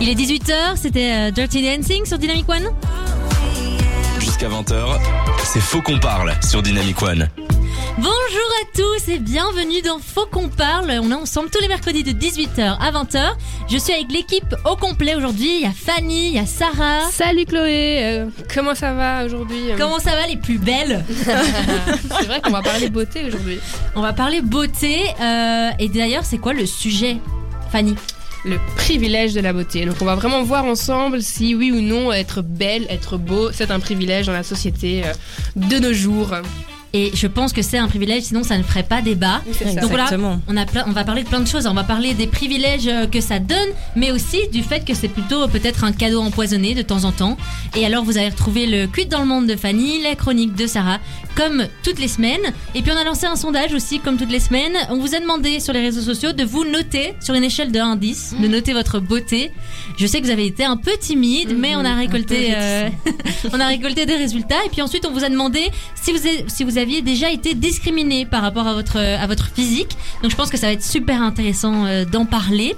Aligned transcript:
Il 0.00 0.08
est 0.08 0.14
18h, 0.14 0.76
c'était 0.76 1.12
euh, 1.12 1.30
Dirty 1.30 1.62
Dancing 1.62 2.06
sur 2.06 2.18
Dynamic 2.18 2.48
One. 2.48 2.68
Jusqu'à 4.18 4.48
20h, 4.48 4.98
c'est 5.44 5.60
Faux 5.60 5.82
qu'on 5.82 5.98
parle 5.98 6.32
sur 6.48 6.62
Dynamic 6.62 7.00
One. 7.02 7.28
Bonjour 7.98 8.10
à 8.62 8.76
tous 8.76 9.08
et 9.10 9.18
bienvenue 9.18 9.82
dans 9.82 9.98
Faux 9.98 10.26
qu'on 10.30 10.48
parle. 10.48 10.90
On 11.02 11.10
est 11.10 11.14
ensemble 11.14 11.50
tous 11.50 11.60
les 11.60 11.68
mercredis 11.68 12.02
de 12.02 12.12
18h 12.12 12.78
à 12.80 12.90
20h. 12.92 13.32
Je 13.68 13.76
suis 13.76 13.92
avec 13.92 14.10
l'équipe 14.10 14.54
au 14.64 14.74
complet 14.76 15.14
aujourd'hui. 15.16 15.56
Il 15.56 15.62
y 15.62 15.66
a 15.66 15.72
Fanny, 15.72 16.28
il 16.28 16.34
y 16.34 16.38
a 16.38 16.46
Sarah. 16.46 17.10
Salut 17.12 17.44
Chloé, 17.44 17.98
euh, 18.02 18.26
comment 18.54 18.74
ça 18.74 18.94
va 18.94 19.26
aujourd'hui 19.26 19.72
Comment 19.76 19.98
ça 19.98 20.12
va 20.12 20.26
les 20.26 20.36
plus 20.36 20.58
belles 20.58 21.04
C'est 22.20 22.26
vrai 22.26 22.40
qu'on 22.40 22.50
va 22.52 22.62
parler 22.62 22.88
beauté 22.88 23.26
aujourd'hui. 23.26 23.60
On 23.94 24.00
va 24.00 24.14
parler 24.14 24.40
beauté. 24.40 24.98
euh, 25.20 25.70
et 25.78 25.88
d'ailleurs, 25.90 26.24
c'est 26.24 26.38
quoi 26.38 26.54
le 26.54 26.64
sujet, 26.64 27.18
Fanny? 27.70 27.96
Le 28.44 28.58
privilège 28.76 29.34
de 29.34 29.40
la 29.40 29.52
beauté. 29.52 29.84
Donc 29.84 29.96
on 30.00 30.04
va 30.04 30.14
vraiment 30.14 30.42
voir 30.42 30.64
ensemble 30.64 31.22
si 31.22 31.54
oui 31.54 31.72
ou 31.72 31.80
non 31.80 32.12
être 32.12 32.42
belle, 32.42 32.86
être 32.88 33.18
beau, 33.18 33.52
c'est 33.52 33.70
un 33.70 33.80
privilège 33.80 34.26
dans 34.26 34.32
la 34.32 34.42
société 34.42 35.02
euh, 35.04 35.12
de 35.56 35.78
nos 35.78 35.92
jours. 35.92 36.34
Et 36.92 37.10
je 37.14 37.26
pense 37.28 37.52
que 37.52 37.62
c'est 37.62 37.78
un 37.78 37.86
privilège, 37.88 38.24
sinon 38.24 38.42
ça 38.42 38.58
ne 38.58 38.62
ferait 38.62 38.82
pas 38.82 39.00
débat. 39.00 39.42
Donc 39.82 39.90
voilà, 39.90 40.08
on, 40.48 40.56
a 40.56 40.66
plein- 40.66 40.84
on 40.88 40.92
va 40.92 41.04
parler 41.04 41.22
de 41.22 41.28
plein 41.28 41.40
de 41.40 41.46
choses. 41.46 41.66
On 41.66 41.74
va 41.74 41.84
parler 41.84 42.14
des 42.14 42.26
privilèges 42.26 42.88
euh, 42.88 43.06
que 43.06 43.20
ça 43.20 43.38
donne, 43.38 43.68
mais 43.96 44.10
aussi 44.10 44.38
du 44.52 44.62
fait 44.62 44.84
que 44.84 44.94
c'est 44.94 45.08
plutôt 45.08 45.46
peut-être 45.48 45.84
un 45.84 45.92
cadeau 45.92 46.20
empoisonné 46.20 46.74
de 46.74 46.82
temps 46.82 47.04
en 47.04 47.12
temps. 47.12 47.36
Et 47.76 47.86
alors 47.86 48.04
vous 48.04 48.18
allez 48.18 48.30
retrouver 48.30 48.66
le 48.66 48.86
cuit 48.88 49.06
dans 49.06 49.20
le 49.20 49.26
monde 49.26 49.46
de 49.46 49.54
Fanny, 49.56 50.02
la 50.02 50.16
chronique 50.16 50.54
de 50.56 50.66
Sarah, 50.66 50.98
comme 51.36 51.66
toutes 51.84 52.00
les 52.00 52.08
semaines. 52.08 52.40
Et 52.74 52.82
puis 52.82 52.90
on 52.92 52.96
a 52.98 53.04
lancé 53.04 53.26
un 53.26 53.36
sondage 53.36 53.72
aussi, 53.72 54.00
comme 54.00 54.16
toutes 54.16 54.32
les 54.32 54.40
semaines. 54.40 54.74
On 54.90 54.96
vous 54.98 55.14
a 55.14 55.20
demandé 55.20 55.60
sur 55.60 55.72
les 55.72 55.80
réseaux 55.82 56.00
sociaux 56.02 56.32
de 56.32 56.42
vous 56.44 56.64
noter 56.64 57.14
sur 57.20 57.34
une 57.34 57.44
échelle 57.44 57.70
de 57.70 57.78
1 57.78 57.92
à 57.92 57.96
10, 57.96 58.34
de 58.42 58.48
noter 58.48 58.72
votre 58.72 58.98
beauté. 59.00 59.52
Je 59.96 60.06
sais 60.06 60.20
que 60.20 60.24
vous 60.26 60.32
avez 60.32 60.46
été 60.46 60.64
un 60.64 60.76
peu 60.76 60.92
timide, 61.00 61.54
mais 61.56 61.76
on 61.76 61.84
a 61.84 61.94
récolté, 61.94 62.52
euh, 62.56 62.88
on 63.52 63.60
a 63.60 63.66
récolté 63.68 64.06
des 64.06 64.16
résultats. 64.16 64.64
Et 64.66 64.70
puis 64.70 64.82
ensuite 64.82 65.06
on 65.06 65.12
vous 65.12 65.24
a 65.24 65.28
demandé 65.28 65.60
si 65.94 66.10
vous, 66.12 66.26
a- 66.26 66.48
si 66.48 66.64
vous 66.64 66.78
aviez 66.80 67.02
déjà 67.02 67.30
été 67.30 67.54
discriminé 67.54 68.26
par 68.26 68.42
rapport 68.42 68.66
à 68.66 68.74
votre, 68.74 68.98
à 68.98 69.26
votre 69.26 69.50
physique. 69.50 69.96
Donc 70.22 70.30
je 70.30 70.36
pense 70.36 70.50
que 70.50 70.56
ça 70.56 70.66
va 70.66 70.72
être 70.72 70.84
super 70.84 71.22
intéressant 71.22 71.84
euh, 71.86 72.04
d'en 72.04 72.24
parler. 72.24 72.74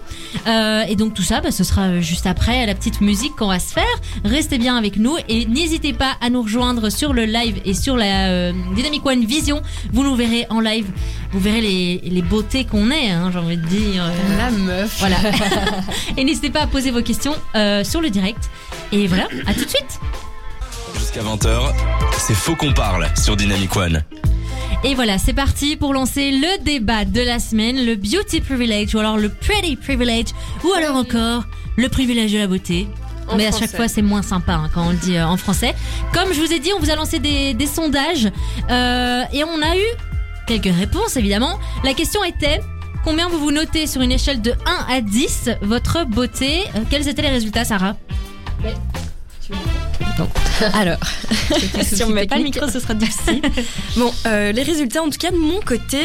Euh, 0.47 0.83
et 0.89 0.97
donc 0.97 1.14
tout 1.14 1.22
ça, 1.22 1.41
bah, 1.41 1.50
ce 1.50 1.64
sera 1.64 1.83
euh, 1.83 2.00
juste 2.00 2.27
après 2.27 2.67
la 2.67 2.75
petite 2.75 3.00
musique 3.00 3.34
qu'on 3.36 3.48
va 3.48 3.59
se 3.59 3.72
faire. 3.72 3.84
Restez 4.25 4.59
bien 4.59 4.77
avec 4.77 4.97
nous 4.97 5.17
et 5.28 5.47
n'hésitez 5.47 5.92
pas 5.92 6.12
à 6.20 6.31
nous 6.31 6.42
rejoindre 6.42 6.91
sur 6.91 7.12
le 7.12 7.25
live 7.25 7.61
et 7.64 7.75
sur 7.75 7.97
la 7.97 8.28
euh, 8.28 8.53
Dynamic 8.75 9.05
One 9.06 9.25
Vision. 9.25 9.62
Vous 9.92 10.03
nous 10.03 10.16
verrez 10.16 10.47
en 10.50 10.61
live. 10.61 10.87
Vous 11.33 11.41
verrez 11.41 11.61
les, 11.61 12.00
les 12.05 12.22
beautés 12.22 12.64
qu'on 12.64 12.91
est, 12.91 13.11
hein, 13.11 13.31
j'ai 13.33 13.39
envie 13.39 13.56
de 13.56 13.66
dire. 13.66 14.05
La 14.37 14.50
meuf. 14.50 14.97
voilà. 14.98 15.16
et 16.16 16.25
n'hésitez 16.25 16.50
pas 16.50 16.61
à 16.61 16.66
poser 16.66 16.91
vos 16.91 17.03
questions 17.03 17.34
sur 17.84 18.00
le 18.00 18.11
direct. 18.11 18.50
Et 18.92 19.06
voilà, 19.06 19.28
à 19.47 19.55
tout 19.55 19.64
de 19.64 19.70
suite. 19.70 20.00
Jusqu'à 20.98 21.23
20h, 21.23 21.73
c'est 22.19 22.35
Faux 22.35 22.55
qu'on 22.57 22.73
parle 22.73 23.07
sur 23.17 23.37
Dynamic 23.37 23.75
One. 23.77 24.03
Et 24.85 24.95
voilà, 24.95 25.19
c'est 25.19 25.33
parti 25.33 25.77
pour 25.77 25.93
lancer 25.95 26.33
le 26.33 26.62
débat 26.65 27.05
de 27.05 27.21
la 27.21 27.39
semaine, 27.39 27.84
le 27.87 27.95
beauty 27.97 28.41
privilege 28.41 28.95
ou 28.95 28.99
alors 28.99 29.17
le 29.17 29.29
pretty 29.29 29.77
privilege 29.77 30.29
ou 30.65 30.73
alors 30.73 30.97
encore 30.97 31.45
le 31.77 31.89
privilège 31.89 32.33
de 32.33 32.39
la 32.39 32.47
beauté. 32.47 32.89
En 33.29 33.37
Mais 33.37 33.47
à 33.47 33.51
français. 33.51 33.67
chaque 33.67 33.77
fois, 33.77 33.89
c'est 33.89 34.03
moins 34.03 34.23
sympa 34.23 34.55
hein, 34.55 34.71
quand 34.75 34.84
on 34.87 34.91
le 34.91 34.97
dit 34.97 35.17
euh, 35.17 35.27
en 35.27 35.37
français. 35.37 35.75
Comme 36.12 36.33
je 36.33 36.41
vous 36.41 36.53
ai 36.53 36.59
dit, 36.59 36.71
on 36.77 36.81
vous 36.81 36.91
a 36.91 36.97
lancé 36.97 37.21
des, 37.21 37.55
des 37.55 37.67
sondages 37.67 38.29
euh, 38.71 39.23
et 39.33 39.45
on 39.45 39.62
a 39.62 39.77
eu 39.77 39.87
quelques 40.49 40.75
réponses 40.75 41.17
évidemment. 41.17 41.59
La 41.84 41.95
question 41.95 42.25
était 42.25 42.61
combien 43.05 43.29
vous 43.29 43.39
vous 43.39 43.53
notez 43.53 43.87
sur 43.87 44.01
une 44.03 44.11
échelle 44.12 44.43
de 44.43 44.53
1 44.91 44.95
à 44.97 45.01
10 45.01 45.51
votre 45.62 46.05
beauté? 46.05 46.65
Euh, 46.75 46.81
Quels 46.91 47.06
étaient 47.09 47.23
les 47.23 47.29
résultats, 47.29 47.65
Sarah? 47.65 47.95
Alors, 50.75 50.98
si 51.83 52.03
on 52.05 52.08
me 52.08 52.14
met 52.14 52.27
pas 52.27 52.36
le 52.36 52.45
micro, 52.45 52.69
ce 52.69 52.78
sera 52.78 52.95
difficile. 52.95 53.41
bon, 53.97 54.12
euh, 54.27 54.53
les 54.53 54.62
résultats, 54.62 55.03
en 55.03 55.10
tout 55.10 55.19
cas 55.19 55.31
de 55.31 55.37
mon 55.37 55.60
côté, 55.60 55.99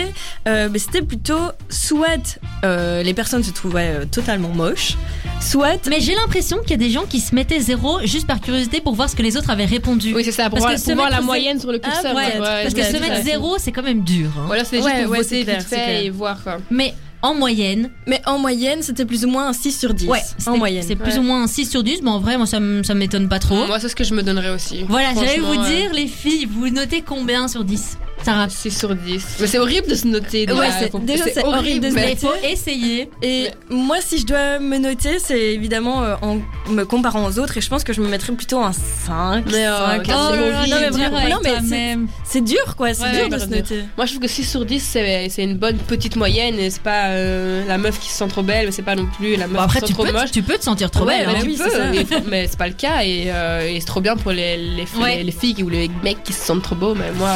euh, 0.47 0.67
bah, 0.69 0.79
c'était 0.79 1.01
plutôt 1.01 1.51
soit 1.69 2.39
euh, 2.63 3.03
les 3.03 3.13
personnes 3.13 3.44
se 3.44 3.51
trouvaient 3.51 3.91
euh, 4.01 4.05
totalement 4.05 4.49
moches, 4.49 4.95
soit 5.39 5.85
Mais 5.88 5.99
j'ai 6.01 6.16
l'impression 6.16 6.57
qu'il 6.61 6.72
y 6.72 6.73
a 6.73 6.77
des 6.77 6.89
gens 6.89 7.05
qui 7.05 7.19
se 7.19 7.35
mettaient 7.35 7.59
zéro 7.59 7.99
juste 8.05 8.25
par 8.27 8.41
curiosité 8.41 8.81
pour 8.81 8.95
voir 8.95 9.09
ce 9.09 9.16
que 9.16 9.22
les 9.23 9.38
autres 9.38 9.49
avaient 9.49 9.66
répondu. 9.66 10.13
Oui, 10.16 10.23
c'est 10.23 10.31
ça, 10.31 10.43
pour 10.49 10.53
Parce 10.59 10.61
voir, 10.63 10.73
que 10.73 10.79
se 10.79 10.85
pour 10.85 10.95
voir 10.95 11.09
mettre 11.09 11.19
la 11.22 11.25
moyenne 11.25 11.59
sur 11.59 11.72
le 11.72 11.79
Ah, 11.83 11.89
curseur. 11.91 12.16
ouais, 12.16 12.33
Parce 12.39 12.73
que 12.73 12.83
se 12.83 12.91
c'est 12.91 12.99
mettre 12.99 13.23
zéro, 13.23 13.57
c'est 13.59 13.72
quand 13.72 13.83
même 13.83 14.01
dur. 14.03 14.29
hein. 14.38 14.43
Voilà, 14.47 14.63
c'est 14.66 14.77
juste 14.77 14.88
Ouais, 14.89 15.03
pour 15.03 15.11
ouais, 15.11 15.17
voter 15.19 15.43
vite 15.43 15.61
fait 15.63 16.05
et 16.05 16.09
voir 16.09 16.41
quoi. 16.43 16.57
Mais 16.72 16.93
en 17.27 17.33
moyenne, 17.35 17.89
Mais 18.07 18.21
en 18.25 18.38
moyenne, 18.39 18.81
c'était 18.81 19.05
plus 19.05 19.25
ou 19.25 19.29
moins 19.29 19.47
un 19.49 19.53
6 19.53 19.71
sur 19.77 19.93
10. 19.93 20.07
c'était- 20.38 20.49
en 20.49 20.57
moyenne. 20.57 20.83
c'est 20.88 20.95
plus 20.95 21.13
Ouais. 21.13 21.19
ou 21.19 21.23
moins 21.23 21.43
un 21.43 21.47
6 21.47 21.65
sur 21.69 21.83
10. 21.83 22.01
Mais 22.01 22.09
en 22.09 22.19
vrai, 22.19 22.38
moi, 22.38 22.45
ça 22.45 22.59
ça 22.83 22.93
m'étonne 22.93 23.27
pas 23.29 23.39
trop. 23.39 23.65
Moi, 23.67 23.79
c'est 23.79 23.89
ce 23.89 23.95
que 23.95 24.03
je 24.03 24.13
me 24.13 24.23
donnerais 24.23 24.49
aussi. 24.49 24.85
Voilà, 24.88 25.13
j'allais 25.13 25.39
vous 25.39 25.59
euh, 25.59 25.69
dire, 25.69 25.93
les 25.93 26.07
filles, 26.07 26.45
vous 26.45 26.69
notez 26.69 27.01
combien 27.01 27.47
sur 27.47 27.63
10 27.63 27.97
Sarah 28.23 28.50
6 28.50 28.78
sur 28.78 28.94
10. 28.95 29.25
Mais 29.39 29.47
c'est 29.47 29.59
horrible 29.59 29.88
de 29.88 29.95
se 29.95 30.05
noter. 30.07 30.45
Déjà, 30.45 30.59
Ouais, 30.59 30.67
c'est- 30.79 31.00
déjà, 31.05 31.23
c'est 31.33 31.45
horrible 31.45 31.85
de 31.85 31.89
se 31.91 31.95
noter. 31.95 32.11
il 32.11 32.17
faut 32.17 32.33
essayer. 32.44 33.09
Et 33.22 33.47
moi, 33.69 33.97
si 34.01 34.17
je 34.19 34.25
dois 34.25 34.59
me 34.59 34.78
noter, 34.78 35.17
c'est 35.19 35.39
évidemment 35.53 36.03
euh, 36.03 36.16
en 36.22 36.38
me 36.69 36.83
comparant 36.83 37.25
aux 37.25 37.39
autres, 37.39 37.57
et 37.57 37.61
je 37.61 37.69
pense 37.69 37.83
que 37.85 37.94
je 37.94 38.01
me 38.01 38.07
mettrais 38.09 38.33
plutôt 38.33 38.59
un 38.59 38.73
5. 38.73 39.45
Mais, 39.51 39.66
euh, 39.66 39.78
5, 39.78 40.01
Oh 40.07 40.09
là, 40.09 40.16
non, 40.17 40.31
mais 40.31 40.67
c'est 40.67 40.89
vraiment, 40.89 41.09
dur 41.09 41.17
avec 41.17 41.29
non, 41.33 41.39
mais 41.44 41.50
c'est- 41.51 41.55
toi-même. 41.59 42.07
c'est 42.25 42.41
dur, 42.44 42.75
quoi, 42.75 42.94
c'est 42.94 43.03
Ouais, 43.03 43.17
dur 43.19 43.29
de 43.29 43.38
se 43.39 43.45
dur. 43.45 43.57
noter. 43.57 43.83
Moi, 43.95 44.05
je 44.05 44.11
trouve 44.11 44.22
que 44.23 44.28
6 44.28 44.44
sur 44.44 44.66
10, 44.66 44.79
c'est 44.84 45.28
c'est 45.29 45.44
une 45.44 45.55
bonne 45.55 45.78
petite 45.78 46.16
moyenne 46.17 46.59
et 46.59 46.69
c'est 46.69 46.81
pas 46.81 47.07
euh, 47.09 47.66
la 47.67 47.78
meuf 47.78 47.99
qui 47.99 48.09
se 48.09 48.17
sent 48.17 48.28
trop 48.28 48.44
belle, 48.44 48.66
mais 48.66 48.72
c'est 48.72 48.81
pas 48.81 48.95
non 48.95 49.05
plus 49.05 49.35
la 49.38 49.47
meuf 49.47 49.55
Bon, 49.57 49.61
après, 49.63 49.79
qui 49.79 49.81
se 49.81 49.88
sent 49.88 49.94
trop 49.94 50.03
peux, 50.05 50.11
moche. 50.11 50.31
tu 50.31 50.41
peux 50.41 50.57
te 50.57 50.63
sentir 50.63 50.91
trop 50.91 51.05
Ouais, 51.05 51.19
belle. 51.19 51.28
bah 51.28 51.31
hein. 51.38 51.39
tu 51.41 51.47
oui, 51.49 51.57
peux, 51.57 51.69
ça. 51.69 52.22
mais 52.28 52.47
c'est 52.47 52.57
pas 52.57 52.67
le 52.67 52.73
cas 52.73 53.03
et, 53.03 53.31
euh, 53.31 53.72
c'est 53.79 53.85
trop 53.85 54.01
bien 54.01 54.17
pour 54.17 54.31
les, 54.31 54.57
les, 54.57 54.85
filles- 54.85 55.23
les 55.23 55.63
ou 55.63 55.69
les 55.69 55.89
mecs 56.03 56.23
qui 56.23 56.34
se 56.34 56.44
sentent 56.44 56.63
trop 56.63 56.75
beaux, 56.75 56.94
mais 56.95 57.11
moi. 57.17 57.31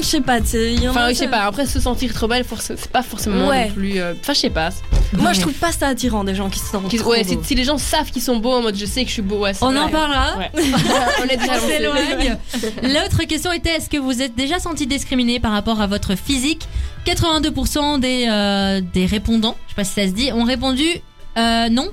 Je 0.00 0.06
sais 0.06 0.20
pas, 0.20 0.38
y 0.38 0.88
en 0.88 0.90
Enfin, 0.90 1.08
je 1.10 1.14
sais 1.14 1.28
pas, 1.28 1.42
après 1.42 1.66
se 1.66 1.80
sentir 1.80 2.12
trop 2.14 2.28
belle, 2.28 2.44
c'est 2.60 2.88
pas 2.88 3.02
forcément 3.02 3.48
Ouais. 3.48 3.68
non 3.68 3.74
plus. 3.74 3.98
euh, 4.00 4.14
Enfin, 4.20 4.32
je 4.32 4.38
sais 4.40 4.50
pas. 4.50 4.70
Moi, 5.12 5.32
je 5.32 5.40
trouve 5.40 5.52
pas 5.54 5.72
ça 5.72 5.88
attirant 5.88 6.24
des 6.24 6.34
gens 6.34 6.48
qui 6.48 6.58
se 6.58 6.66
sentent 6.66 6.88
Qui- 6.88 6.96
trop 6.96 7.10
ouais, 7.10 7.24
si, 7.24 7.36
beaux. 7.36 7.42
si 7.44 7.54
les 7.54 7.64
gens 7.64 7.76
savent 7.78 8.10
qu'ils 8.10 8.22
sont 8.22 8.36
beaux 8.36 8.52
en 8.52 8.62
mode 8.62 8.76
je 8.76 8.86
sais 8.86 9.02
que 9.02 9.08
je 9.08 9.14
suis 9.14 9.22
beau, 9.22 9.40
ouais, 9.40 9.52
On 9.60 9.76
en 9.76 9.88
parlera. 9.88 10.38
Ouais. 10.38 10.50
On 11.22 11.24
est 11.28 11.36
déjà 11.36 11.58
s'éloigne. 11.58 12.36
L'autre 12.82 13.24
question 13.28 13.52
était 13.52 13.70
est-ce 13.70 13.90
que 13.90 13.98
vous 13.98 14.22
êtes 14.22 14.34
déjà 14.34 14.58
senti 14.58 14.86
discriminé 14.86 15.38
par 15.40 15.52
rapport 15.52 15.80
à 15.80 15.86
votre 15.86 16.14
physique? 16.16 16.66
82% 17.06 17.98
des, 18.00 18.26
euh, 18.30 18.80
des 18.94 19.06
répondants, 19.06 19.56
je 19.66 19.70
sais 19.70 19.76
pas 19.76 19.84
si 19.84 19.92
ça 19.92 20.06
se 20.06 20.12
dit, 20.12 20.32
ont 20.32 20.44
répondu 20.44 20.86
euh, 21.38 21.68
non. 21.68 21.88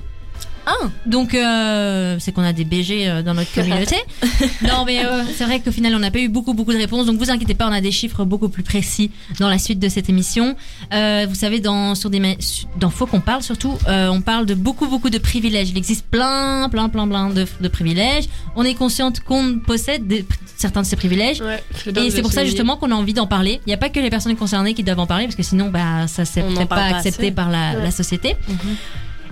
Donc 1.06 1.34
euh, 1.34 2.16
c'est 2.20 2.32
qu'on 2.32 2.42
a 2.42 2.52
des 2.52 2.64
BG 2.64 3.08
euh, 3.08 3.22
dans 3.22 3.34
notre 3.34 3.52
communauté. 3.52 3.96
non 4.62 4.84
mais 4.86 5.04
euh, 5.04 5.22
c'est 5.36 5.44
vrai 5.44 5.60
qu'au 5.60 5.72
final 5.72 5.94
on 5.94 5.98
n'a 5.98 6.10
pas 6.10 6.20
eu 6.20 6.28
beaucoup 6.28 6.54
beaucoup 6.54 6.72
de 6.72 6.78
réponses. 6.78 7.06
Donc 7.06 7.18
vous 7.18 7.30
inquiétez 7.30 7.54
pas, 7.54 7.66
on 7.68 7.72
a 7.72 7.80
des 7.80 7.90
chiffres 7.90 8.24
beaucoup 8.24 8.48
plus 8.48 8.62
précis 8.62 9.10
dans 9.40 9.48
la 9.48 9.58
suite 9.58 9.78
de 9.78 9.88
cette 9.88 10.08
émission. 10.08 10.54
Euh, 10.92 11.26
vous 11.28 11.34
savez 11.34 11.60
dans 11.60 11.94
sur 11.94 12.10
des 12.10 12.20
dans 12.78 12.90
Faut 12.90 13.06
qu'on 13.06 13.20
parle 13.20 13.42
surtout, 13.42 13.76
euh, 13.88 14.08
on 14.08 14.20
parle 14.20 14.46
de 14.46 14.54
beaucoup 14.54 14.86
beaucoup 14.86 15.10
de 15.10 15.18
privilèges. 15.18 15.70
Il 15.70 15.78
existe 15.78 16.04
plein 16.06 16.68
plein 16.68 16.88
plein 16.88 17.08
plein 17.08 17.30
de, 17.30 17.46
de 17.60 17.68
privilèges. 17.68 18.24
On 18.56 18.62
est 18.64 18.74
consciente 18.74 19.20
qu'on 19.20 19.58
possède 19.58 20.06
des- 20.06 20.24
certains 20.56 20.82
de 20.82 20.86
ces 20.86 20.96
privilèges. 20.96 21.40
Ouais, 21.40 21.62
Et 21.96 22.10
c'est 22.10 22.22
pour 22.22 22.32
ça 22.32 22.44
justement 22.44 22.76
qu'on 22.76 22.90
a 22.92 22.94
envie 22.94 23.14
d'en 23.14 23.26
parler. 23.26 23.60
Il 23.66 23.70
n'y 23.70 23.74
a 23.74 23.78
pas 23.78 23.88
que 23.88 23.98
les 24.00 24.10
personnes 24.10 24.36
concernées 24.36 24.74
qui 24.74 24.84
doivent 24.84 25.00
en 25.00 25.06
parler 25.06 25.24
parce 25.24 25.36
que 25.36 25.42
sinon 25.42 25.70
bah 25.70 26.06
ça 26.06 26.22
peut-être 26.24 26.68
pas 26.68 26.84
accepté 26.96 27.22
assez. 27.26 27.30
par 27.32 27.50
la, 27.50 27.72
Ouais. 27.72 27.82
la 27.84 27.90
société. 27.90 28.36
Mhm. 28.48 28.76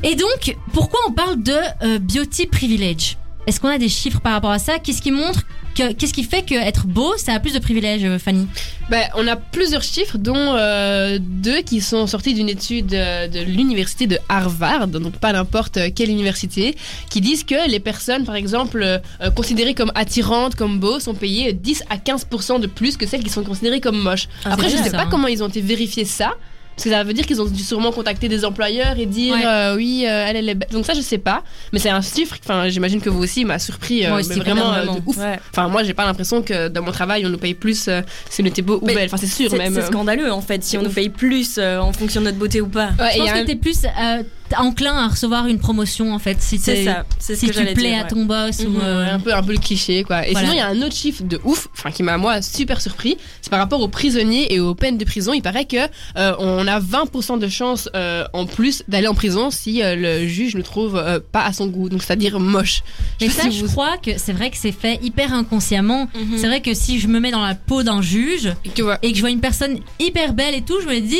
Et 0.02 0.14
donc 0.14 0.56
pourquoi 0.72 1.00
on 1.08 1.12
parle 1.12 1.42
de 1.42 1.52
euh, 1.82 1.98
beauty 1.98 2.46
privilege? 2.46 3.16
Est-ce 3.46 3.60
qu'on 3.60 3.68
a 3.68 3.78
des 3.78 3.88
chiffres 3.88 4.20
par 4.20 4.32
rapport 4.32 4.50
à 4.50 4.58
ça? 4.58 4.78
Qu'est-ce 4.78 5.00
qui 5.00 5.10
montre 5.10 5.40
que 5.74 5.92
qu'est-ce 5.92 6.12
qui 6.12 6.24
fait 6.24 6.42
que 6.42 6.54
être 6.54 6.86
beau 6.86 7.16
ça 7.16 7.32
a 7.32 7.40
plus 7.40 7.54
de 7.54 7.58
privilèges, 7.58 8.04
euh, 8.04 8.18
Fanny? 8.18 8.46
Ben, 8.90 9.08
on 9.16 9.26
a 9.26 9.36
plusieurs 9.36 9.82
chiffres, 9.82 10.18
dont 10.18 10.34
euh, 10.54 11.18
deux 11.20 11.62
qui 11.62 11.80
sont 11.80 12.06
sortis 12.06 12.34
d'une 12.34 12.48
étude 12.48 12.92
euh, 12.94 13.26
de 13.28 13.40
l'université 13.40 14.06
de 14.06 14.18
Harvard, 14.28 14.88
donc 14.88 15.16
pas 15.16 15.32
n'importe 15.32 15.78
quelle 15.94 16.10
université, 16.10 16.74
qui 17.10 17.20
disent 17.20 17.44
que 17.44 17.68
les 17.70 17.80
personnes, 17.80 18.24
par 18.24 18.34
exemple, 18.34 18.82
euh, 18.82 19.30
considérées 19.34 19.74
comme 19.74 19.92
attirantes, 19.94 20.54
comme 20.54 20.78
beaux, 20.78 21.00
sont 21.00 21.14
payées 21.14 21.52
10 21.52 21.84
à 21.90 21.96
15% 21.96 22.60
de 22.60 22.66
plus 22.66 22.96
que 22.96 23.06
celles 23.06 23.22
qui 23.22 23.30
sont 23.30 23.44
considérées 23.44 23.80
comme 23.80 23.98
moches. 23.98 24.28
Ah, 24.44 24.52
Après, 24.54 24.68
je 24.68 24.74
vrai, 24.76 24.84
sais 24.84 24.90
ça, 24.90 24.96
pas 24.98 25.02
hein. 25.04 25.08
comment 25.10 25.26
ils 25.28 25.42
ont 25.42 25.48
été 25.48 25.60
vérifier 25.60 26.04
ça. 26.04 26.34
Parce 26.78 26.84
que 26.84 26.90
ça 26.90 27.02
veut 27.02 27.12
dire 27.12 27.26
qu'ils 27.26 27.42
ont 27.42 27.44
dû 27.46 27.62
sûrement 27.64 27.90
contacter 27.90 28.28
des 28.28 28.44
employeurs 28.44 28.96
et 28.98 29.04
dire 29.06 29.34
Ouais. 29.34 29.44
euh, 29.44 29.74
oui, 29.76 30.04
euh, 30.06 30.26
elle, 30.28 30.36
elle 30.36 30.48
est 30.48 30.54
belle. 30.54 30.68
Donc 30.70 30.86
ça, 30.86 30.94
je 30.94 31.00
sais 31.00 31.18
pas. 31.18 31.42
Mais 31.72 31.80
c'est 31.80 31.90
un 31.90 32.00
chiffre, 32.00 32.36
enfin, 32.44 32.68
j'imagine 32.68 33.00
que 33.00 33.10
vous 33.10 33.20
aussi, 33.22 33.44
m'a 33.44 33.58
surpris. 33.58 34.06
euh, 34.06 34.10
Moi 34.10 34.20
aussi, 34.20 34.38
vraiment 34.38 34.72
euh, 34.72 34.84
de 34.84 34.90
ouf. 35.04 35.16
Ouais. 35.16 35.40
Enfin, 35.50 35.66
moi, 35.68 35.82
j'ai 35.82 35.92
pas 35.92 36.06
l'impression 36.06 36.40
que 36.40 36.68
dans 36.68 36.82
mon 36.82 36.92
travail, 36.92 37.26
on 37.26 37.30
nous 37.30 37.38
paye 37.38 37.54
plus 37.54 37.88
euh, 37.88 38.00
si 38.30 38.42
on 38.42 38.44
était 38.46 38.62
beau 38.62 38.78
ou 38.80 38.86
Mais 38.86 38.94
belle. 38.94 39.06
Enfin, 39.06 39.16
c'est 39.16 39.26
sûr, 39.26 39.52
même. 39.56 39.74
c'est 39.74 39.82
scandaleux 39.86 40.32
en 40.32 40.40
fait, 40.40 40.62
si 40.62 40.78
on 40.78 40.82
nous 40.82 40.90
paye 40.90 41.08
plus 41.08 41.56
euh, 41.58 41.80
en 41.80 41.92
fonction 41.92 42.20
de 42.20 42.26
notre 42.26 42.38
beauté 42.38 42.60
ou 42.60 42.68
pas. 42.68 42.90
Ouais, 42.98 43.10
Je 43.12 43.16
et 43.16 43.18
pense 43.18 43.30
que 43.32 43.38
un- 43.38 43.44
t'es 43.44 43.56
plus 43.56 43.78
euh, 43.84 44.22
enclin 44.56 44.94
à 44.96 45.08
recevoir 45.08 45.46
une 45.46 45.58
promotion 45.58 46.12
en 46.14 46.18
fait 46.18 46.40
si 46.40 46.58
C'est 46.58 46.74
t'es- 46.74 46.84
ça, 46.84 47.04
c'est 47.18 47.34
ce 47.34 47.40
si 47.40 47.46
que 47.46 47.52
tu 47.58 47.64
plais 47.74 47.90
dire. 47.90 47.98
à 47.98 48.02
ouais. 48.02 48.08
ton 48.08 48.24
boss 48.24 48.60
ou 48.60 48.70
Mhm, 48.70 48.80
euh, 48.82 49.14
un 49.14 49.18
peu 49.20 49.34
un 49.34 49.42
peu 49.42 49.52
le 49.52 49.58
cliché 49.58 50.04
quoi. 50.04 50.26
Et 50.26 50.32
Voilà. 50.32 50.48
sinon 50.48 50.52
il 50.52 50.58
y 50.58 50.60
a 50.62 50.68
un 50.68 50.82
autre 50.86 50.94
chiffre 50.96 51.22
de 51.24 51.40
ouf, 51.44 51.68
enfin 51.74 51.90
qui 51.90 52.02
m'a 52.02 52.16
moi 52.18 52.40
super 52.42 52.80
surpris, 52.80 53.16
c'est 53.42 53.50
par 53.50 53.58
rapport 53.58 53.80
aux 53.80 53.88
prisonniers 53.88 54.52
et 54.52 54.60
aux 54.60 54.74
peines 54.74 54.98
de 54.98 55.04
prison. 55.04 55.32
Il 55.32 55.42
paraît 55.42 55.64
que 55.66 55.76
euh, 56.16 56.34
on 56.38 56.66
a 56.66 56.80
20% 56.80 57.38
de 57.38 57.48
chances 57.48 57.88
euh, 57.94 58.24
en 58.32 58.46
plus 58.46 58.82
d'aller 58.88 59.08
en 59.08 59.14
prison 59.14 59.50
si 59.50 59.82
euh, 59.82 59.94
le 59.96 60.26
juge 60.26 60.54
ne 60.54 60.62
trouve 60.62 60.96
euh, 60.96 61.18
pas 61.20 61.42
à 61.44 61.52
son 61.52 61.66
goût, 61.66 61.88
donc 61.88 62.02
c'est-à-dire 62.02 62.38
moche. 62.40 62.82
Je 63.20 63.26
mais 63.26 63.30
sais 63.32 63.36
pas 63.36 63.42
ça 63.44 63.50
si 63.50 63.58
je 63.58 63.64
vous- 63.64 63.70
crois 63.72 63.96
que 63.98 64.16
c'est 64.18 64.32
vrai 64.32 64.50
que 64.50 64.56
c'est 64.56 64.72
fait 64.72 64.98
hyper 65.02 65.32
inconsciemment 65.34 66.08
Mhm. 66.14 66.38
c'est 66.38 66.46
vrai 66.46 66.60
que 66.60 66.74
si 66.74 66.98
je 67.00 67.08
me 67.08 67.20
mets 67.20 67.30
dans 67.30 67.44
la 67.44 67.54
peau 67.54 67.82
d'un 67.82 68.02
juge 68.02 68.52
Tu 68.74 68.82
vois. 68.82 68.98
et 69.02 69.10
que 69.10 69.16
je 69.16 69.20
vois 69.20 69.30
une 69.30 69.40
personne 69.40 69.78
hyper 69.98 70.32
belle 70.32 70.54
et 70.54 70.62
tout 70.62 70.80
je 70.82 70.86
me 70.88 71.00
dis 71.00 71.16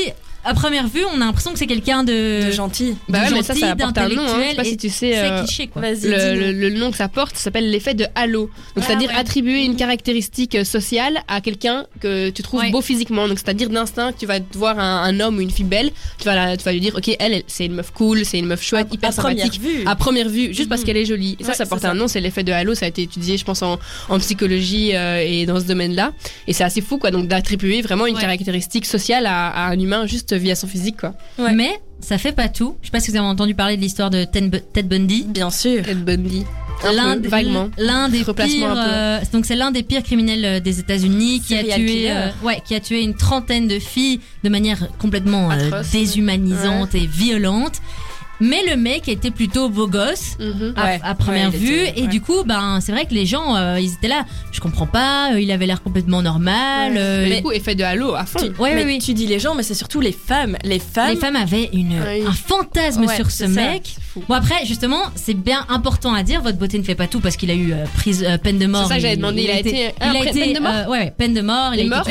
à 0.49 0.55
première 0.55 0.87
vue 0.89 1.05
on 1.15 1.21
a 1.21 1.25
l'impression 1.25 1.53
que 1.53 1.59
c'est 1.59 1.67
quelqu'un 1.67 2.05
de, 2.05 2.47
De 2.47 2.51
gentil. 2.53 2.97
Bah 3.09 3.19
ouais, 3.21 3.31
mais 3.33 3.43
ça, 3.43 3.55
gentil, 3.55 3.61
ça 3.61 3.71
apporte 3.73 3.99
un 3.99 4.09
nom. 4.09 4.23
Hein. 4.23 4.41
Je 4.45 4.51
sais 4.51 4.57
pas 4.57 4.65
si 4.65 4.77
tu 4.77 4.89
sais. 4.91 5.19
euh, 5.19 5.43
cliché 5.45 5.67
quoi 5.69 5.83
Vas-y, 5.83 6.09
le, 6.09 6.17
dis-nous. 6.17 6.41
le- 6.41 6.53
le 6.53 6.71
nom 6.71 6.91
que 6.91 6.97
ça 6.97 7.09
porte 7.09 7.37
ça 7.37 7.43
s'appelle 7.45 7.71
l'effet 7.71 7.95
de 7.95 8.07
halo. 8.15 8.43
Donc 8.43 8.51
Ah, 8.77 8.81
c'est-à-dire 8.87 9.11
ouais. 9.11 9.17
attribuer 9.17 9.65
une 9.65 9.77
caractéristique 9.77 10.55
euh, 10.55 10.65
sociale 10.65 11.19
à 11.29 11.41
quelqu'un 11.41 11.85
que 12.01 12.31
tu 12.31 12.43
trouves 12.43 12.61
Ouais. 12.61 12.71
beau 12.71 12.81
physiquement. 12.81 13.29
Donc 13.29 13.39
c'est-à-dire 13.39 13.69
d'instinct 13.71 14.13
que 14.13 14.19
tu 14.19 14.27
vas 14.27 14.39
voir 14.53 14.79
un, 14.79 15.03
un 15.05 15.21
homme 15.21 15.37
ou 15.37 15.41
une 15.41 15.51
fille 15.51 15.65
belle, 15.65 15.91
tu 16.19 16.25
vas, 16.25 16.35
la- 16.35 16.57
tu 16.57 16.65
vas 16.65 16.73
lui 16.73 16.81
dire 16.81 16.95
ok 16.97 17.09
elle, 17.19 17.33
elle, 17.35 17.43
c'est 17.47 17.67
une 17.67 17.75
meuf 17.75 17.91
cool, 17.93 18.25
c'est 18.25 18.39
une 18.39 18.47
meuf 18.47 18.63
chouette, 18.63 18.89
À- 18.91 18.95
hyper 18.95 19.11
à 19.11 19.13
première 19.13 19.45
sympathique. 19.47 19.63
vue. 19.63 19.83
À 19.87 19.97
première 19.97 20.29
vue, 20.29 20.55
juste 20.55 20.69
parce 20.69 20.81
Mhm. 20.81 20.87
qu'elle 20.87 20.97
est 20.97 21.05
jolie. 21.07 21.37
Et 21.41 21.45
ça, 21.45 21.51
Ouais, 21.51 21.55
ça 21.57 21.67
porte 21.67 21.85
un 21.85 21.89
ça. 21.89 21.95
nom, 21.95 22.09
c'est 22.09 22.21
l'effet 22.21 22.43
de 22.43 22.53
halo. 22.53 22.75
Ça 22.75 22.87
a 22.87 22.89
été 22.89 23.03
étudié, 23.03 23.37
je 23.37 23.45
pense, 23.45 23.63
en, 23.63 23.79
en 24.09 24.19
psychologie 24.19 24.91
euh, 24.95 25.23
et 25.25 25.47
dans 25.47 25.61
ce 25.61 25.65
domaine-là. 25.67 26.13
Et 26.47 26.53
c'est 26.53 26.65
assez 26.65 26.81
fou, 26.81 26.99
quoi. 26.99 27.11
Donc 27.11 27.29
d'attribuer 27.29 27.83
vraiment 27.83 28.07
une 28.07 28.15
Ouais. 28.15 28.21
caractéristique 28.21 28.87
sociale 28.87 29.27
à, 29.27 29.49
à 29.49 29.69
un 29.71 29.79
humain 29.79 30.07
juste 30.07 30.33
via 30.39 30.55
son 30.55 30.67
physique, 30.67 30.97
quoi. 30.99 31.15
Ouais. 31.39 31.53
mais 31.53 31.81
ça 32.01 32.17
fait 32.17 32.31
pas 32.33 32.49
tout 32.49 32.77
je 32.81 32.87
sais 32.87 32.93
pas 32.93 33.01
si 33.01 33.11
vous 33.11 33.17
avez 33.17 33.27
entendu 33.27 33.55
parler 33.57 33.77
de 33.77 33.83
l'histoire 33.83 34.09
de 34.11 34.23
Ted 34.25 34.49
Bu- 34.49 34.61
Ted 34.73 34.89
Bundy 34.89 35.25
Bien 35.29 35.51
sûr. 35.51 35.83
Ted 35.85 35.95
Bundy. 36.03 36.45
Un 36.85 36.93
l'un 36.93 37.15
peu, 37.15 37.21
des- 37.23 37.29
vaguement. 37.29 37.69
l'un 37.77 38.09
des 38.09 38.23
pires 38.23 38.73
euh, 38.77 39.19
donc 39.33 39.47
c'est 39.47 39.57
l'un 39.57 39.73
des 39.73 39.83
pires 39.83 40.05
criminels 40.05 40.45
euh, 40.45 40.61
des 40.61 40.79
États-Unis 40.79 41.41
qui 41.45 41.57
a 41.57 41.65
tué 41.65 42.09
euh, 42.13 42.29
ouais 42.45 42.63
qui 42.65 42.77
a 42.77 42.81
tué 42.81 43.03
une 43.03 43.15
trentaine 43.17 43.67
de 43.67 43.81
filles 43.81 44.21
de 44.45 44.49
manière 44.49 44.87
complètement 44.99 45.51
euh, 45.51 45.55
Atroce. 45.67 45.91
déshumanisante 45.91 46.95
et 46.95 47.05
violente 47.07 47.81
mais 48.41 48.61
le 48.69 48.77
mec 48.77 49.09
était 49.09 49.31
plutôt 49.31 49.69
beau 49.69 49.87
gosse 49.87 50.37
Mhm. 50.39 50.75
à, 50.77 50.85
Ouais. 50.85 51.01
à 51.03 51.15
première 51.15 51.51
Ouais, 51.51 51.59
il 51.61 51.67
vue 51.67 51.81
était- 51.83 51.99
et 51.99 52.03
ouais. 52.03 52.09
du 52.09 52.21
coup 52.21 52.45
ben 52.45 52.81
c'est 52.81 52.93
vrai 52.93 53.05
que 53.07 53.15
les 53.15 53.27
gens 53.27 53.57
euh, 53.57 53.79
ils 53.81 53.93
étaient 53.95 54.09
là 54.09 54.25
je 54.53 54.61
comprends 54.61 54.87
pas 54.87 55.33
euh, 55.33 55.41
il 55.41 55.51
avait 55.51 55.67
l'air 55.67 55.83
complètement 55.83 56.23
normal 56.23 56.95
euh, 56.97 57.27
Mais 57.29 57.37
du 57.37 57.43
coup, 57.43 57.53
effet 57.53 57.75
de 57.75 57.83
halo 57.85 58.15
à 58.15 58.25
fond. 58.25 58.39
Tu- 58.41 58.61
Ouais, 58.61 58.75
mais 58.75 58.85
oui, 58.85 58.95
oui. 58.95 58.99
tu 58.99 59.15
dis 59.15 59.27
les 59.27 59.39
gens, 59.39 59.55
mais 59.55 59.63
c'est 59.63 59.75
surtout 59.75 60.01
les 60.01 60.13
femmes. 60.13 60.57
Les 60.65 60.79
femmes. 60.79 61.11
les 61.11 61.17
femmes 61.17 61.37
avaient 61.37 61.69
une, 61.73 62.01
Oui. 62.01 62.25
un 62.27 62.33
fantasme 62.33 63.05
Ouais, 63.05 63.17
sur 63.17 63.31
ce 63.31 63.45
ça. 63.47 63.49
mec 63.49 63.97
Bon 64.29 64.35
après 64.35 64.65
justement 64.67 65.03
c'est 65.15 65.35
bien 65.35 65.65
important 65.69 66.13
à 66.15 66.23
dire 66.23 66.41
votre 66.43 66.59
beauté 66.59 66.79
ne 66.79 66.83
fait 66.85 66.95
pas 66.97 67.07
tout 67.07 67.21
parce 67.21 67.37
qu'il 67.37 67.51
a 67.51 67.55
eu 67.55 67.73
euh, 67.73 67.85
prise 67.95 68.25
euh, 68.25 68.37
peine 68.39 68.59
de 68.59 68.67
mort. 68.67 68.83
C'est 68.85 68.89
ça 68.89 68.95
que 68.95 68.99
Il- 69.01 69.03
j'avais 69.03 69.17
demandé. 69.17 69.43
Il 69.43 69.51
a 69.51 69.59
été- 69.61 69.91
il 70.01 70.17
a 70.17 70.25
été 70.29 70.41
peine 70.41 70.53
de 70.55 70.61
mort 70.61 70.73
euh, 70.75 70.85
ouais, 70.91 70.99
ouais, 70.99 71.15
peine 71.17 71.35
de 71.35 71.41
mort. 71.41 71.71
Il 71.75 71.81
est 71.81 71.83
été 71.83 71.91
mort 71.91 72.09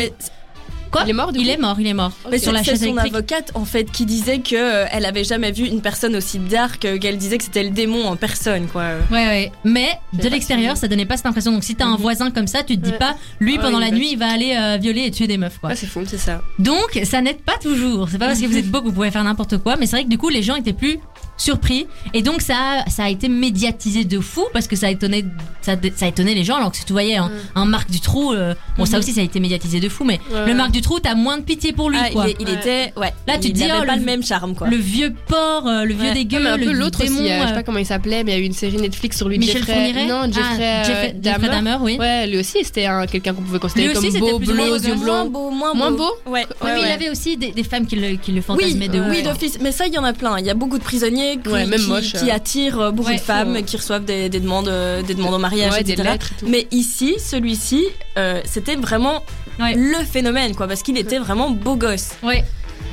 Quoi 0.91 1.01
Il 1.05 1.09
est 1.09 1.13
mort, 1.13 1.31
du 1.31 1.39
Il 1.39 1.49
est 1.49 1.57
mort, 1.57 1.79
il 1.79 1.87
est 1.87 1.93
mort. 1.93 2.11
Mais 2.31 2.37
sur 2.37 2.51
la 2.51 2.63
chaise 2.63 2.79
son 2.79 2.85
électrique. 2.85 3.13
avocate 3.13 3.51
en 3.55 3.65
fait 3.65 3.91
qui 3.91 4.05
disait 4.05 4.39
que 4.39 4.55
euh, 4.55 4.85
elle 4.91 5.05
avait 5.05 5.23
jamais 5.23 5.51
vu 5.51 5.65
une 5.67 5.81
personne 5.81 6.15
aussi 6.15 6.39
dark, 6.39 6.83
euh, 6.85 6.97
qu'elle 6.97 7.17
disait 7.17 7.37
que 7.37 7.43
c'était 7.43 7.63
le 7.63 7.69
démon 7.71 8.05
en 8.07 8.15
personne 8.15 8.67
quoi. 8.67 8.83
Ouais 9.11 9.25
ouais. 9.27 9.51
Mais 9.63 9.89
de 10.13 10.27
l'extérieur 10.29 10.77
ça 10.77 10.87
donnait 10.87 11.05
pas 11.05 11.17
cette 11.17 11.25
impression. 11.25 11.51
Donc 11.51 11.63
si 11.63 11.75
t'as 11.75 11.85
un 11.85 11.95
Mhm. 11.95 12.01
voisin 12.01 12.31
comme 12.31 12.47
ça 12.47 12.63
tu 12.63 12.77
te 12.77 12.83
dis 12.83 12.91
Ouais. 12.91 12.97
pas 12.97 13.15
lui 13.39 13.57
pendant 13.57 13.79
la 13.79 13.91
nuit 13.91 14.09
il 14.13 14.17
va 14.17 14.27
aller 14.31 14.55
euh, 14.55 14.77
violer 14.77 15.05
et 15.05 15.11
tuer 15.11 15.27
des 15.27 15.37
meufs 15.37 15.57
quoi. 15.59 15.75
C'est 15.75 15.87
fou. 15.87 16.01
C'est 16.07 16.17
ça. 16.17 16.41
Donc 16.59 16.99
ça 17.03 17.21
n'aide 17.21 17.41
pas 17.41 17.57
toujours. 17.61 18.07
C'est 18.09 18.17
pas 18.17 18.27
parce 18.27 18.39
que 18.39 18.45
vous 18.45 18.57
êtes 18.57 18.69
beau 18.69 18.79
que 18.81 18.85
vous 18.85 18.93
pouvez 18.93 19.11
faire 19.11 19.23
n'importe 19.23 19.57
quoi. 19.57 19.75
Mais 19.77 19.85
c'est 19.85 19.97
vrai 19.97 20.03
que 20.05 20.09
du 20.09 20.17
coup 20.17 20.29
les 20.29 20.43
gens 20.43 20.55
étaient 20.55 20.73
plus 20.73 20.99
surpris 21.39 21.85
et 22.15 22.23
donc 22.23 22.41
ça 22.41 22.55
a, 22.85 22.89
ça 22.89 23.03
a 23.03 23.09
été 23.09 23.29
médiatisé 23.29 24.05
de 24.05 24.19
fou 24.19 24.45
parce 24.53 24.67
que 24.67 24.75
ça 24.75 24.87
a 24.87 24.89
étonné 24.89 25.23
ça, 25.61 25.73
étonné 26.07 26.33
les 26.33 26.43
gens 26.43 26.55
alors 26.55 26.71
que 26.71 26.77
si 26.77 26.85
tu 26.85 26.93
voyais 26.93 27.17
un, 27.17 27.29
un 27.53 27.65
Marc 27.65 27.91
Dutroux 27.91 28.33
euh, 28.33 28.55
bon 28.77 28.85
ça 28.85 28.93
Mhm. 28.97 29.03
aussi 29.03 29.13
ça 29.13 29.21
a 29.21 29.23
été 29.23 29.39
médiatisé 29.39 29.79
de 29.79 29.87
fou 29.87 30.03
mais 30.03 30.19
le 30.47 30.53
Marc 30.55 30.71
Dutroux 30.77 30.99
t'as 30.99 31.15
moins 31.15 31.37
de 31.37 31.43
pitié 31.43 31.73
pour 31.73 31.89
lui 31.89 31.97
Ah, 32.01 32.09
quoi 32.11 32.25
il, 32.27 32.31
est- 32.31 32.35
il 32.39 32.47
Ouais. 32.47 32.53
était 32.53 32.93
ouais. 32.99 33.13
Là, 33.27 33.37
tu 33.39 33.47
il 33.47 33.53
te 33.53 33.57
dis, 33.57 33.63
avait 33.63 33.73
oh, 33.81 33.85
pas 33.85 33.93
le- 33.95 33.99
le 33.99 34.05
même 34.05 34.23
charme 34.23 34.53
quoi. 34.55 34.67
le 34.67 34.77
vieux 34.77 35.13
porc 35.27 35.65
euh, 35.67 35.83
le 35.85 35.93
vieux 35.93 36.09
Ouais. 36.09 36.13
dégueu 36.13 36.37
Ouais, 36.39 36.47
un 36.47 36.57
le 36.57 36.65
peu 36.65 36.71
l'autre 36.71 37.01
aussi, 37.03 37.09
démon, 37.13 37.21
euh, 37.27 37.41
je 37.41 37.45
sais 37.47 37.51
euh, 37.51 37.55
pas 37.55 37.63
comment 37.63 37.77
il 37.79 37.85
s'appelait, 37.85 38.23
mais 38.23 38.31
il 38.33 38.35
y 38.35 38.37
a 38.37 38.41
eu 38.43 38.45
une 38.45 38.53
série 38.53 38.77
Netflix 38.77 39.17
sur 39.17 39.27
lui. 39.29 39.39
Michel 39.39 39.57
Jeffrey... 39.57 39.73
Fourniret 39.73 40.05
Non, 40.05 40.31
Jeffrey, 40.31 40.43
ah, 40.59 40.61
euh, 40.81 40.83
Jeffrey, 40.85 41.15
Jeffrey 41.21 41.47
Dahmer. 41.47 41.47
Dahmer 41.69 41.77
oui 41.81 41.97
Ouais, 41.99 42.27
lui 42.27 42.37
aussi, 42.39 42.63
c'était 42.63 42.85
un- 42.85 43.05
quelqu'un 43.07 43.33
qu'on 43.33 43.41
pouvait 43.41 43.59
considérer 43.59 43.87
Lui 43.93 44.11
comme 44.11 44.19
beau, 44.19 44.39
bleu, 44.39 44.53
moins 44.53 44.67
aux 44.69 44.75
yeux 44.77 44.95
beau. 44.95 45.03
moins 45.05 45.23
blancs. 45.23 45.31
beau, 45.31 45.49
moins 45.51 45.71
beau. 45.73 45.77
Moins 45.77 45.91
beau 45.91 46.11
Ouais. 46.27 46.45
Mais 46.63 46.81
il 46.81 46.85
avait 46.91 47.09
aussi 47.09 47.37
des, 47.37 47.63
femmes 47.63 47.85
qui 47.87 47.95
le, 47.95 48.41
fantasmaient 48.41 48.87
de 48.87 48.99
ouais. 48.99 49.07
oui 49.09 49.23
d'office, 49.23 49.57
mais 49.61 49.71
ça 49.71 49.87
il 49.87 49.93
y 49.93 49.97
en 49.97 50.03
a 50.03 50.13
plein. 50.13 50.37
Il 50.39 50.45
y 50.45 50.49
a 50.49 50.53
beaucoup 50.53 50.77
de 50.77 50.83
prisonniers 50.83 51.37
qui, 51.43 51.49
euh. 51.49 52.33
attirent 52.33 52.79
euh, 52.79 52.91
beaucoup 52.91 53.11
de 53.13 53.17
femmes, 53.17 53.61
qui 53.63 53.77
reçoivent 53.77 54.05
des, 54.05 54.29
des 54.29 54.39
demandes, 54.39 54.67
euh, 54.67 55.01
des 55.01 55.13
demandes 55.15 55.33
en 55.33 55.39
mariage, 55.39 55.71
Ouais, 55.73 55.83
des 55.83 55.93
etc. 55.93 56.09
lettres 56.11 56.31
et 56.37 56.39
tout. 56.39 56.47
Mais 56.49 56.67
ici, 56.71 57.15
celui-ci, 57.19 57.85
euh, 58.17 58.41
c'était 58.45 58.75
vraiment 58.75 59.23
Ouais. 59.59 59.73
le 59.75 60.03
phénomène, 60.03 60.55
quoi, 60.55 60.67
parce 60.67 60.83
qu'il 60.83 60.97
était 60.97 61.17
vraiment 61.19 61.49
beau 61.49 61.75
gosse. 61.75 62.11
Ouais. 62.23 62.43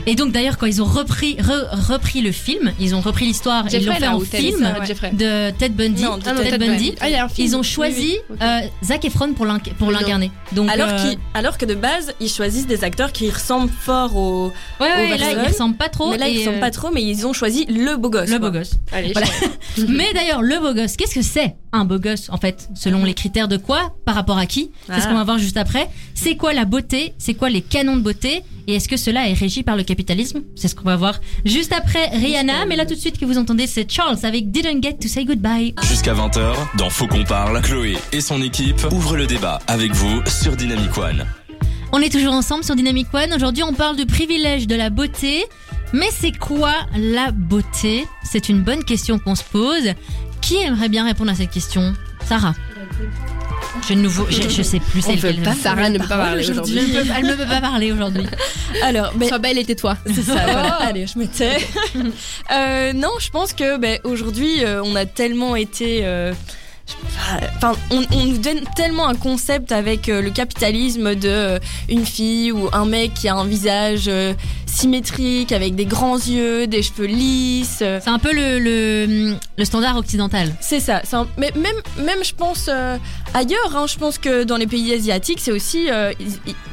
Et 0.06 0.14
donc 0.14 0.32
d'ailleurs 0.32 0.58
quand 0.58 0.66
ils 0.66 0.82
ont 0.82 0.86
repris 0.86 1.36
re- 1.36 1.68
repris 1.88 2.20
le 2.20 2.32
film, 2.32 2.72
ils 2.80 2.94
ont 2.94 3.00
repris 3.00 3.26
l'histoire, 3.26 3.66
et 3.72 3.76
ils 3.76 3.86
l'ont 3.86 3.92
fait 3.94 4.06
en 4.08 4.20
film 4.20 4.58
ça, 4.60 5.10
de 5.12 5.50
Ted 5.56 5.70
Bundy. 5.74 6.02
Non, 6.02 6.18
de 6.18 6.22
Ah 6.26 6.32
non, 6.32 6.38
Ted 6.42 6.50
Ted 6.50 6.66
Bundy. 6.66 6.94
Ah. 7.00 7.26
Ils 7.38 7.56
ont 7.56 7.60
Oui, 7.60 7.64
choisi 7.64 8.16
oui, 8.30 8.36
ok. 8.36 8.42
euh, 8.42 8.60
Zac 8.84 9.04
Efron 9.04 9.32
pour 9.32 9.46
l'inc- 9.46 9.72
pour 9.78 9.88
Oui, 9.88 9.94
l'incarner. 9.94 10.30
Donc 10.52 10.68
Alors, 10.70 10.88
euh, 10.90 11.14
alors 11.34 11.58
que 11.58 11.64
de 11.64 11.74
base, 11.74 12.12
ils 12.20 12.28
choisissent 12.28 12.66
des 12.66 12.84
acteurs 12.84 13.12
qui 13.12 13.30
ressemblent 13.30 13.72
fort 13.72 14.16
au. 14.16 14.52
ouais, 14.80 14.86
ouais, 14.86 15.14
aux 15.14 15.18
là 15.18 15.32
ils 15.32 15.48
ressemblent 15.48 15.76
pas 15.76 15.88
trop. 15.88 16.10
mais 16.10 16.18
là, 16.18 16.28
ils 16.28 16.38
ressemblent 16.38 16.56
euh, 16.58 16.60
pas 16.60 16.70
trop, 16.70 16.90
mais 16.92 17.02
ils 17.02 17.26
ont 17.26 17.32
choisi 17.32 17.64
le 17.66 17.96
beau 17.96 18.10
gosse. 18.10 18.28
le 18.30 18.38
quoi. 18.38 18.50
beau 18.50 18.58
gosse. 18.58 18.72
Allez, 18.92 19.12
Voilà. 19.12 19.28
Mais 19.88 20.12
d'ailleurs, 20.14 20.42
le 20.42 20.58
beau 20.60 20.74
gosse, 20.74 20.96
qu'est-ce 20.96 21.14
que 21.14 21.22
c'est 21.22 21.56
un 21.72 21.84
beau 21.84 21.98
gosse 21.98 22.28
en 22.30 22.36
fait 22.36 22.68
Selon 22.74 23.04
les 23.04 23.14
critères 23.14 23.48
de 23.48 23.56
quoi 23.56 23.94
Par 24.04 24.14
rapport 24.14 24.38
à 24.38 24.46
qui? 24.46 24.70
C'est 24.86 25.00
ce 25.00 25.06
Ah. 25.06 25.08
qu'on 25.08 25.14
va 25.14 25.24
voir 25.24 25.38
juste 25.38 25.56
après. 25.56 25.88
C'est 26.14 26.36
quoi 26.36 26.52
la 26.52 26.64
beauté? 26.64 27.14
C'est 27.18 27.34
quoi 27.34 27.48
les 27.50 27.62
canons 27.62 27.96
de 27.96 28.02
beauté? 28.02 28.42
Et 28.66 28.76
est-ce 28.76 28.88
que 28.88 28.96
cela 28.96 29.28
est 29.28 29.34
régi 29.34 29.62
par 29.62 29.76
le 29.76 29.82
capitalisme? 29.82 30.42
C'est 30.54 30.68
ce 30.68 30.74
qu'on 30.74 30.84
va 30.84 30.96
voir 30.96 31.20
juste 31.44 31.72
après 31.72 32.08
Rihanna. 32.08 32.66
Mais 32.66 32.76
là 32.76 32.86
tout 32.86 32.94
de 32.94 33.00
suite 33.00 33.18
que 33.18 33.24
vous 33.24 33.38
entendez, 33.38 33.66
c'est 33.66 33.90
Charles 33.90 34.18
avec 34.22 34.50
Didn't 34.50 34.82
Get 34.82 34.94
to 34.94 35.08
Say 35.08 35.24
Goodbye. 35.24 35.74
Jusqu'à 35.82 36.14
20h, 36.14 36.54
dans 36.78 36.90
Faut 36.90 37.06
qu'on 37.06 37.24
parle, 37.24 37.60
Chloé 37.62 37.96
et 38.12 38.20
son 38.20 38.40
équipe 38.42 38.80
ouvrent 38.90 39.16
le 39.16 39.26
débat 39.26 39.60
avec 39.66 39.92
vous 39.92 40.22
sur 40.26 40.56
Dynamic 40.56 40.96
One. 40.96 41.26
On 41.92 42.00
est 42.00 42.10
toujours 42.10 42.34
ensemble 42.34 42.64
sur 42.64 42.74
Dynamic 42.74 43.06
One. 43.12 43.32
Aujourd'hui, 43.34 43.62
on 43.62 43.72
parle 43.72 43.96
du 43.96 44.06
privilège 44.06 44.66
de 44.66 44.74
la 44.74 44.90
beauté. 44.90 45.44
Mais 45.92 46.08
c'est 46.10 46.36
quoi 46.36 46.72
la 46.96 47.30
beauté? 47.30 48.06
C'est 48.24 48.48
une 48.48 48.62
bonne 48.62 48.82
question 48.84 49.18
qu'on 49.18 49.36
se 49.36 49.44
pose. 49.44 49.92
Qui 50.40 50.56
aimerait 50.56 50.88
bien 50.88 51.04
répondre 51.04 51.30
à 51.30 51.34
cette 51.34 51.50
question? 51.50 51.94
Sarah. 52.26 52.54
Je, 53.88 53.94
nouveau, 53.94 54.26
je, 54.30 54.48
je 54.48 54.62
sais 54.62 54.80
plus 54.80 55.02
c'est 55.02 55.16
veut 55.16 55.30
lequel. 55.30 55.44
pas 55.44 55.54
Sarah 55.54 55.90
ne 55.90 55.98
peut 55.98 56.06
pas 56.06 56.16
parler 56.16 56.46
ne 56.46 56.50
aujourd'hui. 56.52 56.80
elle 57.16 57.26
ne 57.26 57.34
peut 57.34 57.46
pas 57.46 57.60
parler 57.60 57.92
aujourd'hui. 57.92 58.24
Alors, 58.82 59.12
mais 59.18 59.28
Sois 59.28 59.38
belle 59.38 59.58
et 59.58 59.64
tais-toi. 59.64 59.96
C'est 60.06 60.22
ça, 60.22 60.34
voilà. 60.46 60.74
Allez, 60.80 61.06
je 61.06 61.18
me 61.18 61.26
tais. 61.26 61.58
Euh, 62.52 62.92
non, 62.92 63.10
je 63.18 63.30
pense 63.30 63.52
que 63.52 63.78
ben, 63.78 63.98
aujourd'hui, 64.04 64.64
euh, 64.64 64.82
on 64.84 64.94
a 64.96 65.06
tellement 65.06 65.56
été. 65.56 66.00
euh, 66.04 66.32
Enfin, 67.56 67.72
on, 67.90 68.02
on 68.12 68.24
nous 68.26 68.36
donne 68.38 68.60
tellement 68.76 69.08
un 69.08 69.14
concept 69.14 69.72
avec 69.72 70.06
le 70.08 70.28
capitalisme 70.28 71.14
de 71.14 71.58
une 71.88 72.04
fille 72.04 72.52
ou 72.52 72.68
un 72.74 72.84
mec 72.84 73.14
qui 73.14 73.26
a 73.28 73.34
un 73.34 73.46
visage 73.46 74.10
symétrique, 74.74 75.52
avec 75.52 75.74
des 75.74 75.86
grands 75.86 76.16
yeux, 76.16 76.66
des 76.66 76.82
cheveux 76.82 77.06
lisses. 77.06 77.76
C'est 77.78 78.08
un 78.08 78.18
peu 78.18 78.32
le, 78.34 78.58
le, 78.58 79.34
le 79.56 79.64
standard 79.64 79.96
occidental. 79.96 80.54
c'est 80.60 80.80
ça. 80.80 81.02
un- 81.12 81.26
mais 81.38 81.52
même, 81.56 81.76
même, 82.04 82.22
je 82.24 82.34
pense 82.34 82.66
euh, 82.68 82.96
ailleurs. 83.34 83.76
hein, 83.76 83.86
je 83.86 83.96
pense 83.96 84.18
que 84.18 84.44
dans 84.44 84.56
les 84.56 84.66
pays 84.66 84.92
asiatiques, 84.92 85.38
c'est 85.40 85.52
aussi. 85.52 85.86
euh, 85.90 86.12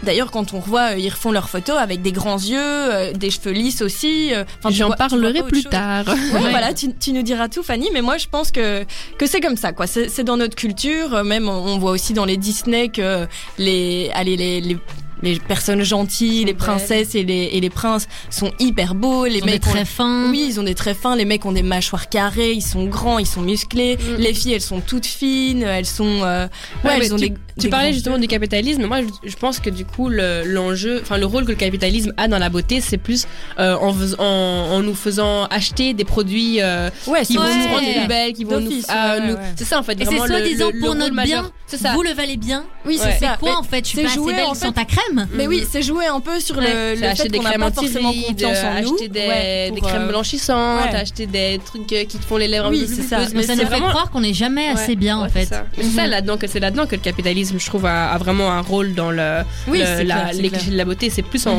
D'ailleurs, 0.03 0.31
quand 0.31 0.53
on 0.53 0.59
revoit, 0.59 0.91
euh, 0.93 0.97
ils 0.97 1.09
refont 1.09 1.31
leurs 1.31 1.49
photos 1.49 1.77
avec 1.77 2.01
des 2.01 2.11
grands 2.11 2.37
yeux, 2.39 2.57
euh, 2.59 3.13
des 3.13 3.29
cheveux 3.29 3.51
lisses 3.51 3.81
aussi. 3.81 4.33
euh, 4.33 4.43
enfin, 4.59 4.69
J'en 4.73 4.91
parlerai 4.91 5.43
plus 5.43 5.61
chose. 5.61 5.71
tard. 5.71 6.05
Ouais, 6.07 6.39
Ouais. 6.41 6.49
voilà, 6.49 6.73
tu, 6.73 6.93
tu 6.99 7.13
nous 7.13 7.21
diras 7.21 7.49
tout, 7.49 7.61
Fanny, 7.63 7.89
mais 7.93 8.01
moi 8.01 8.17
je 8.17 8.25
pense 8.27 8.51
que, 8.51 8.83
que 9.17 9.27
c'est 9.27 9.39
comme 9.41 9.57
ça, 9.57 9.73
quoi. 9.73 9.85
C'est 9.87 10.23
dans 10.23 10.37
notre 10.37 10.55
culture, 10.55 11.23
même 11.23 11.47
on 11.47 11.61
on 11.71 11.77
voit 11.77 11.91
aussi 11.91 12.13
dans 12.13 12.25
les 12.25 12.37
Disney 12.37 12.89
que 12.89 13.27
les, 13.57 14.09
allez, 14.15 14.35
les, 14.35 14.59
les, 14.61 14.77
les 15.23 15.39
personnes 15.39 15.83
gentilles, 15.83 16.45
les 16.45 16.53
princesses 16.53 17.15
et 17.15 17.23
les, 17.23 17.49
et 17.53 17.59
les 17.61 17.69
princes 17.69 18.07
sont 18.29 18.51
hyper 18.59 18.95
beaux, 18.95 19.25
les 19.25 19.37
Ils 19.37 19.43
ont 19.43 19.45
des 19.45 19.51
mecs 19.53 19.67
ont- 19.67 19.71
très 19.71 19.85
fins. 19.85 20.29
oui, 20.29 20.45
ils 20.49 20.59
ont 20.59 20.63
des 20.63 20.75
traits 20.75 20.97
fins, 20.97 21.15
les 21.15 21.25
mecs 21.25 21.45
ont 21.45 21.51
des 21.51 21.63
mâchoires 21.63 22.09
carrées, 22.09 22.51
ils 22.53 22.61
sont 22.61 22.85
grands, 22.85 23.19
ils 23.19 23.25
sont 23.27 23.41
musclés, 23.41 23.97
Mm. 23.97 24.15
les 24.17 24.33
filles 24.33 24.53
elles 24.53 24.61
sont 24.61 24.79
toutes 24.81 25.05
fines, 25.05 25.63
elles 25.63 25.85
sont... 25.85 26.21
euh, 26.23 26.47
ouais, 26.83 26.97
elles 26.97 27.13
ont 27.13 27.17
tu, 27.17 27.29
des, 27.29 27.35
tu 27.57 27.61
des 27.63 27.69
parlais 27.69 27.93
justement 27.93 28.15
yeux. 28.15 28.21
du 28.21 28.27
capitalisme. 28.27 28.85
Moi, 28.85 29.01
je, 29.01 29.29
je 29.29 29.35
pense 29.35 29.59
que 29.59 29.69
du 29.69 29.85
coup, 29.85 30.09
le- 30.09 30.43
l'enjeu, 30.45 30.99
enfin 31.01 31.17
le 31.17 31.25
rôle 31.25 31.43
que 31.45 31.49
le 31.51 31.55
capitalisme 31.55 32.13
a 32.17 32.27
dans 32.27 32.39
la 32.39 32.49
beauté, 32.49 32.81
c'est 32.81 32.97
plus 32.97 33.27
euh, 33.59 33.75
en, 33.77 33.93
en, 34.19 34.23
en 34.23 34.79
nous 34.81 34.95
faisant 34.95 35.45
acheter 35.45 35.93
des 35.93 36.03
produits 36.05 36.61
euh, 36.61 36.89
Ouais, 37.07 37.23
qui 37.23 37.35
vont 37.37 37.43
Ouais. 37.43 37.55
nous 37.55 37.67
rendre 37.73 37.93
plus 37.99 38.07
belles, 38.07 38.33
qui 38.33 38.43
vont 38.43 38.59
nous, 38.59 38.69
D'office, 38.69 38.87
ouais, 38.87 39.27
nous- 39.27 39.33
ouais. 39.33 39.39
c'est 39.55 39.65
ça 39.65 39.79
en 39.79 39.83
fait. 39.83 39.99
Et 40.01 40.05
c'est 40.05 40.11
le- 40.11 40.17
soi-disant 40.17 40.67
le- 40.73 40.79
le 40.79 40.85
pour 40.85 40.95
notre 40.95 41.23
bien. 41.23 41.51
C'est 41.67 41.77
ça. 41.77 41.93
Vous 41.93 42.01
le 42.03 42.11
valez 42.13 42.37
bien. 42.37 42.65
Oui, 42.85 42.99
c'est 43.01 43.19
ça. 43.19 43.37
Quoi 43.39 43.57
en 43.57 43.63
fait? 43.63 43.85
Je 43.85 43.89
suis 43.89 44.01
pas 44.01 44.07
assez 44.07 44.15
jouer, 44.15 44.33
belle 44.33 44.45
en 44.45 44.53
sans 44.53 44.71
ta 44.71 44.83
crème 44.85 45.10
crème. 45.15 45.27
Mais 45.33 45.47
oui, 45.47 45.65
c'est 45.69 45.81
jouer 45.81 46.05
un 46.07 46.19
peu 46.19 46.39
sur 46.39 46.57
Ouais. 46.57 46.95
le, 46.95 47.01
le 47.01 47.15
fait 47.15 47.27
des 47.29 47.37
qu'on 47.37 47.43
n'a 47.43 47.49
crèmes 47.51 47.61
pas 47.61 47.71
forcément 47.71 48.09
anti-rides, 48.09 48.41
confiance 48.41 48.57
en 48.63 48.81
nous. 48.81 48.93
acheter 48.93 49.07
des, 49.09 49.19
Ouais, 49.19 49.71
des 49.73 49.81
crèmes 49.81 50.01
euh, 50.03 50.07
blanchissantes, 50.09 50.91
ouais. 50.91 50.95
acheter 50.95 51.25
des 51.25 51.59
trucs 51.65 51.87
qui 51.87 52.05
te 52.05 52.25
font 52.25 52.37
les 52.37 52.47
lèvres 52.47 52.69
Oui, 52.69 52.83
un 52.83 52.87
peu 52.87 52.93
plus 52.95 53.07
ça. 53.07 53.19
Mais 53.33 53.43
ça 53.43 53.53
nous 53.55 53.61
fait 53.61 53.65
vraiment- 53.65 53.89
croire 53.89 54.11
qu'on 54.11 54.21
n'est 54.21 54.33
jamais 54.33 54.67
assez 54.69 54.89
Ouais, 54.89 54.95
bien 54.95 55.17
en 55.17 55.29
fait. 55.29 55.45
C'est 55.45 55.83
ça. 55.83 55.91
Ça, 55.95 56.07
là-dedans 56.07 56.37
que 56.37 56.47
c'est 56.47 56.59
là-dedans 56.59 56.85
que 56.87 56.95
le 56.95 57.01
capitalisme, 57.01 57.59
je 57.59 57.65
trouve, 57.65 57.85
a, 57.85 58.11
a 58.11 58.17
vraiment 58.17 58.51
un 58.51 58.61
rôle 58.61 58.93
dans 58.93 59.11
le, 59.11 59.41
Oui, 59.67 59.79
le- 59.79 59.85
c'est 59.85 60.03
la, 60.03 60.15
clair, 60.15 60.29
c'est 60.33 60.41
les 60.41 60.49
clichés 60.49 60.71
de 60.71 60.77
la 60.77 60.85
beauté. 60.85 61.09
C'est 61.09 61.21
plus 61.23 61.45
en, 61.47 61.51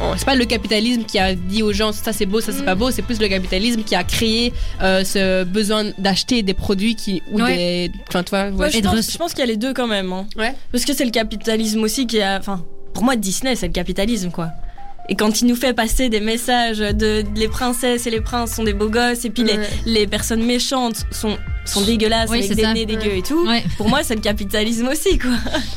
en- 0.00 0.14
c'est 0.16 0.26
pas 0.26 0.34
le 0.34 0.44
capitalisme 0.44 1.04
qui 1.04 1.18
a 1.18 1.34
dit 1.34 1.62
aux 1.62 1.72
gens 1.72 1.90
ça 1.92 2.12
c'est 2.12 2.26
beau, 2.26 2.40
ça 2.40 2.52
c'est 2.52 2.64
pas 2.64 2.74
beau. 2.74 2.90
C'est 2.90 3.02
plus 3.02 3.18
le 3.20 3.28
capitalisme 3.28 3.82
qui 3.82 3.94
a 3.94 4.04
créé 4.04 4.52
euh, 4.82 5.04
ce 5.04 5.44
besoin 5.44 5.84
d'acheter 5.98 6.42
des 6.42 6.54
produits 6.54 6.96
qui 6.96 7.22
ou 7.32 7.40
Ouais. 7.40 7.56
des, 7.56 7.92
enfin 8.08 8.22
toi, 8.22 8.44
ouais, 8.48 8.50
Ouais, 8.52 8.70
je, 8.70 8.80
pense, 8.80 8.94
reçu- 8.94 9.12
je 9.12 9.16
pense 9.18 9.30
qu'il 9.32 9.40
y 9.40 9.42
a 9.42 9.46
les 9.46 9.56
deux 9.56 9.72
quand 9.72 9.86
même. 9.86 10.12
hein. 10.12 10.26
Ouais. 10.36 10.54
Parce 10.72 10.84
que 10.84 10.92
c'est 10.94 11.04
le 11.04 11.10
capitalisme 11.10 11.82
aussi 11.82 12.06
qui 12.06 12.20
a. 12.20 12.38
Enfin, 12.38 12.62
pour 12.96 13.04
moi, 13.04 13.14
Disney, 13.16 13.56
c'est 13.56 13.66
le 13.66 13.74
capitalisme, 13.74 14.30
quoi. 14.30 14.48
Et 15.10 15.16
quand 15.16 15.42
il 15.42 15.48
nous 15.48 15.54
fait 15.54 15.74
passer 15.74 16.08
des 16.08 16.18
messages 16.18 16.78
de 16.78 17.24
les 17.34 17.46
princesses 17.46 18.06
et 18.06 18.10
les 18.10 18.22
princes 18.22 18.54
sont 18.54 18.64
des 18.64 18.72
beaux 18.72 18.88
gosses, 18.88 19.26
et 19.26 19.28
puis 19.30 19.44
les, 19.44 19.58
les 19.84 20.06
personnes 20.06 20.42
méchantes 20.42 21.04
sont, 21.10 21.36
sont 21.66 21.82
dégueulasses 21.82 22.30
Oui, 22.30 22.38
avec 22.38 22.48
c'est 22.48 22.54
des 22.54 22.62
ça. 22.62 22.72
nez 22.74 22.86
dégueux 22.86 23.16
et 23.16 23.22
tout, 23.22 23.46
Ouais. 23.46 23.64
pour 23.76 23.88
moi, 23.88 24.02
c'est 24.02 24.14
le 24.14 24.20
capitalisme 24.20 24.88
aussi, 24.88 25.18
quoi. 25.18 25.30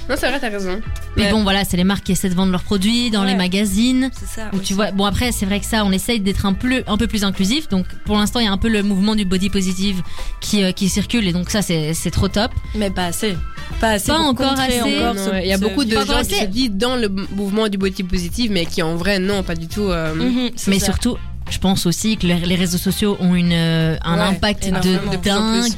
Non, 0.10 0.16
c'est 0.18 0.30
vrai, 0.30 0.40
t'as 0.40 0.50
raison. 0.50 0.80
Mais 1.18 1.24
Ouais. 1.26 1.32
bon, 1.32 1.44
voilà, 1.44 1.64
c'est 1.66 1.78
les 1.78 1.84
marques 1.84 2.04
qui 2.06 2.12
essaient 2.14 2.30
de 2.30 2.36
vendre 2.36 2.52
leurs 2.52 2.64
produits 2.64 3.10
dans 3.12 3.22
Ouais. 3.24 3.32
les 3.32 3.36
magazines. 3.36 4.10
C'est 4.18 4.28
ça. 4.42 4.50
Où 4.54 4.60
tu 4.60 4.74
vois, 4.74 4.92
bon 4.92 5.06
après 5.06 5.32
c'est 5.32 5.46
vrai 5.46 5.60
que 5.60 5.66
ça, 5.66 5.84
on 5.84 5.92
essaye 5.92 6.20
d'être 6.20 6.46
un 6.46 6.54
peu, 6.54 6.84
un 6.88 6.98
peu 6.98 7.08
plus 7.08 7.24
inclusif. 7.24 7.68
Donc 7.68 7.86
pour 8.06 8.18
l'instant, 8.18 8.40
il 8.40 8.46
y 8.46 8.48
a 8.48 8.52
un 8.52 8.58
peu 8.58 8.70
le 8.70 8.84
mouvement 8.84 9.16
du 9.16 9.26
body 9.26 9.50
positive 9.50 10.02
qui, 10.40 10.64
euh, 10.64 10.72
qui 10.72 10.88
circule 10.90 11.28
et 11.28 11.34
donc 11.34 11.50
ça 11.50 11.62
c'est 11.62 11.94
c'est 11.94 12.12
trop 12.12 12.28
top. 12.28 12.52
Mais 12.76 12.90
pas 12.90 13.06
assez. 13.06 13.36
Pas 13.82 13.92
assez. 13.92 14.08
Pas 14.08 14.18
pour 14.18 14.28
encore 14.28 14.60
assez. 14.60 14.80
encore 14.82 15.16
Non, 15.16 15.26
ce- 15.26 15.30
ouais, 15.32 15.42
Il 15.46 15.50
y 15.50 15.54
a 15.54 15.58
ce 15.58 15.62
beaucoup 15.62 15.84
de 15.84 15.92
gens 15.92 16.24
qui 16.24 16.36
se 16.36 16.46
disent 16.46 16.72
dans 16.72 16.96
le 16.96 17.10
mouvement 17.10 17.68
du 17.68 17.78
body 17.78 18.04
positive, 18.04 18.52
mais 18.52 18.66
qui 18.66 18.82
en 18.82 18.96
vrai 18.96 19.20
non, 19.20 19.44
pas 19.44 19.56
du 19.56 19.68
tout. 19.68 19.90
euh, 19.90 20.14
Mhm, 20.16 20.50
Mais 20.68 20.80
ça. 20.80 20.86
surtout, 20.86 21.18
je 21.50 21.60
pense 21.60 21.86
aussi 21.86 22.18
que 22.18 22.28
les 22.28 22.56
réseaux 22.56 22.78
sociaux 22.78 23.18
ont 23.20 23.36
une, 23.36 23.52
euh, 23.54 23.98
un 24.04 24.16
Ouais, 24.18 24.24
impact 24.36 24.70
de 24.70 25.12
de 25.12 25.18
plus 25.18 25.32
en 25.32 25.52
dingue. 25.52 25.72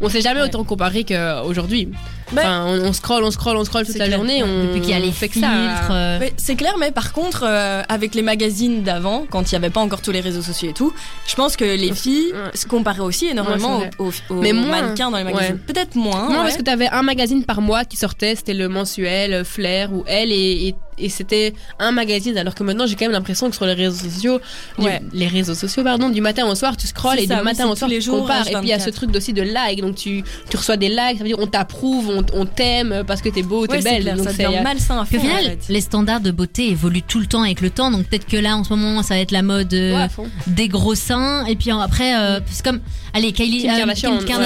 On 0.00 0.08
s'est 0.08 0.20
jamais 0.20 0.40
Ouais. 0.40 0.46
autant 0.46 0.64
comparé 0.64 1.04
qu'aujourd'hui. 1.04 1.88
Enfin, 2.32 2.64
on, 2.66 2.88
on 2.88 2.92
scrolle, 2.92 3.22
on 3.24 3.30
scrolle, 3.30 3.56
on 3.56 3.64
scrolle 3.64 3.84
toute 3.86 3.98
la 3.98 4.06
clair. 4.06 4.18
journée. 4.18 4.42
On, 4.42 4.64
Depuis 4.66 4.80
qu'il 4.80 4.90
y 4.90 4.94
a 4.94 4.98
les 4.98 5.08
on 5.08 5.12
fait 5.12 5.28
que 5.28 5.34
filtres. 5.34 5.48
ça. 5.48 5.92
euh, 5.92 6.18
c'est 6.36 6.56
clair, 6.56 6.74
mais 6.78 6.90
par 6.90 7.12
contre, 7.12 7.44
euh, 7.46 7.82
avec 7.88 8.14
les 8.14 8.22
magazines 8.22 8.82
d'avant, 8.82 9.26
quand 9.30 9.50
il 9.50 9.54
n'y 9.54 9.56
avait 9.56 9.70
pas 9.70 9.80
encore 9.80 10.00
tous 10.02 10.10
les 10.12 10.20
réseaux 10.20 10.42
sociaux 10.42 10.70
et 10.70 10.72
tout, 10.74 10.92
je 11.26 11.34
pense 11.34 11.56
que 11.56 11.64
les 11.64 11.92
filles 11.94 12.32
Ouais. 12.32 12.50
se 12.56 12.66
comparaient 12.66 13.00
aussi 13.00 13.26
énormément 13.26 13.78
Ouais, 13.80 13.90
aux, 13.98 14.06
aux- 14.08 14.12
aux 14.30 14.40
Mais 14.40 14.52
moins. 14.52 14.82
mannequins 14.82 15.10
dans 15.10 15.18
les 15.18 15.24
magazines. 15.24 15.54
Ouais. 15.54 15.60
Peut-être 15.72 15.94
moins. 15.96 16.24
Non, 16.28 16.36
ouais. 16.36 16.42
parce 16.44 16.56
que 16.56 16.62
t'avais 16.62 16.88
un 16.88 17.02
magazine 17.02 17.44
par 17.44 17.60
mois 17.60 17.84
qui 17.84 17.96
sortait, 17.96 18.34
c'était 18.36 18.54
le 18.54 18.68
mensuel, 18.68 19.44
Flair 19.44 19.92
ou 19.92 20.04
Elle, 20.06 20.32
et, 20.32 20.68
et, 20.68 20.74
et 20.96 21.08
c'était 21.08 21.54
un 21.78 21.92
magazine. 21.92 22.36
Alors 22.38 22.54
que 22.54 22.62
maintenant, 22.62 22.86
j'ai 22.86 22.94
quand 22.94 23.04
même 23.04 23.12
l'impression 23.12 23.50
que 23.50 23.56
sur 23.56 23.66
les 23.66 23.74
réseaux 23.74 24.04
sociaux, 24.08 24.40
du- 24.78 24.84
Ouais. 24.86 25.00
les 25.12 25.26
réseaux 25.28 25.54
sociaux, 25.54 25.82
pardon, 25.84 26.08
du 26.08 26.20
matin 26.20 26.46
au 26.46 26.54
soir, 26.54 26.76
tu 26.76 26.86
scrolles 26.86 27.18
et 27.18 27.26
ça, 27.26 27.36
du 27.36 27.42
matin 27.42 27.68
au 27.68 27.74
soir, 27.76 27.88
les 27.90 27.96
tu 27.98 28.02
jours, 28.06 28.20
compares. 28.20 28.46
Et 28.48 28.52
puis 28.52 28.60
il 28.62 28.68
y 28.68 28.72
a 28.72 28.78
ce 28.78 28.90
H24. 28.90 28.92
truc 28.94 29.16
aussi 29.16 29.32
de 29.32 29.42
like, 29.42 29.80
donc 29.80 29.96
tu, 29.96 30.22
tu 30.48 30.56
reçois 30.56 30.76
des 30.76 30.88
likes, 30.88 31.18
ça 31.18 31.22
veut 31.24 31.28
dire 31.28 31.38
on 31.38 31.46
t'approuve, 31.46 32.08
on, 32.10 32.23
on 32.32 32.46
t'aime 32.46 33.04
parce 33.06 33.20
que 33.22 33.28
t'es 33.28 33.42
beau, 33.42 33.66
t'es 33.66 33.74
Ouais, 33.74 33.82
c'est 33.82 33.90
belle. 33.90 34.02
clair, 34.02 34.16
donc 34.16 34.26
ça 34.26 34.32
c'est- 34.34 34.44
devient 34.44 34.62
malsain 34.62 35.00
à 35.00 35.04
fond. 35.04 35.16
au 35.16 35.20
final, 35.20 35.44
en 35.44 35.48
fait. 35.48 35.58
les 35.68 35.80
standards 35.80 36.20
de 36.20 36.30
beauté 36.30 36.68
évoluent 36.70 37.02
tout 37.02 37.20
le 37.20 37.26
temps 37.26 37.42
avec 37.42 37.60
le 37.60 37.70
temps. 37.70 37.90
Donc 37.90 38.06
peut-être 38.06 38.26
que 38.26 38.36
là, 38.36 38.56
en 38.56 38.64
ce 38.64 38.70
moment, 38.70 39.02
ça 39.02 39.14
va 39.14 39.20
être 39.20 39.30
la 39.32 39.42
mode 39.42 39.72
euh, 39.74 39.94
Ouais, 39.96 40.08
des 40.46 40.68
gros 40.68 40.94
seins. 40.94 41.44
Et 41.46 41.56
puis 41.56 41.70
euh, 41.70 41.78
après, 41.78 42.16
euh, 42.16 42.40
c'est 42.50 42.64
comme, 42.64 42.80
allez, 43.12 43.32
Kylie 43.32 43.62
Kim 43.62 43.70
euh, 43.70 43.76
Kardashian, 43.78 44.18
Kim 44.18 44.36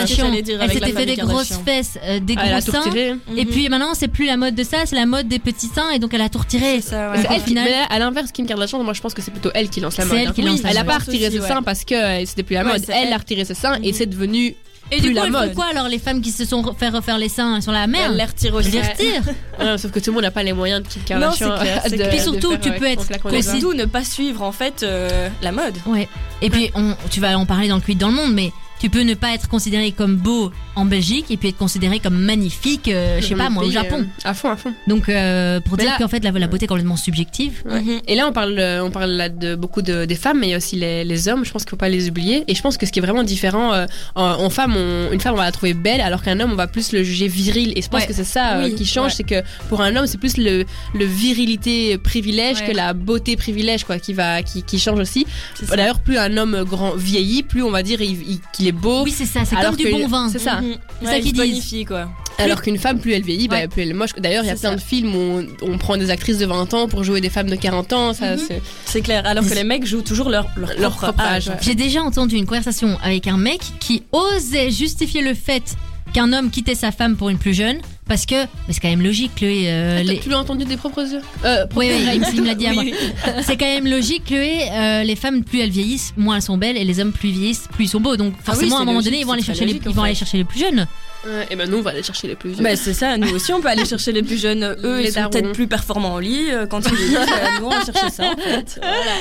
elle 0.61 0.71
s'était 0.71 0.93
fait 0.93 1.07
des 1.07 1.17
grosses 1.17 1.59
fesses, 1.65 1.99
euh, 2.05 2.21
des 2.21 2.35
elle 2.35 2.53
a 2.55 2.61
gros 2.61 2.73
seins. 2.73 2.81
retiré. 2.81 3.15
Et 3.37 3.45
Mhm. 3.45 3.51
puis 3.51 3.69
maintenant, 3.69 3.95
c'est 3.95 4.09
plus 4.09 4.27
la 4.27 4.37
mode 4.37 4.55
de 4.55 4.63
ça, 4.65 4.79
c'est 4.87 4.97
la 4.97 5.07
mode 5.07 5.29
des 5.29 5.39
petits 5.39 5.69
seins. 5.75 5.91
Et 5.91 5.99
donc 5.99 6.13
elle 6.15 6.21
a 6.23 6.29
tout 6.29 6.39
retiré. 6.39 6.81
C'est 6.81 6.91
ça, 6.91 7.11
ouais. 7.11 7.19
Elle 7.31 7.37
qui- 7.43 7.49
final- 7.49 7.65
mais 7.65 7.77
à 7.95 7.99
l'inverse, 7.99 8.33
Kim 8.33 8.47
Kardashian, 8.47 8.83
moi 8.83 8.93
je 8.93 9.01
pense 9.01 9.15
que 9.15 9.23
c'est 9.23 9.31
plutôt 9.31 9.51
elle 9.55 9.69
qui 9.69 9.81
lance 9.81 9.97
la 9.97 10.05
C'est 10.05 10.11
mode. 10.11 10.19
elle 10.27 10.33
qui 10.33 10.43
hein. 10.43 10.47
lance 10.47 10.63
la 10.63 10.71
Elle 10.71 10.79
a 10.79 10.85
pas 10.85 10.99
retiré 10.99 11.31
ses 11.31 11.41
seins 11.41 11.63
parce 11.63 11.85
que 11.85 11.95
euh, 11.95 12.25
c'était 12.27 12.43
plus 12.43 12.55
la 12.55 12.65
mode. 12.65 12.85
elle. 12.89 13.13
a 13.13 13.17
retiré 13.19 13.45
ses 13.45 13.55
seins 13.55 13.77
et 13.83 13.89
Mhm. 13.89 13.95
c'est 13.95 14.07
devenu 14.07 14.55
Et 14.91 15.01
du 15.01 15.09
coup, 15.09 15.15
la 15.15 15.27
elles 15.27 15.33
font 15.33 15.39
mode. 15.41 15.55
quoi 15.55 15.67
alors 15.71 15.89
les 15.89 15.99
femmes 15.99 16.21
qui 16.23 16.31
se 16.31 16.45
sont 16.45 16.75
fait 16.75 16.89
refaire 16.89 17.19
les 17.19 17.29
seins 17.29 17.61
sur 17.61 17.73
la 17.73 17.85
Elle 17.85 17.91
merde 17.91 18.15
les 18.17 18.25
retire 18.25 18.53
Je 18.53 18.57
aussi. 18.59 18.71
les 18.71 18.81
retire. 18.83 19.23
Ouais, 19.61 19.77
sauf 19.79 19.91
que 19.91 19.99
tout 19.99 20.11
le 20.11 20.15
monde 20.15 20.23
n'a 20.23 20.31
pas 20.31 20.43
les 20.43 20.53
moyens 20.55 20.83
de 20.83 20.89
Kim 20.89 21.03
Non, 21.03 21.07
Kardashian. 21.21 21.55
c'est 21.57 21.61
clair, 21.63 21.81
c'est 21.85 21.91
de- 21.91 21.97
clair. 21.97 22.07
de 22.11 22.13
Puis 22.15 22.21
surtout, 22.23 22.51
faire, 22.53 22.61
tu 22.61 22.69
ouais, 22.71 22.79
peux 22.79 22.87
être 22.87 23.43
surtout 23.43 23.73
ne 23.75 23.85
pas 23.85 24.05
suivre 24.05 24.43
en 24.43 24.53
fait 24.53 24.83
euh, 24.83 25.29
la 25.43 25.53
mode. 25.53 25.75
Ouais. 25.87 26.09
Et 26.41 26.49
puis, 26.51 26.71
on, 26.75 26.95
tu 27.11 27.21
vas 27.21 27.37
en 27.39 27.45
parler 27.47 27.69
dans 27.69 27.77
le 27.77 27.83
Quid 27.83 27.99
dans 27.99 28.09
le 28.09 28.15
monde, 28.15 28.33
mais 28.33 28.53
tu 28.81 28.91
peux 28.91 29.03
ne 29.03 29.15
pas 29.15 29.35
être 29.35 29.49
considéré 29.49 29.93
comme 29.93 30.17
beau 30.17 30.53
en 30.77 30.85
Belgique 30.85 31.27
et 31.31 31.37
puis 31.37 31.49
être 31.49 31.57
considéré 31.57 31.99
comme 31.99 32.19
magnifique, 32.19 32.89
euh, 32.89 33.21
je 33.21 33.27
sais 33.27 33.35
pas 33.35 33.51
moi, 33.51 33.65
au 33.65 33.71
Japon. 33.71 34.01
euh, 34.03 34.29
À 34.29 34.35
fond, 34.35 34.51
à 34.51 34.57
fond. 34.57 34.73
Donc, 34.87 35.09
euh, 35.09 35.61
pour 35.61 35.77
Mais 35.77 35.83
dire 35.85 35.93
là- 35.93 35.99
qu'en 35.99 36.09
fait, 36.09 36.23
la, 36.23 36.31
la 36.31 36.47
beauté 36.47 36.65
est 36.65 36.69
complètement 36.69 36.97
subjective. 36.97 37.63
Ouais. 37.65 37.81
Mhm. 37.81 38.01
Et 38.07 38.15
là, 38.15 38.27
on 38.29 38.33
parle, 38.33 38.57
euh, 38.59 38.85
on 38.85 38.91
parle 38.91 39.11
là 39.11 39.29
de 39.29 39.55
beaucoup 39.57 39.83
de, 39.83 40.05
des 40.05 40.15
femmes, 40.15 40.39
mais 40.41 40.49
il 40.49 40.51
y 40.51 40.55
a 40.55 40.59
aussi 40.59 40.77
les, 40.77 41.05
les 41.05 41.29
hommes. 41.29 41.45
Je 41.45 41.51
pense 41.51 41.65
qu'il 41.65 41.71
faut 41.71 41.77
pas 41.77 41.89
les 41.89 42.09
oublier. 42.09 42.45
Et 42.47 42.55
je 42.55 42.63
pense 42.63 42.77
que 42.77 42.87
ce 42.87 42.93
qui 42.93 42.99
est 43.01 43.03
vraiment 43.03 43.25
différent, 43.25 43.73
euh, 43.75 43.87
en, 44.15 44.25
en 44.25 44.51
femme, 44.51 44.77
on- 44.77 45.11
une 45.13 45.21
femme, 45.21 45.35
on 45.35 45.39
va 45.39 45.45
la 45.45 45.53
trouver 45.53 45.75
belle, 45.75 46.01
alors 46.01 46.23
qu'un 46.23 46.39
homme, 46.39 46.53
on 46.53 46.57
va 46.57 46.69
plus 46.69 46.93
le 46.93 47.03
juger 47.03 47.27
viril. 47.29 47.73
Et 47.77 47.83
je 47.83 47.89
pense 47.89 48.03
Ouais. 48.03 48.07
que 48.07 48.13
c'est 48.15 48.25
ça 48.25 48.59
euh, 48.59 48.65
Oui, 48.67 48.75
qui 48.77 48.87
change, 48.87 49.07
ouais. 49.11 49.15
c'est 49.17 49.25
que 49.25 49.43
pour 49.69 49.81
un 49.81 49.97
homme, 49.97 50.07
c'est 50.07 50.19
plus 50.19 50.37
le, 50.37 50.65
le 50.95 51.05
virilité 51.05 51.99
privilège 51.99 52.59
Ouais. 52.61 52.69
que 52.69 52.73
la 52.77 52.93
beauté 52.95 53.37
privilège, 53.37 53.85
quoi, 53.85 53.99
qui 53.99 54.13
va, 54.15 54.43
qui, 54.43 54.63
qui 54.63 54.79
change 54.79 54.99
aussi. 55.01 55.27
C'est 55.55 55.67
ça. 55.67 55.77
D'ailleurs, 55.77 56.01
plus 56.01 56.17
un 56.19 56.37
homme 56.37 56.65
grand 56.65 56.95
vieillit, 56.95 57.43
plus 57.43 57.63
on 57.63 57.71
va 57.71 57.83
dire 57.83 58.01
il- 58.01 58.39
il- 58.69 58.75
qu'il 58.75 58.81
est 58.81 58.81
beau. 58.81 59.03
Oui, 59.05 59.15
c'est 59.17 59.27
ça, 59.27 59.41
c'est 59.45 59.57
Alors 59.57 59.71
comme 59.71 59.77
du 59.81 59.85
que- 59.85 59.91
bon 59.91 60.07
vin. 60.09 60.29
C'est 60.31 60.39
ça. 60.39 60.61
Mhm. 60.61 60.75
C'est 61.03 61.07
ça 61.07 61.21
disent. 61.21 61.33
bonifient, 61.35 61.85
quoi. 61.85 62.09
Alors 62.41 62.63
qu'une 62.63 62.79
femme, 62.79 63.01
plus 63.01 63.13
elle 63.15 63.23
vieillit, 63.25 63.49
bah, 63.49 63.57
Ouais. 63.57 63.69
plus 63.69 63.83
elle 63.83 63.91
est 63.91 63.95
moche. 63.95 64.11
D'ailleurs, 64.17 64.45
il 64.45 64.47
y 64.47 64.51
a 64.51 64.55
plein 64.55 64.71
ça. 64.71 64.77
de 64.77 64.81
films 64.81 65.15
où 65.15 65.19
on, 65.19 65.73
on 65.73 65.77
prend 65.79 65.97
des 65.97 66.11
actrices 66.11 66.39
de 66.39 66.47
20 66.47 66.73
ans 66.73 66.87
pour 66.87 67.03
jouer 67.03 67.21
des 67.21 67.31
femmes 67.31 67.51
de 67.51 67.57
40 67.57 67.93
ans. 67.93 68.15
Ça, 68.15 68.33
Mhm. 68.37 68.41
c'est 68.47 68.63
C'est 68.85 69.01
clair. 69.01 69.27
Alors 69.27 69.45
que 69.45 69.53
les 69.55 69.65
mecs 69.65 69.85
jouent 69.85 70.03
toujours 70.03 70.29
leur, 70.31 70.47
leur, 70.57 70.69
Leur 70.79 70.91
propre, 70.93 71.15
propre 71.15 71.21
âge. 71.21 71.49
âge, 71.49 71.55
ouais. 71.55 71.61
J'ai 71.63 71.75
déjà 71.75 72.01
entendu 72.03 72.37
une 72.37 72.47
conversation 72.47 72.97
avec 73.03 73.27
un 73.27 73.37
mec 73.39 73.61
qui 73.81 74.05
osait 74.13 74.71
justifier 74.71 75.21
le 75.23 75.35
fait 75.35 75.77
qu'un 76.13 76.33
homme 76.33 76.51
quittait 76.51 76.75
sa 76.75 76.91
femme 76.93 77.17
pour 77.17 77.29
une 77.31 77.39
plus 77.39 77.55
jeune 77.55 77.79
parce 78.09 78.25
que, 78.25 78.37
mais 78.67 78.73
c'est 78.73 78.81
quand 78.81 78.89
même 78.89 79.03
logique, 79.03 79.35
Chloé. 79.37 79.65
euh, 79.67 79.99
T'as- 79.99 80.03
les... 80.13 80.19
Tu 80.21 80.31
l'as 80.31 80.39
entendu 80.39 80.65
des 80.65 80.79
propres 80.79 81.03
yeux 81.03 81.21
euh, 81.45 81.67
propres 81.67 81.77
Oui, 81.87 81.91
il 82.15 82.41
me- 82.41 82.47
l'a 82.47 82.55
dit 82.55 82.67
à 82.67 82.73
moi. 82.73 82.83
Oui. 82.87 82.95
C'est 83.43 83.59
quand 83.59 83.67
même 83.67 83.87
logique, 83.87 84.25
Chloé. 84.25 84.61
euh, 84.73 85.03
les 85.03 85.15
femmes, 85.15 85.45
plus 85.45 85.61
elles 85.61 85.69
vieillissent, 85.71 86.15
moins 86.17 86.37
elles 86.37 86.43
sont 86.43 86.57
belles, 86.57 86.79
et 86.79 86.85
les 86.85 87.01
hommes, 87.01 87.13
plus 87.13 87.29
ils 87.29 87.35
vieillissent, 87.35 87.69
plus 87.71 87.85
ils 87.85 87.89
sont 87.89 88.01
beaux. 88.01 88.17
Donc 88.17 88.33
Ah 88.33 88.39
oui, 88.39 88.45
forcément, 88.47 88.79
à 88.79 88.81
un 88.81 88.85
moment 88.87 88.99
logique, 88.99 89.11
donné, 89.11 89.21
ils 89.21 89.27
vont 89.27 89.33
aller 89.35 89.43
chercher 89.43 89.61
les, 89.67 89.73
logique, 89.73 89.83
ils 89.85 89.89
en 89.91 89.93
vont 89.93 90.03
aller 90.05 90.15
fait. 90.15 90.19
chercher 90.21 90.39
les 90.39 90.45
plus 90.45 90.59
jeunes. 90.61 90.87
Ouais, 91.27 91.47
et 91.51 91.57
ben 91.57 91.69
nous, 91.69 91.79
on 91.79 91.83
va 91.83 91.91
aller 91.91 92.03
chercher 92.03 92.29
les 92.29 92.37
plus 92.37 92.51
vieux. 92.53 92.63
Bah, 92.65 92.77
c'est 92.77 92.95
ça, 92.95 93.19
nous 93.19 93.29
aussi 93.35 93.53
on 93.53 93.61
peut 93.61 93.69
aller 93.69 93.85
chercher 93.85 94.13
les 94.13 94.23
plus 94.23 94.41
jeunes. 94.41 94.65
Eux, 94.85 95.01
Les 95.03 95.09
ils 95.09 95.13
sont 95.13 95.29
peut-être 95.29 95.53
plus 95.53 95.67
performants 95.67 96.15
au 96.15 96.21
lit 96.21 96.47
quand 96.71 96.81
ils 96.89 96.95
vieillissent. 96.95 97.19
nous, 97.61 97.67
on 97.67 97.71
va 97.71 97.85
chercher 97.85 98.11
ça 98.11 98.31
en 98.33 98.37
fait. 98.41 98.81
Voilà. 98.81 99.13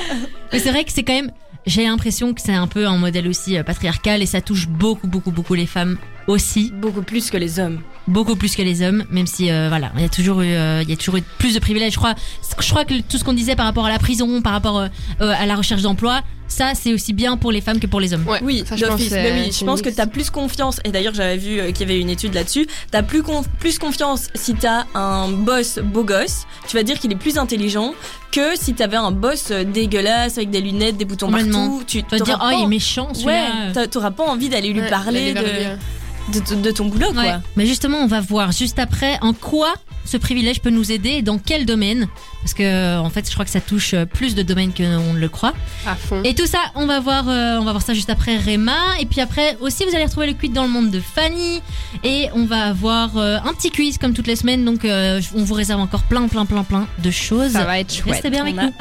Mais 0.52 0.58
c'est 0.60 0.70
vrai 0.70 0.84
que 0.84 0.92
c'est 0.92 1.02
quand 1.02 1.12
même. 1.14 1.30
J'ai 1.66 1.84
l'impression 1.84 2.32
que 2.32 2.40
c'est 2.40 2.54
un 2.54 2.66
peu 2.68 2.86
un 2.86 2.96
modèle 2.96 3.28
aussi 3.28 3.56
patriarcal 3.66 4.22
et 4.22 4.26
ça 4.26 4.40
touche 4.40 4.66
beaucoup, 4.68 5.06
beaucoup, 5.08 5.32
beaucoup 5.32 5.52
les 5.54 5.66
femmes 5.66 5.98
aussi, 6.28 6.70
Beaucoup 6.74 7.02
plus 7.02 7.30
que 7.30 7.36
les 7.36 7.58
hommes. 7.58 7.80
beaucoup 8.06 8.36
plus 8.36 8.54
que 8.54 8.62
les 8.62 8.82
hommes. 8.82 9.04
Même 9.10 9.26
si 9.26 9.50
euh, 9.50 9.66
voilà, 9.68 9.90
il 9.96 10.02
y 10.02 10.04
a 10.04 10.08
toujours 10.08 10.42
eu, 10.42 10.52
euh, 10.52 10.82
il 10.82 10.88
y 10.90 10.92
a 10.92 10.96
toujours 10.96 11.16
eu 11.16 11.22
plus 11.38 11.54
de 11.54 11.58
privilèges. 11.58 11.94
Je 11.94 11.98
crois, 11.98 12.14
je 12.60 12.70
crois 12.70 12.84
que 12.84 13.00
tout 13.00 13.18
ce 13.18 13.24
qu'on 13.24 13.32
disait 13.32 13.56
par 13.56 13.66
rapport 13.66 13.86
à 13.86 13.90
la 13.90 13.98
prison, 13.98 14.40
par 14.42 14.52
rapport 14.52 14.78
euh, 14.78 14.88
euh, 15.20 15.34
à 15.36 15.46
la 15.46 15.56
recherche 15.56 15.82
d'emploi, 15.82 16.20
ça 16.46 16.72
c'est 16.74 16.92
aussi 16.94 17.12
bien 17.12 17.36
pour 17.36 17.50
les 17.52 17.60
femmes 17.62 17.80
que 17.80 17.86
pour 17.86 17.98
les 18.00 18.12
hommes. 18.14 18.26
Ouais, 18.26 18.40
Oui, 18.42 18.62
ça, 18.66 18.76
je 18.76 18.84
pense 18.86 19.00
Mais 19.10 19.32
oui, 19.46 19.52
je 19.58 19.64
pense 19.64 19.82
que 19.82 19.88
t'as 19.88 20.06
plus 20.06 20.28
confiance. 20.30 20.80
Et 20.84 20.90
d'ailleurs, 20.90 21.14
j'avais 21.14 21.36
vu 21.38 21.72
qu'il 21.72 21.88
y 21.88 21.90
avait 21.90 22.00
une 22.00 22.10
étude 22.10 22.34
là-dessus. 22.34 22.66
T'as 22.90 23.02
plus, 23.02 23.22
plus 23.58 23.78
confiance 23.78 24.28
si 24.34 24.54
t'as 24.54 24.84
un 24.94 25.28
boss 25.28 25.78
beau 25.82 26.04
gosse. 26.04 26.46
Tu 26.66 26.76
vas 26.76 26.82
dire 26.82 26.98
qu'il 26.98 27.10
est 27.12 27.16
plus 27.16 27.36
intelligent 27.38 27.94
que 28.32 28.54
si 28.54 28.74
t'avais 28.74 28.96
un 28.98 29.10
boss 29.12 29.50
dégueulasse 29.50 30.36
avec 30.38 30.50
des 30.50 30.60
lunettes, 30.60 30.96
des 30.98 31.04
boutons 31.06 31.30
partout. 31.30 31.82
Tu 31.86 32.02
vas 32.10 32.18
dire, 32.18 32.36
oh, 32.40 32.44
pas- 32.44 32.54
il 32.54 32.64
est 32.64 32.66
méchant 32.66 33.08
Ouais, 33.24 33.86
t'auras 33.90 34.10
pas 34.10 34.24
envie 34.24 34.48
d'aller 34.50 34.72
lui 34.72 34.80
Ouais, 34.80 34.90
parler 34.90 35.32
de, 35.34 35.40
de, 36.32 36.62
de 36.62 36.70
ton 36.70 36.86
boulot, 36.86 37.12
quoi. 37.12 37.22
Ouais. 37.22 37.36
Mais 37.56 37.66
justement, 37.66 37.98
on 37.98 38.06
va 38.06 38.20
voir 38.20 38.52
juste 38.52 38.78
après 38.78 39.18
en 39.20 39.32
quoi 39.32 39.74
ce 40.08 40.16
privilège 40.16 40.60
peut 40.60 40.70
nous 40.70 40.90
aider 40.90 41.10
et 41.10 41.22
dans 41.22 41.38
quel 41.38 41.66
domaine. 41.66 42.08
Parce 42.40 42.54
que, 42.54 42.62
euh, 42.62 42.98
en 43.00 43.10
fait, 43.10 43.26
je 43.28 43.32
crois 43.32 43.44
que 43.44 43.50
ça 43.50 43.60
touche 43.60 43.92
euh, 43.94 44.06
plus 44.06 44.34
de 44.34 44.42
domaines 44.42 44.72
qu'on 44.72 45.12
ne 45.12 45.18
le 45.18 45.28
croit. 45.28 45.52
À 45.86 45.94
fond. 45.96 46.22
Et 46.24 46.34
tout 46.34 46.46
ça, 46.46 46.58
on 46.76 46.86
va 46.86 47.00
voir, 47.00 47.28
euh, 47.28 47.58
on 47.58 47.64
va 47.64 47.72
voir 47.72 47.82
ça 47.82 47.92
juste 47.92 48.08
après 48.08 48.36
Réma. 48.36 48.98
Et 49.00 49.06
puis 49.06 49.20
après 49.20 49.56
aussi, 49.60 49.84
vous 49.84 49.94
allez 49.94 50.04
retrouver 50.06 50.28
le 50.28 50.32
quiz 50.32 50.50
dans 50.50 50.62
le 50.62 50.70
monde 50.70 50.90
de 50.90 51.00
Fanny. 51.00 51.60
Et 52.04 52.28
on 52.34 52.46
va 52.46 52.64
avoir 52.64 53.18
euh, 53.18 53.36
un 53.44 53.52
petit 53.52 53.70
quiz 53.70 53.98
comme 53.98 54.14
toutes 54.14 54.26
les 54.26 54.36
semaines. 54.36 54.64
Donc, 54.64 54.84
euh, 54.84 55.20
on 55.34 55.44
vous 55.44 55.54
réserve 55.54 55.80
encore 55.80 56.04
plein, 56.04 56.26
plein, 56.28 56.46
plein, 56.46 56.64
plein 56.64 56.86
de 57.02 57.10
choses. 57.10 57.52
Ça 57.52 57.64
va 57.64 57.78
être 57.78 57.92
chouette. 57.92 58.14
Restez 58.14 58.30
bien 58.30 58.42
avec 58.42 58.54
nous. 58.56 58.72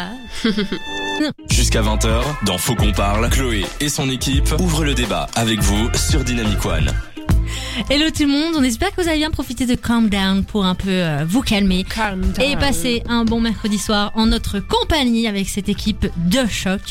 Jusqu'à 1.49 1.81
20h, 1.81 2.21
dans 2.45 2.57
Faut 2.57 2.75
qu'on 2.75 2.93
parle, 2.93 3.29
Chloé 3.29 3.65
et 3.81 3.89
son 3.89 4.09
équipe 4.09 4.53
ouvrent 4.59 4.85
le 4.85 4.93
débat 4.93 5.27
avec 5.35 5.59
vous 5.61 5.89
sur 5.95 6.23
Dynamic 6.23 6.63
One. 6.65 6.93
Hello 7.89 8.09
tout 8.09 8.23
le 8.23 8.29
monde, 8.29 8.55
on 8.57 8.63
espère 8.63 8.89
que 8.93 9.01
vous 9.01 9.07
avez 9.07 9.19
bien 9.19 9.29
profité 9.29 9.67
de 9.67 9.75
Calm 9.75 10.09
Down 10.09 10.43
pour 10.43 10.65
un 10.65 10.73
peu 10.73 10.89
euh, 10.89 11.23
vous 11.27 11.41
calmer. 11.41 11.83
Calm 11.83 12.21
down. 12.21 12.41
Et 12.41 12.57
passer 12.57 13.03
un 13.07 13.23
bon 13.23 13.39
mercredi 13.39 13.77
soir 13.77 14.11
en 14.15 14.25
notre 14.25 14.59
compagnie 14.59 15.27
avec 15.27 15.47
cette 15.47 15.69
équipe 15.69 16.07
de 16.17 16.47
choc. 16.47 16.81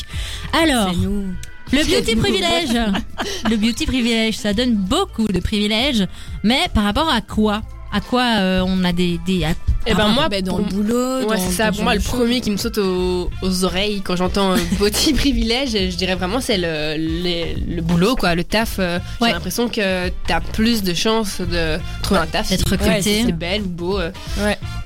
Alors, 0.53 0.95
nous. 0.95 1.25
Le 1.73 1.83
beauty 1.83 2.15
privilège. 2.15 2.79
Le 3.49 3.57
beauty 3.57 3.85
privilège, 3.85 4.37
ça 4.37 4.53
donne 4.53 4.75
beaucoup 4.75 5.27
de 5.27 5.39
privilèges. 5.41 6.07
Mais 6.43 6.69
par 6.73 6.85
rapport 6.85 7.09
à 7.09 7.19
quoi? 7.19 7.61
À 7.91 8.01
quoi 8.01 8.23
euh, 8.39 8.63
on 8.65 8.83
a 8.83 8.91
des. 8.91 9.19
des 9.25 9.43
à- 9.45 9.51
Et 9.89 9.93
ben 9.93 10.09
moi, 10.09 10.27
Bah, 10.27 10.41
dans 10.41 10.57
le 10.57 10.65
boulot. 10.65 11.25
Ouais, 11.29 11.37
c'est 11.37 11.53
ça. 11.53 11.71
Pour 11.71 11.83
moi, 11.83 11.95
le 11.95 12.01
premier 12.01 12.41
qui 12.41 12.51
me 12.51 12.57
saute 12.57 12.77
aux, 12.77 13.29
aux 13.41 13.63
oreilles 13.63 14.01
quand 14.01 14.17
j'entends 14.17 14.51
euh, 14.51 14.57
petit 14.79 15.13
privilège, 15.13 15.71
je 15.71 15.95
dirais 15.95 16.15
vraiment 16.15 16.41
c'est 16.41 16.57
le, 16.57 16.95
le, 16.97 17.75
le 17.75 17.81
boulot, 17.81 18.15
quoi, 18.17 18.35
le 18.35 18.43
taf. 18.43 18.75
euh, 18.79 18.99
Ouais. 19.21 19.29
J'ai 19.29 19.33
l'impression 19.33 19.69
que 19.69 20.09
t'as 20.27 20.41
plus 20.41 20.83
de 20.83 20.93
chances 20.93 21.39
de 21.39 21.77
trouver 22.03 22.19
un 22.19 22.25
taf. 22.27 22.49
D'être 22.49 22.69
recruté. 22.69 23.01
si 23.01 23.23
c'est 23.27 23.31
belle 23.31 23.61
ou 23.61 23.67
beau. 23.69 23.97
euh. 23.99 24.11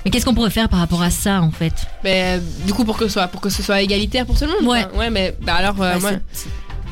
Mais 0.04 0.10
qu'est-ce 0.12 0.24
qu'on 0.24 0.34
pourrait 0.34 0.50
faire 0.50 0.68
par 0.68 0.78
rapport 0.78 1.02
à 1.02 1.10
ça, 1.10 1.42
en 1.42 1.50
fait? 1.50 1.72
Mais 2.04 2.36
euh, 2.36 2.40
du 2.66 2.72
coup, 2.72 2.84
pour 2.84 2.96
que, 2.96 3.06
ce 3.08 3.14
soit, 3.14 3.26
pour 3.26 3.40
que 3.40 3.50
ce 3.50 3.62
soit 3.62 3.80
égalitaire 3.82 4.24
pour 4.26 4.38
tout 4.38 4.44
le 4.46 4.52
monde. 4.52 4.70
Ouais. 4.70 4.84
quoi. 4.88 5.00
Ouais, 5.00 5.10
mais 5.10 5.34
bah, 5.42 5.54
alors, 5.54 5.76
Ouais, 5.78 5.98
moi, 5.98 6.12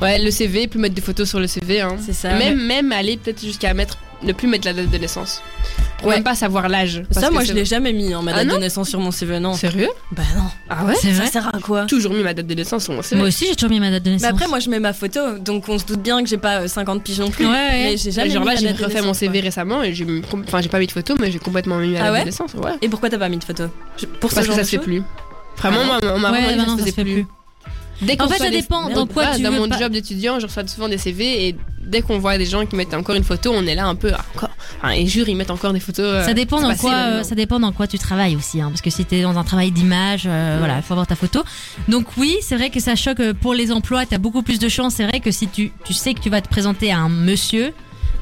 ouais, 0.02 0.18
le 0.18 0.30
CV, 0.32 0.66
plus 0.66 0.80
mettre 0.80 0.94
des 0.96 1.00
photos 1.02 1.28
sur 1.28 1.38
le 1.38 1.46
CV. 1.46 1.80
Hein. 1.80 1.94
C'est 2.04 2.12
ça. 2.12 2.34
Même, 2.34 2.60
même 2.60 2.90
aller 2.90 3.16
peut-être 3.16 3.40
jusqu'à 3.40 3.72
mettre, 3.74 3.98
ne 4.22 4.32
plus 4.32 4.48
mettre 4.48 4.66
la 4.66 4.72
date 4.74 4.90
de 4.90 4.98
naissance. 4.98 5.42
Pour 5.98 6.08
Ouais. 6.08 6.14
même 6.14 6.24
pas 6.24 6.34
savoir 6.34 6.68
l'âge. 6.68 7.02
Ça, 7.10 7.30
moi, 7.30 7.44
je 7.44 7.52
l'ai 7.52 7.64
jamais 7.66 7.92
mis 7.92 8.14
en 8.14 8.22
ma 8.22 8.32
Ah 8.34 8.44
date 8.44 8.54
de 8.54 8.60
naissance 8.60 8.88
sur 8.88 9.00
mon 9.00 9.10
CV, 9.10 9.38
non. 9.38 9.52
Sérieux 9.52 9.90
Bah 10.12 10.22
non. 10.36 10.44
Ah 10.70 10.84
ouais 10.86 10.94
C'est 10.94 11.12
Ça 11.12 11.22
vrai 11.22 11.30
sert 11.30 11.54
à 11.54 11.58
quoi 11.60 11.84
Toujours 11.86 12.12
mis 12.14 12.22
ma 12.22 12.32
date 12.32 12.46
de 12.46 12.54
naissance 12.54 12.84
sur 12.84 12.94
mon 12.94 13.02
CV. 13.02 13.18
Moi 13.18 13.28
aussi, 13.28 13.46
j'ai 13.46 13.54
toujours 13.54 13.70
mis 13.70 13.80
ma 13.80 13.90
date 13.90 14.02
de 14.04 14.08
Mais 14.10 14.16
naissance. 14.16 14.30
après, 14.30 14.46
moi, 14.48 14.60
je 14.60 14.70
mets 14.70 14.80
ma 14.80 14.92
photo, 14.94 15.38
donc 15.38 15.68
on 15.68 15.78
se 15.78 15.84
doute 15.84 16.00
bien 16.00 16.22
que 16.22 16.28
j'ai 16.28 16.38
pas 16.38 16.62
euh, 16.62 16.68
50 16.68 17.02
piges 17.02 17.20
non 17.20 17.30
plus. 17.30 17.44
Ouais, 17.46 17.50
ouais. 17.52 17.70
Mais 17.90 17.96
j'ai 17.98 18.10
jamais 18.12 18.30
genre 18.30 18.42
mis 18.44 18.48
là, 18.48 18.56
j'ai 18.56 18.72
refait 18.72 19.02
mon 19.02 19.12
CV 19.14 19.40
quoi. 19.40 19.44
récemment 19.44 19.82
et 19.82 19.92
j'ai 19.94 20.06
enfin 20.32 20.60
j'ai 20.62 20.68
pas 20.70 20.78
mis 20.78 20.86
de 20.86 20.92
photo 20.92 21.16
mais 21.20 21.30
j'ai 21.30 21.38
complètement 21.38 21.76
mis 21.78 21.88
ma 21.92 21.98
Ah 22.00 22.02
date 22.04 22.12
ouais 22.12 22.20
de 22.20 22.24
naissance. 22.26 22.54
Ouais. 22.54 22.72
Et 22.82 22.88
pourquoi 22.88 23.10
t'as 23.10 23.18
pas 23.18 23.28
mis 23.28 23.36
de 23.38 23.44
photo 23.44 23.64
Je- 23.98 24.06
Pour 24.06 24.30
Parce 24.32 24.46
ce 24.46 24.50
que 24.50 24.56
ça 24.56 24.64
se 24.64 24.70
fait 24.70 24.78
plus. 24.78 25.02
Vraiment, 25.58 25.84
moi, 25.84 25.98
on 26.02 26.18
m'a 26.18 26.30
vraiment 26.30 26.48
dit 26.48 26.54
que 26.64 26.70
ça 26.70 26.76
se 26.86 26.90
faisait 26.92 27.02
plus. 27.02 27.26
Dès 28.02 28.20
En 28.20 28.28
fait, 28.28 28.38
ça 28.38 28.50
dépend 28.50 28.88
dans 28.88 29.06
quoi 29.06 29.24
voilà, 29.24 29.36
tu 29.36 29.42
Dans 29.42 29.50
veux 29.50 29.58
mon 29.60 29.68
pas- 29.68 29.78
job 29.78 29.92
d'étudiant, 29.92 30.38
je 30.40 30.46
reçois 30.46 30.66
souvent 30.66 30.88
des 30.88 30.98
CV 30.98 31.48
et 31.48 31.56
dès 31.82 32.02
qu'on 32.02 32.18
voit 32.18 32.38
des 32.38 32.46
gens 32.46 32.64
qui 32.66 32.76
mettent 32.76 32.94
encore 32.94 33.14
une 33.14 33.24
photo, 33.24 33.52
on 33.54 33.66
est 33.66 33.74
là 33.74 33.86
un 33.86 33.94
peu 33.94 34.12
ah, 34.14 34.24
encore. 34.34 34.50
Enfin, 34.82 34.92
et 34.94 35.06
jure, 35.06 35.28
ils 35.28 35.34
mettent 35.36 35.50
encore 35.50 35.72
des 35.72 35.80
photos. 35.80 36.04
euh, 36.06 36.24
Ça 36.24 36.32
dépend 36.34 36.60
dans 36.60 36.74
quoi, 36.76 36.92
euh, 36.94 37.22
ça 37.22 37.34
dépend 37.34 37.60
dans 37.60 37.72
quoi 37.72 37.86
tu 37.86 37.98
travailles 37.98 38.36
aussi, 38.36 38.60
hein, 38.60 38.68
parce 38.70 38.80
que 38.80 38.90
si 38.90 39.04
t'es 39.04 39.22
dans 39.22 39.36
un 39.38 39.44
travail 39.44 39.70
d'image, 39.70 40.22
euh, 40.26 40.56
voilà, 40.58 40.76
il 40.76 40.82
faut 40.82 40.94
avoir 40.94 41.06
ta 41.06 41.16
photo. 41.16 41.42
Donc 41.88 42.06
oui, 42.16 42.36
c'est 42.42 42.56
vrai 42.56 42.70
que 42.70 42.80
ça 42.80 42.96
choque 42.96 43.20
euh, 43.20 43.34
pour 43.34 43.52
les 43.54 43.72
emplois. 43.72 44.06
T'as 44.06 44.18
beaucoup 44.18 44.42
plus 44.42 44.58
de 44.58 44.68
chances. 44.68 44.94
C'est 44.94 45.06
vrai 45.06 45.20
que 45.20 45.30
si 45.30 45.48
tu, 45.48 45.72
tu 45.84 45.92
sais 45.92 46.14
que 46.14 46.20
tu 46.20 46.30
vas 46.30 46.40
te 46.40 46.48
présenter 46.48 46.92
à 46.92 46.98
un 46.98 47.08
monsieur, 47.08 47.72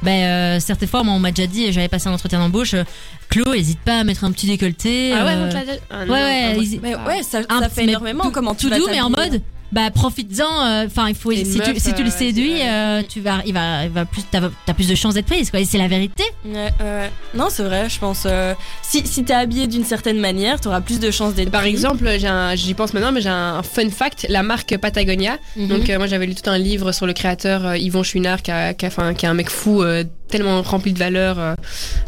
ben 0.02 0.25
euh, 0.56 0.61
certaines 0.61 0.88
fois, 0.88 1.02
moi 1.04 1.14
on 1.14 1.18
m'a 1.18 1.30
déjà 1.32 1.47
dit, 1.47 1.70
j'avais 1.73 1.88
passé 1.88 2.08
un 2.08 2.12
entretien 2.12 2.38
d'embauche, 2.38 2.75
euh, 2.75 2.85
Chlo, 3.30 3.52
hésite 3.52 3.80
pas 3.80 3.99
à 3.99 4.04
mettre 4.04 4.25
un 4.25 4.32
petit 4.32 4.47
décolleté. 4.47 5.12
Ah 5.12 5.25
ouais, 5.25 5.32
euh, 5.35 5.50
Ah 5.90 6.04
non, 6.06 6.14
ouais, 6.14 6.20
ouais, 6.23 6.80
ah, 6.94 6.99
Ah. 7.04 7.08
ouais, 7.08 7.23
ça, 7.23 7.40
un 7.50 7.61
ça 7.61 7.68
fait 7.68 7.85
énormément. 7.85 8.25
tout- 8.25 8.30
Comment 8.30 8.54
tu 8.54 8.68
tout 8.70 8.75
doux, 8.75 8.87
mais 8.90 9.00
en 9.02 9.11
mode. 9.11 9.42
Bah 9.72 9.90
profites-en. 9.90 10.64
euh, 10.66 10.87
Enfin, 10.87 11.08
il 11.08 11.14
faut 11.14 11.30
Et 11.32 11.44
si, 11.44 11.60
tu, 11.60 11.70
meuf, 11.72 11.78
si 11.78 11.92
tu 11.92 12.02
le 12.02 12.08
euh, 12.08 12.12
séduis, 12.12 12.62
euh, 12.62 13.02
tu 13.08 13.20
vas, 13.20 13.42
il 13.46 13.52
va, 13.52 13.84
il 13.84 13.90
va 13.90 14.04
plus, 14.06 14.22
t'as 14.30 14.40
as 14.66 14.75
plus 14.75 14.88
de 14.88 14.94
chances 14.94 15.14
d'être 15.14 15.26
prise. 15.26 15.50
Quoi. 15.50 15.60
Et 15.60 15.64
c'est 15.64 15.78
la 15.78 15.88
vérité. 15.88 16.22
Ouais, 16.44 16.70
ouais. 16.80 17.10
Non, 17.34 17.48
c'est 17.50 17.62
vrai, 17.64 17.88
je 17.88 17.98
pense. 17.98 18.25
euh, 18.26 18.54
si 18.82 19.06
si 19.06 19.25
t'es 19.25 19.34
habillé 19.34 19.66
d'une 19.66 19.84
certaine 19.84 20.18
manière, 20.20 20.60
t'auras 20.60 20.80
plus 20.80 21.00
de 21.00 21.10
chances 21.10 21.34
d'être 21.34 21.50
Par 21.50 21.60
pris. 21.62 21.70
exemple, 21.70 22.08
j'ai 22.18 22.26
un- 22.28 22.54
j'y 22.54 22.72
pense 22.75 22.94
maintenant, 22.94 23.12
mais 23.12 23.20
j'ai 23.20 23.28
un 23.28 23.62
fun 23.62 23.90
fact 23.90 24.26
la 24.28 24.42
marque 24.42 24.76
Patagonia. 24.78 25.37
Mhm. 25.56 25.66
Donc, 25.68 25.90
euh, 25.90 25.98
moi, 25.98 26.06
j'avais 26.06 26.26
lu 26.26 26.34
tout 26.34 26.48
un 26.48 26.58
livre 26.58 26.92
sur 26.92 27.06
le 27.06 27.12
créateur 27.12 27.66
euh, 27.66 27.76
Yvon 27.76 28.02
Chouinard, 28.02 28.42
qui, 28.42 28.50
a- 28.50 28.72
qui, 28.75 28.87
a- 28.87 28.88
enfin, 28.88 29.12
qui 29.14 29.26
est 29.26 29.28
un 29.28 29.34
mec 29.34 29.50
fou, 29.50 29.82
euh, 29.82 30.04
tellement 30.28 30.62
rempli 30.62 30.92
de 30.92 30.99
valeurs. 30.99 31.38
euh. 31.38 31.54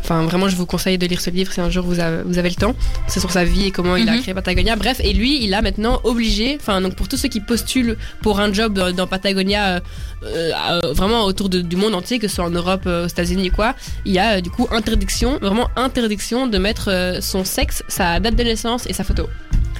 Enfin, 0.00 0.23
vraiment, 0.25 0.49
je 0.49 0.57
vous 0.57 0.67
conseille 0.67 0.99
de 0.99 1.07
lire 1.07 1.21
ce 1.21 1.31
livre 1.31 1.53
si 1.53 1.61
un 1.61 1.71
jour 1.71 1.85
vous 1.85 2.00
avez, 2.00 2.23
vous 2.25 2.39
avez 2.39 2.49
le 2.49 2.55
temps. 2.55 2.75
C'est 3.09 3.21
sur 3.21 3.31
sa 3.31 3.45
vie 3.45 3.67
et 3.67 3.71
comment 3.71 3.97
il 3.97 4.09
a 4.09 4.12
Mhm. 4.12 4.23
créé 4.23 4.35
Patagonia. 4.35 4.77
Bref, 4.77 5.00
et 5.03 5.12
lui, 5.12 5.43
il 5.45 5.55
a 5.55 5.62
maintenant 5.62 6.00
obligé, 6.05 6.57
enfin, 6.61 6.81
donc 6.81 6.95
pour 6.95 7.09
tous 7.09 7.17
ceux 7.17 7.29
qui 7.29 7.41
postulent 7.41 7.97
pour 8.23 8.41
un 8.41 8.53
job 8.53 8.75
dans, 8.75 8.93
dans 8.93 9.07
Patagonia, 9.07 9.77
euh, 9.77 9.81
euh, 10.25 10.93
vraiment 10.93 11.25
autour 11.25 11.49
de- 11.49 11.61
du 11.62 11.77
monde 11.77 11.95
entier, 11.95 12.19
que 12.19 12.29
ce 12.29 12.37
soit 12.37 12.45
en 12.45 12.50
Europe, 12.50 12.83
euh, 12.87 13.05
aux 13.05 13.09
États-Unis, 13.09 13.50
quoi, 13.50 13.75
il 14.05 14.12
y 14.12 14.19
a 14.19 14.41
du 14.41 14.50
coup 14.50 14.69
interdiction, 14.71 15.39
vraiment 15.41 15.69
interdiction 15.77 16.47
de 16.47 16.59
mettre 16.59 17.19
son 17.21 17.45
sexe, 17.45 17.83
sa 17.89 18.21
date 18.21 18.37
de 18.37 18.43
naissance 18.43 18.87
et 18.87 18.93
sa 18.93 19.05
photo. 19.05 19.29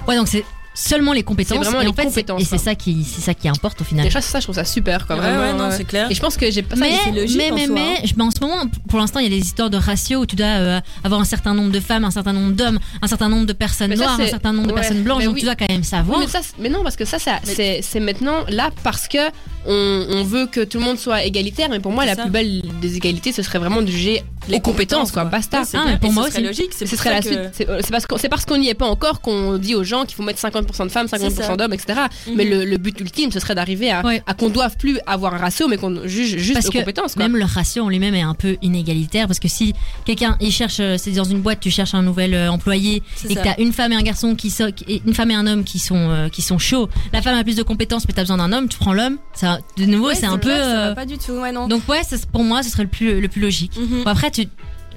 Ouais, 0.09 0.17
donc 0.17 0.29
c'est 0.29 0.45
seulement 0.75 1.13
les 1.13 1.23
compétences. 1.23 1.59
Vraiment 1.59 1.81
et 1.81 1.87
en 1.87 1.91
les 1.91 1.95
fait, 1.95 2.05
compétences, 2.05 2.43
Et 2.43 2.45
c'est 2.45 2.59
ça 2.59 2.75
qui, 2.75 3.05
c'est 3.05 3.21
ça 3.21 3.35
qui 3.35 3.49
importe 3.49 3.81
au 3.81 3.85
final. 3.85 4.07
Et 4.07 4.11
ça, 4.11 4.21
je 4.39 4.45
trouve 4.45 4.55
ça 4.55 4.65
super, 4.65 5.07
quoi. 5.07 5.17
Ouais, 5.17 5.23
vraiment, 5.23 5.41
ouais, 5.41 5.53
non, 5.53 5.69
ouais. 5.69 5.77
c'est 5.77 5.85
clair. 5.85 6.11
Et 6.11 6.15
je 6.15 6.21
pense 6.21 6.37
que 6.37 6.51
j'ai 6.51 6.63
pas 6.63 6.77
mais, 6.77 6.97
logique 7.15 7.37
mais, 7.37 7.51
en 7.51 7.55
mais, 7.55 7.67
soi, 7.67 7.75
mais, 7.75 8.07
je- 8.07 8.15
ben, 8.15 8.25
en 8.27 8.31
ce 8.31 8.41
moment, 8.41 8.63
pour 8.89 8.99
l'instant, 8.99 9.19
il 9.21 9.25
y 9.25 9.27
a 9.27 9.37
des 9.39 9.45
histoires 9.45 9.69
de 9.71 9.77
ratio 9.77 10.21
où 10.21 10.27
tu 10.27 10.37
dois 10.37 10.47
euh, 10.47 10.81
avoir 11.05 11.21
un 11.21 11.25
certain 11.25 11.55
nombre 11.55 11.71
de 11.73 11.81
femmes, 11.81 12.05
un 12.05 12.11
certain 12.11 12.33
nombre 12.33 12.53
d'hommes, 12.53 12.79
un 13.03 13.07
certain 13.09 13.29
nombre 13.29 13.47
de 13.47 13.53
personnes 13.53 13.91
Mais 13.91 13.97
ça, 13.97 14.05
noires, 14.05 14.21
un 14.21 14.27
certain 14.27 14.53
nombre 14.53 14.69
de 14.69 14.73
ouais, 14.73 14.81
personnes 14.81 15.03
blanches. 15.03 15.19
mais 15.19 15.25
Donc 15.27 15.35
oui. 15.35 15.41
tu 15.41 15.47
dois 15.47 15.57
quand 15.57 15.69
même 15.69 15.81
Oui, 15.81 15.85
savoir. 15.87 16.19
mais, 16.21 16.27
ça, 16.29 16.41
mais 16.59 16.69
non, 16.69 16.83
parce 16.83 16.97
que 16.97 17.05
ça, 17.05 17.19
ça 17.19 17.39
Mais- 17.47 17.55
c'est 17.55 17.81
c'est 17.83 18.01
maintenant 18.01 18.45
là 18.49 18.71
parce 18.83 19.09
que 19.09 19.19
on, 19.67 20.07
on 20.11 20.23
veut 20.25 20.47
que 20.47 20.65
tout 20.65 20.79
le 20.79 20.85
monde 20.85 20.99
soit 20.99 21.25
égalitaire. 21.25 21.69
Mais 21.69 21.81
pour 21.81 21.93
moi, 21.93 22.07
la 22.07 22.15
ça. 22.15 22.23
plus 22.23 22.31
belle 22.31 22.63
des 22.81 22.97
égalités, 22.97 23.33
ce 23.33 23.43
serait 23.43 23.59
vraiment 23.59 23.83
de 23.83 23.89
juger 23.89 24.23
Les 24.49 24.57
aux 24.57 24.61
compétences, 24.61 25.13
quoi. 25.13 25.25
Basta. 25.25 25.63
Ah, 25.75 25.83
mais 25.87 25.99
pour 25.99 26.11
Et 26.11 26.15
moi 26.15 26.29
logique. 26.41 26.71
C'est 26.73 26.87
Ce 26.87 26.91
pour 26.95 26.99
serait 27.05 27.11
ça 27.11 27.15
la 27.17 27.21
que- 27.21 27.27
suite. 27.29 27.41
C'est 27.53 27.67
c'est 27.83 27.91
parce 27.91 28.07
qu'on 28.07 28.17
c'est 28.17 28.29
parce 28.31 28.45
qu'on 28.47 28.57
n'y 28.57 28.69
est 28.71 28.75
pas 28.75 28.87
encore 28.87 29.21
qu'on 29.21 29.59
dit 29.59 29.75
aux 29.75 29.85
gens 29.85 30.05
qu'il 30.07 30.15
faut 30.17 30.23
mettre 30.23 30.41
50% 30.41 30.60
de 30.63 30.73
femmes, 30.91 31.07
C'est 31.09 31.17
50% 31.17 31.31
ça. 31.47 31.57
d'hommes, 31.57 31.73
etc. 31.73 32.01
Mhm. 32.29 32.35
Mais 32.37 32.45
le, 32.45 32.65
le 32.65 32.77
but 32.77 32.99
ultime, 33.01 33.31
ce 33.33 33.41
serait 33.41 33.55
d'arriver 33.55 33.91
à, 33.91 34.05
Ouais. 34.05 34.23
à 34.27 34.35
qu'on 34.35 34.49
doive 34.49 34.77
plus 34.77 34.99
avoir 35.07 35.35
un 35.35 35.39
ratio, 35.39 35.69
mais 35.69 35.77
qu'on 35.77 36.07
juge 36.07 36.37
juste 36.39 36.55
Parce 36.55 36.67
aux 36.67 36.71
que 36.73 36.79
compétences, 36.79 37.15
quoi. 37.15 37.23
Même 37.25 37.37
le 37.37 37.45
ratio 37.45 37.85
en 37.85 37.89
lui-même 37.89 38.15
est 38.15 38.23
un 38.23 38.35
peu 38.35 38.57
inégalitaire 38.63 39.27
parce 39.27 39.39
que 39.39 39.49
si 39.49 39.75
quelqu'un 40.05 40.37
il 40.41 40.53
cherche, 40.53 40.79
euh, 40.81 40.97
c'est 40.99 41.11
dans 41.13 41.25
une 41.25 41.41
boîte, 41.41 41.61
tu 41.61 41.71
cherches 41.71 41.95
un 41.95 42.03
nouvel 42.03 42.35
euh, 42.35 42.51
employé 42.51 43.03
et 43.29 43.35
que 43.35 43.43
t'as 43.43 43.57
une 43.59 43.73
femme 43.73 43.93
et 43.93 43.97
un 43.97 44.03
garçon 44.03 44.35
qui 44.35 44.51
sont, 44.51 44.71
une 44.89 45.15
femme 45.15 45.31
et 45.31 45.35
un 45.35 45.47
homme 45.47 45.65
qui 45.65 45.79
sont 45.79 45.97
euh, 46.11 46.29
qui 46.29 46.43
sont 46.43 46.59
chauds. 46.59 46.89
La 47.13 47.23
femme 47.23 47.37
a 47.37 47.45
plus 47.45 47.57
de 47.57 47.63
compétences, 47.63 48.07
mais 48.09 48.15
t'as 48.15 48.23
besoin 48.23 48.37
d'un 48.39 48.53
homme, 48.53 48.69
tu 48.69 48.79
prends 48.79 48.93
l'homme. 48.93 49.19
Ça, 49.33 49.59
de 49.77 49.85
nouveau, 49.87 50.09
Ouais, 50.09 50.15
c'est 50.15 50.27
un 50.27 50.39
peu. 50.39 50.49
vrai, 50.51 50.59
ça 50.61 50.89
va 50.89 50.95
pas 50.95 51.07
du 51.07 51.19
tout, 51.19 51.33
ouais, 51.33 51.53
non. 51.53 51.69
donc 51.69 51.89
ouais, 51.89 52.03
ça, 52.03 52.17
pour 52.33 52.43
moi, 52.45 52.63
ce 52.63 52.71
serait 52.71 52.83
le 52.85 52.89
plus 52.89 53.21
le 53.21 53.29
plus 53.29 53.41
logique. 53.41 53.73
Mhm. 53.77 54.05
Bon, 54.05 54.11
après, 54.11 54.31
tu, 54.31 54.47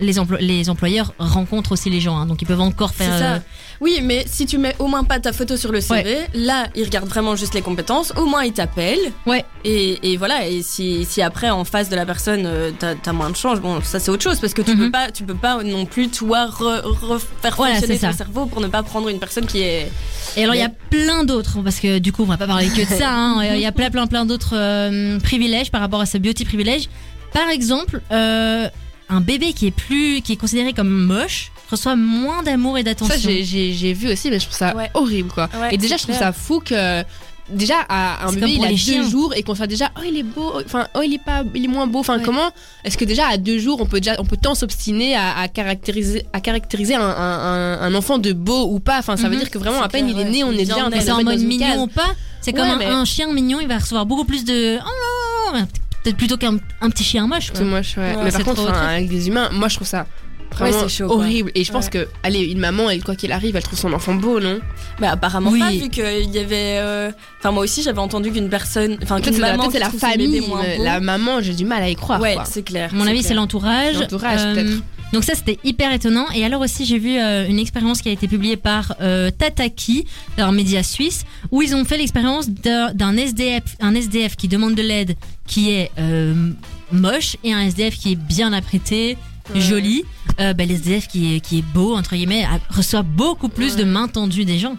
les, 0.04 0.18
emplo- 0.20 0.38
les 0.40 0.70
employeurs 0.70 1.14
rencontrent 1.18 1.72
aussi 1.72 1.90
les 1.90 2.00
gens, 2.02 2.18
hein, 2.18 2.26
donc 2.26 2.42
ils 2.42 2.46
peuvent 2.46 2.62
encore 2.62 2.94
faire. 2.94 3.18
ça. 3.18 3.34
euh, 3.36 3.40
Oui, 3.82 4.00
mais 4.04 4.26
si 4.28 4.46
tu 4.46 4.58
mets 4.58 4.76
au 4.80 4.88
moins 4.88 5.04
pas 5.04 5.20
ta 5.20 5.34
photo 5.34 5.58
sur 5.58 5.72
le 5.72 5.82
CV, 5.82 6.18
là, 6.34 6.68
ils 6.76 6.84
regardent 6.84 7.10
vraiment 7.10 7.36
juste 7.36 7.54
les 7.54 7.62
compétences. 7.62 8.14
Au 8.18 8.26
moins, 8.26 8.44
ils 8.44 8.54
t'appellent. 8.54 9.12
Ouais. 9.26 9.44
Et, 9.66 10.12
et 10.14 10.18
voilà. 10.18 10.48
Et 10.48 10.62
si, 10.62 11.06
si 11.06 11.22
après, 11.22 11.50
en 11.50 11.64
face 11.66 11.90
de 11.90 11.96
la 11.96 12.06
personne, 12.06 12.44
euh, 12.46 12.72
t'as 12.78 12.94
as 13.06 13.14
moins 13.14 13.30
de 13.30 13.36
change, 13.36 13.60
bon, 13.62 13.82
ça 13.82 14.00
c'est 14.00 14.12
autre 14.12 14.24
chose 14.24 14.40
parce 14.40 14.54
que 14.54 14.62
tu 14.62 14.72
Mhm. 14.76 14.78
peux 14.86 14.92
pas, 14.92 15.12
tu 15.12 15.24
peux 15.24 15.36
pas 15.36 15.64
non 15.64 15.86
plus 15.86 16.10
toi 16.10 16.46
re- 16.48 16.82
refaire 16.84 17.56
Voilà, 17.56 17.76
fonctionner 17.76 18.00
ton 18.00 18.12
ça. 18.12 18.18
cerveau 18.18 18.46
pour 18.46 18.62
ne 18.62 18.68
pas 18.68 18.84
prendre 18.84 19.10
une 19.10 19.20
personne 19.20 19.46
qui 19.46 19.62
est. 19.62 19.92
Et 20.36 20.44
alors 20.44 20.56
il 20.56 20.60
y 20.60 20.64
a 20.64 20.70
plein 20.90 21.24
d'autres, 21.24 21.60
parce 21.64 21.80
que 21.80 22.00
du 22.00 22.12
coup 22.12 22.24
on 22.24 22.26
va 22.28 22.38
pas 22.38 22.48
parler 22.48 22.68
que 22.70 22.82
de 22.82 22.98
ça, 23.00 23.10
hein. 23.12 23.44
il 23.54 23.60
y 23.60 23.66
a 23.66 23.72
plein 23.72 23.90
plein 23.92 24.08
plein 24.08 24.26
d'autres 24.26 24.54
euh, 24.56 25.20
privilèges 25.20 25.70
par 25.72 25.82
rapport 25.82 26.02
à 26.02 26.06
ce 26.06 26.18
beauty 26.18 26.44
privilège. 26.46 26.90
Par 27.34 27.50
exemple, 27.50 28.02
euh, 28.12 28.68
un 29.10 29.22
bébé 29.22 29.54
qui 29.54 29.68
est 29.68 29.72
plus, 29.72 30.22
qui 30.22 30.34
est 30.34 30.38
considéré 30.38 30.74
comme 30.74 30.90
moche 30.90 31.52
reçoit 31.70 31.96
moins 31.96 32.44
d'amour 32.44 32.78
et 32.78 32.84
d'attention. 32.84 33.16
Ça, 33.16 33.20
j'ai- 33.20 33.44
j'ai 33.44 33.74
j'ai 33.74 33.94
vu 33.94 34.12
aussi, 34.12 34.30
mais 34.30 34.40
je 34.40 34.46
trouve 34.46 34.58
ça 34.58 34.76
Ouais. 34.76 34.90
horrible, 34.94 35.30
quoi. 35.32 35.50
Ouais, 35.60 35.74
et 35.74 35.78
déjà, 35.78 35.98
je 35.98 36.04
trouve 36.04 36.16
clair. 36.18 36.28
ça 36.28 36.34
fou 36.34 36.60
que. 36.60 37.04
Déjà, 37.50 37.76
à 37.90 38.26
un 38.26 38.30
C'est 38.30 38.36
bébé, 38.40 38.52
il 38.54 38.64
a 38.64 38.70
deux 38.70 38.76
chiens. 38.78 39.04
jours 39.10 39.34
et 39.36 39.44
qu'on 39.44 39.54
soit 39.54 39.68
déjà, 39.68 39.92
oh, 39.98 40.02
il 40.08 40.18
est 40.18 40.24
beau, 40.24 40.54
enfin, 40.66 40.88
oh, 40.96 41.02
il 41.04 41.14
est 41.14 41.22
pas, 41.24 41.44
il 41.54 41.66
est 41.66 41.68
moins 41.68 41.88
beau. 41.88 42.00
Enfin, 42.00 42.18
Ouais. 42.18 42.24
comment 42.24 42.50
est-ce 42.86 42.98
que 42.98 43.04
déjà, 43.04 43.28
à 43.28 43.36
deux 43.38 43.60
jours, 43.60 43.82
on 43.82 43.86
peut 43.86 44.00
déjà, 44.00 44.16
on 44.20 44.24
peut 44.24 44.38
tant 44.38 44.56
s'obstiner 44.56 45.16
à, 45.18 45.38
à 45.38 45.48
caractériser, 45.50 46.26
à 46.32 46.40
caractériser 46.40 46.96
un, 46.96 47.02
un, 47.02 47.06
un- 47.10 47.82
un 47.82 47.96
enfant 47.96 48.18
de 48.18 48.32
beau 48.32 48.68
ou 48.72 48.80
pas? 48.80 48.98
Enfin, 49.00 49.18
ça 49.18 49.28
veut 49.28 49.34
Mhm. 49.36 49.40
dire 49.42 49.52
que 49.52 49.58
vraiment, 49.58 49.80
C'est 49.80 49.84
à 49.86 49.90
peine 49.90 50.06
clair, 50.14 50.22
il 50.22 50.28
est 50.28 50.30
né, 50.32 50.44
ouais. 50.46 50.50
on 50.50 50.54
est 50.54 50.60
déjà 50.66 50.78
en 50.86 51.20
en 51.20 51.24
mode 51.24 51.40
mignon 51.42 51.68
case. 51.68 51.80
ou 51.82 51.88
pas? 51.88 52.16
C'est 52.40 52.54
comme 52.54 52.64
Ouais, 52.64 52.70
un, 52.72 52.78
mais- 52.78 52.86
un 52.86 53.04
chien 53.04 53.32
mignon, 53.34 53.60
il 53.62 53.68
va 53.68 53.78
recevoir 53.78 54.06
beaucoup 54.06 54.24
plus 54.26 54.46
de 54.46 54.78
oh 54.80 55.58
peut-être 56.04 56.18
plutôt 56.18 56.38
qu'un 56.38 56.58
un 56.82 56.90
petit 56.90 57.04
chien 57.04 57.26
moche. 57.28 57.52
quoi. 57.52 57.60
Tout 57.62 57.66
moche, 57.66 57.96
ouais. 57.98 58.16
Ouais, 58.16 58.24
mais 58.26 58.32
par 58.32 58.44
contre, 58.44 58.62
enfin, 58.64 58.88
avec 58.88 59.10
des 59.10 59.28
humains, 59.28 59.50
moi, 59.52 59.68
je 59.70 59.76
trouve 59.76 59.88
ça. 59.88 60.06
Vraiment 60.52 60.82
c'est 60.82 60.90
chaud, 60.90 61.08
quoi. 61.08 61.16
horrible 61.16 61.52
et 61.56 61.64
je 61.64 61.72
pense 61.72 61.86
Ouais. 61.86 61.90
que 61.90 62.08
allez 62.22 62.42
une 62.44 62.60
maman 62.60 62.88
elle 62.88 63.04
quoi 63.04 63.16
qu'il 63.16 63.32
arrive 63.32 63.56
elle 63.56 63.64
trouve 63.64 63.80
son 63.80 63.92
enfant 63.92 64.14
beau 64.14 64.40
non? 64.40 64.60
Mais 65.02 65.08
apparemment 65.08 65.50
Oui. 65.50 65.60
pas, 65.60 65.72
vu 65.72 65.90
qu'il 65.90 66.30
y 66.30 66.38
avait. 66.38 66.78
euh, 66.78 67.12
Enfin, 67.40 67.50
moi 67.50 67.64
aussi, 67.64 67.82
j'avais 67.82 67.98
entendu 67.98 68.32
qu'une 68.32 68.50
personne. 68.50 69.00
Enfin, 69.02 69.20
qu'une 69.20 69.40
maman. 69.40 69.72
c'est 69.72 69.80
la 69.80 69.90
famille 69.90 70.42
beau. 70.42 70.56
la 70.80 71.00
maman 71.00 71.42
j'ai 71.42 71.56
du 71.56 71.66
mal 71.66 71.82
à 71.82 71.90
y 71.90 71.96
croire 71.96 72.22
Ouais, 72.22 72.38
c'est 72.46 72.62
clair. 72.62 72.92
À 72.94 72.96
mon 72.96 73.08
avis, 73.08 73.24
c'est 73.24 73.34
l'entourage. 73.34 73.96
L'entourage, 74.00 74.44
peut-être. 74.54 74.84
Donc 75.14 75.24
ça, 75.24 75.36
c'était 75.36 75.60
hyper 75.64 75.94
étonnant. 75.94 76.26
Et 76.36 76.44
alors 76.44 76.62
aussi, 76.62 76.86
j'ai 76.86 76.98
vu 76.98 77.18
euh, 77.20 77.48
une 77.48 77.60
expérience 77.60 78.02
qui 78.02 78.10
a 78.10 78.12
été 78.12 78.28
publiée 78.28 78.58
par 78.58 78.96
euh, 79.00 79.30
Tataki, 79.30 80.06
un 80.38 80.52
média 80.52 80.82
suisse, 80.84 81.24
où 81.52 81.62
ils 81.62 81.76
ont 81.76 81.86
fait 81.86 81.98
l'expérience 82.00 82.50
d'un 82.50 83.16
SDF, 83.16 83.64
un 83.80 83.94
SDF 83.94 84.36
qui 84.36 84.48
demande 84.48 84.74
de 84.76 84.82
l'aide, 84.82 85.16
qui 85.46 85.70
est 85.70 85.92
euh, 86.00 86.52
moche, 86.92 87.38
et 87.44 87.54
un 87.54 87.62
SDF 87.62 87.96
qui 87.96 88.14
est 88.14 88.16
bien 88.16 88.52
apprêté, 88.54 89.16
Ouais. 89.54 89.60
joli. 89.60 90.04
Euh, 90.40 90.54
bah, 90.54 90.64
L'SDF 90.66 91.08
qui 91.10 91.36
est, 91.36 91.40
qui 91.42 91.60
est 91.60 91.66
beau, 91.74 91.96
entre 91.96 92.16
guillemets, 92.16 92.48
reçoit 92.70 93.02
beaucoup 93.04 93.50
plus 93.50 93.76
de 93.76 93.84
Ouais. 93.84 93.90
main 93.90 94.08
tendue 94.08 94.46
des 94.46 94.58
gens. 94.58 94.78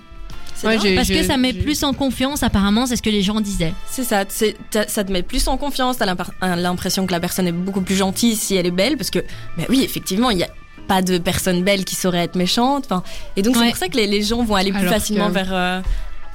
Ouais, 0.62 0.79
j'ai- 0.81 0.95
Parce 0.95 1.09
que 1.09 1.19
je- 1.23 1.27
ça 1.27 1.37
met 1.37 1.53
je- 1.53 1.61
plus 1.62 1.83
en 1.85 1.93
confiance, 1.93 2.43
apparemment, 2.43 2.87
c'est 2.87 2.97
ce 2.97 3.03
que 3.03 3.11
les 3.11 3.23
gens 3.23 3.40
disaient. 3.40 3.75
C'est 3.90 4.05
ça, 4.05 4.25
ça 4.29 5.05
te 5.05 5.12
met 5.12 5.23
plus 5.23 5.47
en 5.49 5.57
confiance, 5.57 5.99
t'as 5.99 6.07
l'impression 6.57 7.07
que 7.07 7.12
la 7.12 7.21
personne 7.21 7.47
est 7.47 7.53
beaucoup 7.53 7.81
plus 7.83 7.97
gentille 7.97 8.37
si 8.37 8.55
elle 8.57 8.67
est 8.67 8.71
belle, 8.71 8.97
parce 8.97 9.11
que, 9.11 9.19
bah 9.59 9.64
oui, 9.69 9.83
effectivement, 9.83 10.31
il 10.31 10.38
y 10.38 10.43
a 10.45 10.49
pas 10.87 11.03
de 11.03 11.19
personne 11.19 11.62
belle 11.64 11.85
qui 11.85 11.95
saurait 11.97 12.19
être 12.25 12.37
méchante, 12.37 12.88
et 13.37 13.43
donc 13.43 13.57
c'est 13.57 13.67
pour 13.69 13.77
ça 13.77 13.88
que 13.88 13.97
les, 13.97 14.07
les 14.07 14.23
gens 14.23 14.43
vont 14.45 14.55
aller 14.55 14.71
plus 14.71 14.81
Alors 14.83 14.93
facilement 14.95 15.29
que- 15.29 15.33
vers, 15.35 15.49
euh, 15.53 15.81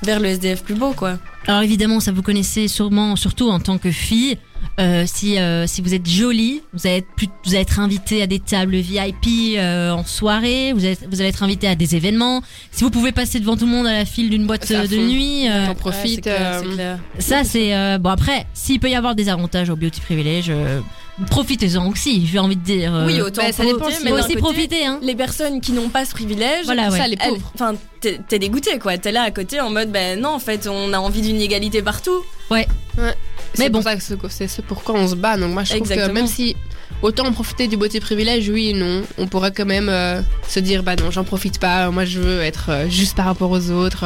vers 0.03 0.19
le 0.19 0.27
SDF 0.29 0.63
plus 0.63 0.75
beau, 0.75 0.91
quoi. 0.93 1.17
Alors 1.47 1.61
évidemment, 1.61 1.99
ça 1.99 2.11
vous 2.11 2.21
connaissez 2.21 2.67
sûrement, 2.67 3.15
surtout 3.15 3.49
en 3.49 3.59
tant 3.59 3.77
que 3.77 3.91
fille, 3.91 4.37
Euh, 4.79 5.03
si 5.05 5.37
euh, 5.37 5.67
si 5.67 5.81
vous 5.81 5.93
êtes 5.93 6.07
jolie, 6.07 6.61
vous 6.73 6.87
allez 6.87 6.97
être 6.97 7.07
plus, 7.15 7.27
vous 7.45 7.51
allez 7.51 7.61
être 7.61 7.79
invité 7.79 8.21
à 8.21 8.27
des 8.27 8.39
tables 8.39 8.75
VIP 8.77 9.57
euh, 9.57 9.91
en 9.91 10.05
soirée. 10.05 10.71
Vous 10.73 10.85
êtes, 10.85 11.05
vous 11.09 11.19
allez 11.19 11.29
être 11.29 11.43
invité 11.43 11.67
à 11.67 11.75
des 11.75 11.95
événements. 11.95 12.41
Si 12.71 12.83
vous 12.83 12.89
pouvez 12.89 13.11
passer 13.11 13.39
devant 13.39 13.57
tout 13.57 13.65
le 13.65 13.71
monde 13.71 13.87
à 13.87 13.93
la 13.93 14.05
file 14.05 14.29
d'une 14.29 14.47
boîte 14.47 14.71
euh, 14.71 14.87
de 14.87 14.95
nuit, 14.97 15.49
euh, 15.49 15.67
T'en 15.67 15.75
profites. 15.75 16.25
Ouais, 16.25 16.35
clair, 16.35 16.61
euh, 16.63 16.73
clair. 16.75 16.99
ça 17.19 17.43
c'est 17.43 17.75
euh, 17.75 17.97
bon. 17.97 18.09
Après, 18.09 18.45
s'il 18.53 18.79
peut 18.79 18.89
y 18.89 18.95
avoir 18.95 19.15
des 19.15 19.27
avantages 19.27 19.69
au 19.69 19.75
beauty 19.75 19.99
privilège, 19.99 20.47
euh, 20.49 20.79
profitez-en 21.29 21.87
aussi. 21.89 22.25
J'ai 22.27 22.39
envie 22.39 22.55
de 22.55 22.63
dire. 22.63 22.93
euh, 22.95 23.05
Oui, 23.05 23.21
autant 23.21 23.41
bah, 23.43 23.51
ça 23.51 23.63
dépend 23.63 23.87
mais 24.03 24.11
aussi 24.11 24.27
côté, 24.29 24.37
profiter, 24.39 24.85
hein. 24.85 24.99
Les 25.01 25.15
personnes 25.15 25.61
qui 25.61 25.71
n'ont 25.71 25.89
pas 25.89 26.05
ce 26.05 26.11
privilège, 26.11 26.65
Voilà, 26.65 26.89
ouais. 26.89 26.97
Ça, 26.97 27.07
les 27.07 27.17
pauvres. 27.17 27.51
enfin, 27.55 27.75
t'es 28.01 28.19
t'es 28.27 28.39
dégoûté 28.39 28.79
quoi. 28.79 28.97
T'es 28.97 29.11
là 29.11 29.23
à 29.23 29.31
côté 29.31 29.59
en 29.59 29.69
mode, 29.69 29.91
ben 29.91 30.19
non, 30.19 30.29
en 30.29 30.39
fait, 30.39 30.67
on 30.67 30.93
a 30.93 30.97
envie 30.99 31.21
d'une 31.21 31.41
égalité 31.41 31.81
partout. 31.81 32.23
C'est 32.51 33.63
Mais 33.63 33.69
pour 33.69 33.79
bon. 33.81 33.83
ça 33.83 33.95
que 33.95 34.01
c'est- 34.03 34.17
c'est 34.29 34.47
ce 34.47 34.61
pourquoi 34.61 34.95
on 34.95 35.07
se 35.07 35.15
bat. 35.15 35.35
Donc 35.37 35.53
moi 35.53 35.63
je 35.63 35.69
trouve 35.69 35.81
Exactement. 35.81 36.07
que 36.09 36.13
même 36.13 36.27
si 36.27 36.55
autant 37.01 37.25
en 37.27 37.31
profiter 37.31 37.67
du 37.67 37.77
beauté 37.77 37.99
privilège, 37.99 38.49
oui 38.49 38.69
et 38.69 38.73
non, 38.73 39.01
on 39.17 39.27
pourrait 39.27 39.51
quand 39.51 39.65
même 39.65 39.89
euh, 39.89 40.21
se 40.47 40.59
dire 40.59 40.83
bah 40.83 40.95
non 40.95 41.11
j'en 41.11 41.23
profite 41.23 41.59
pas. 41.59 41.89
Moi 41.91 42.05
je 42.05 42.19
veux 42.19 42.41
être 42.41 42.65
euh, 42.69 42.89
juste 42.89 43.15
par 43.15 43.25
rapport 43.25 43.51
aux 43.51 43.69
autres. 43.71 44.05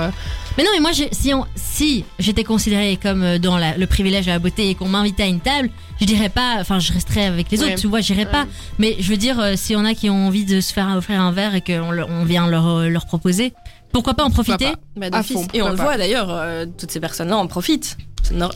Mais 0.57 0.63
non, 0.63 0.69
mais 0.75 0.81
moi, 0.81 0.91
si, 1.11 1.33
on, 1.33 1.45
si 1.55 2.05
j'étais 2.19 2.43
considérée 2.43 2.99
comme 3.01 3.23
euh, 3.23 3.39
dans 3.39 3.57
la- 3.57 3.75
le 3.75 3.87
privilège 3.87 4.25
de 4.27 4.31
la 4.31 4.37
beauté 4.37 4.69
et 4.69 4.75
qu'on 4.75 4.87
m'invitait 4.87 5.23
à 5.23 5.25
une 5.25 5.39
table, 5.39 5.71
je 5.99 6.05
dirais 6.05 6.29
pas, 6.29 6.57
enfin, 6.59 6.77
je 6.77 6.93
resterais 6.93 7.25
avec 7.25 7.49
les 7.49 7.59
Ouais. 7.63 7.71
autres, 7.71 7.81
tu 7.81 7.87
vois, 7.87 8.01
j'irais 8.01 8.27
pas. 8.27 8.45
Mais 8.77 8.95
je 8.99 9.09
veux 9.09 9.17
dire, 9.17 9.39
euh, 9.39 9.53
s'il 9.55 9.73
y 9.73 9.79
en 9.79 9.85
a 9.85 9.95
qui 9.95 10.11
ont 10.11 10.27
envie 10.27 10.45
de 10.45 10.61
se 10.61 10.71
faire 10.71 10.87
offrir 10.95 11.19
un 11.19 11.31
verre 11.31 11.55
et 11.55 11.61
qu'on 11.61 11.97
on 12.07 12.23
vient 12.23 12.45
leur, 12.47 12.81
leur 12.87 13.07
proposer, 13.07 13.53
pourquoi 13.91 14.13
pas 14.13 14.23
en 14.25 14.29
profiter 14.29 14.65
pas? 14.95 15.09
Bah, 15.09 15.23
fond, 15.23 15.47
Et 15.55 15.63
on 15.63 15.69
le 15.69 15.75
voit 15.75 15.97
d'ailleurs, 15.97 16.27
euh, 16.29 16.65
toutes 16.77 16.91
ces 16.91 16.99
personnes-là 16.99 17.37
en 17.37 17.47
profitent. 17.47 17.97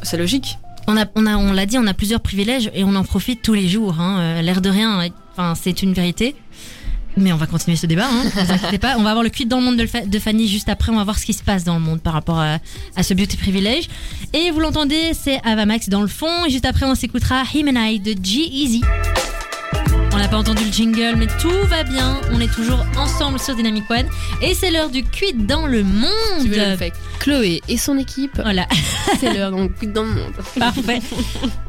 C'est 0.04 0.18
logique. 0.18 0.60
On 0.88 0.96
a, 0.98 1.06
on 1.16 1.26
a, 1.26 1.36
on 1.38 1.52
l'a 1.52 1.66
dit, 1.66 1.78
on 1.78 1.86
a 1.88 1.94
plusieurs 1.94 2.22
privilèges 2.22 2.72
et 2.74 2.84
on 2.84 2.96
en 2.96 3.04
profite 3.04 3.42
tous 3.42 3.54
les 3.54 3.68
jours. 3.68 4.00
Hein. 4.00 4.20
Euh, 4.20 4.42
L'air 4.42 4.62
de 4.62 4.70
rien, 4.70 5.00
enfin, 5.34 5.54
c'est 5.56 5.82
une 5.84 5.94
vérité. 5.94 6.36
Mais 7.20 7.34
on 7.34 7.38
va 7.38 7.48
continuer 7.48 7.76
ce 7.76 7.88
débat, 7.88 8.06
hein, 8.08 8.24
ne 8.26 8.30
vous 8.46 8.52
inquiétez 8.52 8.78
pas. 8.78 8.96
On 9.00 9.02
va 9.04 9.10
avoir 9.10 9.24
le 9.24 9.30
cuit 9.30 9.48
dans 9.48 9.58
le 9.58 9.64
monde 9.64 9.78
de, 9.78 9.88
Fa- 9.88 10.06
de 10.06 10.20
Fanny 10.20 10.48
juste 10.48 10.70
après. 10.70 10.92
On 10.92 10.96
va 10.98 11.04
voir 11.04 11.18
ce 11.18 11.26
qui 11.26 11.34
se 11.34 11.42
passe 11.44 11.64
dans 11.64 11.74
le 11.74 11.80
monde 11.80 12.00
par 12.00 12.14
rapport 12.14 12.40
à, 12.40 12.60
à 12.96 13.02
ce 13.04 13.14
beauty 13.16 13.38
privilège. 13.38 13.90
Et 14.34 14.52
vous 14.52 14.60
l'entendez, 14.60 15.14
c'est 15.14 15.42
Avamax 15.44 15.90
dans 15.90 16.02
le 16.04 16.08
fond. 16.08 16.46
Et 16.46 16.52
juste 16.52 16.66
après, 16.66 16.86
on 16.86 16.94
s'écoutera 16.94 17.42
Him 17.54 17.70
and 17.76 17.82
I 17.86 18.00
de 18.00 18.12
G-Easy. 18.22 18.82
On 20.18 20.20
n'a 20.20 20.28
pas 20.30 20.38
entendu 20.38 20.64
le 20.66 20.72
jingle, 20.72 21.14
mais 21.16 21.28
tout 21.40 21.54
va 21.68 21.84
bien. 21.84 22.20
On 22.32 22.40
est 22.40 22.52
toujours 22.52 22.84
ensemble 22.98 23.38
sur 23.40 23.56
Dynamic 23.56 23.84
One. 23.88 24.08
Et 24.42 24.56
c'est 24.56 24.72
l'heure 24.72 24.90
du 24.90 25.04
cuit 25.04 25.32
dans 25.36 25.68
le 25.68 25.84
monde. 25.84 26.10
Tu 26.42 26.48
veux 26.48 26.72
le 26.72 26.76
fait. 26.76 26.92
Chloé 27.20 27.62
et 27.68 27.78
son 27.78 28.00
équipe, 28.00 28.32
Voilà. 28.42 28.66
c'est 29.20 29.32
l'heure 29.32 29.52
donc 29.52 29.74
dans 29.86 30.02
le 30.02 30.10
monde. 30.10 30.34
Parfait. 30.58 31.02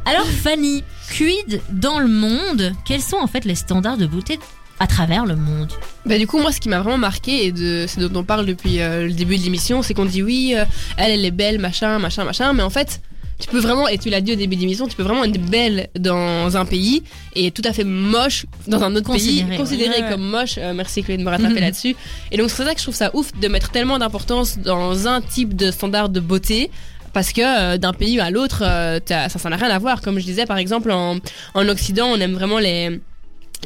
Alors 0.07 0.25
Fanny, 0.25 0.83
quid 1.15 1.61
dans 1.69 1.99
le 1.99 2.09
monde? 2.09 2.73
Quels 2.87 3.03
sont 3.03 3.19
en 3.19 3.27
fait 3.27 3.45
les 3.45 3.55
standards 3.55 3.99
de 3.99 4.07
beauté 4.07 4.41
à 4.81 4.87
travers 4.87 5.27
le 5.27 5.37
monde? 5.37 5.71
Bah 6.07 6.17
du 6.17 6.27
coup 6.27 6.39
moi 6.39 6.51
ce 6.51 6.59
qui 6.59 6.71
m'a 6.71 6.81
vraiment 6.81 6.97
marqué 6.97 7.45
et 7.45 7.53
de 7.53 7.85
c'est 7.87 8.01
dont 8.01 8.19
on 8.19 8.25
parle 8.25 8.47
depuis 8.47 8.81
euh, 8.81 9.09
le 9.09 9.13
début 9.13 9.37
de 9.37 9.43
l'émission, 9.43 9.83
c'est 9.83 9.93
qu'on 9.93 10.07
dit 10.07 10.23
oui 10.23 10.55
euh, 10.57 10.65
elle 10.97 11.11
elle 11.11 11.25
est 11.27 11.31
belle 11.31 11.59
machin 11.59 11.99
machin 11.99 12.25
machin, 12.25 12.55
mais 12.55 12.63
en 12.63 12.71
fait 12.71 13.03
tu 13.39 13.49
peux 13.49 13.61
vraiment, 13.61 13.87
et 13.89 13.99
tu 13.99 14.11
l'as 14.11 14.21
dit 14.21 14.33
au 14.33 14.37
début 14.37 14.57
de 14.57 14.61
l'émission, 14.63 14.89
tu 14.89 14.97
peux 14.97 15.03
vraiment 15.05 15.25
être 15.25 15.41
belle 15.41 15.89
dans 15.99 16.57
un 16.57 16.65
pays 16.65 17.03
et 17.37 17.51
tout 17.53 17.63
à 17.65 17.73
fait 17.73 17.85
moche 17.85 18.47
dans 18.67 18.83
un 18.83 18.95
autre 18.97 19.07
Considéré, 19.07 19.49
pays, 19.49 19.57
considéré 19.59 19.91
ouais. 19.99 20.03
Ouais. 20.05 20.11
comme 20.11 20.23
moche. 20.29 20.57
Euh, 20.59 20.73
merci 20.75 21.03
Chloé 21.03 21.17
de 21.19 21.23
me 21.23 21.31
rattraper 21.31 21.55
Mhm. 21.55 21.61
là-dessus. 21.61 21.95
Et 22.33 22.37
donc 22.37 22.51
c'est 22.51 22.57
pour 22.57 22.65
ça 22.67 22.73
que 22.75 22.79
je 22.81 22.85
trouve 22.85 22.95
ça 22.97 23.11
ouf 23.15 23.33
de 23.41 23.49
mettre 23.49 23.71
tellement 23.71 23.99
d'importance 23.99 24.59
dans 24.59 25.07
un 25.07 25.21
type 25.21 25.55
de 25.55 25.71
standard 25.71 26.09
de 26.09 26.21
beauté. 26.21 26.71
Parce 27.15 27.33
que 27.33 27.41
euh, 27.43 27.79
d'un 27.79 27.95
pays 27.95 28.21
à 28.21 28.31
l'autre, 28.31 28.63
euh, 28.67 29.01
ça 29.09 29.29
ça 29.31 29.49
n'a 29.49 29.57
rien 29.57 29.71
à 29.71 29.79
voir. 29.79 30.03
Comme 30.03 30.19
je 30.19 30.25
disais, 30.25 30.45
par 30.45 30.59
exemple, 30.59 30.91
en, 30.91 31.17
en 31.55 31.69
Occident, 31.69 32.07
on 32.09 32.17
aime 32.21 32.35
vraiment 32.35 32.59
les, 32.59 33.01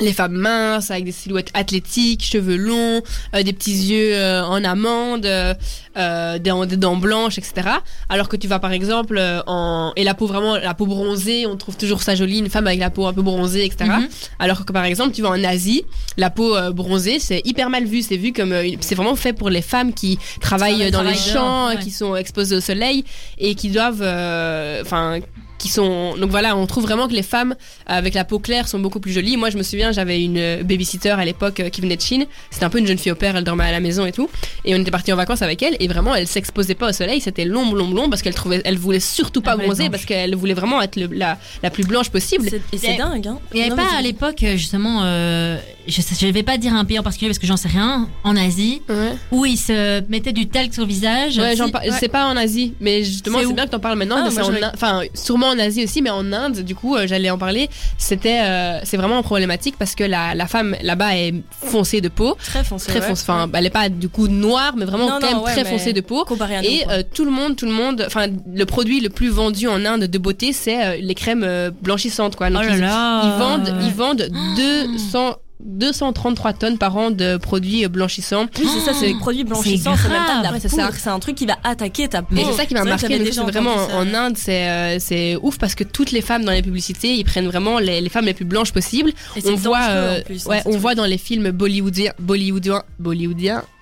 les 0.00 0.12
femmes 0.12 0.34
minces 0.34 0.90
avec 0.90 1.04
des 1.04 1.12
silhouettes 1.12 1.50
athlétiques, 1.54 2.24
cheveux 2.24 2.56
longs, 2.56 3.02
euh, 3.34 3.42
des 3.42 3.52
petits 3.52 3.72
yeux 3.72 4.14
euh, 4.14 4.42
en 4.42 4.64
amande, 4.64 5.26
euh, 5.26 5.54
euh, 5.96 6.38
des, 6.38 6.52
des 6.66 6.76
dents 6.76 6.96
blanches, 6.96 7.38
etc. 7.38 7.68
Alors 8.08 8.28
que 8.28 8.36
tu 8.36 8.48
vas 8.48 8.58
par 8.58 8.72
exemple 8.72 9.18
euh, 9.18 9.42
en 9.46 9.92
et 9.96 10.04
la 10.04 10.14
peau 10.14 10.26
vraiment 10.26 10.56
la 10.56 10.74
peau 10.74 10.86
bronzée, 10.86 11.46
on 11.46 11.56
trouve 11.56 11.76
toujours 11.76 12.02
ça 12.02 12.14
joli, 12.14 12.38
une 12.38 12.48
femme 12.48 12.66
avec 12.66 12.80
la 12.80 12.90
peau 12.90 13.06
un 13.06 13.12
peu 13.12 13.22
bronzée, 13.22 13.66
etc. 13.66 13.90
Mhm. 13.90 14.08
Alors 14.38 14.64
que 14.64 14.72
par 14.72 14.84
exemple 14.84 15.12
tu 15.12 15.20
vas 15.20 15.30
en 15.30 15.44
Asie, 15.44 15.84
la 16.16 16.30
peau 16.30 16.56
euh, 16.56 16.70
bronzée 16.70 17.18
c'est 17.18 17.42
hyper 17.44 17.68
mal 17.68 17.84
vu, 17.84 18.00
c'est 18.02 18.16
vu 18.16 18.32
comme 18.32 18.52
euh, 18.52 18.70
c'est 18.80 18.94
vraiment 18.94 19.16
fait 19.16 19.34
pour 19.34 19.50
les 19.50 19.62
femmes 19.62 19.92
qui 19.92 20.18
travaillent 20.40 20.90
dans 20.90 21.02
les 21.02 21.14
champs, 21.14 21.68
ouais. 21.68 21.78
qui 21.78 21.90
sont 21.90 22.16
exposées 22.16 22.56
au 22.56 22.60
soleil 22.60 23.04
et 23.38 23.54
qui 23.54 23.68
doivent, 23.68 24.02
euh, 24.02 24.80
enfin 24.82 25.20
qui 25.62 25.68
sont 25.68 26.16
donc 26.16 26.30
voilà 26.30 26.56
on 26.56 26.66
trouve 26.66 26.82
vraiment 26.82 27.06
que 27.06 27.12
les 27.12 27.22
femmes 27.22 27.54
avec 27.86 28.14
la 28.14 28.24
peau 28.24 28.40
claire 28.40 28.66
sont 28.66 28.80
beaucoup 28.80 28.98
plus 28.98 29.12
jolies. 29.12 29.36
Moi 29.36 29.48
je 29.50 29.56
me 29.56 29.62
souviens 29.62 29.92
j'avais 29.92 30.20
une 30.22 30.36
euh, 30.38 30.62
babysitter 30.64 31.10
à 31.10 31.24
l'époque 31.24 31.60
euh, 31.60 31.68
qui 31.70 31.80
venait 31.80 31.96
de 31.96 32.02
Chine. 32.02 32.26
C'était 32.50 32.64
un 32.64 32.70
peu 32.70 32.78
une 32.78 32.86
jeune 32.86 32.98
fille 32.98 33.12
au 33.12 33.14
père 33.14 33.36
elle 33.36 33.44
dormait 33.44 33.64
à 33.64 33.70
la 33.72 33.78
maison 33.80 34.04
et 34.04 34.10
tout. 34.12 34.28
Et 34.64 34.74
on 34.74 34.78
était 34.78 34.90
parti 34.90 35.12
en 35.12 35.16
vacances 35.16 35.40
avec 35.42 35.62
elle 35.62 35.76
et 35.78 35.86
vraiment 35.86 36.14
elle 36.16 36.26
s'exposait 36.26 36.74
pas 36.74 36.88
au 36.90 36.92
soleil. 36.92 37.20
C'était 37.20 37.44
long 37.44 37.72
long 37.74 37.90
long 37.92 38.10
parce 38.10 38.22
qu'elle 38.22 38.34
trouvait 38.34 38.60
elle 38.64 38.76
voulait 38.78 38.98
surtout 39.00 39.40
pas 39.40 39.54
voulait 39.54 39.66
bronzer 39.68 39.88
parce 39.90 40.04
qu'elle 40.04 40.34
voulait 40.34 40.54
vraiment 40.54 40.82
être 40.82 40.96
le- 40.96 41.06
la, 41.14 41.38
la 41.62 41.70
plus 41.70 41.84
blanche 41.84 42.10
possible. 42.10 42.46
C'est- 42.50 42.60
Et 42.72 42.78
c'est 42.78 42.94
Et- 42.94 42.98
dingue, 42.98 43.28
hein. 43.28 43.38
Il 43.52 43.56
n'y 43.58 43.62
avait 43.62 43.70
Non, 43.70 43.76
pas 43.76 43.96
à 43.96 44.02
l'époque 44.02 44.42
euh, 44.42 44.56
justement, 44.56 45.02
euh, 45.04 45.56
je 45.86 46.26
ne 46.26 46.32
vais 46.32 46.42
pas 46.42 46.58
dire 46.58 46.74
un 46.74 46.84
pays 46.84 46.98
en 46.98 47.02
particulier 47.04 47.28
parce 47.30 47.38
que 47.38 47.46
j'en 47.46 47.56
sais 47.56 47.68
rien, 47.68 48.08
en 48.24 48.36
Asie, 48.36 48.82
ouais, 48.88 49.12
où 49.30 49.44
ils 49.46 49.56
se 49.56 50.00
mettaient 50.08 50.32
du 50.32 50.48
talc 50.48 50.72
sur 50.74 50.82
le 50.82 50.88
visage. 50.88 51.38
ouais, 51.38 51.54
Si- 51.54 51.62
ouais. 51.62 51.70
c'est 52.00 52.08
pas 52.08 52.26
en 52.26 52.36
Asie 52.36 52.74
mais 52.80 53.04
justement 53.04 53.38
C'est 53.40 53.52
bien 53.52 53.66
que 53.66 53.70
t'en 53.70 53.78
parles 53.78 53.98
maintenant 53.98 54.16
Ah, 54.18 54.28
mais 54.28 54.34
moi, 54.42 54.68
en 54.70 54.74
enfin 54.74 55.00
sûrement 55.14 55.51
en 55.52 55.58
Asie 55.58 55.84
aussi 55.84 56.02
mais 56.02 56.10
en 56.10 56.32
Inde 56.32 56.60
du 56.60 56.74
coup 56.74 56.96
euh, 56.96 57.06
j'allais 57.06 57.30
en 57.30 57.38
parler 57.38 57.68
c'était 57.98 58.40
euh, 58.42 58.80
c'est 58.84 58.96
vraiment 58.96 59.22
problématique 59.22 59.76
parce 59.78 59.94
que 59.94 60.04
la, 60.04 60.34
la 60.34 60.46
femme 60.46 60.76
là-bas 60.82 61.16
est 61.16 61.34
foncée 61.50 62.00
de 62.00 62.08
peau 62.08 62.36
Très 62.42 62.64
foncé. 62.64 62.86
très 62.88 63.00
foncée 63.00 63.24
enfin 63.28 63.48
elle 63.54 63.66
est 63.66 63.70
pas 63.70 63.88
du 63.88 64.08
coup 64.08 64.28
noire 64.28 64.74
mais 64.76 64.84
vraiment 64.84 65.06
Non, 65.06 65.18
quand 65.20 65.20
non, 65.20 65.36
même 65.36 65.42
ouais, 65.44 65.52
très 65.52 65.64
foncée 65.64 65.92
de 65.92 66.00
peau 66.00 66.24
nous. 66.28 66.36
Et 66.62 66.84
euh, 66.88 67.02
tout 67.14 67.24
le 67.24 67.30
monde, 67.30 67.56
tout 67.56 67.66
le 67.66 67.72
monde, 67.72 68.04
enfin 68.06 68.26
le 68.54 68.64
produit 68.66 69.00
le 69.00 69.08
plus 69.08 69.28
vendu 69.28 69.68
en 69.68 69.84
Inde 69.84 70.04
de 70.04 70.18
beauté, 70.18 70.52
c'est 70.52 70.84
euh, 70.84 70.96
les 71.00 71.14
crèmes 71.14 71.46
blanchissantes 71.82 72.36
quoi. 72.36 72.50
Donc, 72.50 72.62
Oh 72.64 72.68
là 72.68 72.74
ils, 72.74 72.80
là. 72.80 73.22
ils 73.24 73.38
vendent, 73.38 73.74
ils 73.82 73.92
vendent 73.94 74.28
200 74.56 75.36
233 75.64 76.52
tonnes 76.54 76.78
par 76.78 76.96
an 76.96 77.10
de 77.10 77.36
produits 77.36 77.86
blanchissants. 77.88 78.46
Oui, 78.58 78.66
c'est 78.72 78.80
ça, 78.80 78.92
c'est 78.92 79.12
Oh, 79.14 79.18
produits 79.18 79.44
blanchissants, 79.44 79.94
c'est 79.96 80.08
même 80.08 80.24
pas 80.24 80.38
de 80.38 80.42
la 80.42 80.42
grave. 80.42 80.52
Ouais, 80.54 80.60
c'est 80.60 80.68
ça. 80.68 80.86
poudre, 80.86 80.98
c'est 80.98 81.10
un 81.10 81.18
truc 81.18 81.36
qui 81.36 81.46
va 81.46 81.56
attaquer 81.64 82.08
ta 82.08 82.22
peau. 82.22 82.36
Et 82.36 82.44
c'est 82.44 82.52
ça 82.52 82.66
qui 82.66 82.74
m'a 82.74 82.84
marqué. 82.84 83.18
vraiment 83.18 83.74
en 83.94 84.14
Inde, 84.14 84.36
c'est 84.36 84.68
euh, 84.68 84.98
c'est 84.98 85.36
ouf 85.36 85.58
parce 85.58 85.74
que 85.74 85.84
toutes 85.84 86.10
les 86.12 86.20
femmes 86.20 86.44
dans 86.44 86.52
les 86.52 86.62
publicités, 86.62 87.14
ils 87.14 87.24
prennent 87.24 87.46
vraiment 87.46 87.78
les, 87.78 88.00
les 88.00 88.08
femmes 88.08 88.24
les 88.24 88.34
plus 88.34 88.44
blanches 88.44 88.72
possibles. 88.72 89.12
Et 89.36 89.42
On 89.46 89.54
voit, 89.54 89.86
euh, 89.90 90.22
plus, 90.22 90.46
ouais, 90.46 90.62
on 90.66 90.76
voit 90.76 90.94
dans 90.94 91.06
les 91.06 91.18
films 91.18 91.50
bollywoodiens, 91.50 92.12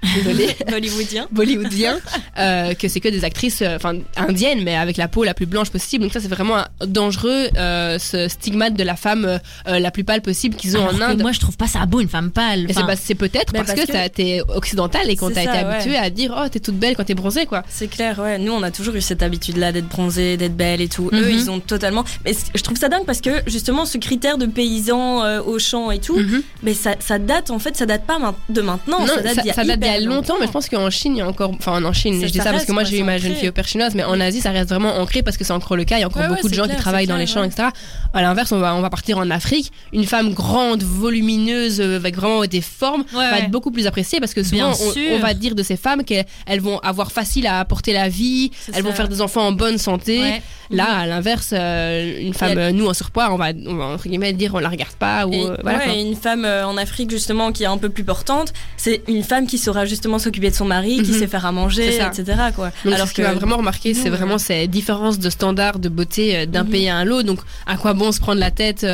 bollywoodiens, 0.71 1.29
bollywoodiens, 1.31 1.99
euh, 2.39 2.75
que 2.75 2.89
c'est 2.89 3.01
que 3.01 3.09
des 3.09 3.25
actrices 3.25 3.63
euh, 3.63 3.77
enfin 3.77 3.95
indiennes 4.17 4.63
mais 4.65 4.75
avec 4.75 4.97
la 4.97 5.09
peau 5.09 5.25
la 5.25 5.35
plus 5.35 5.47
blanche 5.47 5.71
possible 5.71 6.05
donc 6.05 6.13
ça 6.13 6.21
c'est 6.21 6.29
vraiment 6.29 6.65
dangereux 6.87 7.49
euh, 7.57 7.99
ce 7.99 8.29
stigmate 8.29 8.75
de 8.75 8.83
la 8.83 8.97
femme 8.97 9.41
la 9.67 9.91
plus 9.91 10.05
pâle 10.05 10.23
possible 10.23 10.57
qu'ils 10.57 10.77
ont 10.77 10.89
Alors 10.89 10.95
en 10.95 11.01
Inde 11.03 11.21
moi, 11.23 11.33
je 11.33 11.41
trouve 11.41 11.57
pas 11.57 11.67
ça 11.71 11.87
beau, 11.87 12.01
une 12.01 12.09
femme 12.09 12.31
pâle. 12.31 12.67
c'est 12.69 12.77
Enfin, 12.79 12.87
pas- 12.87 12.97
c'est 12.97 13.15
peut-être 13.15 13.53
parce, 13.53 13.67
parce 13.69 13.81
que, 13.81 13.87
que- 13.87 13.93
t'as- 13.93 14.09
t'es 14.09 14.41
occidentale 14.55 15.09
et 15.11 15.17
qu'on 15.17 15.31
t'a 15.31 15.43
été 15.43 15.51
ouais. 15.53 15.59
habitué 15.59 15.97
à 15.97 16.11
dire 16.11 16.35
oh 16.37 16.49
t'es 16.49 16.61
toute 16.61 16.77
belle 16.77 16.97
quand 16.97 17.05
t'es 17.05 17.15
bronzée 17.15 17.47
quoi 17.47 17.63
C'est 17.69 17.89
clair, 17.89 18.19
ouais. 18.19 18.39
Nous, 18.39 18.53
on 18.53 18.63
a 18.63 18.71
toujours 18.71 18.95
eu 18.95 19.01
cette 19.01 19.23
habitude-là 19.23 19.73
d'être 19.73 19.89
bronzée, 19.89 20.37
d'être 20.37 20.57
belle 20.57 20.81
et 20.81 20.89
tout. 20.89 21.09
Mhm. 21.13 21.19
Eux, 21.21 21.31
ils 21.31 21.51
ont 21.51 21.61
totalement. 21.61 22.05
Mais 22.25 22.33
je 22.55 22.63
trouve 22.63 22.77
ça 22.77 22.89
dingue 22.89 23.05
parce 23.07 23.21
que 23.21 23.31
justement, 23.47 23.85
ce 23.87 23.99
critère 23.99 24.39
de 24.39 24.47
paysan 24.47 25.25
euh, 25.25 25.41
au 25.43 25.59
champ 25.59 25.91
et 25.91 25.99
tout, 26.01 26.19
Mhm. 26.19 26.43
mais 26.63 26.75
ça, 26.75 26.95
ça 27.01 27.19
date 27.19 27.51
en 27.51 27.59
fait, 27.59 27.77
ça 27.77 27.87
date 27.87 28.05
pas 28.05 28.19
de 28.49 28.61
maintenant. 28.61 29.01
non, 29.01 29.07
ça 29.07 29.23
date 29.23 29.37
d'il 29.43 29.47
y 29.47 29.51
a, 29.51 29.77
y 29.77 29.89
a 29.97 30.01
longtemps, 30.01 30.35
mais 30.41 30.47
je 30.47 30.53
pense 30.53 30.69
qu'en 30.69 30.91
Chine, 30.91 31.15
il 31.17 31.19
y 31.19 31.23
a 31.23 31.29
encore. 31.29 31.51
Enfin, 31.59 31.83
en 31.85 31.93
Chine, 31.93 32.21
je 32.21 32.27
dis 32.31 32.39
ça 32.39 32.51
parce 32.53 32.65
que 32.65 32.73
moi, 32.73 32.85
j'ai 32.85 32.99
eu 32.99 33.03
ma 33.05 33.19
jeune 33.19 33.35
fille 33.35 33.49
au 33.49 33.53
père 33.53 33.67
chinoise, 33.69 33.95
mais 33.95 34.05
en 34.05 34.19
Asie, 34.21 34.41
ça 34.41 34.51
reste 34.51 34.69
vraiment 34.71 34.97
ancré 34.99 35.23
parce 35.23 35.37
que 35.37 35.45
c'est 35.45 35.53
encore 35.53 35.77
le 35.77 35.85
cas. 35.85 35.97
Il 35.99 36.01
y 36.01 36.05
a 36.05 36.07
encore 36.07 36.27
beaucoup 36.29 36.49
de 36.49 36.55
gens 36.55 36.67
qui 36.69 36.77
travaillent 36.77 37.07
dans 37.07 37.17
les 37.17 37.27
champs, 37.27 37.45
etc. 37.45 37.69
À 38.13 38.23
l'inverse, 38.23 38.51
on 38.53 38.59
va, 38.59 38.75
on 38.75 38.81
va 38.81 38.91
partir 38.91 39.19
en 39.19 39.31
Afrique. 39.31 39.71
Une 39.93 40.05
femme 40.05 40.33
grande, 40.35 40.83
volumineuse, 40.83 41.60
euh, 41.81 41.97
avec 41.97 42.17
vraiment 42.17 42.45
des 42.47 42.61
formes, 42.61 43.05
Ouais, 43.13 43.25
va 43.25 43.33
ouais. 43.33 43.39
être 43.45 43.51
beaucoup 43.51 43.71
plus 43.71 43.87
appréciée 43.87 44.21
parce 44.21 44.33
que 44.35 44.43
souvent, 44.43 44.73
on, 45.15 45.19
va 45.19 45.35
dire 45.35 45.55
de 45.55 45.63
ces 45.63 45.77
femmes 45.77 46.05
qu'elles 46.05 46.27
elles 46.47 46.61
vont 46.61 46.79
avoir 46.79 47.13
facile 47.13 47.47
à 47.47 47.59
apporter 47.61 47.93
la 47.93 48.09
vie, 48.09 48.51
elles 48.73 48.83
vont 48.83 48.93
faire 48.93 49.09
des 49.09 49.21
enfants 49.21 49.47
en 49.47 49.53
bonne 49.53 49.79
santé. 49.79 50.21
ouais. 50.21 50.43
Là, 50.73 50.85
à 51.01 51.07
l'inverse, 51.07 51.51
euh, 51.53 52.21
une 52.21 52.33
femme, 52.33 52.57
euh, 52.57 52.71
nous 52.71 52.87
en 52.87 52.95
surpoids, 52.95 53.33
on 53.33 53.37
va, 53.37 53.49
on 53.67 53.75
va 53.75 53.87
entre 53.87 54.05
guillemets 54.09 54.33
dire 54.33 54.55
on 54.55 54.61
la 54.61 54.69
regarde 54.69 54.93
pas 54.93 55.27
ou 55.27 55.33
Et, 55.35 55.45
euh, 55.45 55.57
voilà. 55.65 55.93
et 55.93 56.01
une 56.01 56.15
femme 56.15 56.45
euh, 56.45 56.65
en 56.65 56.77
Afrique 56.77 57.11
justement 57.11 57.51
qui 57.51 57.65
est 57.65 57.67
un 57.67 57.77
peu 57.77 57.89
plus 57.89 58.05
portante, 58.05 58.53
c'est 58.77 59.03
une 59.09 59.25
femme 59.25 59.49
qui 59.49 59.59
saura 59.59 59.85
justement 59.85 60.21
s'occuper 60.21 60.49
de 60.51 60.55
son 60.55 60.67
mari, 60.67 61.03
qui 61.03 61.11
Mhm. 61.11 61.19
sait 61.19 61.27
faire 61.27 61.45
à 61.45 61.51
manger, 61.51 61.97
etc. 61.97 62.25
Quoi. 62.55 62.71
Donc, 62.85 62.95
Alors 62.95 63.09
ce 63.09 63.15
qui 63.15 63.23
m'a 63.23 63.33
vraiment 63.35 63.57
remarqué, 63.57 63.95
c'est 63.95 64.11
vraiment 64.11 64.39
ces 64.39 64.69
différences 64.69 65.19
de 65.19 65.29
standards 65.29 65.81
de 65.81 65.89
beauté 65.89 66.47
d'un 66.47 66.63
Mhm. 66.63 66.71
pays 66.71 66.89
à 66.89 66.99
un 66.99 67.09
autre. 67.09 67.27
Donc, 67.27 67.41
à 67.67 67.77
quoi 67.77 67.93
bon 67.93 68.13
se 68.13 68.21
prendre 68.21 68.39
la 68.39 68.53
tête 68.53 68.87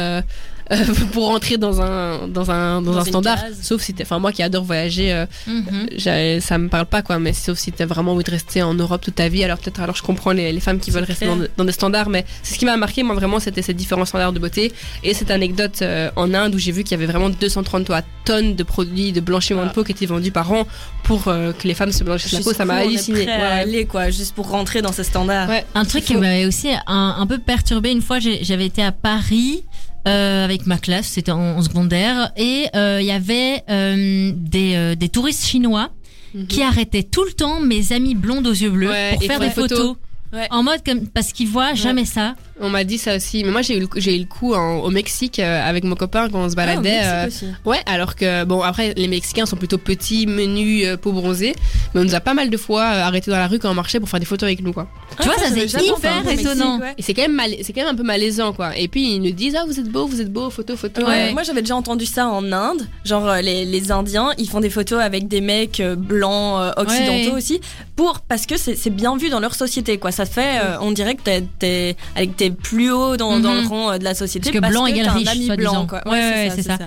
euh, 0.72 0.76
pour 1.12 1.26
rentrer 1.26 1.56
dans 1.56 1.80
un 1.80 2.28
dans 2.28 2.50
un 2.50 2.82
dans, 2.82 2.92
Dans 2.92 2.98
un 2.98 3.04
standard. 3.04 3.40
case. 3.40 3.58
Sauf 3.62 3.82
si 3.82 3.94
t'es, 3.94 4.02
enfin 4.04 4.18
moi 4.18 4.32
qui 4.32 4.42
adore 4.42 4.64
voyager, 4.64 5.12
euh, 5.12 5.26
Mhm. 5.46 5.86
j'ai- 5.96 6.40
ça 6.40 6.58
me 6.58 6.68
parle 6.68 6.86
pas 6.86 7.02
quoi. 7.02 7.18
Mais 7.18 7.32
sauf 7.32 7.58
si 7.58 7.72
t'as 7.72 7.86
vraiment 7.86 8.12
envie 8.12 8.24
de 8.24 8.30
rester 8.30 8.62
en 8.62 8.74
Europe 8.74 9.00
toute 9.02 9.14
ta 9.16 9.28
vie, 9.28 9.44
alors 9.44 9.58
peut-être 9.58 9.80
alors 9.80 9.96
je 9.96 10.02
comprends 10.02 10.32
les, 10.32 10.52
les 10.52 10.60
femmes 10.60 10.78
qui 10.80 10.90
veulent 10.90 11.04
rester 11.04 11.26
dans, 11.26 11.38
dans 11.56 11.64
des 11.64 11.72
standards. 11.72 12.08
Mais 12.08 12.24
c'est 12.42 12.54
ce 12.54 12.58
qui 12.58 12.64
m'a 12.64 12.76
marqué 12.76 13.02
moi 13.02 13.14
vraiment, 13.14 13.40
c'était 13.40 13.62
ces 13.62 13.74
différents 13.74 14.04
standards 14.04 14.32
de 14.32 14.38
beauté 14.38 14.72
et 15.04 15.14
cette 15.14 15.30
anecdote 15.30 15.80
euh, 15.82 16.10
en 16.16 16.32
Inde 16.34 16.54
où 16.54 16.58
j'ai 16.58 16.72
vu 16.72 16.82
qu'il 16.84 16.92
y 16.92 17.02
avait 17.02 17.10
vraiment 17.10 17.30
233 17.30 18.02
tonnes 18.24 18.56
de 18.56 18.62
produits 18.62 19.12
de 19.12 19.20
blanchiment 19.20 19.64
de 19.66 19.70
peau 19.70 19.84
qui 19.84 19.92
étaient 19.92 20.06
vendus 20.06 20.32
par 20.32 20.50
an 20.52 20.66
pour 21.04 21.28
euh, 21.28 21.52
que 21.52 21.68
les 21.68 21.74
femmes 21.74 21.92
se 21.92 22.02
blanchissent 22.02 22.32
la 22.32 22.40
peau. 22.40 22.52
Ça 22.52 22.64
m'a 22.64 22.74
halluciné. 22.76 23.24
prêt 23.24 23.32
à 23.32 23.36
Ouais, 23.38 23.42
ouais. 23.42 23.48
aller, 23.60 23.84
quoi, 23.86 24.10
juste 24.10 24.34
pour 24.34 24.48
rentrer 24.50 24.82
dans 24.82 24.92
ces 24.92 25.04
standards. 25.04 25.48
Ouais. 25.48 25.64
Un 25.74 25.84
truc 25.84 26.04
qui 26.04 26.16
m'avait 26.16 26.46
aussi 26.46 26.68
un, 26.86 27.16
un 27.18 27.26
peu 27.26 27.38
perturbé 27.38 27.90
une 27.90 28.02
fois, 28.02 28.18
j'ai- 28.18 28.42
j'avais 28.42 28.66
été 28.66 28.82
à 28.82 28.90
Paris 28.92 29.62
euh, 30.06 30.44
avec 30.44 30.66
ma 30.66 30.78
classe, 30.78 31.06
c'était 31.08 31.32
en, 31.32 31.56
en 31.58 31.62
secondaire, 31.62 32.32
et 32.36 32.66
euh, 32.74 32.98
il 33.00 33.06
y 33.06 33.10
avait 33.12 33.62
euh, 33.70 34.32
des, 34.34 34.74
euh, 34.76 34.94
des 34.94 35.08
touristes 35.08 35.44
chinois 35.46 35.90
Mhm. 36.34 36.46
qui 36.48 36.62
arrêtaient 36.62 37.04
tout 37.04 37.24
le 37.24 37.32
temps 37.32 37.60
mes 37.60 37.92
amis 37.92 38.14
blondes 38.14 38.46
aux 38.46 38.52
yeux 38.52 38.68
bleus 38.68 38.90
Ouais, 38.90 39.12
pour 39.14 39.22
faire 39.22 39.40
des 39.40 39.46
des 39.46 39.52
photos. 39.52 39.78
photos. 39.78 39.96
Ouais. 40.32 40.46
En 40.50 40.62
mode 40.62 40.84
comme 40.84 41.06
parce 41.08 41.32
qu'ils 41.32 41.48
voient 41.48 41.74
jamais 41.74 42.04
ça. 42.04 42.34
On 42.60 42.70
m'a 42.70 42.84
dit 42.84 42.96
ça 42.98 43.16
aussi, 43.16 43.44
mais 43.44 43.50
moi 43.50 43.60
j'ai 43.62 43.76
eu 43.76 43.80
le, 43.80 43.88
j'ai 43.96 44.16
eu 44.16 44.20
le 44.20 44.24
coup 44.24 44.54
en- 44.54 44.78
au 44.78 44.88
Mexique 44.90 45.38
euh, 45.38 45.62
avec 45.68 45.84
mon 45.84 45.94
copain 45.94 46.28
quand 46.30 46.38
on 46.40 46.48
se 46.48 46.54
Ah, 46.56 46.62
au 46.62 46.66
baladait. 46.80 47.00
Euh, 47.04 47.26
aussi. 47.26 47.46
Ouais, 47.66 47.80
alors 47.86 48.14
que 48.16 48.44
bon 48.44 48.62
après 48.62 48.94
les 48.96 49.08
Mexicains 49.08 49.44
sont 49.46 49.56
plutôt 49.56 49.76
petits, 49.78 50.26
menus, 50.26 50.86
euh, 50.86 50.96
peau 50.96 51.12
bronzée, 51.12 51.54
mais 51.94 52.00
on 52.00 52.04
nous 52.04 52.14
a 52.14 52.20
pas 52.20 52.32
mal 52.34 52.48
de 52.50 52.56
fois 52.56 52.82
euh, 52.82 53.02
arrêtés 53.02 53.30
dans 53.30 53.36
la 53.36 53.46
rue 53.46 53.58
quand 53.58 53.70
on 53.70 53.74
marchait 53.74 54.00
pour 54.00 54.08
faire 54.08 54.20
des 54.20 54.26
photos 54.26 54.46
avec 54.46 54.62
nous 54.62 54.72
quoi. 54.72 54.88
Tu 55.20 55.26
vois, 55.28 55.36
ça, 55.36 55.48
j'avais 55.48 55.60
c'est 55.68 55.78
jamais 55.78 55.88
hyper 55.88 56.30
étonnant. 56.30 56.80
Ouais. 56.80 56.94
Et 56.98 57.02
c'est 57.02 57.12
quand 57.14 57.22
même 57.22 57.34
mal, 57.34 57.50
c'est 57.62 57.72
quand 57.72 57.82
même 57.82 57.94
un 57.94 57.96
peu 57.96 58.02
malaisant 58.02 58.52
quoi. 58.54 58.76
Et 58.76 58.88
puis 58.88 59.16
ils 59.16 59.20
nous 59.22 59.32
disent 59.32 59.54
ah 59.58 59.64
vous 59.66 59.78
êtes 59.78 59.88
beau, 59.90 60.06
vous 60.06 60.20
êtes 60.22 60.32
beau, 60.32 60.48
photo, 60.50 60.76
photo. 60.76 61.02
Ouais, 61.02 61.08
Ouais. 61.08 61.32
Moi 61.34 61.42
j'avais 61.42 61.60
déjà 61.62 61.76
entendu 61.76 62.06
ça 62.06 62.26
en 62.28 62.50
Inde, 62.52 62.86
genre 63.04 63.28
euh, 63.28 63.40
les, 63.42 63.64
les 63.66 63.92
Indiens, 63.92 64.30
ils 64.38 64.48
font 64.48 64.60
des 64.60 64.70
photos 64.70 65.00
avec 65.00 65.28
des 65.28 65.40
mecs 65.42 65.80
euh, 65.80 65.94
blancs 65.94 66.58
euh, 66.60 66.72
occidentaux 66.82 67.32
Ouais. 67.32 67.36
aussi, 67.36 67.60
pour 67.96 68.20
parce 68.20 68.46
que 68.46 68.56
c'est 68.56 68.76
c'est 68.76 68.90
bien 68.90 69.16
vu 69.18 69.28
dans 69.28 69.40
leur 69.40 69.54
société 69.54 69.98
quoi. 69.98 70.10
Ça 70.16 70.24
fait, 70.24 70.60
euh, 70.62 70.78
on 70.80 70.92
dirait 70.92 71.14
que 71.14 71.22
t'es- 71.22 71.44
t'es 71.58 71.96
avec 72.14 72.36
t'es 72.36 72.50
plus 72.50 72.90
haut 72.90 73.16
dans, 73.18 73.38
dans 73.38 73.52
Mhm. 73.54 73.60
le 73.62 73.66
rang 73.68 73.90
euh, 73.92 73.98
de 73.98 74.04
la 74.04 74.14
société 74.14 74.50
Parce 74.50 74.64
que 74.66 74.70
blanc 74.72 74.86
égale 74.86 75.04
t'as 75.06 75.12
un 75.12 75.14
riche, 75.14 75.28
ami 75.28 75.50
blanc 75.56 75.86
quoi. 75.86 76.00
Ouais, 76.06 76.12
ouais, 76.18 76.52
c'est 76.54 76.62
ça. 76.62 76.78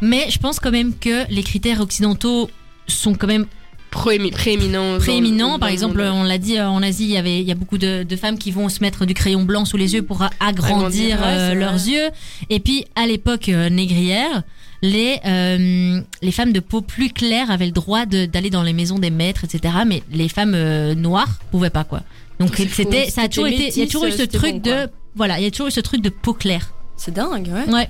Mais 0.00 0.26
je 0.30 0.38
pense 0.38 0.58
quand 0.58 0.70
même 0.70 0.94
que 0.98 1.30
les 1.30 1.42
critères 1.42 1.80
occidentaux 1.80 2.48
sont 2.88 3.14
quand 3.14 3.26
même 3.26 3.44
prééminents. 3.90 4.98
dans 4.98 5.58
Par 5.58 5.68
le 5.68 5.74
exemple, 5.74 6.00
on 6.00 6.22
l'a 6.24 6.38
dit 6.38 6.58
euh, 6.58 6.66
en 6.68 6.82
Asie, 6.82 7.04
il 7.04 7.10
y 7.10 7.16
avait, 7.18 7.40
il 7.40 7.46
y 7.46 7.52
a 7.52 7.54
beaucoup 7.54 7.78
de, 7.78 8.02
de 8.02 8.16
femmes 8.16 8.38
qui 8.38 8.50
vont 8.50 8.68
se 8.68 8.80
mettre 8.80 9.04
du 9.06 9.14
crayon 9.14 9.42
blanc 9.44 9.64
sous 9.64 9.76
les 9.76 9.94
yeux 9.94 10.02
pour 10.02 10.24
agrandir 10.40 11.18
euh, 11.22 11.54
leurs 11.54 11.76
vrai. 11.78 11.90
yeux. 11.90 12.08
Et 12.50 12.58
puis, 12.58 12.86
à 12.96 13.06
l'époque 13.06 13.48
euh, 13.50 13.68
négrière, 13.68 14.42
les 14.80 15.20
euh, 15.26 16.00
les 16.22 16.32
femmes 16.32 16.52
de 16.52 16.58
peau 16.60 16.80
plus 16.80 17.10
claire 17.10 17.50
avaient 17.50 17.66
le 17.66 17.72
droit 17.72 18.04
d'aller 18.06 18.50
dans 18.50 18.62
les 18.64 18.72
maisons 18.72 18.98
des 18.98 19.10
maîtres, 19.10 19.44
etc. 19.44 19.74
Mais 19.86 20.02
les 20.10 20.28
femmes 20.28 20.54
euh, 20.56 20.94
noires 20.94 21.38
pouvaient 21.52 21.70
pas 21.70 21.84
quoi. 21.84 22.00
Donc 22.40 22.56
c'était, 22.56 23.10
ça 23.10 23.22
a 23.22 23.28
toujours 23.28 23.46
été, 23.46 23.68
il 23.68 23.78
y 23.78 23.82
a 23.82 23.86
toujours 23.86 24.06
eu 24.06 24.12
ce 24.12 24.22
truc 24.22 24.54
bon, 24.56 24.70
de, 24.70 24.88
voilà, 25.14 25.38
il 25.38 25.44
y 25.44 25.46
a 25.46 25.50
toujours 25.50 25.68
eu 25.68 25.70
ce 25.72 25.80
truc 25.80 26.00
de 26.02 26.08
peau 26.08 26.32
claire. 26.34 26.72
C'est 26.96 27.12
dingue, 27.14 27.48
ouais. 27.48 27.72
Ouais. 27.72 27.88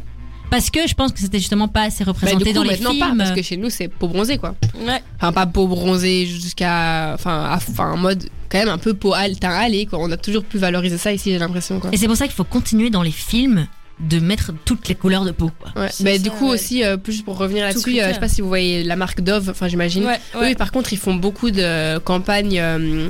Parce 0.50 0.68
que 0.68 0.86
je 0.86 0.92
pense 0.92 1.12
que 1.12 1.18
c'était 1.20 1.38
justement 1.38 1.66
pas 1.68 1.84
assez 1.84 2.04
Bah, 2.04 2.10
représenté 2.12 2.44
coup, 2.44 2.52
dans 2.52 2.62
les 2.62 2.70
maintenant 2.72 2.90
films. 2.90 3.08
pas, 3.08 3.14
parce 3.16 3.30
que 3.30 3.40
chez 3.40 3.56
nous 3.56 3.70
c'est 3.70 3.88
peau 3.88 4.06
bronzée 4.08 4.36
quoi. 4.36 4.54
Ouais. 4.86 5.02
Enfin 5.16 5.32
pas 5.32 5.46
peau 5.46 5.66
bronzée 5.66 6.26
jusqu'à, 6.26 7.12
enfin, 7.14 7.48
enfin 7.54 7.92
en 7.92 7.96
mode 7.96 8.28
quand 8.50 8.58
même 8.58 8.68
un 8.68 8.76
peu 8.76 8.92
peau 8.92 9.14
al- 9.14 9.38
teint 9.38 9.48
allé 9.54 9.86
quoi. 9.86 9.98
On 9.98 10.10
a 10.10 10.18
toujours 10.18 10.44
plus 10.44 10.58
valorisé 10.58 10.98
ça 10.98 11.10
ici 11.10 11.30
j'ai 11.30 11.38
l'impression 11.38 11.80
quoi. 11.80 11.88
Et 11.92 11.96
c'est 11.96 12.06
pour 12.06 12.16
ça 12.16 12.26
qu'il 12.26 12.34
faut 12.34 12.44
continuer 12.44 12.90
dans 12.90 13.00
les 13.02 13.10
films 13.10 13.66
de 14.00 14.18
mettre 14.18 14.52
toutes 14.66 14.88
les 14.88 14.94
couleurs 14.94 15.24
de 15.24 15.30
peau. 15.30 15.50
Quoi. 15.58 15.70
Ouais. 15.74 15.88
Bah, 16.00 16.12
ça, 16.12 16.18
du 16.18 16.30
coup 16.30 16.48
ouais. 16.48 16.54
aussi, 16.54 16.84
euh, 16.84 16.98
plus 16.98 17.22
pour 17.22 17.38
revenir 17.38 17.64
là-dessus, 17.64 17.98
euh, 18.00 18.08
je 18.08 18.14
sais 18.14 18.20
pas 18.20 18.28
si 18.28 18.42
vous 18.42 18.48
voyez 18.48 18.82
la 18.82 18.96
marque 18.96 19.22
Dove, 19.22 19.48
enfin 19.50 19.68
j'imagine. 19.68 20.04
Ouais, 20.04 20.18
ouais. 20.34 20.48
Oui, 20.48 20.54
par 20.54 20.70
contre, 20.70 20.92
ils 20.92 20.98
font 20.98 21.14
beaucoup 21.14 21.50
de 21.50 21.96
campagnes 22.00 22.58
euh, 22.58 23.08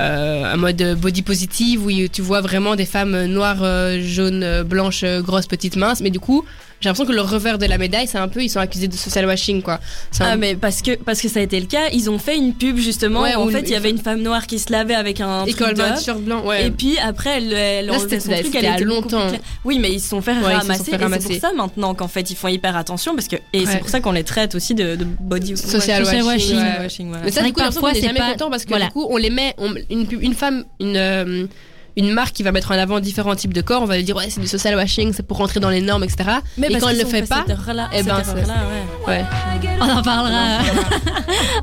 euh, 0.00 0.54
en 0.54 0.56
mode 0.56 0.96
body 0.98 1.22
positive 1.22 1.84
où 1.86 1.90
tu 2.08 2.22
vois 2.22 2.40
vraiment 2.40 2.74
des 2.76 2.86
femmes 2.86 3.24
noires, 3.26 3.62
euh, 3.62 4.00
jaunes, 4.02 4.42
euh, 4.42 4.64
blanches, 4.64 5.04
grosses, 5.20 5.46
petites, 5.46 5.76
minces. 5.76 6.00
Mais 6.00 6.10
du 6.10 6.20
coup, 6.20 6.44
j'ai 6.80 6.88
l'impression 6.88 7.06
que 7.10 7.14
le 7.14 7.20
revers 7.20 7.58
de 7.58 7.66
la 7.66 7.76
médaille, 7.76 8.06
c'est 8.06 8.16
un 8.16 8.28
peu, 8.28 8.42
ils 8.42 8.48
sont 8.48 8.58
accusés 8.60 8.88
de 8.88 8.94
social 8.96 9.26
washing 9.26 9.60
quoi. 9.60 9.74
Un- 9.74 10.24
Ah 10.30 10.36
mais 10.36 10.54
parce 10.54 10.80
que 10.80 10.96
parce 10.96 11.20
que 11.20 11.28
ça 11.28 11.40
a 11.40 11.42
été 11.42 11.60
le 11.60 11.66
cas, 11.66 11.88
ils 11.92 12.08
ont 12.08 12.18
fait 12.18 12.38
une 12.38 12.54
pub 12.54 12.78
justement 12.78 13.20
Ouais, 13.20 13.36
où 13.36 13.40
en 13.40 13.48
fait 13.48 13.60
il 13.62 13.70
y 13.70 13.74
avait 13.74 13.90
une 13.90 13.98
femme 13.98 14.22
noire 14.22 14.46
qui 14.46 14.58
se 14.58 14.72
lavait 14.72 14.94
avec 14.94 15.20
un 15.20 15.44
et 15.44 15.52
truc 15.52 15.68
un 15.78 16.14
blanc, 16.14 16.42
ouais. 16.46 16.66
Et 16.66 16.70
puis 16.70 16.96
après, 16.98 17.36
elle, 17.36 17.52
elle 17.52 17.86
Là, 17.86 17.92
enlevait 17.92 18.18
c'était- 18.18 18.36
son 18.36 18.42
truc, 18.42 18.54
elle 18.54 18.64
était 18.74 18.84
longtemps. 18.84 19.26
Oui, 19.66 19.78
mais 19.78 19.92
ils 19.92 20.00
se 20.00 20.08
sont 20.08 20.22
fait 20.22 20.32
Ouais, 20.32 20.54
ramasser. 20.54 20.84
fait 20.84 20.96
et 20.96 20.98
c'est 21.20 21.28
pour 21.40 21.48
ça 21.50 21.52
maintenant 21.54 21.94
qu'en 21.94 22.08
fait 22.08 22.30
ils 22.30 22.34
font 22.36 22.48
hyper 22.48 22.74
attention 22.76 23.14
parce 23.14 23.28
que 23.28 23.36
et 23.52 23.60
Ouais. 23.60 23.66
c'est 23.66 23.78
pour 23.78 23.90
ça 23.90 24.00
qu'on 24.00 24.12
les 24.12 24.24
traite 24.24 24.54
aussi 24.54 24.74
de, 24.74 24.96
de 24.96 25.04
body 25.04 25.58
Social 25.58 25.82
Social 25.82 26.02
washing. 26.04 26.22
washing, 26.24 26.56
ouais. 26.56 26.62
Social 26.64 26.82
washing, 26.82 27.08
voilà. 27.08 27.24
Mais 27.26 27.30
ça, 27.30 27.40
C'est 27.42 27.46
du 27.48 27.52
coup, 27.52 27.60
parfois, 27.60 27.92
c'est 27.92 28.00
jamais 28.00 28.20
pas- 28.20 28.32
content 28.32 28.48
parce 28.48 28.64
que 28.64 28.70
voilà. 28.70 28.86
du 28.86 28.92
coup, 28.92 29.06
on 29.10 29.18
les 29.18 29.28
met, 29.30 29.54
on- 29.58 29.74
une, 29.90 30.06
une 30.20 30.34
femme, 30.34 30.64
une, 30.80 30.96
euh, 30.96 31.46
une 31.96 32.12
marque 32.12 32.32
qui 32.34 32.42
va 32.44 32.52
mettre 32.52 32.70
en 32.70 32.78
avant 32.78 33.00
différents 33.00 33.34
types 33.34 33.52
de 33.52 33.60
corps, 33.60 33.82
on 33.82 33.86
va 33.86 33.96
lui 33.96 34.04
dire 34.04 34.16
ouais, 34.16 34.30
c'est 34.30 34.40
du 34.40 34.46
social 34.46 34.76
washing, 34.76 35.12
c'est 35.12 35.24
pour 35.26 35.36
rentrer 35.38 35.58
dans 35.60 35.70
les 35.70 35.80
normes, 35.80 36.04
etc. 36.04 36.30
Mais 36.56 36.68
et 36.68 36.78
quand 36.78 36.88
elle 36.88 36.96
qu'ils 36.96 37.04
le 37.04 37.10
fait 37.10 37.28
pas, 37.28 37.44
eh 37.92 38.02
ben, 38.04 38.16
ouais. 38.16 38.44
ouais, 39.08 39.24
On 39.80 39.88
en 39.90 40.02
parlera. 40.02 40.58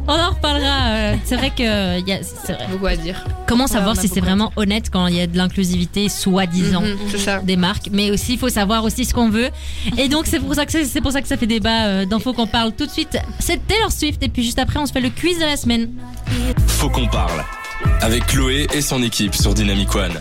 on 0.07 0.11
en 0.13 0.29
reparlera. 0.35 0.89
euh, 0.89 1.15
C'est 1.23 1.37
vrai 1.37 1.49
que 1.51 1.99
il 1.99 2.07
y 2.07 2.11
a, 2.11 2.19
c'est 2.23 2.53
vrai. 2.53 2.67
beaucoup 2.69 2.87
à 2.87 2.95
dire. 2.97 3.23
Comment 3.47 3.67
savoir 3.67 3.95
si 3.95 4.09
c'est 4.09 4.19
vraiment 4.19 4.51
honnête 4.57 4.89
quand 4.91 5.07
il 5.07 5.15
y 5.15 5.21
a 5.21 5.27
de 5.27 5.37
l'inclusivité 5.37 6.09
soi-disant 6.09 6.81
Mhm, 6.81 7.17
ça. 7.17 7.39
des 7.39 7.55
marques, 7.55 7.87
mais 7.91 8.11
aussi 8.11 8.33
il 8.33 8.37
faut 8.39 8.49
savoir 8.49 8.83
aussi 8.83 9.05
ce 9.05 9.13
qu'on 9.13 9.29
veut. 9.29 9.49
Et 9.97 10.09
donc 10.09 10.25
c'est 10.27 10.39
pour 10.41 10.53
ça 10.55 10.65
que 10.65 10.83
c'est 10.83 11.01
pour 11.01 11.13
ça 11.13 11.21
que 11.21 11.27
ça 11.29 11.37
fait 11.37 11.47
débat 11.47 11.85
euh, 11.85 12.05
d'infos 12.05 12.33
qu'on 12.33 12.47
parle 12.47 12.73
tout 12.73 12.85
de 12.85 12.91
suite. 12.91 13.17
C'est 13.39 13.65
Taylor 13.65 13.91
Swift 13.93 14.21
et 14.21 14.27
puis 14.27 14.43
juste 14.43 14.59
après 14.59 14.77
on 14.79 14.85
se 14.85 14.91
fait 14.91 15.01
le 15.01 15.09
quiz 15.09 15.37
de 15.39 15.45
la 15.45 15.55
semaine. 15.55 15.89
Faut 16.67 16.89
qu'on 16.89 17.07
parle. 17.07 17.41
Avec 18.01 18.25
Chloé 18.27 18.67
et 18.73 18.81
son 18.81 19.01
équipe 19.03 19.35
sur 19.35 19.53
Dynamic 19.53 19.93
One. 19.95 20.13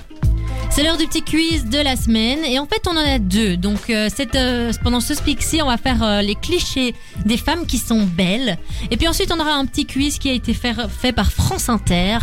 C'est 0.70 0.82
l'heure 0.82 0.96
du 0.98 1.06
petit 1.06 1.22
quiz 1.22 1.64
de 1.66 1.78
la 1.78 1.96
semaine 1.96 2.40
et 2.44 2.58
en 2.58 2.66
fait 2.66 2.82
on 2.86 2.90
en 2.92 2.96
a 2.96 3.18
deux. 3.18 3.56
Donc 3.56 3.88
euh, 3.88 4.08
cette, 4.14 4.34
euh, 4.34 4.72
pendant 4.82 5.00
ce 5.00 5.14
speak-ci 5.14 5.62
on 5.62 5.66
va 5.66 5.78
faire 5.78 6.02
euh, 6.02 6.20
les 6.20 6.34
clichés 6.34 6.94
des 7.24 7.36
femmes 7.38 7.64
qui 7.66 7.78
sont 7.78 8.02
belles 8.02 8.58
et 8.90 8.96
puis 8.96 9.08
ensuite 9.08 9.32
on 9.34 9.40
aura 9.40 9.54
un 9.54 9.64
petit 9.64 9.86
quiz 9.86 10.18
qui 10.18 10.28
a 10.28 10.32
été 10.32 10.52
fait, 10.52 10.74
fait 11.00 11.12
par 11.12 11.32
France 11.32 11.68
Inter 11.70 12.18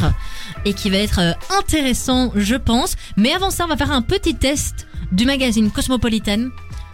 et 0.65 0.73
qui 0.73 0.89
va 0.91 0.97
être 0.97 1.19
euh, 1.19 1.31
intéressant 1.57 2.31
je 2.35 2.55
pense. 2.55 2.95
Mais 3.17 3.31
avant 3.33 3.49
ça 3.49 3.63
on 3.65 3.67
va 3.69 3.77
faire 3.77 3.91
un 3.91 4.01
petit 4.03 4.35
test 4.35 4.87
du 5.11 5.25
magazine 5.25 5.71
Cosmopolitan. 5.71 6.49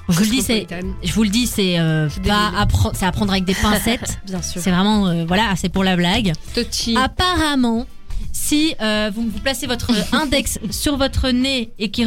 Je 0.08 0.16
vous 0.18 0.24
le 0.24 0.30
dis 0.30 0.42
c'est, 0.42 0.62
Cosmopolitan. 0.66 0.98
je 1.04 1.14
vous 1.14 1.24
le 1.24 1.30
dis 1.30 1.48
c'est 1.48 1.80
euh, 1.80 2.08
pas 2.26 2.52
appre- 2.58 2.92
c'est 2.94 3.06
à 3.06 3.12
prendre 3.12 3.32
avec 3.34 3.44
des 3.44 3.56
pincettes. 3.62 4.20
Bien 4.28 4.42
sûr. 4.42 4.62
c'est 4.62 4.72
vraiment 4.72 5.08
euh, 5.08 5.26
voilà 5.28 5.56
c'est 5.58 5.70
pour 5.70 5.84
la 5.84 5.98
blague. 5.98 6.32
Touchy. 6.56 6.96
Apparemment, 6.96 7.86
si 8.42 8.74
euh, 8.82 9.12
vous, 9.14 9.24
vous 9.24 9.40
placez 9.40 9.68
votre 9.68 9.92
index 10.16 10.60
sur 10.72 10.98
votre 10.98 11.30
nez 11.30 11.72
et, 11.80 11.92
qui 11.92 12.06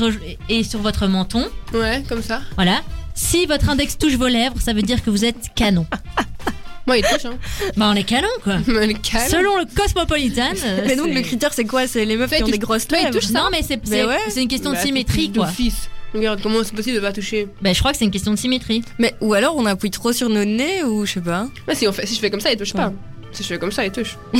et 0.49 0.65
sur 0.65 0.81
votre 0.81 1.07
menton, 1.07 1.47
Ouais, 1.75 2.03
comme 2.09 2.23
ça. 2.23 2.41
voilà. 2.57 2.81
Si 3.15 3.45
votre 3.47 3.69
index 3.69 3.99
touche 3.99 4.15
vos 4.15 4.27
lèvres, 4.29 4.57
ça 4.61 4.73
veut 4.73 4.83
dire 4.83 5.03
que 5.05 5.11
vous 5.11 5.25
êtes 5.25 5.51
canon. 5.55 5.87
Moi, 6.87 6.99
il 6.99 7.05
touche, 7.05 7.27
hein. 7.27 7.35
Bah 7.77 7.91
on 7.93 7.95
est 7.95 8.03
canon 8.03 8.27
quoi. 8.43 8.57
Le 8.67 8.93
calme. 8.95 9.29
Selon 9.31 9.57
le 9.59 9.67
Cosmopolitan. 9.73 10.51
euh, 10.65 10.85
Mais 10.87 10.97
donc 10.97 11.15
le 11.15 11.21
critère 11.21 11.53
c'est 11.53 11.65
quoi? 11.65 11.87
C'est 11.87 12.05
les 12.05 12.17
meufs 12.17 12.31
qui 12.35 12.43
ont 12.43 12.49
des 12.49 12.59
grosses 12.59 12.91
lèvres? 12.91 13.11
touche 13.11 13.27
ça 13.27 13.39
Non 13.41 13.49
mais 13.53 13.61
c'est 13.63 13.79
ouais. 14.05 14.17
c'est 14.31 14.43
une 14.43 14.49
question 14.49 14.71
de 14.71 14.77
Bah, 14.77 14.83
symétrie 14.83 15.27
c'est 15.33 15.39
quoi. 15.39 15.47
d'office. 15.47 15.89
Regarde, 16.13 16.41
comment 16.43 16.59
c'est 16.65 16.75
possible 16.75 16.97
de 16.97 17.01
pas 17.01 17.13
toucher? 17.13 17.47
Bah 17.63 17.73
je 17.73 17.79
crois 17.79 17.93
que 17.93 17.99
c'est 17.99 18.05
une 18.05 18.11
question 18.11 18.33
de 18.33 18.37
symétrie. 18.39 18.83
Mais 18.99 19.15
ou 19.21 19.33
alors 19.35 19.55
on 19.57 19.65
appuie 19.67 19.91
trop 19.93 20.13
sur 20.13 20.29
nos 20.29 20.45
nez 20.45 20.83
ou 20.83 21.07
je 21.07 21.13
sais 21.13 21.21
pas. 21.21 21.47
Ouais, 21.69 21.75
si, 21.77 21.87
on 21.87 21.93
fait, 21.93 22.05
si 22.07 22.17
je 22.17 22.21
fais 22.21 22.31
comme 22.31 22.41
ça, 22.41 22.51
il 22.51 22.57
touche 22.59 22.73
pas. 22.73 22.93
Si 23.33 23.43
je 23.43 23.49
fais 23.49 23.59
comme 23.59 23.73
ça, 23.73 23.85
il 23.85 23.93
touche. 23.93 24.17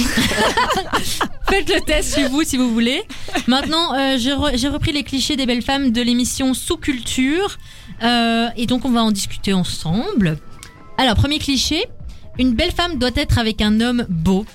Faites 1.49 1.69
le 1.69 1.81
test 1.85 2.15
chez 2.15 2.29
vous 2.29 2.43
si 2.45 2.57
vous 2.57 2.73
voulez. 2.73 3.03
Maintenant, 3.47 3.95
euh, 3.95 4.17
j'ai 4.19 4.33
re- 4.33 4.57
j'ai 4.57 4.69
repris 4.69 4.93
les 4.93 5.03
clichés 5.03 5.37
des 5.37 5.47
belles 5.47 5.63
femmes 5.63 5.91
de 5.91 6.03
l'émission 6.03 6.55
Sous 6.55 6.77
Culture. 6.77 7.59
Euh, 8.03 8.49
et 8.57 8.67
donc, 8.67 8.85
on 8.85 8.91
va 8.91 9.03
en 9.03 9.11
discuter 9.13 9.53
ensemble. 9.53 10.39
Alors, 10.99 11.15
premier 11.15 11.39
cliché. 11.39 11.85
Une 12.39 12.53
belle 12.55 12.73
femme 12.73 12.99
doit 12.99 13.11
être 13.17 13.39
avec 13.39 13.61
un 13.61 13.81
homme 13.81 14.07
beau. 14.09 14.47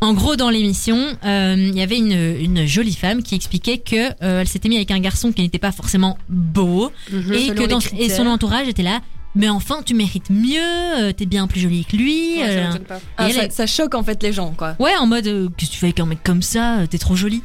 En 0.00 0.12
gros, 0.12 0.36
dans 0.36 0.50
l'émission, 0.50 0.96
euh, 1.24 1.54
il 1.58 1.76
y 1.76 1.82
avait 1.82 1.96
une, 1.96 2.12
une 2.12 2.66
jolie 2.66 2.94
femme 2.94 3.22
qui 3.22 3.34
expliquait 3.34 3.78
que 3.78 4.10
euh, 4.22 4.40
elle 4.42 4.46
s'était 4.46 4.68
mise 4.68 4.76
avec 4.78 4.90
un 4.92 5.00
garçon 5.00 5.32
qui 5.32 5.42
n'était 5.42 5.58
pas 5.58 5.72
forcément 5.72 6.18
beau 6.28 6.92
Mhm. 7.10 7.32
et 7.32 7.46
que 7.54 7.66
dans, 7.66 7.78
et 7.98 8.08
son 8.10 8.26
entourage 8.26 8.68
était 8.68 8.82
là. 8.84 9.00
Mais 9.36 9.48
enfin, 9.48 9.82
tu 9.84 9.94
mérites 9.94 10.30
mieux. 10.30 10.58
euh, 10.98 11.12
T'es 11.12 11.26
bien 11.26 11.46
plus 11.46 11.60
jolie 11.60 11.84
que 11.84 11.96
lui. 11.96 12.38
Ouais, 12.38 12.46
ça 12.46 12.76
euh, 12.76 12.78
pas. 12.80 13.00
Ah, 13.18 13.30
ça, 13.30 13.44
est- 13.44 13.50
ça 13.50 13.66
choque 13.66 13.94
en 13.94 14.02
fait 14.02 14.22
les 14.22 14.32
gens 14.32 14.52
quoi. 14.56 14.74
Ouais, 14.78 14.96
en 14.98 15.06
mode, 15.06 15.26
euh, 15.26 15.48
qu'est-ce 15.56 15.70
que 15.70 15.74
tu 15.74 15.78
fais 15.80 15.86
avec 15.86 16.00
un 16.00 16.06
mec 16.06 16.18
comme 16.24 16.42
ça 16.42 16.78
T'es 16.90 16.98
trop 16.98 17.14
jolie. 17.16 17.42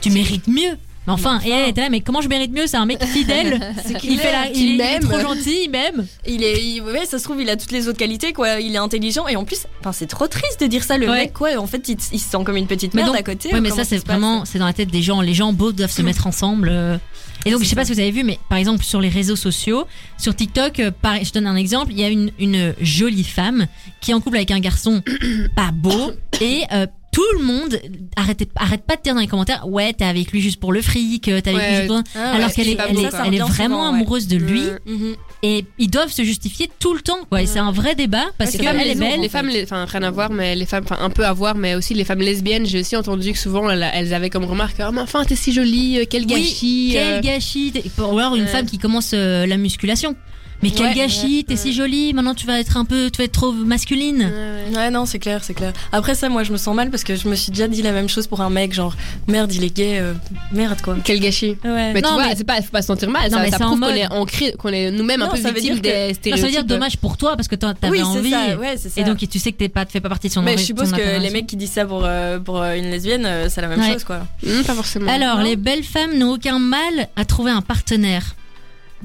Tu 0.00 0.10
mérites 0.10 0.48
mieux. 0.48 0.76
Mais 1.06 1.12
enfin, 1.12 1.40
et 1.44 1.50
elle 1.50 1.68
était 1.70 1.82
là, 1.82 1.88
mais 1.90 2.00
comment 2.00 2.20
je 2.20 2.28
mérite 2.28 2.52
mieux 2.52 2.66
C'est 2.66 2.76
un 2.76 2.86
mec 2.86 3.02
fidèle. 3.04 3.60
il 4.04 4.18
fait 4.18 4.32
la, 4.32 4.48
il, 4.52 4.74
il 4.74 4.80
est 4.80 4.98
trop 4.98 5.20
gentil, 5.20 5.62
il 5.64 5.70
m'aime. 5.70 6.06
Il 6.26 6.42
est, 6.42 6.80
ouais, 6.80 7.06
ça 7.06 7.18
se 7.18 7.24
trouve, 7.24 7.40
il 7.40 7.48
a 7.48 7.56
toutes 7.56 7.72
les 7.72 7.88
autres 7.88 7.98
qualités, 7.98 8.32
quoi. 8.32 8.60
Il 8.60 8.74
est 8.74 8.78
intelligent 8.78 9.28
et 9.28 9.36
en 9.36 9.44
plus, 9.44 9.66
enfin, 9.80 9.92
c'est 9.92 10.06
trop 10.06 10.26
triste 10.26 10.60
de 10.60 10.66
dire 10.66 10.82
ça. 10.84 10.98
Le 10.98 11.06
Ouais. 11.08 11.16
mec, 11.24 11.32
quoi, 11.32 11.50
en 11.58 11.66
fait, 11.66 11.88
il, 11.88 12.00
se 12.00 12.18
sent 12.18 12.38
comme 12.44 12.56
une 12.56 12.66
petite 12.66 12.94
merde 12.94 13.08
donc- 13.08 13.16
à 13.18 13.22
côté. 13.22 13.50
Ouais, 13.52 13.58
ou 13.58 13.62
mais 13.62 13.70
ça, 13.70 13.84
c'est 13.84 14.04
vraiment, 14.04 14.44
c'est 14.44 14.58
dans 14.58 14.66
la 14.66 14.72
tête 14.72 14.90
des 14.90 15.02
gens. 15.02 15.20
Les 15.20 15.34
gens 15.34 15.52
beaux 15.52 15.72
doivent 15.72 15.90
se 15.92 16.02
mettre 16.02 16.26
ensemble. 16.26 16.68
euh. 16.72 16.98
Et 17.44 17.50
donc, 17.52 17.62
je 17.62 17.68
sais 17.68 17.76
pas 17.76 17.84
si 17.84 17.92
vous 17.92 18.00
avez 18.00 18.10
vu, 18.10 18.24
mais 18.24 18.40
par 18.48 18.58
exemple, 18.58 18.82
sur 18.82 19.00
les 19.00 19.08
réseaux 19.08 19.36
sociaux, 19.36 19.86
sur 20.18 20.34
TikTok, 20.34 20.80
euh, 20.80 20.90
je 21.22 21.30
donne 21.32 21.46
un 21.46 21.54
exemple, 21.54 21.92
il 21.92 22.00
y 22.00 22.04
a 22.04 22.08
une, 22.08 22.32
une 22.40 22.74
jolie 22.80 23.22
femme 23.22 23.66
qui 24.00 24.10
est 24.10 24.14
en 24.14 24.20
couple 24.20 24.36
avec 24.38 24.50
un 24.50 24.58
garçon 24.58 25.02
pas 25.56 25.70
beau 25.72 26.10
et 26.40 26.62
euh, 26.72 26.86
tout 27.12 27.22
le 27.38 27.44
monde 27.44 27.80
arrête, 28.16 28.46
arrête 28.56 28.82
pas 28.84 28.96
de 28.96 29.02
dire 29.02 29.14
dans 29.14 29.20
les 29.20 29.26
commentaires, 29.26 29.66
ouais, 29.66 29.92
t'es 29.94 30.04
avec 30.04 30.32
lui 30.32 30.42
juste 30.42 30.60
pour 30.60 30.70
le 30.72 30.82
fric, 30.82 31.28
euh, 31.28 31.40
t'es 31.40 31.50
avec 31.50 31.62
Ouais. 31.62 31.68
lui 31.70 31.76
juste 31.76 31.88
pour... 31.88 32.02
Ah, 32.14 32.32
Alors 32.34 32.48
ouais, 32.48 32.52
qu'elle 32.54 32.68
est, 32.68 32.76
elle 32.88 32.98
est, 32.98 33.10
ça. 33.10 33.22
elle 33.26 33.34
est 33.34 33.40
revient 33.42 33.54
vraiment 33.54 33.84
souvent, 33.86 33.94
amoureuse 33.94 34.26
de 34.28 34.36
lui 34.36 34.62
Mhm. 34.86 35.14
et 35.42 35.64
ils 35.78 35.90
doivent 35.90 36.12
se 36.12 36.22
justifier 36.24 36.70
tout 36.78 36.92
le 36.92 37.00
temps, 37.00 37.20
quoi. 37.30 37.40
Et 37.40 37.46
c'est 37.46 37.58
un 37.58 37.72
vrai 37.72 37.94
débat 37.94 38.24
parce 38.36 38.52
que 38.52 38.58
comme 38.58 38.66
elle 38.68 38.84
les, 38.84 38.90
est 38.90 38.94
belle. 38.96 39.20
les 39.20 39.28
femmes, 39.30 39.50
enfin 39.62 39.86
rien 39.86 40.02
à 40.02 40.10
voir, 40.10 40.30
mais 40.30 40.54
les 40.54 40.66
femmes, 40.66 40.84
enfin 40.84 40.98
un 41.00 41.08
peu 41.10 41.24
à 41.24 41.32
voir, 41.32 41.54
mais 41.54 41.74
aussi 41.74 41.94
les 41.94 42.04
femmes 42.04 42.18
lesbiennes. 42.20 42.66
J'ai 42.66 42.80
aussi 42.80 42.96
entendu 42.96 43.32
que 43.32 43.38
souvent 43.38 43.70
elles, 43.70 43.88
elles 43.94 44.12
avaient 44.12 44.28
comme 44.30 44.44
remarque, 44.44 44.76
ah 44.80 44.90
mais 44.92 45.00
enfin 45.00 45.24
t'es 45.24 45.36
si 45.36 45.52
jolie, 45.54 46.00
euh, 46.00 46.04
quel 46.08 46.22
Oui, 46.24 46.28
gâchis. 46.28 46.90
Quel 46.92 47.14
euh. 47.14 47.20
gâchis 47.22 47.72
Ou 47.98 48.18
alors 48.18 48.34
une 48.34 48.42
Ouais. 48.42 48.46
femme 48.48 48.66
qui 48.66 48.76
commence 48.78 49.12
euh, 49.14 49.46
la 49.46 49.56
musculation. 49.56 50.14
Mais 50.62 50.70
quel 50.70 50.86
Ouais, 50.86 50.94
gâchis, 50.94 51.38
ouais, 51.38 51.42
t'es 51.42 51.52
ouais. 51.54 51.56
si 51.60 51.72
jolie, 51.72 52.12
maintenant 52.14 52.34
tu 52.34 52.46
vas 52.46 52.58
être 52.60 52.76
un 52.76 52.84
peu, 52.84 53.10
tu 53.10 53.18
vas 53.18 53.24
être 53.24 53.32
trop 53.32 53.52
masculine. 53.52 54.18
Ouais, 54.22 54.70
ouais. 54.72 54.76
Ouais, 54.76 54.90
non, 54.90 55.04
c'est 55.06 55.18
clair, 55.18 55.44
c'est 55.44 55.54
clair. 55.54 55.72
Après 55.92 56.14
ça, 56.14 56.28
moi, 56.28 56.42
je 56.44 56.52
me 56.52 56.56
sens 56.56 56.74
mal 56.74 56.90
parce 56.90 57.04
que 57.04 57.14
je 57.14 57.28
me 57.28 57.34
suis 57.34 57.50
déjà 57.52 57.68
dit 57.68 57.82
la 57.82 57.92
même 57.92 58.08
chose 58.08 58.26
pour 58.26 58.40
un 58.40 58.50
mec, 58.50 58.72
genre, 58.72 58.96
merde, 59.28 59.52
il 59.52 59.64
est 59.64 59.74
gay, 59.76 59.98
euh, 60.00 60.14
merde, 60.52 60.80
quoi. 60.82 60.96
Quel 61.04 61.20
gâchis. 61.20 61.56
Ouais. 61.64 61.92
Mais 61.92 62.00
Non, 62.00 62.08
tu 62.08 62.14
vois, 62.14 62.26
mais- 62.28 62.36
c'est 62.36 62.44
pas, 62.44 62.62
faut 62.62 62.70
pas 62.70 62.80
se 62.82 62.86
sentir 62.88 63.10
mal. 63.10 63.30
Non, 63.30 63.36
ça 63.38 63.42
mais 63.42 63.50
ça 63.50 63.58
c'est 63.58 63.64
en 63.64 63.66
prouve 63.68 63.80
qu'on 63.80 63.86
mode- 63.86 63.96
est 63.96 64.12
ancré, 64.12 64.52
qu'on 64.58 64.68
est 64.70 64.90
nous-mêmes 64.90 65.22
un 65.22 65.28
peu 65.28 65.36
ça 65.36 65.48
veut 65.48 65.54
victimes 65.60 65.74
dire 65.78 65.82
que- 65.82 65.88
des 65.88 66.02
Non, 66.02 66.08
ça 66.08 66.14
stéréotypes. 66.14 66.46
veut 66.46 66.50
dire 66.52 66.64
dommage 66.64 66.96
pour 66.96 67.16
toi 67.16 67.36
parce 67.36 67.48
que 67.48 67.54
t'avais 67.54 67.76
oui, 67.90 68.02
envie. 68.02 68.30
c'est 68.30 68.52
ça, 68.52 68.56
ouais, 68.58 68.74
c'est 68.76 68.88
ça. 68.88 69.00
Et 69.00 69.04
donc 69.04 69.18
tu 69.18 69.38
sais 69.38 69.52
que 69.52 69.58
t'es 69.58 69.68
pas, 69.68 69.84
fais 69.86 70.00
pas 70.00 70.08
partie 70.08 70.28
de 70.28 70.32
son 70.32 70.42
mais 70.42 70.56
je 70.56 70.62
suppose 70.64 70.90
que 70.92 71.20
les 71.20 71.30
mecs 71.30 71.46
qui 71.46 71.56
disent 71.56 71.72
ça 71.72 71.84
pour, 71.84 72.02
euh, 72.04 72.38
pour 72.38 72.62
euh, 72.62 72.74
une 72.74 72.90
lesbienne, 72.90 73.28
c'est 73.48 73.60
la 73.60 73.68
même 73.68 73.82
chose, 73.84 74.04
quoi. 74.04 74.26
Hum, 74.46 74.64
pas 74.64 74.74
forcément. 74.74 75.10
Alors, 75.12 75.40
les 75.42 75.56
belles 75.56 75.84
femmes 75.84 76.16
n'ont 76.18 76.32
aucun 76.32 76.58
mal 76.58 77.08
à 77.16 77.24
trouver 77.24 77.50
un 77.50 77.60
partenaire. 77.62 78.34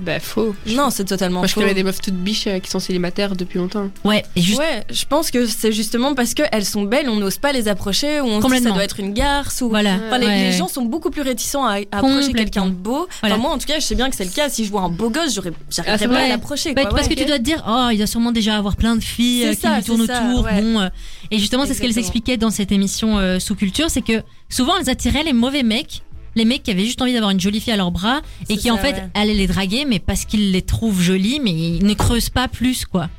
Bah 0.02 0.20
faux. 0.20 0.56
Non, 0.68 0.90
c'est 0.90 1.06
totalement 1.06 1.40
Moi 1.40 1.48
je 1.48 1.54
faux. 1.54 1.62
connais 1.62 1.74
des 1.74 1.84
meufs 1.84 2.02
toutes 2.02 2.16
biches 2.16 2.48
euh, 2.48 2.60
qui 2.60 2.70
sont 2.70 2.80
célibataires 2.80 3.36
depuis 3.36 3.60
longtemps. 3.60 3.90
Ouais, 4.04 4.24
et 4.36 4.42
juste. 4.42 4.60
Ouais, 4.60 4.84
je 4.90 5.06
pense 5.06 5.30
que 5.32 5.46
c'est 5.46 5.72
justement 5.72 6.16
parce 6.16 6.34
qu'elles 6.34 6.66
sont 6.66 6.84
belles, 6.84 7.08
on 7.10 7.18
n'ose 7.18 7.38
pas 7.38 7.52
les 7.52 7.68
approcher, 7.68 8.20
ou 8.20 8.26
on 8.26 8.30
se 8.30 8.36
dit 8.38 8.42
Complètement. 8.42 8.70
ça 8.70 8.74
doit 8.76 8.84
être 8.84 9.00
une 9.00 9.14
garce, 9.14 9.62
ou 9.62 9.70
Voilà. 9.70 9.96
Enfin, 10.08 10.18
les, 10.18 10.26
Ouais. 10.26 10.44
les 10.46 10.52
gens 10.54 10.68
sont 10.68 10.84
beaucoup 10.84 11.10
plus 11.12 11.22
réticents 11.22 11.66
à, 11.66 11.76
à 11.92 11.98
approcher 12.00 12.34
quelqu'un 12.34 12.66
de 12.66 12.72
beau. 12.72 13.08
Voilà. 13.22 13.36
Enfin, 13.36 13.42
moi, 13.44 13.52
en 13.54 13.58
tout 13.58 13.68
cas, 13.68 13.76
je 13.80 13.86
sais 13.86 13.96
bien 13.96 14.10
que 14.10 14.16
c'est 14.16 14.26
le 14.26 14.32
cas. 14.32 14.50
Si 14.50 14.66
je 14.66 14.72
vois 14.72 14.82
un 14.82 14.90
beau 14.90 15.10
gosse, 15.10 15.36
j'aurais, 15.36 15.52
Ah, 15.54 15.64
j'arriverais 15.70 15.98
c'est 16.00 16.08
pas 16.08 16.14
vrai. 16.14 16.26
à 16.26 16.30
l'approcher. 16.30 16.74
Bah, 16.74 16.84
parce 16.90 17.08
que 17.08 17.14
tu 17.14 17.26
dois 17.26 17.38
te 17.38 17.44
dire, 17.44 17.64
oh, 17.68 17.90
il 17.92 17.98
doit 17.98 18.08
sûrement 18.08 18.32
déjà 18.32 18.58
avoir 18.58 18.76
plein 18.76 18.96
de 18.96 19.04
filles 19.04 19.46
euh, 19.46 19.54
qui 19.54 19.62
ça, 19.62 19.76
lui 19.78 19.84
tournent 19.84 20.08
ça, 20.08 20.24
autour. 20.32 20.46
ouais. 20.46 20.62
Bon, 20.62 20.80
euh, 20.80 20.90
et 21.30 21.38
justement, 21.38 21.66
c'est 21.66 21.74
ce 21.74 21.82
qu'elles 21.82 21.98
expliquaient 22.00 22.38
dans 22.38 22.50
cette 22.50 22.72
émission 22.72 23.20
euh, 23.20 23.40
sous 23.40 23.56
culture, 23.56 23.90
c'est 23.90 24.02
que 24.02 24.24
souvent 24.50 24.74
elles 24.78 24.90
attiraient 24.90 25.24
les 25.24 25.34
mauvais 25.34 25.64
mecs. 25.64 26.02
Les 26.36 26.46
mecs 26.46 26.64
qui 26.64 26.72
avaient 26.72 26.86
juste 26.86 27.02
envie 27.02 27.14
d'avoir 27.14 27.32
une 27.32 27.40
jolie 27.40 27.60
fille 27.60 27.74
à 27.74 27.78
leurs 27.78 27.92
bras 27.92 28.22
et 28.50 28.58
qui 28.58 28.68
ça, 28.68 28.74
en 28.74 28.78
fait 28.78 28.94
ouais. 28.94 29.10
allaient 29.14 29.34
les 29.34 29.48
draguer, 29.48 29.86
mais 29.86 30.00
parce 30.00 30.26
qu'ils 30.26 30.52
les 30.52 30.62
trouvent 30.62 31.02
jolies, 31.02 31.40
mais 31.44 31.52
ils 31.52 31.86
ne 31.86 31.94
creusent 31.94 32.30
pas 32.30 32.48
plus 32.48 32.86
quoi. 32.86 33.10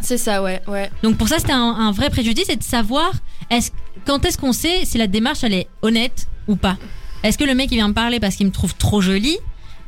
C'est 0.00 0.18
ça, 0.18 0.42
ouais, 0.42 0.60
ouais. 0.66 0.90
Donc 1.02 1.16
pour 1.16 1.28
ça, 1.28 1.38
c'était 1.38 1.52
un, 1.52 1.60
un 1.78 1.92
vrai 1.92 2.10
préjudice, 2.10 2.44
c'est 2.46 2.56
de 2.56 2.62
savoir 2.62 3.12
est 3.50 3.72
quand 4.06 4.24
est-ce 4.24 4.38
qu'on 4.38 4.52
sait 4.52 4.84
si 4.84 4.98
la 4.98 5.06
démarche 5.06 5.44
elle 5.44 5.54
est 5.54 5.68
honnête 5.82 6.26
ou 6.48 6.56
pas? 6.56 6.76
Est-ce 7.22 7.38
que 7.38 7.44
le 7.44 7.54
mec 7.54 7.68
il 7.70 7.76
vient 7.76 7.88
me 7.88 7.94
parler 7.94 8.20
parce 8.20 8.36
qu'il 8.36 8.46
me 8.46 8.52
trouve 8.52 8.74
trop 8.74 9.00
jolie 9.00 9.38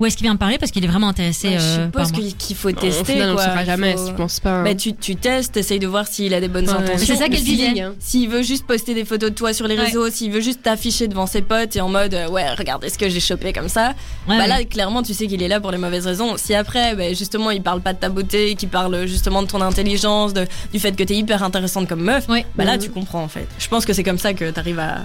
ou 0.01 0.07
est-ce 0.07 0.17
qu'il 0.17 0.25
vient 0.25 0.35
me 0.35 0.39
parler 0.39 0.59
parce 0.59 0.71
qu'il 0.73 0.85
est 0.85 0.89
vraiment 0.89 1.09
intéressé 1.09 1.49
Ouais, 1.49 1.57
euh, 1.59 1.85
je 1.87 1.91
par 1.91 2.07
suppose 2.07 2.35
qu'il- 2.37 2.57
faut 2.57 2.69
Au 2.69 2.73
tester. 2.73 3.13
final, 3.15 3.29
on 3.29 3.33
le 3.33 3.37
quoi. 3.37 3.45
saura 3.45 3.65
jamais, 3.65 3.93
Faut- 3.97 4.07
je 4.09 4.13
pense 4.13 4.41
pas. 4.41 4.51
hein. 4.61 4.65
Bah, 4.65 4.75
tu, 4.75 4.95
tu 4.95 5.17
testes, 5.17 5.57
essayes 5.57 5.79
de 5.79 5.87
voir 5.87 6.07
s'il 6.07 6.33
a 6.35 6.41
des 6.41 6.49
bonnes 6.49 6.69
Ouais. 6.69 6.75
intentions. 6.75 7.07
C'est 7.07 7.17
ça 7.17 7.25
Le 7.27 7.31
qu'elle 7.35 7.45
disait. 7.45 7.75
S'il 7.99 8.29
veut 8.29 8.43
juste 8.43 8.67
poster 8.67 8.95
des 8.95 9.05
photos 9.05 9.31
de 9.31 9.35
toi 9.35 9.53
sur 9.53 9.67
les 9.69 9.77
Ouais. 9.77 9.85
réseaux, 9.85 10.09
s'il 10.11 10.31
veut 10.31 10.41
juste 10.41 10.63
t'afficher 10.63 11.09
devant 11.09 11.27
ses 11.27 11.43
potes 11.43 11.77
et 11.77 11.81
en 11.81 11.89
mode 11.89 12.15
euh, 12.15 12.29
ouais, 12.29 12.53
regardez 12.55 12.89
ce 12.89 12.99
que 12.99 13.09
j'ai 13.09 13.21
chopé 13.21 13.53
comme 13.53 13.69
ça, 13.69 13.89
Ouais, 14.29 14.37
bah 14.37 14.39
ouais. 14.39 14.49
là 14.49 14.65
clairement 14.65 15.03
tu 15.03 15.15
sais 15.15 15.27
qu'il 15.27 15.43
est 15.43 15.49
là 15.49 15.61
pour 15.61 15.71
les 15.71 15.79
mauvaises 15.79 16.07
raisons. 16.07 16.37
Si 16.37 16.55
après 16.55 16.95
bah, 16.95 17.13
justement 17.15 17.51
il 17.51 17.63
parle 17.63 17.81
pas 17.81 17.93
de 17.93 17.99
ta 17.99 18.09
beauté, 18.09 18.55
qu'il 18.55 18.69
parle 18.69 19.07
justement 19.07 19.43
de 19.43 19.49
ton 19.49 19.61
intelligence, 19.61 20.33
de- 20.35 20.47
du 20.73 20.79
fait 20.79 20.93
que 20.93 21.03
t'es 21.05 21.15
hyper 21.17 21.43
intéressante 21.43 21.89
comme 21.89 22.03
meuf, 22.03 22.29
Ouais. 22.29 22.45
bah 22.57 22.65
là 22.65 22.77
Mhm. 22.77 22.83
tu 22.83 22.91
comprends 22.91 23.23
en 23.23 23.29
fait. 23.29 23.47
Je 23.59 23.69
pense 23.69 23.85
que 23.87 23.93
c'est 23.93 24.03
comme 24.05 24.19
ça 24.19 24.35
que 24.35 24.51
t'arrives 24.51 24.79
à, 24.79 24.99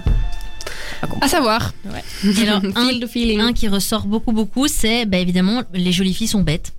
à 1.22 1.28
savoir. 1.28 1.74
Et 2.26 2.48
alors, 2.48 2.62
un, 2.76 3.40
un 3.48 3.54
qui 3.54 3.68
ressort 3.68 4.06
beaucoup 4.08 4.32
beaucoup, 4.32 4.68
c'est 4.68 5.06
bah, 5.06 5.18
évidemment 5.18 5.64
les 5.74 5.92
jolies 5.92 6.14
filles 6.14 6.28
sont 6.28 6.42
bêtes. 6.42 6.74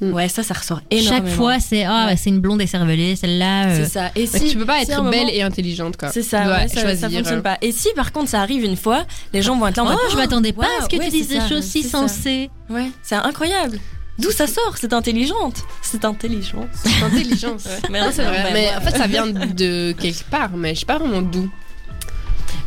Ouais, 0.00 0.28
ça 0.28 0.42
ça 0.42 0.54
ressort 0.54 0.80
énormément. 0.90 1.26
Chaque 1.26 1.36
fois, 1.36 1.60
c'est 1.60 1.84
ah, 1.84 2.06
Ouais. 2.08 2.16
c'est 2.16 2.30
une 2.30 2.40
blonde 2.40 2.60
écervelée, 2.60 3.14
celle-là. 3.14 3.66
euh, 3.68 3.84
c'est 3.84 3.90
ça. 3.90 4.06
Et 4.16 4.28
Mais 4.32 4.38
si 4.40 4.48
tu 4.50 4.56
peux 4.58 4.64
pas 4.64 4.82
être 4.82 4.88
belle 4.88 5.20
moment- 5.20 5.30
et 5.32 5.42
intelligente 5.42 5.96
quoi. 5.96 6.08
C'est 6.10 6.22
ça, 6.22 6.44
ouais, 6.48 6.66
ça, 6.66 6.96
ça 6.96 7.08
fonctionne 7.08 7.38
euh. 7.38 7.42
pas. 7.42 7.56
Et 7.62 7.70
si 7.70 7.88
par 7.94 8.10
contre 8.10 8.28
ça 8.28 8.40
arrive 8.40 8.64
une 8.64 8.76
fois, 8.76 9.04
les 9.32 9.42
gens 9.42 9.56
vont 9.56 9.68
être 9.68 9.76
là 9.76 9.84
en 9.84 9.86
mode 9.86 9.98
Oh, 10.04 10.08
je 10.10 10.16
m'attendais 10.16 10.52
pas 10.52 10.66
à 10.80 10.82
ce 10.82 10.88
que 10.88 10.96
ouais, 10.96 11.04
tu 11.04 11.10
dises 11.10 11.28
des 11.28 11.38
ça, 11.38 11.48
choses 11.48 11.62
si 11.64 11.84
ça. 11.84 11.98
sensées. 11.98 12.50
Ouais, 12.68 12.90
c'est 13.04 13.14
incroyable. 13.14 13.78
D'où 14.18 14.30
ça 14.32 14.46
sort 14.48 14.74
C'est 14.78 14.92
intelligente? 14.92 15.62
C'est 15.82 16.04
intelligente. 16.04 16.68
C'est 16.74 17.02
intelligence. 17.04 17.64
Merde, 17.88 18.06
Non, 18.06 18.12
c'est 18.12 18.24
vrai. 18.24 18.42
ouais, 18.44 18.50
mais 18.52 18.66
ouais. 18.70 18.76
en 18.76 18.80
fait, 18.80 18.96
ça 18.98 19.06
vient 19.06 19.26
de 19.26 19.92
quelque 19.92 20.24
part, 20.24 20.50
mais 20.56 20.74
je 20.74 20.80
sais 20.80 20.86
pas 20.86 20.98
vraiment 20.98 21.22
d'où. 21.22 21.48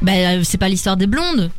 Bah, 0.02 0.12
euh, 0.14 0.42
c'est 0.44 0.58
pas 0.58 0.70
l'histoire 0.70 0.98
des 0.98 1.08
blondes. 1.08 1.52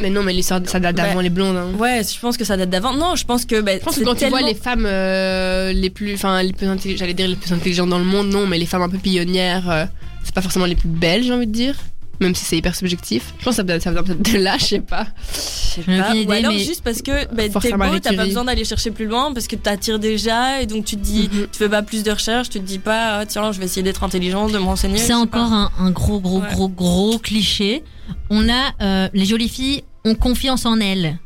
Mais 0.00 0.10
non, 0.10 0.24
mais 0.24 0.32
l'histoire, 0.32 0.60
ça 0.66 0.80
date 0.80 0.96
d'avant 0.96 1.14
Bah, 1.16 1.22
les 1.22 1.30
blondes. 1.30 1.56
Hein. 1.56 1.68
Ouais, 1.78 2.02
je 2.02 2.18
pense 2.18 2.36
que 2.36 2.44
ça 2.44 2.56
date 2.56 2.70
d'avant. 2.70 2.92
Non, 2.94 3.14
je 3.14 3.24
pense 3.24 3.44
que. 3.44 3.60
bah, 3.60 3.72
Je 3.74 3.78
pense 3.78 3.94
que 3.94 4.00
c'est 4.00 4.04
quand 4.04 4.16
tu 4.16 4.26
vois 4.26 4.42
les 4.42 4.54
femmes 4.54 4.86
euh, 4.86 5.72
les 5.72 5.90
plus, 5.90 6.14
enfin 6.14 6.42
les 6.42 6.52
plus 6.52 6.66
intelligentes, 6.66 6.98
j'allais 6.98 7.14
dire 7.14 7.28
les 7.28 7.36
plus 7.36 7.52
intelligentes 7.52 7.90
dans 7.90 7.98
le 7.98 8.04
monde, 8.04 8.28
non, 8.28 8.46
mais 8.46 8.58
les 8.58 8.66
femmes 8.66 8.82
un 8.82 8.88
peu 8.88 8.98
pionnières, 8.98 9.70
euh, 9.70 9.84
c'est 10.24 10.34
pas 10.34 10.42
forcément 10.42 10.66
les 10.66 10.74
plus 10.74 10.88
belles, 10.88 11.22
j'ai 11.22 11.32
envie 11.32 11.46
de 11.46 11.52
dire. 11.52 11.76
Même 12.20 12.34
si 12.34 12.44
c'est 12.44 12.56
hyper 12.56 12.74
subjectif. 12.74 13.34
Je 13.38 13.44
pense 13.44 13.56
que 13.56 13.66
ça 13.66 13.80
ça 13.80 13.90
vient 13.92 14.02
peut-être 14.02 14.32
de 14.32 14.38
là, 14.38 14.56
je 14.58 14.64
sais 14.64 14.80
pas. 14.80 15.06
Je 15.32 15.40
sais 15.40 15.82
pas. 15.82 16.08
aucune 16.10 16.18
Ou 16.18 16.22
idée, 16.22 16.32
alors 16.34 16.52
mais- 16.52 16.58
juste 16.58 16.82
parce 16.84 17.02
que 17.02 17.10
bah, 17.34 17.42
t'es 17.60 17.72
beau, 17.72 17.98
t'as 17.98 18.14
pas 18.14 18.24
besoin 18.26 18.44
d'aller 18.44 18.64
chercher 18.64 18.90
plus 18.90 19.06
loin 19.06 19.32
parce 19.34 19.46
que 19.46 19.56
t'attires 19.56 19.98
déjà 19.98 20.60
et 20.62 20.66
donc 20.66 20.84
tu 20.84 20.96
te 20.96 21.00
dis, 21.02 21.28
Mhm. 21.32 21.46
tu 21.52 21.58
fais 21.58 21.68
pas 21.68 21.82
plus 21.82 22.02
de 22.02 22.10
recherches, 22.12 22.48
tu 22.50 22.60
te 22.60 22.64
dis 22.64 22.78
pas, 22.78 23.18
ah, 23.18 23.26
tiens, 23.26 23.50
je 23.52 23.58
vais 23.58 23.64
essayer 23.66 23.82
d'être 23.82 24.04
intelligente, 24.04 24.52
de 24.52 24.58
me 24.58 24.64
renseigner. 24.64 24.96
je 24.96 25.00
C'est 25.00 25.06
sais 25.08 25.14
encore 25.14 25.48
pas. 25.50 25.70
un, 25.78 25.86
un 25.86 25.90
gros, 25.90 26.20
gros, 26.20 26.40
Ouais. 26.40 26.48
gros, 26.52 26.68
gros 26.68 27.18
cliché. 27.18 27.82
On 28.30 28.48
a 28.48 28.72
euh, 28.82 29.08
les 29.14 29.24
jolies 29.24 29.48
filles 29.48 29.82
ont 30.04 30.14
confiance 30.14 30.66
en 30.66 30.78
elles. 30.80 31.18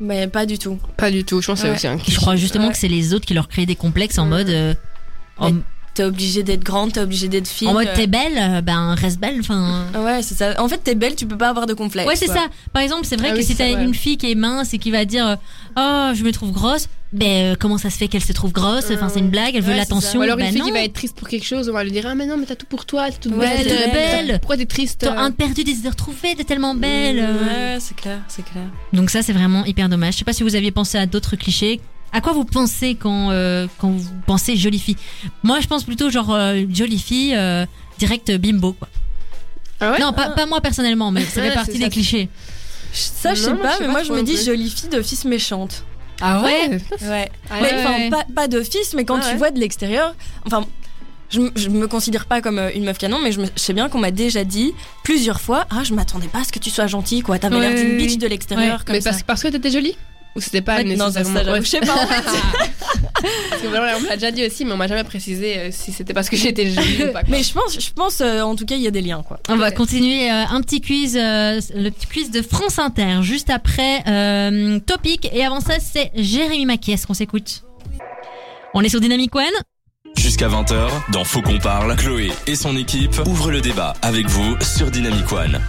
Mais 0.00 0.28
pas 0.28 0.46
du 0.46 0.58
tout. 0.58 0.78
Pas 0.96 1.10
du 1.10 1.24
tout. 1.24 1.40
Je 1.40 1.46
pense 1.48 1.60
que 1.62 1.66
c'est 1.66 1.74
aussi 1.74 1.86
un 1.88 1.96
Et 1.96 2.10
je 2.10 2.16
crois 2.16 2.36
justement 2.36 2.66
Ouais. 2.66 2.72
que 2.72 2.78
c'est 2.78 2.86
les 2.86 3.14
autres 3.14 3.26
qui 3.26 3.34
leur 3.34 3.48
créent 3.48 3.66
des 3.66 3.74
complexes 3.74 4.18
en 4.18 4.26
mode. 4.26 4.48
euh, 4.48 4.74
en, 5.38 5.50
Mais 5.52 5.60
T'es 5.98 6.04
obligé 6.04 6.44
d'être 6.44 6.62
grande, 6.62 6.92
t'es 6.92 7.00
obligé 7.00 7.26
d'être 7.26 7.48
fine. 7.48 7.70
en 7.70 7.72
mode 7.72 7.88
t'es 7.96 8.06
belle, 8.06 8.38
euh, 8.38 8.60
ben 8.60 8.94
reste 8.94 9.18
belle. 9.18 9.38
Enfin. 9.40 9.84
Ouais, 9.98 10.22
c'est 10.22 10.36
ça. 10.36 10.54
En 10.62 10.68
fait, 10.68 10.78
t'es 10.78 10.94
belle, 10.94 11.16
tu 11.16 11.26
peux 11.26 11.36
pas 11.36 11.48
avoir 11.48 11.66
de 11.66 11.74
complexe. 11.74 12.06
Ouais, 12.08 12.14
c'est 12.14 12.28
ça. 12.28 12.46
Par 12.72 12.82
exemple, 12.82 13.04
c'est 13.04 13.16
vrai 13.16 13.30
Ah 13.30 13.32
que 13.34 13.38
oui, 13.38 13.44
si 13.44 13.56
t'as 13.56 13.82
une 13.82 13.94
fille 13.94 14.16
qui 14.16 14.30
est 14.30 14.36
mince 14.36 14.72
et 14.74 14.78
qui 14.78 14.92
va 14.92 15.04
dire 15.04 15.26
euh, 15.26 15.34
Oh, 15.76 16.14
je 16.14 16.22
me 16.22 16.30
trouve 16.30 16.52
grosse, 16.52 16.86
ben 17.12 17.52
euh, 17.52 17.56
comment 17.58 17.78
ça 17.78 17.90
se 17.90 17.98
fait 17.98 18.06
qu'elle 18.06 18.22
se 18.22 18.32
trouve 18.32 18.52
grosse? 18.52 18.92
Enfin, 18.92 19.08
c'est 19.12 19.18
une 19.18 19.30
blague, 19.30 19.56
elle 19.56 19.62
veut 19.62 19.72
Ouais, 19.72 19.76
l'attention. 19.76 20.20
Ou 20.20 20.22
alors 20.22 20.38
une 20.38 20.44
Ben 20.44 20.52
fille 20.52 20.60
non. 20.60 20.66
qui 20.66 20.72
va 20.72 20.82
être 20.84 20.92
triste 20.92 21.16
pour 21.16 21.26
quelque 21.26 21.44
chose, 21.46 21.68
on 21.68 21.72
va 21.72 21.82
lui 21.82 21.90
dire 21.90 22.04
Ah, 22.06 22.14
mais 22.14 22.26
non, 22.26 22.36
mais 22.38 22.46
t'as 22.46 22.54
tout 22.54 22.66
pour 22.66 22.84
toi, 22.86 23.10
t'es 23.10 23.18
toute 23.18 23.32
Ouais, 23.36 23.56
belle. 23.56 23.66
t'es 23.66 23.82
toute 23.84 23.92
belle. 23.92 24.38
Pourquoi 24.38 24.56
t'es 24.56 24.66
triste? 24.66 25.00
T'as 25.00 25.18
un 25.18 25.32
perdu 25.32 25.64
des 25.64 25.72
idées 25.72 25.88
retrouvées, 25.88 26.36
t'es 26.36 26.44
tellement 26.44 26.76
belle. 26.76 27.18
Ouais, 27.18 27.78
c'est 27.80 27.96
clair, 27.96 28.18
c'est 28.28 28.44
clair. 28.44 28.66
Donc 28.92 29.10
ça, 29.10 29.22
c'est 29.22 29.32
vraiment 29.32 29.64
hyper 29.64 29.88
dommage. 29.88 30.12
Je 30.14 30.18
sais 30.20 30.24
pas 30.24 30.32
si 30.32 30.44
vous 30.44 30.54
aviez 30.54 30.70
pensé 30.70 30.96
à 30.96 31.06
d'autres 31.06 31.34
clichés. 31.34 31.80
À 32.12 32.20
quoi 32.20 32.32
vous 32.32 32.44
pensez 32.44 32.94
quand, 32.94 33.30
euh, 33.30 33.66
quand 33.78 33.90
vous 33.90 34.10
pensez 34.26 34.56
jolie 34.56 34.78
fille? 34.78 34.96
Moi, 35.42 35.60
je 35.60 35.66
pense 35.66 35.84
plutôt 35.84 36.08
genre 36.10 36.32
euh, 36.34 36.62
jolie 36.72 36.98
fille, 36.98 37.34
euh, 37.34 37.66
direct 37.98 38.30
bimbo. 38.36 38.72
Quoi. 38.72 38.88
Ah 39.80 39.92
ouais? 39.92 39.98
Non, 40.00 40.12
pas, 40.12 40.30
pas 40.30 40.46
moi 40.46 40.60
personnellement, 40.60 41.10
mais 41.10 41.24
ça 41.24 41.40
Ouais, 41.40 41.48
fait 41.48 41.54
partie 41.54 41.72
c'est 41.72 41.78
des 41.78 41.84
ça. 41.84 41.90
clichés. 41.90 42.28
Ça, 42.92 43.34
je 43.34 43.42
sais 43.42 43.52
moi, 43.52 43.62
pas, 43.62 43.76
mais 43.80 43.88
moi, 43.88 44.00
je 44.00 44.06
trop 44.06 44.14
me 44.14 44.18
non 44.20 44.24
dis 44.24 44.34
plus. 44.34 44.44
jolie 44.46 44.70
fille 44.70 44.88
de 44.88 45.02
fils 45.02 45.24
méchante. 45.26 45.84
Ah 46.20 46.42
ouais? 46.42 46.80
Ouais. 47.02 47.30
Mais 47.50 47.60
ouais, 47.60 47.70
enfin, 47.78 47.92
ouais. 47.98 48.10
pas, 48.10 48.24
pas 48.34 48.48
de 48.48 48.62
fils, 48.62 48.94
mais 48.94 49.04
quand 49.04 49.16
Ah 49.18 49.24
tu 49.24 49.28
ouais. 49.32 49.36
vois 49.36 49.50
de 49.50 49.60
l'extérieur, 49.60 50.14
enfin. 50.46 50.64
Je, 51.30 51.40
m- 51.42 51.50
je 51.56 51.68
me 51.68 51.86
considère 51.86 52.24
pas 52.24 52.40
comme 52.40 52.58
euh, 52.58 52.70
une 52.74 52.84
meuf 52.84 52.96
canon, 52.96 53.18
mais 53.22 53.32
je, 53.32 53.40
me- 53.42 53.46
je 53.54 53.60
sais 53.60 53.74
bien 53.74 53.90
qu'on 53.90 53.98
m'a 53.98 54.10
déjà 54.10 54.44
dit 54.44 54.72
plusieurs 55.04 55.42
fois 55.42 55.66
Ah, 55.68 55.84
je 55.84 55.92
m'attendais 55.92 56.26
pas 56.26 56.38
à 56.40 56.44
ce 56.44 56.50
que 56.52 56.58
tu 56.58 56.70
sois 56.70 56.86
gentille, 56.86 57.20
quoi. 57.20 57.38
T'avais 57.38 57.56
Ouais, 57.56 57.68
l'air 57.68 57.74
d'une 57.78 57.92
oui, 57.92 57.98
bitch 57.98 58.12
oui. 58.12 58.16
de 58.16 58.26
l'extérieur, 58.26 58.86
comme 58.86 58.94
Mais 58.94 59.02
ça. 59.02 59.10
parce, 59.10 59.22
parce 59.24 59.42
que 59.42 59.48
t'étais 59.48 59.70
jolie? 59.70 59.94
Ou 60.36 60.40
c'était 60.40 60.60
pas 60.60 60.76
Ouais, 60.76 60.84
non, 60.84 61.10
ça, 61.10 61.20
nécessairement 61.20 61.56
je 61.60 61.66
sais 61.66 61.80
pas. 61.80 61.94
en 61.94 62.06
fait. 62.06 62.22
Parce 63.50 63.62
que 63.62 63.66
voilà, 63.66 63.96
on 63.96 64.00
me 64.00 64.08
l'a 64.08 64.14
déjà 64.16 64.30
dit 64.30 64.46
aussi, 64.46 64.64
mais 64.64 64.72
on 64.72 64.76
m'a 64.76 64.86
jamais 64.86 65.02
précisé 65.04 65.58
euh, 65.58 65.68
si 65.72 65.90
c'était 65.90 66.14
parce 66.14 66.30
que 66.30 66.36
j'étais 66.36 66.70
jolie 66.70 67.04
ou 67.08 67.12
pas. 67.12 67.22
mais 67.28 67.42
je 67.42 67.52
pense, 67.52 67.80
je 67.80 67.90
pense 67.92 68.20
euh, 68.20 68.42
en 68.42 68.54
tout 68.54 68.64
cas, 68.64 68.76
il 68.76 68.82
y 68.82 68.86
a 68.86 68.92
des 68.92 69.00
liens, 69.00 69.24
quoi. 69.26 69.40
On 69.48 69.56
va 69.56 69.72
continuer 69.72 70.30
euh, 70.30 70.44
un 70.48 70.60
petit 70.60 70.80
quiz, 70.80 71.16
euh, 71.16 71.60
le 71.74 71.90
petit 71.90 72.06
quiz 72.06 72.30
de 72.30 72.42
France 72.42 72.78
Inter, 72.78 73.18
juste 73.22 73.50
après 73.50 74.04
euh, 74.06 74.78
Topic. 74.80 75.28
Et 75.32 75.44
avant 75.44 75.60
ça, 75.60 75.74
c'est 75.80 76.12
Jérémy 76.14 76.66
Maquet. 76.66 76.92
Est-ce 76.92 77.06
qu'on 77.08 77.14
s'écoute? 77.14 77.64
On 78.74 78.82
est 78.82 78.88
sur 78.88 79.00
Dynamic 79.00 79.34
One 79.34 79.44
Jusqu'à 80.16 80.48
20h, 80.48 80.88
dans 81.12 81.24
Faut 81.24 81.42
qu'on 81.42 81.58
parle, 81.58 81.96
Chloé 81.96 82.30
et 82.46 82.54
son 82.54 82.76
équipe 82.76 83.16
ouvrent 83.26 83.50
le 83.50 83.60
débat 83.60 83.94
avec 84.02 84.26
vous 84.26 84.56
sur 84.60 84.90
Dynamic 84.90 85.30
One. 85.32 85.60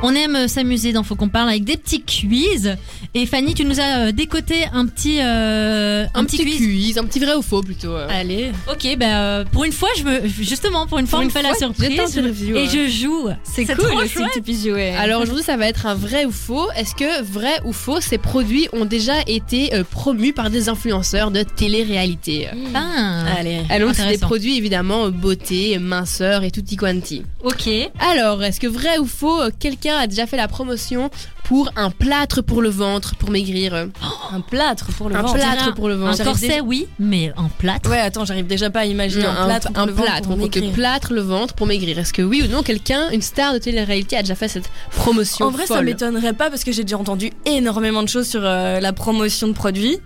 On 0.00 0.14
aime 0.14 0.46
s'amuser 0.46 0.92
dans 0.92 1.02
Faut 1.02 1.16
qu'on 1.16 1.28
parle 1.28 1.48
avec 1.48 1.64
des 1.64 1.76
petits 1.76 2.02
quiz. 2.02 2.76
Et 3.14 3.26
Fanny, 3.26 3.54
tu 3.54 3.64
nous 3.64 3.80
as 3.80 3.98
euh, 4.08 4.12
décoté 4.12 4.64
un 4.72 4.86
petit, 4.86 5.18
euh, 5.20 6.06
Un, 6.14 6.24
petit, 6.24 6.38
quiz. 6.44 6.98
un 6.98 7.04
petit 7.04 7.18
vrai 7.18 7.34
ou 7.34 7.42
faux 7.42 7.62
plutôt. 7.62 7.90
euh. 7.96 8.06
Allez. 8.08 8.52
Ok, 8.70 8.96
bah 8.96 9.06
euh, 9.22 9.44
pour 9.50 9.64
une 9.64 9.72
fois, 9.72 9.88
je 9.98 10.04
me, 10.04 10.28
justement, 10.28 10.86
pour 10.86 11.00
une 11.00 11.08
fois, 11.08 11.18
on 11.18 11.24
me 11.24 11.30
fait 11.30 11.42
la 11.42 11.54
surprise. 11.54 11.90
Et 11.90 11.98
hein. 12.00 12.68
je 12.72 12.88
joue. 12.88 13.28
C'est 13.42 13.64
C'est 13.64 13.74
cool 13.74 13.86
trop 13.88 13.98
aussi 14.02 14.14
que 14.14 14.32
tu 14.34 14.42
puisses 14.42 14.62
jouer. 14.68 14.90
Alors 14.90 15.20
aujourd'hui, 15.22 15.42
ça 15.42 15.56
va 15.56 15.66
être 15.66 15.86
un 15.86 15.94
vrai 15.96 16.26
ou 16.26 16.30
faux. 16.30 16.70
Est-ce 16.76 16.94
que 16.94 17.22
vrai 17.24 17.60
ou 17.64 17.72
faux, 17.72 18.00
ces 18.00 18.18
produits 18.18 18.68
ont 18.72 18.84
déjà 18.84 19.14
été 19.26 19.74
euh, 19.74 19.82
promus 19.82 20.32
par 20.32 20.48
des 20.50 20.68
influenceurs 20.68 21.32
de 21.32 21.42
télé-réalité? 21.42 22.46
Ah, 22.72 23.24
Allez. 23.36 23.62
Alors, 23.68 23.92
c'est 23.94 24.06
des 24.08 24.18
produits 24.18 24.56
évidemment 24.58 25.08
beauté, 25.08 25.76
minceur 25.80 26.44
et 26.44 26.52
tutti 26.52 26.76
quanti. 26.76 27.22
ok. 27.42 27.68
Alors, 27.98 28.44
est-ce 28.44 28.60
que 28.60 28.68
vrai 28.68 28.98
ou 28.98 29.06
faux, 29.06 29.40
quelqu'un 29.58 29.96
a 29.96 30.06
déjà 30.06 30.26
fait 30.26 30.36
la 30.36 30.48
promotion 30.48 31.10
pour 31.44 31.70
un 31.76 31.90
plâtre 31.90 32.42
pour 32.42 32.60
le 32.62 32.68
ventre 32.68 33.14
pour 33.16 33.30
maigrir 33.30 33.74
euh, 33.74 33.86
Un 34.32 34.40
plâtre 34.40 34.86
pour 34.96 35.08
le 35.08 35.16
Un 35.16 35.22
ventre. 35.22 35.34
plâtre 35.34 35.74
pour 35.74 35.88
le 35.88 35.94
Un 35.94 35.98
ventre. 35.98 36.16
j'arrive 36.18 36.32
corset, 36.32 36.48
déjà- 36.48 36.62
oui, 36.62 36.86
mais 36.98 37.32
en 37.36 37.48
plâtre. 37.48 37.88
Ouais, 37.90 37.98
attends, 38.00 38.24
j'arrive 38.24 38.46
déjà 38.46 38.68
pas 38.70 38.80
à 38.80 38.84
imaginer 38.84 39.24
Non, 39.24 39.30
un 39.30 39.46
plâtre. 39.46 39.72
pour 39.72 39.78
un 39.82 39.86
le 39.86 39.92
ventre 39.92 40.04
plâtre, 40.04 40.28
pour 40.28 40.38
on 40.38 40.72
plâtre 40.72 41.12
le 41.12 41.20
ventre 41.22 41.54
pour 41.54 41.66
maigrir. 41.66 41.98
Est-ce 41.98 42.12
que 42.12 42.22
oui 42.22 42.42
ou 42.42 42.48
non, 42.50 42.62
quelqu'un, 42.62 43.08
une 43.10 43.22
star 43.22 43.54
de 43.54 43.58
télé-réalité, 43.58 44.16
a 44.16 44.22
déjà 44.22 44.34
fait 44.34 44.48
cette 44.48 44.68
promotion 44.92 45.46
En 45.46 45.50
vrai, 45.50 45.66
ça 45.66 45.76
folle 45.76 45.86
m'étonnerait 45.86 46.34
pas 46.34 46.50
parce 46.50 46.64
que 46.64 46.72
j'ai 46.72 46.82
déjà 46.84 46.98
entendu 46.98 47.30
énormément 47.46 48.02
de 48.02 48.08
choses 48.08 48.28
sur 48.28 48.40
euh, 48.44 48.80
la 48.80 48.92
promotion 48.92 49.48
de 49.48 49.52
produits. 49.54 49.98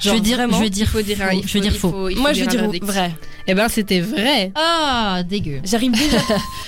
Je 0.00 0.04
Genre, 0.04 0.14
veux 0.14 0.20
dire, 0.20 0.36
je 0.38 0.44
veux 0.44 0.68
dire, 0.70 0.86
dire, 0.86 0.88
faux. 0.88 0.98
il 1.32 1.48
je 1.48 1.54
veux 1.54 1.60
dire 1.60 1.72
faux. 1.76 1.90
faut- 1.90 2.10
Moi, 2.20 2.32
je 2.32 2.40
veux 2.42 2.46
dire 2.46 2.70
vrai. 2.82 3.14
Eh 3.48 3.54
ben, 3.54 3.68
c'était 3.68 4.00
vrai. 4.00 4.52
Ah, 4.54 5.22
dégueu. 5.28 5.60
J'arrive 5.64 5.90
déjà. 5.98 6.18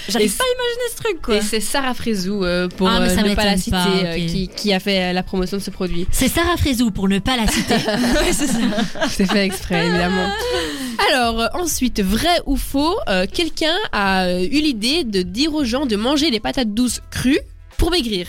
J'arrive 0.08 0.36
pas 0.36 0.44
à 0.44 0.52
imaginer 0.54 0.90
ce 0.90 0.96
truc, 1.02 1.22
quoi. 1.22 1.36
Et 1.36 1.40
c'est 1.42 1.60
Sarah 1.60 1.94
Frézou, 1.94 2.44
euh, 2.44 2.68
pour 2.68 2.88
Ah, 2.88 3.00
euh, 3.02 3.14
ne 3.16 3.34
pas 3.34 3.44
la 3.44 3.56
citer, 3.56 3.70
pas, 3.72 3.86
euh, 3.86 4.16
ok. 4.16 4.26
qui, 4.26 4.48
qui 4.48 4.72
a 4.72 4.80
fait 4.80 5.10
euh, 5.10 5.12
la 5.12 5.22
promotion 5.22 5.58
de 5.58 5.62
ce 5.62 5.70
produit. 5.70 6.06
C'est 6.10 6.28
Sarah 6.28 6.56
Frézou 6.56 6.90
pour 6.90 7.08
ne 7.08 7.18
pas 7.18 7.36
la 7.36 7.46
citer. 7.46 7.74
Ouais, 7.86 8.32
c'est 8.32 8.46
ça. 8.46 8.58
C'est 9.10 9.26
fait 9.30 9.44
exprès, 9.44 9.86
évidemment. 9.86 10.28
Alors, 11.10 11.40
euh, 11.40 11.46
ensuite, 11.54 12.00
vrai 12.02 12.40
ou 12.46 12.56
faux, 12.56 12.96
quelqu'un 13.32 13.76
a 13.92 14.40
eu 14.42 14.48
l'idée 14.60 15.04
de 15.04 15.22
dire 15.22 15.54
aux 15.54 15.64
gens 15.64 15.86
de 15.86 15.96
manger 15.96 16.30
des 16.30 16.40
patates 16.40 16.72
douces 16.74 17.00
crues 17.10 17.38
pour 17.76 17.90
maigrir. 17.90 18.26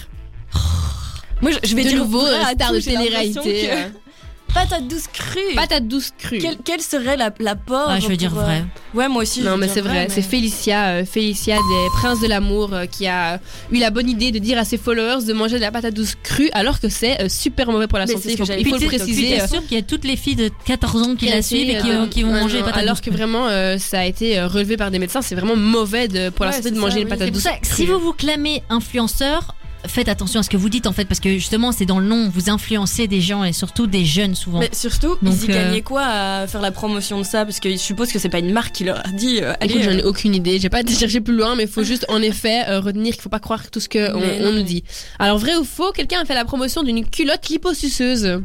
Moi, 1.41 1.51
je, 1.51 1.69
je 1.69 1.75
vais 1.75 1.83
de 1.83 1.89
dire 1.89 1.97
nouveau, 1.97 2.19
vrai 2.21 2.53
star 2.53 2.71
de 2.73 2.79
télé-réalité. 2.79 3.67
que- 3.67 4.10
Patate 4.53 4.85
douce 4.87 5.07
crue. 5.11 5.55
Patates 5.55 5.87
douces 5.87 6.11
crues. 6.17 6.39
Quel, 6.39 6.57
quel 6.63 6.81
serait 6.81 7.15
la- 7.15 7.31
l'apport 7.39 7.85
Ah, 7.87 7.99
je 8.01 8.07
veux 8.07 8.17
dire 8.17 8.31
pour, 8.31 8.41
euh, 8.41 8.43
vrai. 8.43 8.65
Ouais, 8.93 9.07
moi 9.07 9.21
aussi. 9.23 9.39
je 9.41 9.45
Non 9.45 9.51
veux 9.53 9.57
mais 9.61 9.67
c'est 9.69 9.79
vrai, 9.79 10.07
mais- 10.07 10.13
c'est 10.13 10.21
Félicia, 10.21 10.87
euh, 10.87 11.05
Félicia 11.05 11.55
des 11.55 11.87
Princes 11.93 12.19
de 12.19 12.27
l'amour 12.27 12.73
euh, 12.73 12.85
qui 12.85 13.07
a 13.07 13.39
eu 13.71 13.77
la 13.77 13.91
bonne 13.91 14.09
idée 14.09 14.31
de 14.31 14.39
dire 14.39 14.57
à 14.57 14.65
ses 14.65 14.77
followers 14.77 15.23
de 15.25 15.31
manger 15.33 15.55
de 15.55 15.61
la 15.61 15.71
patate 15.71 15.93
douce 15.93 16.15
crue 16.21 16.49
alors 16.53 16.81
que 16.81 16.89
c'est 16.89 17.21
euh, 17.21 17.29
super 17.29 17.71
mauvais 17.71 17.87
pour 17.87 17.97
la 17.97 18.05
Mais 18.07 18.13
santé. 18.13 18.33
Il 18.33 18.37
faut, 18.37 18.43
il 18.45 18.69
le 18.81 18.87
préciser. 18.87 19.41
Euh, 19.41 19.47
sûr 19.47 19.61
qu'il 19.65 19.77
y 19.77 19.79
a 19.79 19.83
toutes 19.83 20.03
les 20.03 20.17
filles 20.17 20.35
de 20.35 20.49
14 20.65 21.01
ans 21.01 21.15
qui 21.15 21.29
la 21.29 21.41
suivent 21.41 21.69
et 21.69 21.77
qui, 21.77 21.89
euh, 21.89 22.07
qui 22.07 22.23
vont 22.23 22.33
ouais, 22.33 22.41
manger 22.41 22.59
non, 22.59 22.65
patates 22.65 22.77
Alors 22.83 22.95
douces 22.95 23.01
que 23.01 23.09
vraiment. 23.09 23.39
vraiment 23.43 23.47
euh, 23.49 23.77
ça 23.77 24.01
a 24.01 24.05
été 24.05 24.41
relevé 24.43 24.75
par 24.75 24.91
des 24.91 24.99
médecins, 24.99 25.21
c'est 25.21 25.35
vraiment 25.35 25.55
mauvais 25.55 26.07
de- 26.09 26.29
pour 26.29 26.43
la 26.45 26.51
santé 26.51 26.71
de 26.71 26.77
manger 26.79 27.01
une 27.01 27.07
patate 27.07 27.27
C'est 27.27 27.31
pour 27.31 27.35
douce. 27.35 27.43
ça, 27.43 27.57
que 27.57 27.67
si 27.67 27.85
vous 27.85 27.99
vous 27.99 28.13
clamez 28.13 28.63
influenceur, 28.69 29.55
faites 29.85 30.09
attention 30.09 30.39
à 30.39 30.43
ce 30.43 30.49
que 30.49 30.57
vous 30.57 30.69
dites 30.69 30.87
en 30.87 30.93
fait, 30.93 31.05
parce 31.05 31.19
que 31.19 31.29
justement 31.33 31.71
c'est 31.71 31.85
dans 31.85 31.99
le 31.99 32.05
nom, 32.05 32.29
vous 32.29 32.49
influencez 32.49 33.07
des 33.07 33.21
gens 33.21 33.43
et 33.43 33.53
surtout 33.53 33.87
des 33.87 34.05
jeunes 34.05 34.35
souvent. 34.35 34.59
Mais 34.59 34.69
surtout, 34.73 35.17
Donc, 35.21 35.35
ils 35.43 35.49
y 35.49 35.51
euh, 35.51 35.55
gagnaient 35.55 35.81
quoi 35.81 36.03
à 36.03 36.47
faire 36.47 36.61
la 36.61 36.71
promotion 36.71 37.19
de 37.19 37.23
ça? 37.23 37.45
Parce 37.45 37.59
que 37.59 37.71
je 37.71 37.77
suppose 37.77 38.11
que 38.11 38.19
c'est 38.19 38.29
pas 38.29 38.39
une 38.39 38.51
marque 38.51 38.73
qui 38.73 38.83
leur 38.83 38.99
a 39.05 39.09
dit. 39.09 39.39
euh, 39.41 39.53
allez, 39.59 39.73
Écoute, 39.73 39.83
j'en 39.83 39.97
ai 39.97 40.03
euh, 40.03 40.09
aucune 40.09 40.35
idée. 40.35 40.59
J'ai 40.59 40.69
pas 40.69 40.81
été 40.81 40.93
chercher 40.93 41.21
plus 41.21 41.35
loin, 41.35 41.55
mais 41.55 41.63
il 41.63 41.69
faut 41.69 41.83
juste 41.83 42.05
en 42.09 42.21
effet 42.21 42.63
euh, 42.67 42.79
retenir 42.79 43.13
qu'il 43.13 43.21
faut 43.21 43.29
pas 43.29 43.39
croire 43.39 43.69
tout 43.69 43.79
ce 43.79 43.89
que 43.89 44.13
on, 44.13 44.51
nous 44.51 44.63
dit. 44.63 44.83
Alors 45.19 45.37
vrai 45.37 45.55
ou 45.55 45.63
faux, 45.63 45.91
quelqu'un 45.91 46.21
a 46.21 46.25
fait 46.25 46.35
la 46.35 46.45
promotion 46.45 46.83
d'une 46.83 47.05
culotte 47.05 47.47
liposuceuse. 47.49 48.41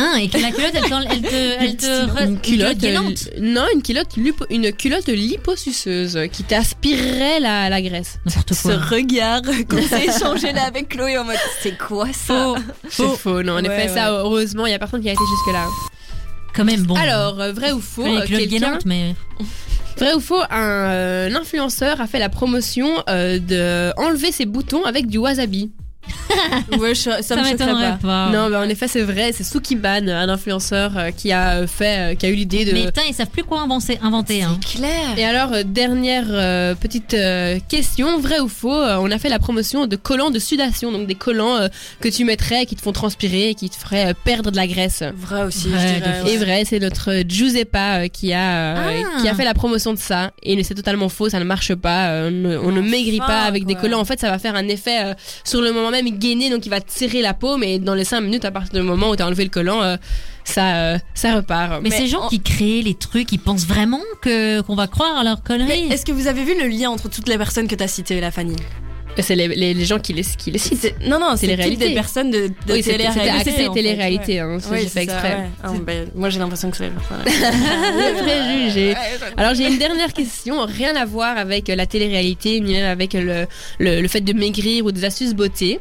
Hein, 0.00 0.14
et 0.22 0.28
que 0.28 0.38
la 0.38 0.50
culotte 0.52 0.74
elle, 0.74 1.22
te, 1.22 1.64
elle 1.64 1.76
te 1.76 1.86
re- 2.14 2.24
Une 2.28 2.40
culotte, 2.40 2.78
gainante. 2.78 3.28
euh, 3.36 3.40
non, 3.40 3.64
une 3.74 3.82
culotte, 3.82 4.16
lipo- 4.16 4.46
une 4.48 4.72
culotte 4.72 5.08
liposuceuse 5.08 6.18
qui 6.30 6.44
t'aspirerait 6.44 7.40
la, 7.40 7.68
la 7.68 7.82
graisse. 7.82 8.18
N'importe 8.24 8.54
ce 8.54 8.62
quoi. 8.68 8.76
regard 8.76 9.42
qu'on 9.68 9.82
s'est 9.82 10.04
échangé 10.16 10.52
là 10.52 10.64
avec 10.66 10.88
Chloé 10.90 11.18
en 11.18 11.24
mode 11.24 11.36
c'est 11.60 11.76
quoi 11.76 12.06
ça 12.12 12.54
Faux. 12.54 12.56
C'est 12.88 13.02
Faux. 13.02 13.16
faux, 13.16 13.42
non. 13.42 13.54
En 13.54 13.64
Ouais, 13.64 13.66
effet, 13.84 13.88
ça, 13.94 14.12
heureusement, 14.12 14.66
il 14.66 14.70
y 14.70 14.74
a 14.74 14.78
personne 14.78 15.02
qui 15.02 15.08
a 15.08 15.12
été 15.12 15.22
jusque 15.28 15.52
là. 15.54 15.66
Quand 16.54 16.64
même 16.64 16.82
bon. 16.84 16.94
Alors, 16.94 17.40
euh, 17.40 17.52
vrai 17.52 17.72
ou 17.72 17.80
faux, 17.80 18.06
euh, 18.06 18.24
quelqu'un, 18.26 18.78
mais 18.84 19.14
vrai 19.96 20.14
ou 20.14 20.20
faux, 20.20 20.40
un, 20.50 20.62
euh, 20.90 21.28
un 21.30 21.34
influenceur 21.34 22.00
a 22.00 22.06
fait 22.06 22.18
la 22.20 22.28
promotion 22.28 23.02
euh, 23.08 23.38
de 23.40 23.92
enlever 24.00 24.30
ses 24.32 24.46
boutons 24.46 24.84
avec 24.84 25.06
du 25.08 25.18
wasabi. 25.18 25.72
Ouais, 26.78 26.94
je- 26.94 27.00
ça, 27.02 27.22
ça, 27.22 27.36
me 27.36 27.44
choquerait 27.44 27.72
pas. 27.72 27.98
pas. 28.00 28.30
Non, 28.30 28.48
mais 28.50 28.56
en 28.56 28.68
effet, 28.68 28.88
c'est 28.88 29.02
vrai. 29.02 29.32
C'est 29.32 29.44
Sukiban, 29.44 30.06
un 30.08 30.28
influenceur 30.28 30.92
euh, 30.96 31.10
qui 31.10 31.32
a 31.32 31.56
euh, 31.56 31.66
fait, 31.66 32.12
euh, 32.12 32.14
qui 32.14 32.26
a 32.26 32.28
eu 32.28 32.34
l'idée 32.34 32.64
de. 32.64 32.72
Mais 32.72 32.86
putain, 32.86 33.02
ils 33.08 33.14
savent 33.14 33.28
plus 33.28 33.44
quoi 33.44 33.60
inventer. 33.60 33.98
inventer 34.02 34.42
hein. 34.42 34.58
C'est 34.64 34.76
clair. 34.78 35.16
Et 35.16 35.24
alors, 35.24 35.52
euh, 35.52 35.62
dernière 35.64 36.24
euh, 36.28 36.74
petite 36.74 37.14
euh, 37.14 37.58
question, 37.68 38.18
vrai 38.20 38.38
ou 38.40 38.48
faux, 38.48 38.72
euh, 38.74 38.98
on 39.00 39.10
a 39.10 39.18
fait 39.18 39.28
la 39.28 39.38
promotion 39.38 39.86
de 39.86 39.96
collants 39.96 40.30
de 40.30 40.38
sudation, 40.38 40.92
donc 40.92 41.06
des 41.06 41.14
collants 41.14 41.56
euh, 41.56 41.68
que 42.00 42.08
tu 42.08 42.24
mettrais, 42.24 42.66
qui 42.66 42.76
te 42.76 42.82
font 42.82 42.92
transpirer, 42.92 43.50
et 43.50 43.54
qui 43.54 43.70
te 43.70 43.76
feraient 43.76 44.10
euh, 44.10 44.14
perdre 44.24 44.50
de 44.50 44.56
la 44.56 44.66
graisse. 44.66 45.02
Vrai 45.16 45.42
aussi, 45.42 45.68
Vrai, 45.68 45.80
je 45.80 45.94
dirais. 46.04 46.22
de 46.24 46.28
Et 46.28 46.32
ouais. 46.38 46.44
vrai, 46.44 46.62
c'est 46.64 46.78
notre 46.78 47.10
euh, 47.10 47.22
Giuseppa 47.26 48.00
euh, 48.04 48.08
qui 48.08 48.32
a 48.32 48.38
euh, 48.38 48.74
Ah. 48.78 49.20
qui 49.22 49.28
a 49.28 49.34
fait 49.34 49.44
la 49.44 49.54
promotion 49.54 49.92
de 49.92 49.98
ça. 49.98 50.30
Et 50.42 50.62
c'est 50.62 50.74
totalement 50.74 51.08
faux, 51.08 51.28
ça 51.28 51.38
ne 51.38 51.44
marche 51.44 51.74
pas. 51.74 52.08
euh, 52.10 52.28
on 52.28 52.30
ne, 52.30 52.56
on 52.58 52.72
ne 52.72 52.80
maigrit 52.80 53.18
Enfin, 53.20 53.26
pas 53.28 53.40
avec 53.42 53.64
des 53.66 53.74
collants. 53.74 54.00
En 54.00 54.04
fait, 54.04 54.20
ça 54.20 54.30
va 54.30 54.38
faire 54.38 54.54
un 54.54 54.68
effet 54.68 54.98
euh, 55.04 55.14
sur 55.44 55.60
le 55.62 55.72
moment 55.72 55.90
même 55.90 55.97
gainé, 56.02 56.50
donc 56.50 56.66
il 56.66 56.70
va 56.70 56.80
te 56.80 56.90
serrer 56.92 57.22
la 57.22 57.34
peau, 57.34 57.56
mais 57.56 57.78
dans 57.78 57.94
les 57.94 58.04
5 58.04 58.20
minutes, 58.20 58.44
à 58.44 58.50
partir 58.50 58.80
du 58.80 58.86
moment 58.86 59.10
où 59.10 59.16
tu 59.16 59.22
as 59.22 59.26
enlevé 59.26 59.44
le 59.44 59.50
collant, 59.50 59.82
euh, 59.82 59.96
ça, 60.44 60.76
euh, 60.76 60.98
ça 61.14 61.34
repart. 61.36 61.82
Mais, 61.82 61.90
Mais 61.90 61.96
ces 61.96 62.06
gens 62.06 62.22
en- 62.22 62.28
qui 62.28 62.40
créent 62.40 62.82
les 62.82 62.94
trucs, 62.94 63.30
ils 63.32 63.38
pensent 63.38 63.66
vraiment 63.66 64.00
que 64.22 64.60
qu'on 64.62 64.74
va 64.74 64.86
croire 64.86 65.16
à 65.18 65.24
leurs 65.24 65.38
Mais 65.48 65.58
conneries. 65.58 65.92
est-ce 65.92 66.04
que 66.06 66.12
vous 66.12 66.26
avez 66.26 66.44
vu 66.44 66.54
le 66.60 66.68
lien 66.68 66.90
entre 66.90 67.08
toutes 67.08 67.28
les 67.28 67.36
personnes 67.38 67.68
que 67.68 67.74
t'as 67.74 67.88
citées, 67.88 68.20
la 68.20 68.30
Fanny? 68.30 68.56
C'est 69.20 69.34
les, 69.34 69.48
les, 69.48 69.74
les 69.74 69.84
gens 69.84 69.98
qui 69.98 70.12
les, 70.12 70.22
qui 70.22 70.50
les 70.50 70.58
citent. 70.58 70.94
Non, 71.06 71.18
non, 71.18 71.34
c'est 71.36 71.46
les 71.46 71.54
réalités. 71.56 71.88
des 71.88 71.94
personnes 71.94 72.30
de, 72.30 72.48
de 72.66 72.72
Oui, 72.72 72.82
télé-réalité. 72.82 73.50
fait, 73.50 73.68
télé-réalité, 73.70 74.32
ouais. 74.42 74.54
hein, 74.54 74.58
ça, 74.60 74.68
Oui, 74.70 74.78
j'ai 74.82 74.84
fait 74.84 74.88
c'est 75.00 75.06
ça, 75.06 75.12
exprès. 75.14 75.34
ouais. 75.34 75.48
Ah, 75.62 75.72
bah, 75.84 75.92
moi, 76.14 76.30
j'ai 76.30 76.38
l'impression 76.38 76.70
que 76.70 76.76
c'est. 76.76 76.88
Le 76.90 78.22
préjugé. 78.22 78.94
Alors 79.36 79.54
j'ai 79.54 79.66
une 79.66 79.78
dernière 79.78 80.12
question, 80.12 80.64
rien 80.66 80.94
à 80.96 81.04
voir 81.04 81.36
avec 81.38 81.68
euh, 81.70 81.74
la 81.76 81.86
télé-réalité, 81.86 82.60
ni 82.60 82.72
même 82.74 82.84
avec 82.90 83.12
le, 83.14 83.46
le, 83.78 84.00
le 84.00 84.08
fait 84.08 84.20
de 84.20 84.32
maigrir 84.32 84.84
ou 84.84 84.92
des 84.92 85.04
astuces 85.04 85.34
beauté. 85.34 85.80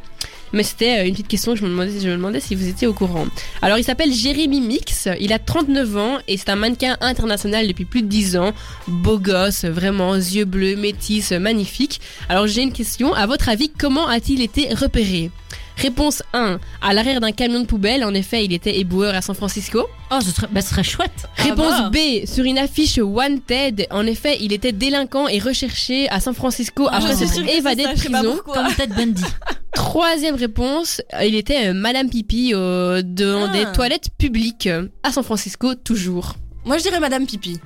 Mais 0.54 0.64
c'était 0.64 1.00
euh, 1.00 1.06
une 1.06 1.12
petite 1.12 1.28
question 1.28 1.54
que 1.54 1.60
je 1.60 1.64
me, 1.64 1.70
demandais, 1.70 2.00
je 2.00 2.08
me 2.08 2.16
demandais 2.16 2.39
si 2.39 2.56
vous 2.56 2.68
étiez 2.68 2.88
au 2.88 2.93
courant. 2.93 3.26
Alors 3.62 3.78
il 3.78 3.84
s'appelle 3.84 4.14
Jérémy 4.14 4.62
Mix, 4.62 5.08
il 5.20 5.34
a 5.34 5.39
39 5.39 5.98
ans 5.98 6.18
et 6.28 6.38
c'est 6.38 6.50
un 6.50 6.56
mannequin 6.56 6.98
international 7.02 7.68
depuis 7.68 7.86
plus 7.86 8.02
de 8.02 8.08
10 8.08 8.38
ans. 8.38 8.54
Beau 8.88 9.20
gosse, 9.20 9.66
vraiment, 9.66 10.16
yeux 10.16 10.45
bleus, 10.45 10.76
métis, 10.76 11.32
magnifique. 11.32 12.02
Alors 12.30 12.48
j'ai 12.48 12.62
une 12.62 12.74
question, 12.74 13.14
à 13.14 13.26
votre 13.26 13.50
avis, 13.50 13.70
comment 13.70 14.08
a-t-il 14.08 14.41
été 14.41 14.74
repéré? 14.74 15.32
Réponse 15.78 16.23
1, 16.34 16.59
à 16.82 16.93
l'arrière 16.93 17.19
d'un 17.21 17.32
camion 17.32 17.59
de 17.61 17.65
poubelle, 17.65 18.03
en 18.03 18.13
effet 18.13 18.43
il 18.43 18.51
était 18.53 18.80
éboueur 18.80 19.13
à 19.13 19.21
San 19.21 19.36
Francisco. 19.36 19.86
Oh, 20.11 20.17
ce 20.21 20.32
serait, 20.32 20.47
bah, 20.51 20.61
ce 20.61 20.69
serait 20.71 20.84
chouette. 20.84 21.28
Réponse 21.36 21.71
va. 21.82 21.89
B, 21.89 22.25
sur 22.25 22.45
une 22.45 22.57
affiche 22.57 22.97
Wanted, 22.97 23.86
en 23.91 24.05
effet, 24.07 24.38
il 24.41 24.53
était 24.53 24.71
délinquant 24.71 25.28
et 25.28 25.38
recherché 25.39 26.09
à 26.09 26.19
San 26.19 26.34
Francisco 26.34 26.88
après 26.91 27.11
je 27.11 27.25
suis 27.25 27.28
s'être 27.28 27.49
évadé 27.55 27.84
de 27.84 27.93
prison. 27.93 28.39
Comme 28.45 28.73
Ted 28.75 28.93
Bundy. 28.95 29.23
Troisième 29.73 30.36
réponse, 30.36 31.01
il 31.23 31.36
était 31.36 31.67
euh, 31.67 31.73
Madame 31.73 32.09
Pipi 32.09 32.51
euh, 32.55 33.03
dans 33.05 33.45
Ah. 33.45 33.53
des 33.53 33.65
toilettes 33.73 34.09
publiques 34.17 34.65
euh, 34.67 34.88
à 35.03 35.11
San 35.11 35.23
Francisco, 35.23 35.75
toujours. 35.75 36.34
Moi, 36.65 36.80
je 36.80 36.84
dirais 36.84 36.99
Madame 36.99 37.28
Pipi. 37.28 37.59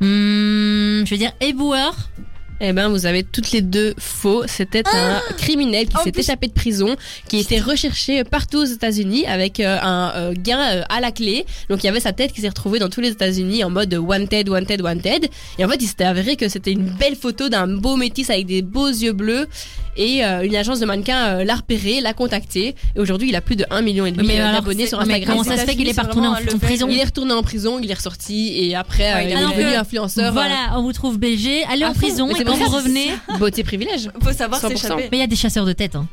Hmm, 0.00 1.04
je 1.06 1.10
veux 1.10 1.16
dire 1.16 1.32
éboueur. 1.40 1.94
Eh 2.60 2.72
ben, 2.72 2.88
vous 2.88 3.06
avez 3.06 3.24
toutes 3.24 3.50
les 3.52 3.60
deux 3.60 3.94
faux. 3.98 4.44
C'était 4.46 4.84
un 4.86 5.20
criminel 5.36 5.86
qui 5.88 5.96
s'est 6.02 6.12
échappé 6.16 6.46
de 6.46 6.52
prison, 6.52 6.96
qui 7.28 7.38
était 7.38 7.58
recherché 7.60 8.22
partout 8.24 8.58
aux 8.58 8.64
États-Unis 8.64 9.26
avec 9.26 9.58
euh, 9.60 9.78
un 9.82 10.12
euh, 10.14 10.34
gain 10.36 10.60
euh, 10.60 10.82
à 10.88 11.00
la 11.00 11.10
clé. 11.10 11.44
Donc, 11.68 11.82
il 11.82 11.86
y 11.86 11.90
avait 11.90 12.00
sa 12.00 12.12
tête 12.12 12.32
qui 12.32 12.40
s'est 12.40 12.48
retrouvée 12.48 12.78
dans 12.78 12.88
tous 12.88 13.00
les 13.00 13.10
États-Unis 13.10 13.64
en 13.64 13.70
mode 13.70 13.92
wanted, 13.94 14.48
wanted, 14.48 14.80
wanted. 14.80 15.28
Et 15.58 15.64
en 15.64 15.68
fait, 15.68 15.82
il 15.82 15.88
s'était 15.88 16.04
avéré 16.04 16.36
que 16.36 16.48
c'était 16.48 16.72
une 16.72 16.84
belle 16.84 17.16
photo 17.16 17.48
d'un 17.48 17.66
beau 17.66 17.96
métis 17.96 18.30
avec 18.30 18.46
des 18.46 18.62
beaux 18.62 18.88
yeux 18.88 19.12
bleus. 19.12 19.48
Et 19.96 20.24
euh, 20.24 20.42
une 20.42 20.56
agence 20.56 20.80
de 20.80 20.86
mannequins 20.86 21.26
euh, 21.40 21.44
l'a 21.44 21.54
repéré, 21.56 22.00
l'a 22.00 22.14
contacté. 22.14 22.74
Et 22.96 23.00
aujourd'hui, 23.00 23.28
il 23.28 23.36
a 23.36 23.42
plus 23.42 23.56
de 23.56 23.66
1 23.70 23.82
million 23.82 24.06
et 24.06 24.10
demi 24.12 24.26
Mais 24.26 24.40
euh, 24.40 24.52
d'abonnés 24.52 24.86
sur 24.86 24.98
mais 25.04 25.14
Instagram. 25.14 25.36
comment 25.38 25.44
ça 25.44 25.58
se 25.60 25.66
fait 25.66 25.76
qu'il 25.76 25.86
est 25.88 25.92
pas 25.94 26.02
retourné 26.04 26.28
en, 26.28 26.34
prison 26.58 26.86
Il 26.90 26.98
est 26.98 27.04
retourné 27.04 27.32
en 27.34 27.42
prison, 27.42 27.78
il 27.82 27.90
est 27.90 27.94
ressorti 27.94 28.52
et 28.56 28.74
après 28.74 29.12
Ouais, 29.12 29.20
euh, 29.20 29.22
il 29.24 29.30
il 29.30 29.36
est 29.36 29.62
devenu 29.64 29.76
influenceur. 29.76 30.24
euh, 30.26 30.30
Voilà, 30.30 30.72
on 30.76 30.82
vous 30.82 30.92
trouve 30.94 31.18
BG, 31.18 31.64
allez 31.70 31.84
en 31.84 31.88
fond. 31.92 32.00
prison 32.00 32.26
Mais 32.28 32.32
et 32.32 32.36
c'est 32.36 32.44
quand 32.44 32.54
vous 32.56 32.68
revenez. 32.70 33.08
Beauté 33.38 33.64
privilège. 33.64 34.08
Faut 34.22 34.32
savoir 34.32 34.60
100%. 34.62 34.68
s'échapper. 34.76 35.08
Mais 35.12 35.18
il 35.18 35.20
y 35.20 35.24
a 35.24 35.26
des 35.26 35.36
chasseurs 35.36 35.66
de 35.66 35.72
tête. 35.74 35.94
Hein. 35.94 36.06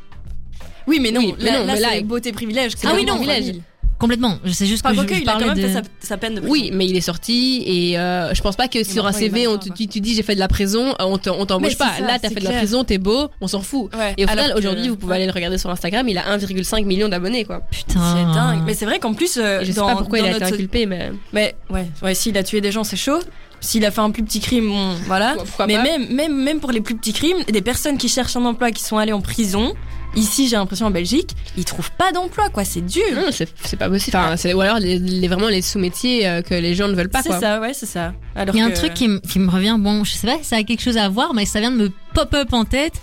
Oui, 0.86 0.98
mais 1.00 1.10
non, 1.10 1.20
Oui, 1.20 1.34
mais 1.38 1.44
là, 1.44 1.52
non, 1.60 1.66
là, 1.66 1.72
mais 1.74 1.80
là- 1.80 1.88
c'est 1.92 2.02
beauté 2.02 2.32
privilège. 2.32 2.72
Ah 2.84 2.92
oui, 2.94 3.04
non. 3.04 3.16
privilège. 3.16 3.56
Complètement. 4.00 4.38
Je 4.44 4.52
sais 4.52 4.66
juste 4.66 4.84
Enfin, 4.84 4.94
que 4.96 5.02
je, 5.02 5.06
quoique, 5.06 5.14
je 5.16 5.22
il 5.22 5.28
a 5.28 5.32
quand 5.34 5.46
même 5.46 5.54
de. 5.54 5.60
fait 5.60 5.72
sa, 5.74 5.82
sa 6.00 6.16
peine 6.16 6.34
de 6.34 6.40
prison. 6.40 6.52
Oui, 6.52 6.70
mais 6.72 6.86
il 6.86 6.96
est 6.96 7.00
sorti 7.00 7.62
et 7.66 7.98
euh, 7.98 8.34
je 8.34 8.40
pense 8.42 8.56
pas 8.56 8.66
que 8.66 8.82
sur 8.82 9.06
un 9.06 9.12
CV, 9.12 9.46
on 9.46 9.58
te- 9.58 9.68
tu, 9.72 9.86
tu 9.86 10.00
dis 10.00 10.14
j'ai 10.14 10.22
fait 10.24 10.34
de 10.34 10.40
la 10.40 10.48
prison, 10.48 10.94
on 10.98 11.18
t'embauche 11.18 11.76
pas. 11.76 11.92
c'est 11.96 12.00
ça, 12.02 12.06
Là, 12.08 12.18
t'as 12.18 12.28
c'est 12.28 12.34
fait 12.34 12.40
de 12.40 12.44
la 12.44 12.50
clair. 12.50 12.60
prison, 12.62 12.82
t'es 12.84 12.98
beau, 12.98 13.28
on 13.40 13.46
s'en 13.46 13.60
fout. 13.60 13.94
Ouais, 13.96 14.14
Et 14.16 14.24
au 14.24 14.28
final, 14.28 14.52
que- 14.52 14.58
aujourd'hui, 14.58 14.88
vous 14.88 14.96
pouvez 14.96 15.14
aller 15.16 15.26
le 15.26 15.32
regarder 15.32 15.58
sur 15.58 15.70
Instagram, 15.70 16.08
il 16.08 16.18
a 16.18 16.22
1,5 16.36 16.84
million 16.86 17.08
d'abonnés, 17.08 17.44
quoi. 17.44 17.60
Putain. 17.70 18.00
C'est 18.16 18.34
dingue. 18.34 18.62
Mais 18.66 18.74
c'est 18.74 18.86
vrai 18.86 18.98
qu'en 18.98 19.14
plus, 19.14 19.36
euh, 19.36 19.60
je 19.60 19.66
sais 19.66 19.72
dans, 19.74 19.86
pas 19.86 19.96
pourquoi 19.96 20.18
il 20.18 20.24
a 20.24 20.30
été 20.30 20.40
notre- 20.40 20.54
inculpé, 20.54 20.86
mais 20.86 21.12
Mais 21.32 21.54
ouais, 21.70 21.86
ouais, 22.02 22.14
s'il 22.14 22.36
a 22.38 22.42
tué 22.42 22.60
des 22.60 22.72
gens, 22.72 22.82
c'est 22.84 22.96
chaud. 22.96 23.18
S'il 23.62 23.84
a 23.84 23.90
fait 23.90 24.00
un 24.00 24.10
plus 24.10 24.22
petit 24.24 24.40
crime, 24.40 24.68
bon, 24.68 24.94
voilà. 25.06 25.34
pourquoi 25.36 25.66
Mais 25.66 25.74
pas 25.74 25.82
même, 25.82 26.08
même, 26.14 26.34
même 26.34 26.60
pour 26.60 26.70
les 26.72 26.80
plus 26.80 26.96
petits 26.96 27.12
crimes, 27.12 27.36
des 27.46 27.60
personnes 27.60 27.98
qui 27.98 28.08
cherchent 28.08 28.34
un 28.36 28.44
emploi, 28.46 28.70
qui 28.70 28.82
sont 28.82 28.96
allées 28.96 29.12
en 29.12 29.20
prison, 29.20 29.74
ici 30.16 30.48
j'ai 30.48 30.56
l'impression 30.56 30.86
en 30.86 30.90
Belgique, 30.90 31.30
ils 31.56 31.64
trouvent 31.64 31.90
pas 31.92 32.12
d'emploi, 32.12 32.48
quoi. 32.50 32.64
C'est 32.64 32.80
dur. 32.84 33.02
non, 33.14 33.26
c'est 33.30 33.48
c'est 33.64 33.76
pas 33.76 33.88
possible. 33.88 34.16
Enfin, 34.16 34.36
c'est- 34.36 34.52
ou 34.54 34.60
alors 34.60 34.78
les, 34.78 34.98
les- 34.98 35.28
vraiment 35.28 35.48
les 35.48 35.62
sous-métiers 35.62 36.26
euh, 36.26 36.42
que 36.42 36.54
les 36.54 36.74
gens 36.74 36.88
ne 36.88 36.94
veulent 36.94 37.08
pas, 37.10 37.22
C'est 37.22 37.28
quoi. 37.30 37.40
ça, 37.40 37.60
ouais, 37.60 37.72
c'est 37.74 37.86
ça. 37.86 38.12
Alors 38.34 38.54
Il 38.54 38.58
y 38.58 38.62
a 38.62 38.66
un 38.66 38.70
truc 38.70 38.94
qui, 38.94 39.08
me- 39.08 39.18
qui 39.20 39.38
me 39.38 39.50
revient, 39.50 39.76
bon, 39.78 40.04
je 40.04 40.12
sais 40.12 40.26
pas 40.26 40.38
si 40.38 40.44
ça 40.44 40.56
a 40.56 40.62
quelque 40.62 40.82
chose 40.82 40.96
à 40.96 41.08
voir, 41.08 41.34
mais 41.34 41.46
ça 41.46 41.60
vient 41.60 41.70
de 41.72 41.76
me 41.76 41.90
pop-up 42.14 42.52
en 42.52 42.64
tête. 42.64 42.94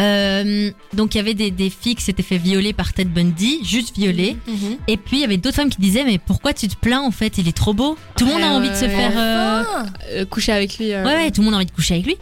Euh, 0.00 0.72
donc 0.92 1.14
il 1.14 1.18
y 1.18 1.20
avait 1.20 1.34
des, 1.34 1.52
des 1.52 1.70
filles 1.70 1.94
qui 1.94 2.02
s'étaient 2.02 2.24
fait 2.24 2.36
violer 2.38 2.72
par 2.72 2.92
Ted 2.92 3.08
Bundy, 3.10 3.60
juste 3.64 3.96
violer. 3.96 4.36
Mhm. 4.48 4.76
Et 4.88 4.96
puis 4.96 5.18
il 5.18 5.20
y 5.20 5.24
avait 5.24 5.36
d'autres 5.36 5.54
femmes 5.54 5.70
qui 5.70 5.80
disaient 5.80 6.02
mais 6.04 6.18
pourquoi 6.18 6.52
tu 6.52 6.66
te 6.66 6.74
plains 6.74 7.00
en 7.00 7.12
fait? 7.12 7.38
Il 7.38 7.46
est 7.46 7.56
trop 7.56 7.74
beau. 7.74 7.96
Tout 8.16 8.26
le 8.26 8.32
monde 8.32 8.42
a 8.42 8.46
Ouais, 8.46 8.56
envie 8.56 8.70
de 8.70 8.74
se 8.74 8.86
ouais. 8.86 8.88
faire. 8.90 9.12
euh, 9.16 9.62
Ah, 9.64 9.84
Euh, 10.10 10.24
coucher 10.24 10.50
avec 10.52 10.78
lui. 10.78 10.92
euh, 10.92 11.04
Ouais 11.04 11.14
ouais, 11.14 11.30
tout 11.30 11.42
le 11.42 11.44
monde 11.44 11.54
a 11.54 11.58
envie 11.58 11.66
de 11.66 11.70
coucher 11.70 11.94
avec 11.94 12.06
lui. 12.06 12.16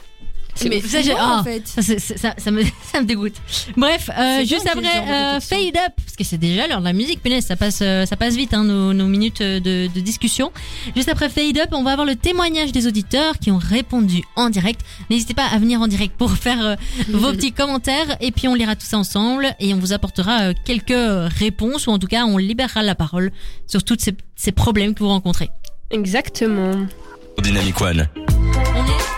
Mais 0.69 0.81
Ça, 0.81 0.99
ah. 1.19 1.39
en 1.41 1.45
fait. 1.45 1.67
Ça, 1.67 1.83
ça, 1.83 2.35
ça 2.37 2.51
me, 2.51 2.63
ça 2.93 3.01
me 3.01 3.07
dégoûte. 3.07 3.35
Bref, 3.77 4.11
euh, 4.17 4.41
juste 4.41 4.67
après 4.67 4.87
euh, 4.87 5.35
détection. 5.35 5.57
Fade 5.57 5.77
Up, 5.77 5.93
parce 5.97 6.17
que 6.17 6.25
c'est 6.25 6.39
déjà 6.39 6.67
l'heure 6.67 6.81
de 6.81 6.85
la 6.85 6.93
musique, 6.93 7.23
punaise, 7.23 7.47
ça 7.47 7.57
passe, 7.57 7.81
euh, 7.83 8.07
ça 8.07 8.17
passe 8.17 8.35
vite, 8.35 8.55
hein, 8.55 8.65
nos, 8.65 8.93
nos 8.93 9.07
minutes 9.07 9.43
de, 9.43 9.89
de 9.93 10.01
discussion. 10.01 10.53
Juste 10.95 11.09
après 11.09 11.29
Fade 11.29 11.59
Up, 11.59 11.69
on 11.73 11.83
va 11.83 11.93
avoir 11.93 12.07
le 12.07 12.17
témoignage 12.17 12.73
des 12.73 12.87
auditeurs 12.87 13.39
qui 13.39 13.51
ont 13.51 13.59
répondu 13.59 14.23
en 14.37 14.51
direct. 14.51 14.81
N'hésitez 15.11 15.35
pas 15.35 15.47
à 15.47 15.59
venir 15.59 15.81
en 15.81 15.89
direct 15.89 16.17
pour 16.17 16.33
faire 16.37 16.65
euh, 16.65 16.77
vos 17.11 17.33
petits 17.33 17.53
commentaires, 17.53 18.17
et 18.21 18.31
puis 18.33 18.49
on 18.49 18.55
lira 18.55 18.77
tout 18.77 18.87
ça 18.87 18.99
ensemble, 18.99 19.55
et 19.61 19.75
on 19.75 19.79
vous 19.79 19.93
apportera 19.93 20.43
euh, 20.43 20.55
quelques 20.65 20.93
réponses, 21.39 21.87
ou 21.87 21.91
en 21.91 21.99
tout 21.99 22.07
cas, 22.07 22.25
on 22.25 22.37
libérera 22.39 22.83
la 22.83 22.95
parole 22.95 23.33
sur 23.67 23.83
tous 23.85 23.97
ces, 23.99 24.15
ces 24.37 24.53
problèmes 24.53 24.95
que 24.95 25.01
vous 25.01 25.09
rencontrez. 25.09 25.51
Exactement. 25.91 26.73
Dynamic 27.43 27.81
One. 27.81 28.09
On 28.17 28.87
est, 28.87 29.12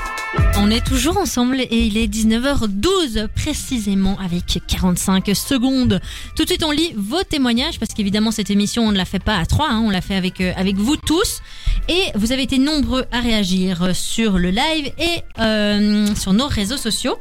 on 0.65 0.71
est 0.71 0.81
toujours 0.83 1.19
ensemble 1.19 1.61
et 1.61 1.79
il 1.79 1.99
est 1.99 2.07
19h12 2.07 3.29
précisément 3.29 4.19
avec 4.19 4.63
45 4.67 5.27
secondes. 5.35 6.01
Tout 6.37 6.45
de 6.45 6.49
suite 6.49 6.65
on 6.65 6.71
lit 6.71 6.95
vos 6.97 7.23
témoignages 7.23 7.79
parce 7.79 7.93
qu'évidemment 7.93 8.31
cette 8.31 8.49
émission 8.49 8.87
on 8.87 8.91
ne 8.91 8.97
la 8.97 9.05
fait 9.05 9.23
pas 9.23 9.37
à 9.37 9.45
trois, 9.45 9.69
hein, 9.69 9.83
on 9.85 9.91
l'a 9.91 10.01
fait 10.01 10.15
avec, 10.15 10.41
euh, 10.41 10.55
avec 10.57 10.77
vous 10.77 10.97
tous. 10.97 11.43
Et 11.91 12.05
vous 12.15 12.33
avez 12.33 12.45
été 12.45 12.57
nombreux 12.57 13.05
à 13.13 13.21
réagir 13.21 13.95
sur 13.95 14.39
le 14.39 14.49
live 14.49 14.91
et 14.99 15.23
euh, 15.39 16.15
sur 16.15 16.33
nos 16.33 16.47
réseaux 16.47 16.79
sociaux. 16.79 17.19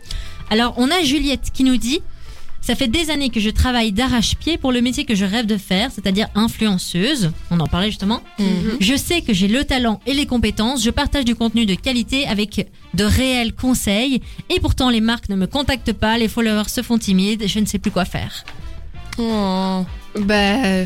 Alors 0.49 0.75
on 0.77 0.89
a 0.89 1.03
Juliette 1.03 1.51
qui 1.53 1.65
nous 1.65 1.75
dit... 1.75 2.01
Ça 2.63 2.75
fait 2.75 2.87
des 2.87 3.09
années 3.09 3.29
que 3.29 3.41
je 3.41 3.49
travaille 3.49 3.91
d'arrache-pied 3.91 4.57
pour 4.57 4.71
le 4.71 4.79
métier 4.79 5.03
que 5.03 5.15
je 5.15 5.25
rêve 5.25 5.45
de 5.45 5.57
faire, 5.57 5.91
c'est-à-dire 5.91 6.27
influenceuse. 6.33 7.31
On 7.51 7.59
en 7.59 7.67
parlait 7.67 7.89
justement. 7.89 8.21
Mhm. 8.39 8.77
Je 8.79 8.95
sais 8.95 9.21
que 9.21 9.33
j'ai 9.33 9.49
le 9.49 9.65
talent 9.65 9.99
et 10.05 10.13
les 10.13 10.25
compétences, 10.25 10.81
je 10.81 10.89
partage 10.89 11.25
du 11.25 11.35
contenu 11.35 11.65
de 11.65 11.75
qualité 11.75 12.25
avec 12.25 12.69
de 12.93 13.03
réels 13.03 13.53
conseils 13.53 14.21
et 14.49 14.61
pourtant 14.61 14.89
les 14.89 15.01
marques 15.01 15.27
ne 15.27 15.35
me 15.35 15.45
contactent 15.45 15.91
pas, 15.91 16.17
les 16.17 16.29
followers 16.29 16.69
se 16.69 16.81
font 16.81 16.97
timides, 16.97 17.43
je 17.47 17.59
ne 17.59 17.65
sais 17.65 17.79
plus 17.79 17.91
quoi 17.91 18.05
faire. 18.05 18.45
Oh. 19.17 19.83
Bah, 20.21 20.85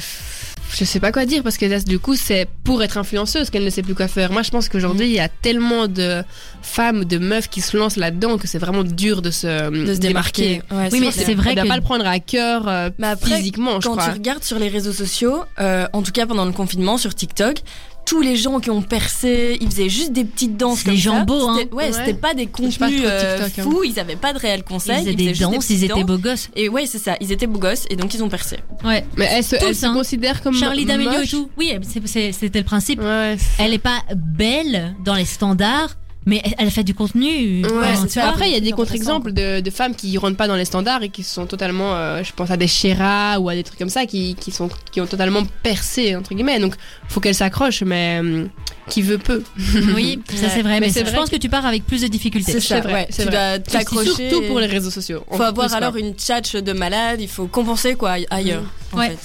je 0.76 0.84
sais 0.86 0.99
pas 0.99 1.11
quoi 1.11 1.26
dire 1.26 1.43
parce 1.43 1.57
que 1.57 1.65
là, 1.65 1.80
du 1.80 1.99
coup, 1.99 2.15
c'est 2.15 2.47
pour 2.63 2.84
être 2.84 2.97
influenceuse 2.97 3.49
qu'elle 3.49 3.63
ne 3.63 3.70
sait 3.70 3.82
plus 3.84 3.95
quoi 3.95 4.07
faire. 4.07 4.32
Moi, 4.32 4.41
je 4.41 4.51
pense 4.51 4.70
qu'aujourd'hui, 4.70 5.07
il 5.07 5.13
y 5.13 5.20
a 5.20 5.30
tellement 5.30 5.88
de 5.88 6.24
femmes, 6.61 7.05
de 7.05 7.18
meufs 7.18 7.49
qui 7.49 7.61
se 7.61 7.78
lancent 7.78 7.95
là-dedans 7.97 8.38
que 8.38 8.47
c'est 8.47 8.59
vraiment 8.59 8.84
dur 8.84 9.22
de 9.22 9.32
se, 9.32 9.70
De 9.70 9.93
se 9.93 9.99
démarquer. 9.99 10.61
Ouais, 10.72 10.89
Oui, 10.91 10.99
mais 10.99 11.11
c'est 11.11 11.34
vrai 11.34 11.49
Elle 11.51 11.55
doit 11.55 11.63
que- 11.63 11.70
pas 11.70 11.76
le 11.78 11.82
prendre 11.82 12.05
à 12.07 12.20
cœur 12.20 12.68
euh, 12.68 12.89
Mais 12.97 13.07
après, 13.07 13.38
physiquement, 13.38 13.80
je 13.82 13.88
Quand 13.88 13.93
tu 13.95 13.99
crois. 14.01 14.13
regardes 14.13 14.43
sur 14.43 14.59
les 14.59 14.68
réseaux 14.70 14.93
sociaux, 14.93 15.43
euh, 15.59 15.88
en 15.93 16.01
tout 16.03 16.11
cas 16.11 16.26
pendant 16.26 16.45
le 16.45 16.51
confinement 16.51 16.97
sur 16.97 17.15
TikTok, 17.15 17.61
tous 18.08 18.22
les 18.22 18.38
gens 18.38 18.60
qui 18.62 18.70
ont 18.70 18.82
percé, 18.82 19.58
ils 19.60 19.70
faisaient 19.70 19.89
juste 19.89 20.14
des 20.14 20.24
petites 20.24 20.55
danses 20.55 20.84
comme 20.84 20.93
des 20.95 20.99
ça. 20.99 21.03
gens 21.03 21.26
beaux, 21.26 21.49
hein. 21.49 21.58
Ouais, 21.74 21.86
Ouais. 21.88 21.91
c'était 21.91 22.14
pas 22.14 22.34
des 22.34 22.45
pas 22.47 22.51
contenus 22.64 23.01
euh, 23.03 23.38
TikTok, 23.45 23.60
hein. 23.60 23.70
fous, 23.70 23.84
ils 23.84 23.99
avaient 23.99 24.16
pas 24.16 24.32
de 24.32 24.39
réels 24.39 24.64
conseils. 24.64 24.95
Ils 24.95 24.99
faisaient 24.99 25.12
ils 25.12 25.16
des 25.18 25.34
faisaient 25.34 25.43
danses, 25.43 25.70
ils 25.70 25.84
étaient 25.84 25.93
danses. 25.93 26.03
beaux 26.05 26.18
gosses. 26.18 26.49
Et 26.55 26.70
ouais, 26.70 26.86
c'est 26.86 26.99
ça, 26.99 27.18
ils 27.20 27.32
étaient 27.34 27.47
beaux 27.47 27.60
gosses 27.60 27.86
et 27.89 27.97
donc 27.97 28.14
ils 28.14 28.24
ont 28.24 28.30
percé. 28.30 28.58
Ouais. 28.86 29.05
Mais 29.18 29.28
elle 29.30 29.43
se, 29.43 29.58
Tous, 29.58 29.66
elle 29.68 29.76
se 29.76 29.86
hein. 29.86 29.93
considère 29.93 30.41
comme 30.41 30.55
Charlie 30.55 30.86
D'Amelio 30.86 31.22
et 31.22 31.28
tout. 31.28 31.49
Oui, 31.58 31.74
c'était 31.84 32.60
le 32.60 32.64
principe. 32.66 33.01
Ouais. 33.01 33.36
Elle 33.60 33.74
est 33.74 33.78
pas 33.80 34.01
belle 34.16 34.95
dans 35.03 35.16
les 35.16 35.26
standards, 35.26 35.95
mais 36.28 36.41
elle- 36.59 36.69
fait 36.69 36.84
du 36.84 36.93
contenu. 36.93 37.63
Ouais, 37.65 37.71
Enfin, 37.80 37.95
c'est 37.95 38.07
tu 38.07 38.13
ça. 38.13 38.21
vois. 38.21 38.30
Après, 38.32 38.49
il 38.49 38.53
y 38.53 38.57
a 38.57 38.59
des 38.59 38.71
contre-exemples 38.73 39.32
de, 39.34 39.61
de 39.61 39.69
femmes 39.71 39.95
qui 39.95 40.15
rentrent 40.19 40.38
pas 40.38 40.47
dans 40.47 40.55
les 40.55 40.65
standards 40.65 41.01
et 41.01 41.09
qui 41.09 41.23
sont 41.23 41.47
totalement, 41.47 41.95
euh, 41.95 42.21
je 42.23 42.32
pense 42.34 42.51
à 42.51 42.57
des 42.57 42.67
Shera 42.67 43.39
ou 43.39 43.49
à 43.49 43.55
des 43.55 43.63
trucs 43.63 43.80
comme 43.80 43.89
ça, 43.89 44.05
qui, 44.05 44.36
qui, 44.36 44.51
sont, 44.51 44.69
qui 44.91 45.01
ont 45.01 45.07
totalement 45.07 45.41
percé, 45.63 46.15
entre 46.15 46.36
guillemets. 46.36 46.59
Donc, 46.59 46.75
faut 47.07 47.19
qu'elle 47.21 47.34
s'accroche, 47.34 47.82
mais 47.82 48.19
euh, 48.23 48.45
qui 48.89 49.01
veut 49.01 49.17
peu. 49.17 49.43
Oui, 49.95 50.19
ça 50.35 50.49
c'est 50.49 50.61
vrai. 50.61 50.79
Mais 50.79 50.89
je 50.89 50.99
vrai 51.01 51.13
pense 51.13 51.29
que 51.29 51.35
tu 51.38 51.49
pars 51.49 51.65
avec 51.65 51.85
plus 51.85 52.01
de 52.01 52.07
difficultés. 52.07 52.51
C'est 52.53 52.59
ça, 52.61 52.81
vrai, 52.81 52.93
ouais. 52.93 53.07
c'est 53.09 53.23
Tu 53.25 53.29
vrai. 53.31 53.59
dois 53.59 53.59
t'accrocher. 53.59 54.29
Surtout 54.29 54.47
pour 54.47 54.59
les 54.59 54.67
réseaux 54.67 54.91
sociaux. 54.91 55.23
Faut 55.31 55.43
avoir 55.43 55.73
alors 55.73 55.95
une 55.97 56.13
tchatch 56.13 56.55
de 56.55 56.73
malade, 56.73 57.19
il 57.21 57.27
faut 57.27 57.47
compenser 57.47 57.95
quoi 57.95 58.15
ailleurs. 58.29 58.63
en 58.93 58.97
Ouais. 58.99 59.09
fait. 59.09 59.17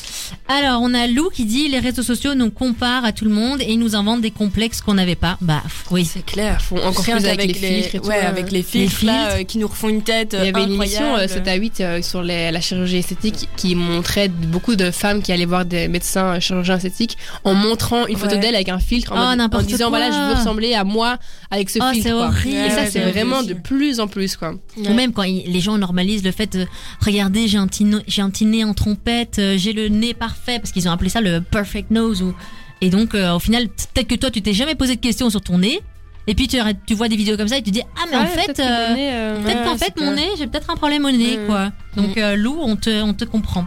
Alors, 0.49 0.81
on 0.83 0.93
a 0.93 1.07
Lou 1.07 1.31
qui 1.31 1.45
dit 1.45 1.69
les 1.69 1.79
réseaux 1.79 2.03
sociaux 2.03 2.35
nous 2.35 2.51
comparent 2.51 3.05
à 3.05 3.13
tout 3.13 3.25
le 3.25 3.31
monde 3.31 3.61
et 3.61 3.71
ils 3.73 3.79
nous 3.79 3.95
inventent 3.95 4.21
des 4.21 4.31
complexes 4.33 4.81
qu'on 4.81 4.95
n'avait 4.95 5.15
pas. 5.15 5.37
Bah 5.41 5.63
oui. 5.91 6.05
C'est 6.05 6.25
clair. 6.25 6.61
Font 6.61 6.77
encore 6.85 7.05
plus 7.05 7.13
avec 7.13 7.25
qu'avec 7.25 7.47
les 7.47 7.55
filtres 7.83 7.95
et 7.95 8.01
tout, 8.01 8.07
ouais, 8.09 8.17
ouais. 8.17 8.21
avec 8.27 8.51
les 8.51 8.63
filtres, 8.63 9.05
là, 9.05 9.13
filtres. 9.27 9.37
euh, 9.41 9.45
qui 9.45 9.59
nous 9.59 9.69
refont 9.69 9.89
une 9.89 10.03
tête. 10.03 10.37
Il 10.39 10.45
y 10.47 10.49
avait 10.49 10.65
une 10.65 10.73
émission 10.75 11.05
incroyable. 11.15 11.31
euh, 11.33 11.35
7 11.35 11.49
à 11.49 11.55
8 11.55 11.81
euh, 11.81 12.03
sur 12.03 12.23
les- 12.23 12.51
la 12.51 12.61
chirurgie 12.61 12.97
esthétique 12.99 13.49
qui 13.57 13.75
montrait 13.77 14.29
beaucoup 14.29 14.75
de 14.75 14.91
femmes 14.91 15.23
qui 15.23 15.31
allaient 15.33 15.45
voir 15.45 15.65
des 15.65 15.87
médecins 15.89 16.37
euh, 16.37 16.41
chirurgiens 16.41 16.77
esthétiques 16.77 17.17
en 17.45 17.55
montrant 17.55 18.07
une 18.07 18.17
photo 18.17 18.35
Ouais. 18.35 18.41
d'elle 18.41 18.55
avec 18.57 18.69
un 18.69 18.79
filtre 18.81 19.13
en, 19.13 19.17
Oh, 19.17 19.37
mode- 19.37 19.37
en 19.55 19.63
disant 19.63 19.89
quoi. 19.89 19.99
voilà 19.99 20.11
je 20.11 20.17
veux 20.29 20.39
ressembler 20.39 20.75
à 20.75 20.85
moi 20.85 21.19
avec 21.51 21.71
ce 21.71 21.79
Oh, 21.83 21.91
c'est 22.01 22.13
horrible. 22.13 22.57
Et 22.57 22.71
ça 22.71 22.87
c'est 22.87 23.11
vraiment 23.11 23.43
de 23.43 23.55
plus 23.55 24.01
en 24.01 24.07
plus 24.09 24.37
quoi. 24.37 24.55
Ou 24.77 24.93
même 24.93 25.13
quand 25.13 25.23
les 25.23 25.61
gens 25.61 25.77
normalisent 25.79 26.25
le 26.25 26.33
fait 26.33 26.57
de 26.57 26.67
regardez 27.01 27.49
j'ai 27.49 27.59
un 27.59 27.67
petit 27.67 27.85
no- 27.85 28.01
j'ai 28.07 28.23
un 28.23 28.31
petit 28.31 28.45
nez 28.47 28.65
en 28.65 28.75
trompette, 28.75 29.39
euh, 29.39 29.57
j'ai 29.59 29.73
le 29.73 29.89
nez 29.89 30.15
parfait 30.15 30.59
parce 30.59 30.73
qu'ils 30.73 30.89
ont 30.89 30.93
appelé 30.93 31.09
ça 31.11 31.21
le 31.21 31.41
perfect 31.41 31.91
nose 31.91 32.23
ou 32.23 32.35
et 32.81 32.91
donc 32.91 33.15
euh, 33.15 33.35
au 33.35 33.39
final 33.39 33.69
peut-être 33.69 34.09
que 34.09 34.15
toi 34.15 34.31
tu 34.31 34.43
t'es 34.43 34.53
jamais 34.53 34.75
posé 34.75 34.97
de 34.97 35.01
questions 35.01 35.31
sur 35.31 35.41
ton 35.41 35.59
nez 35.59 35.81
et 36.27 36.35
puis 36.35 36.47
tu, 36.47 36.59
vois 36.95 37.09
des 37.09 37.17
vidéos 37.17 37.37
comme 37.37 37.49
ça 37.49 37.59
et 37.59 37.63
tu 37.63 37.71
dis 37.73 37.83
ah 37.97 38.05
mais 38.11 38.17
en 38.17 38.27
fait 38.27 38.47
peut-être 38.47 38.61
euh, 38.61 38.95
euh, 38.97 39.45
ouais, 39.45 39.65
qu'en 39.65 39.77
fait, 39.77 39.99
mon 40.01 40.13
nez, 40.13 40.29
j'ai 40.39 40.47
peut-être 40.47 40.71
un 40.71 40.77
problème 40.77 41.05
au 41.05 41.11
nez, 41.11 41.39
quoi. 41.47 41.73
Donc, 41.97 42.17
euh, 42.17 42.37
Lou, 42.37 42.59
on 42.61 42.77
te, 42.77 43.03
on 43.03 43.15
te 43.15 43.25
comprend. 43.25 43.67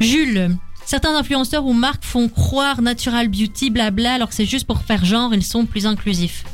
Jules, 0.00 0.56
certains 0.84 1.16
influenceurs 1.16 1.64
ou 1.64 1.72
marques 1.72 2.04
font 2.04 2.28
croire 2.28 2.82
natural 2.82 3.28
beauty, 3.28 3.70
blabla, 3.70 4.14
alors 4.14 4.28
que 4.28 4.34
c'est 4.34 4.46
juste 4.46 4.66
pour 4.66 4.80
faire 4.82 5.04
genre, 5.04 5.34
ils 5.34 5.42
sont 5.44 5.66
plus 5.66 5.86
inclusifs. 5.86 6.44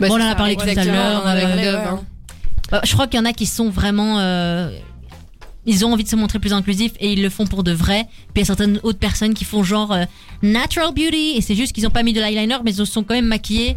Bah, 0.00 0.08
Bon, 0.08 0.14
on 0.14 0.20
en 0.20 0.26
a 0.30 0.34
parlé 0.34 0.56
tout 0.56 0.62
à 0.68 0.84
l'heure, 0.84 1.26
euh, 1.26 1.34
ouais. 1.56 1.66
Euh, 2.72 2.80
je 2.82 2.92
crois 2.94 3.06
qu'il 3.06 3.18
y 3.18 3.22
en 3.22 3.26
a 3.26 3.32
qui 3.32 3.46
sont 3.46 3.70
vraiment. 3.70 4.18
euh, 4.18 4.70
ils 5.66 5.84
ont 5.86 5.92
envie 5.92 6.04
de 6.04 6.08
se 6.08 6.16
montrer 6.16 6.38
plus 6.38 6.52
inclusifs 6.52 6.92
et 7.00 7.12
ils 7.12 7.22
le 7.22 7.30
font 7.30 7.46
pour 7.46 7.62
de 7.62 7.72
vrai. 7.72 8.04
Puis 8.34 8.36
il 8.36 8.38
y 8.40 8.42
a 8.42 8.44
certaines 8.44 8.80
autres 8.82 8.98
personnes 8.98 9.32
qui 9.32 9.44
font 9.44 9.62
genre 9.62 9.92
euh, 9.92 10.04
natural 10.42 10.92
beauty 10.92 11.34
et 11.36 11.40
c'est 11.40 11.54
juste 11.54 11.72
qu'ils 11.72 11.86
ont 11.86 11.90
pas 11.90 12.02
mis 12.02 12.12
de 12.12 12.20
l'eyeliner 12.20 12.56
mais 12.64 12.72
ils 12.72 12.76
se 12.76 12.84
sont 12.84 13.02
quand 13.02 13.14
même 13.14 13.26
maquillés. 13.26 13.76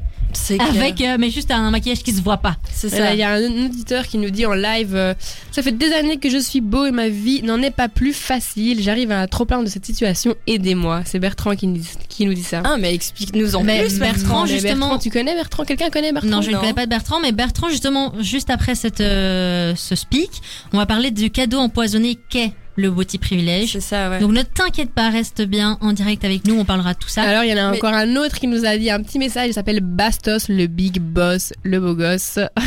Avec 0.59 1.01
euh, 1.01 1.17
mais 1.19 1.29
juste 1.29 1.51
un 1.51 1.69
maquillage 1.71 2.03
qui 2.03 2.11
se 2.11 2.21
voit 2.21 2.37
pas. 2.37 2.57
C'est 2.71 2.93
Euh, 2.93 2.97
ça. 2.97 3.13
Il 3.13 3.19
y 3.19 3.23
a 3.23 3.31
un 3.31 3.65
auditeur 3.65 4.05
qui 4.07 4.17
nous 4.17 4.29
dit 4.29 4.45
en 4.45 4.53
live 4.53 4.95
euh, 4.95 5.13
Ça 5.51 5.61
fait 5.63 5.71
des 5.71 5.91
années 5.93 6.17
que 6.17 6.29
je 6.29 6.37
suis 6.37 6.61
beau 6.61 6.85
et 6.85 6.91
ma 6.91 7.09
vie 7.09 7.41
n'en 7.43 7.61
est 7.61 7.71
pas 7.71 7.87
plus 7.89 8.13
facile. 8.13 8.81
J'arrive 8.81 9.11
à 9.11 9.27
trop 9.27 9.45
plaindre 9.45 9.63
de 9.63 9.69
cette 9.69 9.85
situation. 9.85 10.35
Aidez-moi. 10.45 11.01
C'est 11.05 11.19
Bertrand 11.19 11.55
qui 11.55 11.67
nous, 11.67 11.81
qui 12.09 12.25
nous 12.25 12.33
dit 12.33 12.43
ça. 12.43 12.61
Ah, 12.65 12.77
mais 12.79 12.93
explique-nous 12.93 13.55
en 13.55 13.63
Mais 13.63 13.81
plus, 13.83 13.99
Bertrand, 13.99 14.45
justement- 14.45 14.87
Bertrand, 14.89 14.99
tu 14.99 15.09
connais 15.09 15.33
Bertrand? 15.33 15.63
Quelqu'un 15.65 15.89
connaît 15.89 16.11
Bertrand? 16.11 16.29
Non, 16.29 16.41
je 16.41 16.51
ne 16.51 16.57
connais 16.57 16.73
pas 16.73 16.85
de 16.85 16.89
Bertrand, 16.89 17.19
mais 17.19 17.31
Bertrand, 17.31 17.69
justement, 17.69 18.13
juste 18.19 18.49
après 18.49 18.75
cette, 18.75 19.01
euh, 19.01 19.73
ce 19.75 19.95
speak, 19.95 20.29
on 20.73 20.77
va 20.77 20.85
parler 20.85 21.11
du 21.11 21.29
cadeau 21.31 21.57
empoisonné 21.59 22.17
qu'est 22.29 22.51
le 22.77 22.89
Beauty 22.91 23.17
Privilège. 23.17 23.73
C'est 23.73 23.81
ça, 23.81 24.09
ouais. 24.09 24.19
Donc 24.19 24.31
ne 24.31 24.43
t'inquiète 24.43 24.91
pas, 24.91 25.09
reste 25.09 25.41
bien 25.41 25.77
en 25.81 25.91
direct 25.91 26.23
avec 26.23 26.45
nous, 26.47 26.55
on 26.57 26.63
parlera 26.63 26.93
de 26.93 26.99
tout 26.99 27.09
ça. 27.09 27.23
Alors, 27.23 27.43
il 27.43 27.49
y 27.49 27.53
en 27.53 27.57
a 27.57 27.71
Mais- 27.71 27.77
encore 27.77 27.93
un 27.93 28.15
autre 28.15 28.39
qui 28.39 28.47
nous 28.47 28.65
a 28.65 28.77
dit 28.77 28.89
un 28.89 29.01
petit 29.03 29.19
message. 29.19 29.49
Il 29.49 29.53
s'appelle 29.53 29.81
Bastos, 29.81 30.47
le 30.47 30.67
big 30.67 30.99
boss, 31.01 31.51
le 31.63 31.79
beau 31.79 31.95
gosse. 31.95 32.37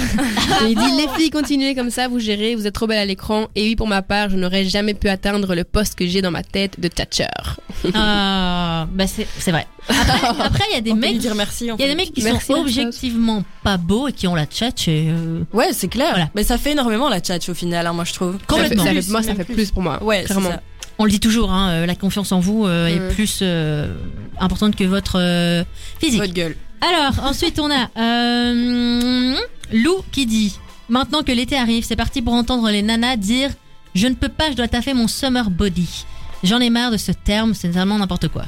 Et 0.66 0.70
il 0.70 0.76
dit 0.76 0.96
Les 0.98 1.08
filles, 1.16 1.30
continuez 1.30 1.74
comme 1.74 1.90
ça, 1.90 2.08
vous 2.08 2.18
gérez, 2.18 2.54
vous 2.56 2.66
êtes 2.66 2.74
trop 2.74 2.86
belle 2.86 2.98
à 2.98 3.04
l'écran. 3.06 3.48
Et 3.54 3.62
oui, 3.62 3.76
pour 3.76 3.86
ma 3.88 4.02
part, 4.02 4.28
je 4.30 4.36
n'aurais 4.36 4.64
jamais 4.64 4.94
pu 4.94 5.08
atteindre 5.08 5.54
le 5.54 5.64
poste 5.64 5.94
que 5.96 6.06
j'ai 6.06 6.20
dans 6.22 6.30
ma 6.32 6.42
tête 6.42 6.78
de 6.80 6.88
tchatcheur. 6.88 7.60
Ah, 7.94 8.86
bah 8.92 9.06
c'est 9.06 9.26
c'est 9.38 9.52
vrai. 9.52 9.66
Après, 9.88 10.64
il 10.70 10.74
y 10.74 10.78
a 10.78 10.80
des 10.80 10.92
On 10.92 10.96
mecs, 10.96 11.18
dire 11.18 11.34
merci. 11.34 11.64
il 11.64 11.80
y 11.80 11.84
a 11.84 11.88
des 11.88 11.94
mecs 11.94 12.12
qui 12.12 12.22
Merci, 12.22 12.46
sont 12.46 12.54
objectivement 12.60 13.42
pas 13.62 13.76
beaux 13.76 14.08
et 14.08 14.12
qui 14.12 14.26
ont 14.26 14.34
la 14.34 14.46
tchatch 14.46 14.88
et 14.88 15.08
euh, 15.10 15.42
Ouais, 15.52 15.68
c'est 15.72 15.88
clair. 15.88 16.10
Voilà. 16.10 16.28
Mais 16.34 16.44
ça 16.44 16.58
fait 16.58 16.72
énormément 16.72 17.08
la 17.08 17.20
tchatch 17.20 17.48
au 17.48 17.54
final, 17.54 17.86
hein, 17.86 17.92
moi 17.92 18.04
je 18.04 18.12
trouve. 18.12 18.36
Complètement. 18.46 18.84
Ça 18.84 18.90
fait- 18.90 18.94
ça 19.02 19.02
fait- 19.02 19.06
Plus, 19.06 19.10
moi, 19.12 19.22
ça 19.22 19.34
fait 19.34 19.44
plus 19.44 19.70
pour 19.70 19.82
moi. 19.82 20.02
Ouais, 20.02 20.24
clairement. 20.24 20.50
ça. 20.50 20.62
On 20.98 21.04
le 21.04 21.10
dit 21.10 21.20
toujours, 21.20 21.50
hein, 21.50 21.70
euh, 21.70 21.86
la 21.86 21.94
confiance 21.94 22.30
en 22.32 22.40
vous 22.40 22.66
euh, 22.66 22.86
est 22.86 23.14
plus 23.14 23.38
euh, 23.42 23.94
importante 24.38 24.76
que 24.76 24.84
votre 24.84 25.18
euh, 25.18 25.64
physique. 25.98 26.20
Votre 26.20 26.34
gueule. 26.34 26.56
Alors, 26.82 27.24
ensuite, 27.24 27.58
on 27.58 27.70
a 27.70 27.88
euh, 27.98 29.34
Lou 29.72 29.96
qui 30.12 30.26
dit 30.26 30.54
Maintenant 30.88 31.22
que 31.22 31.30
l'été 31.32 31.56
arrive, 31.56 31.84
c'est 31.84 31.96
parti 31.96 32.20
pour 32.20 32.32
entendre 32.34 32.68
les 32.70 32.82
nanas 32.82 33.16
dire 33.16 33.50
Je 33.94 34.08
ne 34.08 34.14
peux 34.14 34.28
pas, 34.28 34.50
je 34.50 34.56
dois 34.56 34.68
taffer 34.68 34.92
mon 34.92 35.08
summer 35.08 35.48
body. 35.50 36.04
J'en 36.42 36.58
ai 36.58 36.70
marre 36.70 36.90
de 36.90 36.96
ce 36.96 37.12
terme, 37.12 37.54
c'est 37.54 37.68
tellement 37.70 37.98
n'importe 37.98 38.28
quoi. 38.28 38.44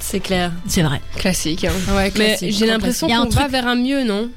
C'est 0.00 0.20
clair. 0.20 0.52
C'est 0.66 0.82
vrai. 0.82 1.00
Classique. 1.16 1.64
hein. 1.64 1.72
Ouais, 1.94 2.04
Mais 2.04 2.10
classique, 2.10 2.52
j'ai 2.52 2.66
trop 2.66 2.74
l'impression 2.74 3.08
qu'on 3.08 3.28
va 3.28 3.48
vers 3.48 3.66
un 3.66 3.74
mieux, 3.76 4.04
non 4.04 4.28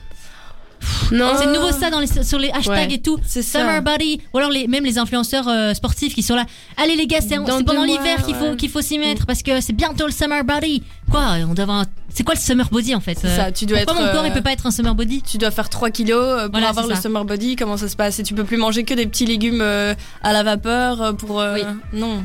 Non. 1.11 1.33
C'est 1.37 1.47
nouveau 1.47 1.71
ça 1.71 1.89
dans 1.89 1.99
les, 1.99 2.07
sur 2.23 2.39
les 2.39 2.49
hashtags 2.51 2.89
Ouais. 2.89 2.93
et 2.95 3.01
tout. 3.01 3.19
C'est 3.25 3.41
ça. 3.41 3.59
Summer 3.59 3.81
body. 3.81 4.21
Ou 4.33 4.37
alors 4.37 4.49
les, 4.49 4.67
même 4.67 4.85
les 4.85 4.97
influenceurs 4.97 5.47
euh, 5.47 5.73
sportifs 5.73 6.15
qui 6.15 6.23
sont 6.23 6.35
là. 6.35 6.45
Allez 6.77 6.95
les 6.95 7.05
gars, 7.07 7.19
c'est 7.21 7.35
pendant 7.35 7.83
l'hiver 7.83 8.23
qu'il 8.25 8.35
faut 8.35 8.55
qu'il 8.55 8.69
faut 8.69 8.81
s'y 8.81 8.97
mettre 8.97 9.25
parce 9.25 9.43
que 9.43 9.59
c'est 9.61 9.73
bientôt 9.73 10.05
le 10.05 10.11
summer 10.13 10.43
body. 10.43 10.81
Quoi 11.11 11.35
On 11.49 11.53
doit 11.53 11.63
avoir 11.63 11.79
un- 11.79 11.85
C'est 12.13 12.23
quoi 12.23 12.35
le 12.35 12.39
summer 12.39 12.67
body 12.69 12.95
en 12.95 13.01
fait 13.01 13.19
Euh, 13.25 13.35
ça, 13.35 13.51
tu 13.51 13.65
dois 13.65 13.79
Pourquoi 13.79 14.01
être, 14.03 14.07
mon 14.07 14.13
corps 14.13 14.23
euh, 14.23 14.27
il 14.27 14.33
peut 14.33 14.41
pas 14.41 14.53
être 14.53 14.65
un 14.65 14.71
summer 14.71 14.95
body 14.95 15.21
Tu 15.23 15.37
dois 15.37 15.51
faire 15.51 15.69
3 15.69 15.89
kilos 15.91 16.17
euh, 16.21 16.43
pour 16.43 16.51
Voilà, 16.53 16.69
avoir 16.69 16.87
le 16.87 16.95
summer 16.95 17.25
body. 17.25 17.55
Comment 17.57 17.75
ça 17.77 17.87
se 17.89 17.95
passe? 17.95 18.19
Et 18.19 18.23
tu 18.23 18.33
peux 18.33 18.43
plus 18.45 18.57
manger 18.57 18.83
que 18.83 18.93
des 18.93 19.05
petits 19.05 19.25
légumes 19.25 19.61
euh, 19.61 19.93
à 20.23 20.31
la 20.33 20.43
vapeur 20.43 21.01
euh, 21.01 21.13
pour. 21.13 21.41
euh, 21.41 21.55
Oui. 21.55 21.61
Non. 21.99 22.23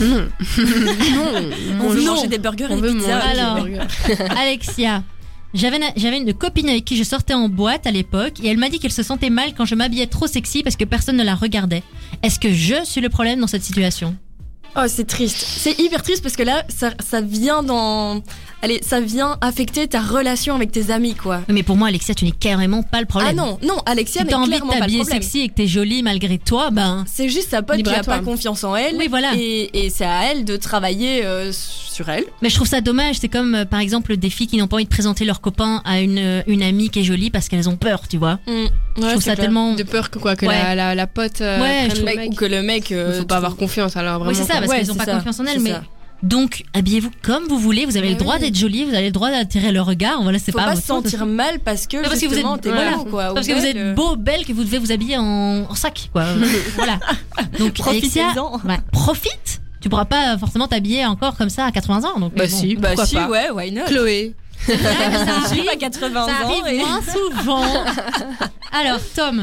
Non. 0.00 0.26
non. 0.58 1.50
On 1.82 1.88
veut 1.88 2.02
Non. 2.02 2.14
manger 2.14 2.26
des 2.28 2.38
burgers 2.38 2.66
On 2.70 2.78
et 2.78 2.80
des 2.80 2.88
veut 2.88 2.94
pizzas. 2.94 3.18
Alors. 3.18 3.66
Alexia. 4.38 5.02
J'avais 5.54 5.76
une- 5.76 5.92
j'avais 5.96 6.18
une 6.18 6.34
copine 6.34 6.68
avec 6.68 6.84
qui 6.84 6.96
je 6.96 7.04
sortais 7.04 7.34
en 7.34 7.48
boîte 7.48 7.86
à 7.86 7.92
l'époque 7.92 8.40
et 8.42 8.48
elle 8.48 8.56
m'a 8.58 8.68
dit 8.68 8.80
qu'elle 8.80 8.90
se 8.92 9.04
sentait 9.04 9.30
mal 9.30 9.54
quand 9.56 9.64
je 9.64 9.76
m'habillais 9.76 10.06
trop 10.08 10.26
sexy 10.26 10.62
parce 10.64 10.74
que 10.76 10.84
personne 10.84 11.16
ne 11.16 11.22
la 11.22 11.36
regardait. 11.36 11.84
Est-ce 12.24 12.40
que 12.40 12.52
je 12.52 12.84
suis 12.84 13.00
le 13.00 13.08
problème 13.08 13.38
dans 13.38 13.46
cette 13.46 13.62
situation? 13.62 14.16
Oh, 14.76 14.80
c'est 14.88 15.06
triste. 15.06 15.36
C'est 15.46 15.78
hyper 15.78 16.02
triste 16.02 16.24
parce 16.24 16.34
que 16.34 16.42
là, 16.42 16.64
ça, 16.68 16.90
ça 16.98 17.20
vient 17.20 17.62
dans. 17.62 18.20
Allez, 18.64 18.80
ça 18.82 18.98
vient 18.98 19.36
affecter 19.42 19.86
ta 19.88 20.00
relation 20.00 20.54
avec 20.54 20.72
tes 20.72 20.90
amis, 20.90 21.14
quoi. 21.14 21.42
Mais 21.48 21.62
pour 21.62 21.76
moi, 21.76 21.88
Alexia, 21.88 22.14
tu 22.14 22.24
n'es 22.24 22.30
carrément 22.30 22.82
pas 22.82 23.00
le 23.00 23.06
problème. 23.06 23.30
Ah 23.32 23.34
non, 23.34 23.58
non, 23.62 23.76
Alexia 23.84 24.22
si 24.22 24.26
n'est 24.26 24.30
t'as 24.32 24.38
envie 24.38 24.46
de 24.52 24.54
clairement 24.56 24.70
pas 24.70 24.74
le 24.76 24.80
t'habiller 24.80 25.00
problème. 25.00 25.22
sexy 25.22 25.40
et 25.40 25.48
que 25.50 25.54
t'es 25.54 25.66
jolie 25.66 26.02
malgré 26.02 26.38
toi, 26.38 26.70
ben 26.70 27.04
C'est 27.06 27.28
juste 27.28 27.50
sa 27.50 27.60
pote 27.60 27.82
qui 27.82 27.90
a 27.90 28.02
toi. 28.02 28.14
pas 28.14 28.20
confiance 28.20 28.64
en 28.64 28.74
elle. 28.74 28.96
Oui, 28.96 29.08
voilà. 29.10 29.32
Et, 29.36 29.84
et 29.84 29.90
c'est 29.90 30.06
à 30.06 30.30
elle 30.32 30.46
de 30.46 30.56
travailler 30.56 31.26
euh, 31.26 31.52
sur 31.52 32.08
elle. 32.08 32.24
Mais 32.40 32.48
je 32.48 32.54
trouve 32.54 32.66
ça 32.66 32.80
dommage. 32.80 33.16
C'est 33.20 33.28
comme, 33.28 33.54
euh, 33.54 33.64
par 33.66 33.80
exemple, 33.80 34.16
des 34.16 34.30
filles 34.30 34.46
qui 34.46 34.56
n'ont 34.56 34.66
pas 34.66 34.76
envie 34.76 34.84
de 34.84 34.88
présenter 34.88 35.26
leur 35.26 35.42
copain 35.42 35.82
à 35.84 36.00
une, 36.00 36.18
euh, 36.18 36.42
une 36.46 36.62
amie 36.62 36.88
qui 36.88 37.00
est 37.00 37.04
jolie 37.04 37.28
parce 37.30 37.50
qu'elles 37.50 37.68
ont 37.68 37.76
peur, 37.76 38.08
tu 38.08 38.16
vois. 38.16 38.38
je 38.46 38.68
trouve 39.10 39.22
ça 39.22 39.36
tellement. 39.36 39.74
De 39.74 39.82
peur 39.82 40.08
que 40.08 40.18
quoi 40.18 40.36
que 40.36 40.46
Ouais. 40.46 40.54
la, 40.62 40.74
la, 40.74 40.94
la 40.94 41.06
pote 41.06 41.42
euh, 41.42 41.60
Ouais, 41.60 41.86
prenne 41.88 41.96
je 41.96 42.00
le 42.00 42.16
Mec, 42.16 42.30
ou 42.30 42.34
que 42.34 42.44
le 42.46 42.62
mec. 42.62 42.92
Euh, 42.92 43.20
faut 43.20 43.26
pas 43.26 43.36
avoir 43.36 43.56
confiance 43.56 43.94
alors 43.98 44.20
vraiment. 44.20 44.30
Oui, 44.30 44.36
c'est 44.36 44.50
ça, 44.50 44.58
parce 44.60 44.68
Ouais, 44.68 44.78
qu'elles 44.78 44.86
n'ont 44.88 44.94
pas 44.94 45.04
ça, 45.04 45.14
confiance 45.16 45.40
en 45.40 45.44
elles. 45.44 45.52
c'est 45.58 45.60
Mais 45.60 45.70
ça. 45.70 45.82
Donc, 46.22 46.62
habillez-vous 46.72 47.10
comme 47.22 47.44
vous 47.48 47.58
voulez. 47.58 47.84
Vous 47.84 47.96
avez 47.98 48.06
Mais 48.08 48.12
le 48.14 48.18
droit 48.18 48.36
oui. 48.36 48.40
d'être 48.42 48.56
jolie. 48.56 48.84
Vous 48.84 48.94
avez 48.94 49.06
le 49.06 49.12
droit 49.12 49.30
d'attirer 49.30 49.72
le 49.72 49.82
regard. 49.82 50.22
Voilà, 50.22 50.38
c'est 50.38 50.52
Faut 50.52 50.58
pas. 50.58 50.70
se 50.74 50.80
faute. 50.80 51.04
sentir 51.04 51.26
mal 51.26 51.58
parce 51.60 51.86
que, 51.86 51.98
parce 52.02 52.18
que 52.20 52.26
vous 52.26 52.38
êtes- 52.38 52.66
voilà. 52.66 52.96
beau, 52.96 53.04
quoi. 53.04 53.30
ou 53.32 53.34
Parce 53.34 53.46
que 53.46 53.52
vous 53.52 53.60
belle, 53.60 53.68
êtes 53.70 53.76
euh, 53.76 53.94
beau, 53.94 54.16
belle, 54.16 54.46
que 54.46 54.52
vous 54.52 54.64
devez 54.64 54.78
vous 54.78 54.90
habiller 54.92 55.18
en, 55.18 55.66
en 55.68 55.74
sac, 55.74 56.08
quoi. 56.12 56.24
voilà. 56.76 56.98
Donc, 57.58 57.78
Alexia, 57.86 58.32
ouais, 58.64 58.78
profite. 58.92 59.60
Tu 59.80 59.90
pourras 59.90 60.06
pas 60.06 60.38
forcément 60.38 60.66
t'habiller 60.66 61.04
encore 61.04 61.36
comme 61.36 61.50
ça 61.50 61.66
à 61.66 61.70
80 61.72 62.04
ans. 62.08 62.18
Donc, 62.18 62.34
Bah 62.34 62.44
bon. 62.46 62.56
si, 62.56 62.74
Bah 62.76 62.96
si, 63.04 63.16
pas. 63.16 63.28
ouais, 63.28 63.50
why 63.50 63.70
not? 63.70 63.84
Chloé. 63.86 64.34
Ça 64.66 64.72
J'ai 65.52 65.58
arrive, 65.60 65.64
pas 65.66 65.76
80 65.76 66.26
ça 66.26 66.32
ans. 66.32 66.36
arrive 66.48 66.66
et- 66.68 66.78
moins 66.78 67.00
souvent. 67.02 67.62
Alors, 68.72 68.98
Tom, 69.14 69.42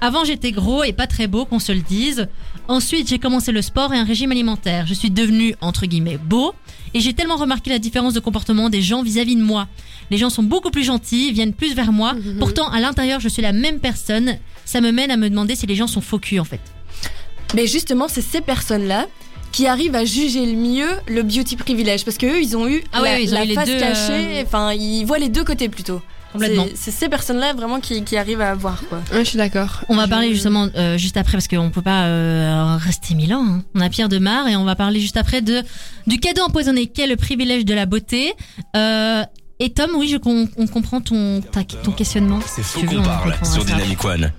avant 0.00 0.24
j'étais 0.24 0.50
gros 0.52 0.82
et 0.82 0.92
pas 0.94 1.06
très 1.06 1.26
beau, 1.26 1.44
qu'on 1.44 1.58
se 1.58 1.72
le 1.72 1.80
dise. 1.82 2.26
Ensuite, 2.68 3.08
j'ai 3.08 3.18
commencé 3.18 3.52
le 3.52 3.62
sport 3.62 3.94
et 3.94 3.98
un 3.98 4.04
régime 4.04 4.32
alimentaire. 4.32 4.86
Je 4.86 4.94
suis 4.94 5.10
devenu, 5.10 5.54
entre 5.60 5.86
guillemets, 5.86 6.18
beau. 6.18 6.52
Et 6.94 7.00
j'ai 7.00 7.12
tellement 7.12 7.36
remarqué 7.36 7.70
la 7.70 7.78
différence 7.78 8.14
de 8.14 8.20
comportement 8.20 8.68
des 8.70 8.82
gens 8.82 9.02
vis-à-vis 9.02 9.36
de 9.36 9.42
moi. 9.42 9.68
Les 10.10 10.18
gens 10.18 10.30
sont 10.30 10.42
beaucoup 10.42 10.70
plus 10.70 10.84
gentils, 10.84 11.32
viennent 11.32 11.52
plus 11.52 11.74
vers 11.74 11.92
moi. 11.92 12.14
Mhm. 12.14 12.38
Pourtant, 12.38 12.68
à 12.70 12.80
l'intérieur, 12.80 13.20
je 13.20 13.28
suis 13.28 13.42
la 13.42 13.52
même 13.52 13.78
personne. 13.80 14.36
Ça 14.64 14.80
me 14.80 14.90
mène 14.92 15.10
à 15.10 15.16
me 15.16 15.28
demander 15.30 15.54
si 15.56 15.66
les 15.66 15.74
gens 15.76 15.86
sont 15.86 16.00
faux 16.00 16.18
culs, 16.18 16.40
en 16.40 16.44
fait. 16.44 16.60
Mais 17.54 17.66
justement, 17.66 18.08
c'est 18.08 18.22
ces 18.22 18.40
personnes-là 18.40 19.06
qui 19.52 19.66
arrivent 19.66 19.94
à 19.94 20.04
juger 20.04 20.44
le 20.46 20.52
mieux 20.58 20.88
le 21.06 21.22
beauty 21.22 21.56
privilège 21.56 22.04
parce 22.04 22.18
que 22.18 22.26
eux, 22.26 22.42
ils 22.42 22.56
ont 22.56 22.68
eu 22.68 22.82
Ah 22.92 23.00
ouais, 23.02 23.12
la, 23.12 23.20
ils 23.20 23.30
ont 23.30 23.34
la 23.38 23.44
eu 23.44 23.48
les 23.48 23.54
face 23.54 23.68
deux, 23.68 23.78
cachée. 23.78 24.38
euh, 24.40 24.42
Enfin, 24.44 24.72
ils 24.72 25.04
voient 25.04 25.18
les 25.18 25.28
deux 25.28 25.44
côtés 25.44 25.68
plutôt. 25.68 26.02
Complètement. 26.38 26.66
C'est- 26.74 26.90
ces 26.90 27.08
personnes-là 27.08 27.52
vraiment 27.54 27.80
qui, 27.80 28.02
qui 28.04 28.16
arrivent 28.16 28.40
à 28.40 28.54
voir 28.54 28.82
quoi. 28.88 28.98
Ouais, 29.12 29.20
je 29.24 29.28
suis 29.30 29.38
d'accord. 29.38 29.82
On 29.88 29.96
va 29.96 30.04
Je- 30.04 30.10
parler 30.10 30.32
justement 30.32 30.68
euh, 30.76 30.96
juste 30.98 31.16
après 31.16 31.32
parce 31.32 31.48
qu'on 31.48 31.70
peut 31.70 31.82
pas 31.82 32.04
euh, 32.04 32.76
rester 32.78 33.14
mille 33.14 33.34
ans. 33.34 33.44
hein. 33.46 33.62
On 33.74 33.80
a 33.80 33.88
Pierre 33.88 34.08
de 34.08 34.18
Mar 34.18 34.48
et 34.48 34.56
on 34.56 34.64
va 34.64 34.74
parler 34.76 35.00
juste 35.00 35.16
après 35.16 35.40
de 35.42 35.62
du 36.06 36.18
cadeau 36.18 36.42
empoisonné 36.42 36.86
qu'est 36.86 37.06
le 37.06 37.16
privilège 37.16 37.64
de 37.64 37.74
la 37.74 37.86
beauté? 37.86 38.32
Euh, 38.76 39.22
et 39.58 39.70
Tom, 39.70 39.90
oui, 39.96 40.08
je 40.08 40.16
on 40.26 40.66
comprend 40.66 41.00
ton 41.00 41.40
ta- 41.40 41.64
ton 41.64 41.90
questionnement. 41.92 42.40
C'est 42.46 42.62
faux 42.62 42.80
qu'on 42.86 42.98
on 42.98 43.02
parle 43.02 43.34
sur. 43.44 43.64
Dynamic 43.64 44.04
One. 44.04 44.30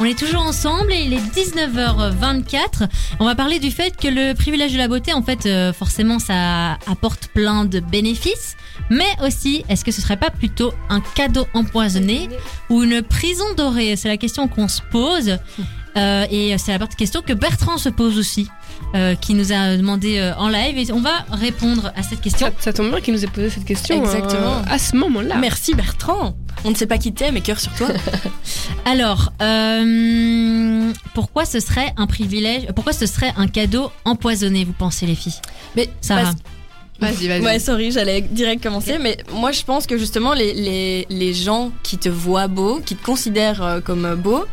On 0.00 0.04
est 0.04 0.16
toujours 0.16 0.42
ensemble 0.42 0.92
et 0.92 1.00
il 1.00 1.12
est 1.12 1.18
19h24. 1.18 2.88
On 3.18 3.24
va 3.24 3.34
parler 3.34 3.58
du 3.58 3.72
fait 3.72 3.96
que 3.96 4.06
le 4.06 4.32
privilège 4.34 4.72
de 4.72 4.78
la 4.78 4.86
beauté, 4.86 5.12
en 5.12 5.22
fait, 5.22 5.44
euh, 5.46 5.72
forcément, 5.72 6.20
ça 6.20 6.78
apporte 6.86 7.28
plein 7.34 7.64
de 7.64 7.80
bénéfices. 7.80 8.56
Mais 8.90 9.08
aussi, 9.24 9.64
est-ce 9.68 9.84
que 9.84 9.90
ce 9.90 10.00
serait 10.00 10.16
pas 10.16 10.30
plutôt 10.30 10.72
un 10.88 11.00
cadeau 11.00 11.48
empoisonné 11.52 12.28
ou 12.70 12.84
une 12.84 13.02
prison 13.02 13.44
dorée? 13.56 13.96
C'est 13.96 14.08
la 14.08 14.18
question 14.18 14.46
qu'on 14.46 14.68
se 14.68 14.82
pose. 14.92 15.36
Euh, 15.96 16.26
et 16.30 16.56
c'est 16.58 16.78
la 16.78 16.86
question 16.86 17.20
que 17.20 17.32
Bertrand 17.32 17.76
se 17.76 17.88
pose 17.88 18.18
aussi, 18.18 18.48
euh, 18.94 19.14
qui 19.14 19.34
nous 19.34 19.52
a 19.52 19.76
demandé 19.76 20.18
euh, 20.18 20.34
en 20.36 20.48
live. 20.48 20.78
Et 20.78 20.92
on 20.92 21.00
va 21.00 21.26
répondre 21.30 21.92
à 21.94 22.02
cette 22.02 22.20
question. 22.20 22.46
Ça, 22.46 22.52
ça 22.58 22.72
tombe 22.72 22.90
bien 22.90 23.00
qu'il 23.00 23.14
nous 23.14 23.24
ait 23.24 23.28
posé 23.28 23.50
cette 23.50 23.64
question. 23.64 24.02
Exactement. 24.02 24.58
euh, 24.58 24.70
à 24.70 24.78
ce 24.78 24.96
moment-là. 24.96 25.36
Merci 25.36 25.74
Bertrand. 25.74 26.34
On 26.64 26.70
ne 26.70 26.74
sait 26.74 26.86
pas 26.86 26.98
qui 26.98 27.12
t'es, 27.12 27.30
mais 27.30 27.40
cœur 27.40 27.60
sur 27.60 27.72
toi. 27.74 27.88
Alors, 28.84 29.30
euh, 29.42 30.92
pourquoi 31.14 31.44
ce 31.44 31.60
serait 31.60 31.92
un 31.96 32.06
privilège 32.06 32.66
Pourquoi 32.74 32.92
ce 32.92 33.06
serait 33.06 33.32
un 33.36 33.46
cadeau 33.46 33.90
empoisonné, 34.04 34.64
vous 34.64 34.72
pensez, 34.72 35.06
les 35.06 35.14
filles? 35.14 35.40
Mais 35.76 35.88
Sarah. 36.00 36.32
Vas-y, 37.00 37.28
vas-y. 37.28 37.42
Ouais, 37.42 37.58
sorry, 37.60 37.92
j'allais 37.92 38.22
direct 38.22 38.60
commencer, 38.60 38.98
mais 38.98 39.18
moi 39.32 39.52
je 39.52 39.62
pense 39.62 39.86
que 39.86 39.96
justement 39.96 40.34
les, 40.34 40.52
les, 40.52 41.06
les 41.10 41.32
gens 41.32 41.70
qui 41.84 41.96
te 41.96 42.08
voient 42.08 42.48
beau, 42.48 42.80
qui 42.84 42.96
te 42.96 43.04
considèrent 43.04 43.80
comme 43.84 44.16
beau, 44.16 44.46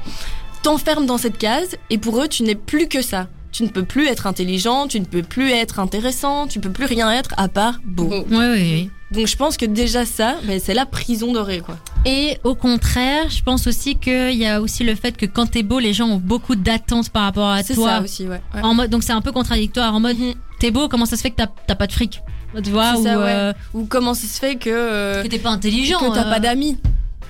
t'enferment 0.62 1.08
dans 1.08 1.18
cette 1.18 1.40
case 1.40 1.76
et 1.90 1.98
pour 1.98 2.22
eux 2.22 2.28
tu 2.28 2.44
n'es 2.44 2.54
plus 2.54 2.88
que 2.88 3.02
ça. 3.02 3.28
Tu 3.56 3.64
ne 3.64 3.70
peux 3.70 3.86
plus 3.86 4.08
être 4.08 4.28
intelligent, 4.28 4.88
tu 4.88 5.00
ne 5.00 5.06
peux 5.06 5.22
plus 5.24 5.52
être 5.52 5.80
intéressant, 5.80 6.46
tu 6.46 6.60
peux 6.60 6.72
plus 6.72 6.84
rien 6.86 7.10
être 7.12 7.34
à 7.38 7.48
part 7.48 7.80
beau. 7.86 8.10
Oui, 8.12 8.26
oui, 8.32 8.48
oui. 8.60 8.90
Donc 9.12 9.28
je 9.28 9.38
pense 9.38 9.56
que 9.56 9.66
déjà 9.66 10.06
ça, 10.06 10.36
ben, 10.44 10.60
c'est 10.62 10.74
la 10.74 10.86
prison 10.86 11.32
dorée 11.32 11.62
quoi. 11.62 11.78
Et 12.06 12.38
au 12.44 12.54
contraire, 12.56 13.30
je 13.30 13.42
pense 13.44 13.66
aussi 13.68 13.96
qu'il 13.96 14.36
y 14.36 14.46
a 14.46 14.60
aussi 14.62 14.84
le 14.84 14.94
fait 14.96 15.16
que 15.16 15.26
quand 15.26 15.46
t'es 15.52 15.64
beau, 15.64 15.80
les 15.80 15.94
gens 15.94 16.08
ont 16.10 16.18
beaucoup 16.18 16.56
d'attentes 16.56 17.10
par 17.12 17.24
rapport 17.24 17.48
à 17.50 17.64
C'est 17.64 17.76
toi. 17.76 17.90
ça 17.92 18.02
aussi, 18.02 18.24
ouais. 18.24 18.42
ouais. 18.54 18.62
En 18.62 18.74
mode, 18.74 18.90
donc 18.90 19.04
c'est 19.04 19.14
un 19.14 19.22
peu 19.22 19.32
contradictoire. 19.32 19.94
En 19.96 20.02
mode, 20.02 20.18
Mhm. 20.20 20.34
t'es 20.60 20.72
beau, 20.72 20.90
comment 20.90 21.06
ça 21.06 21.16
se 21.16 21.22
fait 21.22 21.30
que 21.32 21.42
t'as 21.68 21.76
pas 21.76 21.88
de 21.88 21.94
fric? 21.94 22.22
Tu 22.62 22.70
vois 22.72 22.92
C'est 22.94 23.00
Ou 23.00 23.04
ça, 23.04 23.18
ouais. 23.20 23.24
euh, 23.28 23.54
Ou 23.74 23.86
comment 23.86 24.14
ça 24.14 24.28
se 24.28 24.38
fait 24.40 24.56
que, 24.58 24.70
euh, 24.70 25.24
que 25.24 25.28
t'es 25.30 25.40
pas 25.40 25.50
intelligent. 25.52 26.00
que 26.00 26.14
t'as 26.14 26.26
euh. 26.28 26.30
pas 26.30 26.40
d'amis. 26.42 26.78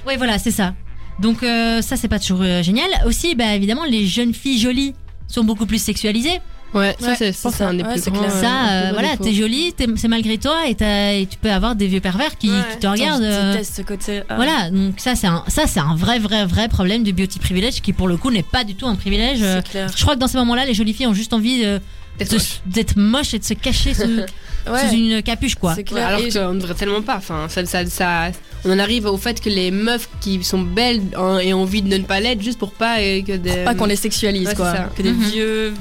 Oui, 0.07 0.13
voilà, 0.17 0.39
c'est 0.39 0.51
ça. 0.51 0.73
Donc 1.19 1.43
euh, 1.43 1.82
ça, 1.84 1.97
c'est 1.97 2.07
pas 2.07 2.19
toujours 2.19 2.41
euh, 2.41 2.63
génial. 2.63 2.89
Aussi, 3.05 3.36
bah, 3.36 3.53
évidemment, 3.55 3.84
les 3.86 4.07
jeunes 4.07 4.34
filles 4.34 4.57
jolies 4.59 4.95
sont 5.28 5.43
beaucoup 5.43 5.65
plus 5.65 5.82
sexualisées. 5.82 6.39
Ouais, 6.73 6.93
ça, 6.99 7.09
Ouais, 7.11 7.15
c'est, 7.32 7.61
un 7.63 7.73
des 7.73 7.84
Ouais, 7.84 7.91
plus 7.93 8.01
c'est 8.03 8.11
grands. 8.11 8.23
clair. 8.23 8.36
euh, 8.36 8.41
ça, 8.41 8.69
euh, 8.69 8.89
voilà, 8.91 9.15
t'es 9.15 9.34
jolie, 9.34 9.71
t'es- 9.71 9.88
c'est 9.95 10.09
malgré 10.09 10.38
toi, 10.38 10.67
et, 10.67 10.76
t'as- 10.76 11.13
et 11.13 11.26
tu 11.26 11.38
peux 11.38 11.49
avoir 11.51 11.73
des 11.76 11.88
vieux 11.88 12.01
pervers 12.01 12.38
qui, 12.38 12.49
Ouais. 12.49 12.57
qui 12.73 12.80
te 12.80 12.88
regardent. 12.88 13.23
Euh, 13.23 13.63
ce 13.63 13.82
côté. 13.82 14.23
ah. 14.28 14.36
Voilà, 14.36 14.69
donc 14.71 14.95
ça 14.99 15.15
c'est 15.15 15.28
un 15.28 15.43
ça 15.47 15.67
c'est 15.67 15.80
un 15.80 15.95
vrai 15.95 16.19
vrai 16.19 16.45
vrai 16.45 16.67
problème 16.67 17.03
du 17.03 17.13
beauty 17.13 17.39
privilège 17.39 17.82
qui 17.82 17.93
pour 17.93 18.09
le 18.09 18.17
coup 18.17 18.30
n'est 18.30 18.43
pas 18.43 18.65
du 18.65 18.76
tout 18.76 18.88
un 18.88 18.95
privilège. 18.95 19.39
Euh, 19.41 19.61
C'est 19.63 19.71
clair. 19.71 19.89
Je 19.95 20.01
crois 20.01 20.15
que 20.15 20.19
dans 20.19 20.28
ces 20.28 20.38
moments-là, 20.38 20.65
les 20.65 20.73
jolies 20.73 20.93
filles 20.93 21.07
ont 21.07 21.13
juste 21.13 21.32
envie 21.34 21.61
de- 21.63 21.80
D'être 22.18 22.95
moche. 22.97 23.34
et 23.34 23.39
de 23.39 23.43
se 23.43 23.53
cacher 23.53 23.93
sous, 23.93 24.03
Ouais, 24.72 24.88
sous 24.89 24.95
une 24.95 25.22
capuche 25.22 25.55
quoi. 25.55 25.76
clair. 25.76 26.07
alors 26.07 26.22
qu'on 26.22 26.53
ne 26.53 26.59
devrait 26.59 26.74
tellement 26.74 27.01
pas. 27.01 27.18
Enfin, 27.18 27.47
ça, 27.49 27.66
ça, 27.66 27.86
ça- 27.86 28.32
on 28.63 28.72
en 28.72 28.80
arrive 28.80 29.05
au 29.05 29.18
fait 29.18 29.39
que 29.39 29.49
les 29.49 29.70
meufs 29.70 30.09
qui 30.22 30.43
sont 30.43 30.61
belles 30.61 31.01
hein, 31.16 31.38
aient 31.38 31.53
envie 31.53 31.84
de 31.84 31.95
ne 31.97 32.01
pas 32.03 32.20
l'être 32.20 32.41
juste 32.41 32.57
pour 32.57 32.72
pas 32.72 32.97
euh, 32.99 33.22
que 33.22 33.34
des. 33.34 33.63
pas 33.63 33.76
qu'on 33.76 33.86
les 33.86 33.95
sexualise 33.95 34.47
Ouais, 34.47 34.55
quoi 34.55 34.74
que 34.97 35.03
des 35.03 35.11
Mhm. 35.11 35.24
vieux 35.24 35.74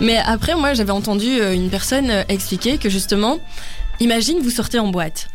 mais 0.00 0.16
après 0.18 0.54
moi 0.54 0.74
j'avais 0.74 0.90
entendu 0.90 1.28
euh, 1.40 1.54
une 1.54 1.70
personne 1.70 2.10
euh, 2.10 2.22
expliquer 2.28 2.78
que 2.78 2.88
justement 2.88 3.38
imagine 4.00 4.38
vous 4.40 4.50
sortez 4.50 4.78
en 4.78 4.88
boîte 4.88 5.28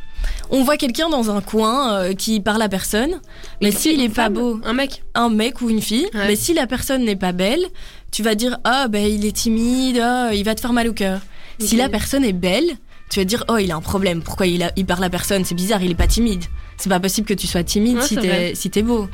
on 0.52 0.64
voit 0.64 0.78
quelqu'un 0.78 1.10
dans 1.10 1.32
un 1.32 1.42
coin 1.42 1.94
euh, 1.94 2.14
qui 2.14 2.40
parle 2.40 2.62
à 2.62 2.70
personne 2.70 3.20
mais 3.62 3.72
s'il 3.72 3.96
fille, 3.96 4.06
est 4.06 4.10
pas 4.10 4.30
beau 4.30 4.60
Un 4.66 4.74
mec. 4.74 5.04
un 5.16 5.30
mec 5.30 5.62
ou 5.62 5.70
une 5.70 5.82
fille 5.82 6.08
Ouais. 6.14 6.28
mais 6.28 6.36
si 6.36 6.54
la 6.54 6.68
personne 6.68 7.04
n'est 7.06 7.16
pas 7.16 7.32
belle 7.32 7.64
tu 8.12 8.24
vas 8.24 8.36
dire 8.36 8.58
ah 8.64 8.88
ben 8.88 9.06
il 9.06 9.26
est 9.26 9.32
timide 9.36 10.00
ah, 10.04 10.30
il 10.34 10.44
va 10.44 10.56
te 10.56 10.62
faire 10.62 10.74
mal 10.74 10.88
au 10.88 10.94
cœur 10.94 11.22
si 11.60 11.76
la 11.76 11.90
personne 11.90 12.24
est 12.26 12.34
belle 12.34 12.70
tu 13.10 13.20
vas 13.20 13.26
dire 13.26 13.44
oh 13.50 13.58
il 13.58 13.72
a 13.72 13.76
un 13.76 13.82
problème 13.82 14.22
pourquoi 14.22 14.48
il, 14.48 14.64
a- 14.64 14.72
il 14.76 14.86
parle 14.86 15.04
à 15.04 15.10
personne? 15.10 15.44
C'est 15.46 15.56
bizarre 15.56 15.82
il 15.82 15.92
est 15.92 15.96
pas 15.96 16.08
timide 16.08 16.44
c'est 16.78 16.90
pas 16.90 17.00
possible 17.00 17.28
que 17.28 17.34
tu 17.34 17.48
sois 17.48 17.64
timide 17.64 17.98
Ouais, 17.98 18.08
si 18.08 18.16
t'es 18.16 18.54
si 18.56 18.70
t'es 18.70 18.82
beau 18.84 19.10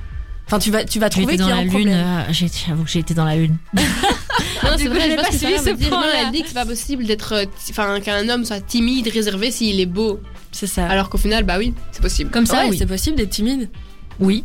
enfin 0.46 0.60
tu 0.60 0.72
vas 0.72 0.84
tu 0.86 1.00
vas 1.00 1.10
trouver 1.10 1.36
qu'il 1.38 1.46
y 1.46 1.50
a 1.50 1.50
la 1.50 1.56
un 1.58 1.62
lune, 1.64 1.70
problème 1.72 1.94
euh, 2.30 2.34
j'avoue 2.68 2.84
que 2.84 2.90
j'ai 2.90 3.00
été 3.00 3.14
dans 3.14 3.26
la 3.26 3.36
lune. 3.36 3.58
Non, 4.64 4.72
c'est 4.78 4.88
vrai, 4.88 5.12
je 5.12 5.16
pas 5.16 5.32
suivi 5.32 5.58
ce 5.58 5.70
elle 5.70 6.32
dit 6.32 6.42
que 6.42 6.48
c'est 6.48 6.54
pas 6.54 6.66
possible 6.66 7.06
d'être, 7.06 7.34
euh, 7.34 7.46
enfin, 7.70 8.00
qu'un 8.00 8.28
homme 8.30 8.44
soit 8.46 8.60
timide, 8.62 9.08
réservé 9.08 9.52
s'il 9.52 9.80
est 9.80 9.86
beau. 9.86 10.20
C'est 10.52 10.68
ça. 10.68 10.88
Alors 10.88 11.10
qu'au 11.10 11.18
final, 11.18 11.44
bah 11.44 11.58
oui, 11.58 11.74
c'est 11.92 12.02
possible. 12.02 12.32
Comme 12.32 12.46
ça, 12.46 12.64
ouais, 12.64 12.70
oui. 12.72 12.78
c'est 12.78 12.86
possible 12.86 13.16
d'être 13.18 13.30
timide. 13.30 13.70
Oui. 14.20 14.44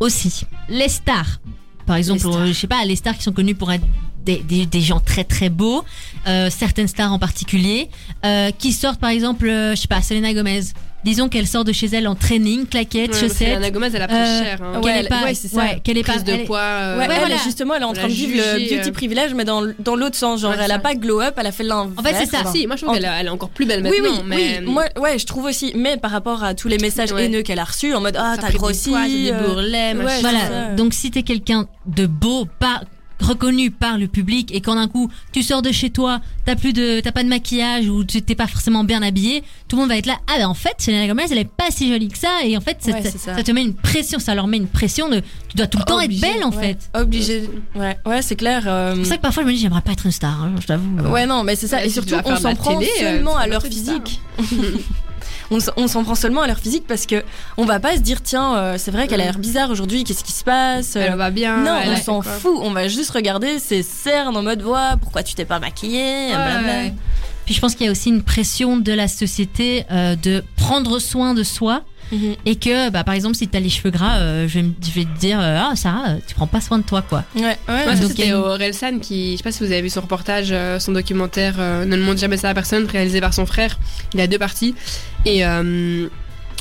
Aussi. 0.00 0.44
Les 0.68 0.88
stars. 0.88 1.40
Par 1.86 1.96
exemple, 1.96 2.26
euh, 2.26 2.46
je 2.48 2.52
sais 2.52 2.66
pas, 2.66 2.84
les 2.84 2.96
stars 2.96 3.16
qui 3.16 3.22
sont 3.22 3.32
connues 3.32 3.54
pour 3.54 3.70
être 3.72 3.84
des, 4.24 4.38
des- 4.38 4.64
des 4.66 4.80
gens 4.80 5.00
très 5.00 5.24
très 5.24 5.50
beaux, 5.50 5.84
euh, 6.26 6.48
certaines 6.50 6.88
stars 6.88 7.12
en 7.12 7.18
particulier, 7.18 7.90
euh, 8.24 8.50
qui 8.52 8.72
sortent 8.72 9.00
par 9.00 9.10
exemple, 9.10 9.46
je 9.46 9.74
sais 9.76 9.88
pas, 9.88 10.00
Selena 10.00 10.32
Gomez. 10.32 10.62
Disons 11.04 11.28
qu'elle 11.28 11.46
sort 11.46 11.64
de 11.64 11.72
chez 11.72 11.86
elle 11.86 12.08
en 12.08 12.14
training, 12.14 12.66
claquettes, 12.66 13.12
Ouais, 13.12 13.20
chaussettes. 13.20 13.56
Anna 13.56 13.70
Gomez, 13.70 13.88
elle 13.94 14.02
a 14.02 14.08
pris 14.08 14.16
Euh, 14.16 14.42
cher. 14.42 14.58
Hein. 14.62 14.80
ouais, 14.80 14.92
qu'elle 14.92 15.04
est 15.06 15.08
pas, 15.08 15.22
ouais, 15.24 15.34
c'est 15.34 15.48
ça. 15.48 15.56
ouais, 15.58 15.80
qu'elle 15.84 15.98
est 15.98 16.02
pas, 16.06 16.18
de 16.18 16.30
elle 16.32 16.44
poids. 16.44 16.58
euh, 16.60 16.98
Ouais, 16.98 17.06
ouais, 17.06 17.14
elle, 17.14 17.20
voilà. 17.20 17.36
justement, 17.44 17.74
elle 17.74 17.82
est 17.82 17.86
en 17.86 17.92
train 17.92 18.08
de 18.08 18.12
vivre 18.12 18.36
le 18.36 18.58
beauty 18.58 18.88
euh, 18.88 18.92
privilège, 18.92 19.34
mais 19.34 19.44
dans, 19.44 19.62
dans 19.78 19.96
l'autre 19.96 20.16
sens. 20.16 20.40
Genre, 20.40 20.50
Ouais, 20.52 20.56
elle 20.64 20.72
a 20.72 20.78
pas 20.78 20.94
glow 20.94 21.20
up, 21.20 21.34
elle 21.36 21.46
a 21.46 21.52
fait 21.52 21.62
l'inverse. 21.64 21.94
En 21.98 22.02
fait, 22.02 22.14
c'est 22.24 22.30
ça. 22.30 22.42
Ah, 22.46 22.50
si, 22.50 22.66
moi 22.66 22.76
je 22.76 22.82
trouve 22.82 22.94
En- 22.96 22.98
qu'elle 23.00 23.10
elle 23.20 23.26
est 23.26 23.30
encore 23.30 23.50
plus 23.50 23.66
belle 23.66 23.82
Oui, 23.86 24.00
maintenant. 24.00 24.18
oui, 24.22 24.24
mais... 24.26 24.58
oui. 24.60 24.64
Moi, 24.66 24.84
ouais, 24.98 25.18
je 25.18 25.26
trouve 25.26 25.44
aussi. 25.44 25.72
Mais 25.76 25.96
par 25.96 26.10
rapport 26.10 26.42
à 26.42 26.54
tous 26.54 26.68
les 26.68 26.78
messages 26.78 27.12
Ouais. 27.12 27.26
haineux 27.26 27.42
qu'elle 27.42 27.58
a 27.58 27.64
reçus, 27.64 27.92
en 27.94 28.00
mode 28.00 28.16
ah 28.18 28.36
t'as 28.40 28.50
grossi, 28.50 28.90
des 28.92 29.32
bourrelets. 29.32 29.94
Voilà. 29.94 30.70
Donc 30.76 30.94
si 30.94 31.10
t'es 31.10 31.22
quelqu'un 31.22 31.66
de 31.86 32.06
beau, 32.06 32.46
pas 32.58 32.80
reconnu 33.24 33.70
par 33.70 33.98
le 33.98 34.06
public 34.08 34.54
et 34.54 34.60
quand 34.60 34.74
d'un 34.76 34.88
coup 34.88 35.10
tu 35.32 35.42
sors 35.42 35.62
de 35.62 35.72
chez 35.72 35.90
toi, 35.90 36.20
t'as 36.44 36.54
plus 36.56 36.72
de, 36.72 37.00
t'as 37.00 37.12
pas 37.12 37.22
de 37.22 37.28
maquillage 37.28 37.88
ou 37.88 38.04
tu 38.04 38.22
t'es 38.22 38.34
pas 38.34 38.46
forcément 38.46 38.84
bien 38.84 39.02
habillé, 39.02 39.42
tout 39.68 39.76
le 39.76 39.82
monde 39.82 39.88
va 39.90 39.96
être 39.96 40.06
là. 40.06 40.18
Ah 40.28 40.38
ben 40.38 40.46
en 40.48 40.54
fait, 40.54 40.74
Selena 40.78 41.06
Gomez, 41.08 41.24
elle 41.30 41.38
est 41.38 41.44
pas 41.44 41.70
si 41.70 41.88
jolie 41.88 42.08
que 42.08 42.18
ça 42.18 42.44
et 42.44 42.56
en 42.56 42.60
fait 42.60 42.76
ça, 42.80 42.92
Ouais, 42.92 43.02
ça- 43.02 43.10
c'est 43.10 43.18
ça. 43.18 43.34
ça 43.36 43.42
te 43.42 43.50
met 43.50 43.62
une 43.62 43.74
pression, 43.74 44.18
ça 44.18 44.34
leur 44.34 44.46
met 44.46 44.56
une 44.58 44.68
pression 44.68 45.08
de, 45.08 45.20
tu 45.48 45.56
dois 45.56 45.66
tout 45.66 45.78
le 45.78 45.84
temps 45.84 46.02
Obligé, 46.02 46.26
être 46.26 46.34
belle 46.34 46.44
en 46.44 46.50
ouais. 46.50 46.62
fait. 46.62 46.90
Obligé. 47.00 47.48
Ouais, 47.74 47.96
ouais, 48.06 48.22
c'est 48.22 48.36
clair. 48.36 48.64
euh, 48.66 48.92
C'est 48.92 48.98
pour 49.00 49.06
ça 49.08 49.16
que 49.16 49.22
parfois 49.22 49.42
je 49.42 49.48
me 49.48 49.52
dis 49.54 49.58
j'aimerais 49.58 49.80
pas 49.82 49.92
être 49.92 50.06
une 50.06 50.12
star, 50.12 50.42
hein, 50.42 50.52
je 50.60 50.66
t'avoue. 50.66 50.84
Ouais, 51.10 51.26
non, 51.26 51.42
mais 51.44 51.56
c'est 51.56 51.66
ça. 51.66 51.76
Ouais, 51.78 51.86
et 51.86 51.90
surtout, 51.90 52.14
on 52.24 52.36
s'en 52.36 52.54
prend 52.54 52.78
télé, 52.78 52.90
euh, 53.02 53.14
seulement 53.14 53.36
à 53.36 53.46
leur 53.46 53.60
star. 53.60 53.70
physique. 53.72 54.20
on 55.76 55.88
s'en 55.88 56.04
prend 56.04 56.14
seulement 56.14 56.42
à 56.42 56.46
leur 56.46 56.58
physique 56.58 56.84
parce 56.86 57.06
que 57.06 57.22
on 57.56 57.64
va 57.64 57.80
pas 57.80 57.96
se 57.96 58.00
dire 58.00 58.22
tiens, 58.22 58.56
euh, 58.56 58.74
c'est 58.78 58.90
vrai 58.90 59.08
qu'elle 59.08 59.20
a 59.20 59.24
l'air 59.24 59.38
bizarre 59.38 59.70
aujourd'hui, 59.70 60.04
qu'est-ce 60.04 60.24
qui 60.24 60.32
se 60.32 60.44
passe 60.44 60.96
Elle 60.96 61.16
va 61.16 61.30
bien. 61.30 61.58
Non, 61.58 61.80
on 61.86 61.96
s'en 61.96 62.22
fout. 62.22 62.58
On 62.62 62.70
va 62.70 62.88
juste 62.88 63.10
regarder 63.10 63.58
ses 63.58 63.82
cernes 63.82 64.36
en 64.36 64.42
mode 64.42 64.62
ouais, 64.62 64.96
pourquoi 65.00 65.22
tu 65.22 65.34
t'es 65.34 65.44
pas 65.44 65.58
maquillée. 65.58 66.34
Ouais. 66.34 66.94
Puis 67.44 67.54
je 67.54 67.60
pense 67.60 67.74
qu'il 67.74 67.86
y 67.86 67.88
a 67.88 67.92
aussi 67.92 68.08
une 68.08 68.22
pression 68.22 68.76
de 68.78 68.92
la 68.92 69.08
société 69.08 69.84
euh, 69.90 70.16
de 70.16 70.42
prendre 70.56 70.98
soin 70.98 71.34
de 71.34 71.42
soi 71.42 71.82
Mhm. 72.12 72.34
et 72.44 72.56
que 72.56 72.90
bah, 72.90 73.02
par 73.04 73.14
exemple 73.14 73.34
si 73.36 73.48
t'as 73.48 73.60
les 73.60 73.68
cheveux 73.70 73.90
gras, 73.90 74.18
euh, 74.18 74.46
je, 74.48 74.54
vais, 74.54 74.62
me- 74.62 74.74
je 74.84 74.90
vais 74.92 75.04
te 75.04 75.18
dire 75.18 75.38
euh, 75.40 75.58
ah 75.60 75.74
Sarah, 75.76 76.08
euh, 76.08 76.16
tu 76.26 76.34
prends 76.34 76.46
pas 76.46 76.60
soin 76.60 76.78
de 76.78 76.84
toi 76.84 77.02
quoi. 77.02 77.24
Ouais, 77.34 77.42
ouais. 77.42 77.56
Ouais, 77.68 77.96
Donc, 77.96 78.08
c'était 78.10 78.28
une- 78.28 78.34
Orelsan 78.34 78.98
qui, 79.00 79.32
je 79.32 79.36
sais 79.38 79.42
pas 79.42 79.52
si 79.52 79.60
vous 79.64 79.72
avez 79.72 79.82
vu 79.82 79.90
son 79.90 80.00
reportage, 80.02 80.48
euh, 80.52 80.78
son 80.78 80.92
documentaire 80.92 81.56
Ne 81.58 81.96
le 81.96 82.02
montre 82.02 82.20
jamais 82.20 82.36
ça 82.36 82.50
à 82.50 82.54
personne, 82.54 82.86
réalisé 82.86 83.20
par 83.20 83.32
son 83.34 83.46
frère. 83.46 83.78
Il 84.14 84.20
a 84.20 84.26
deux 84.26 84.38
parties. 84.38 84.74
Et 85.26 85.42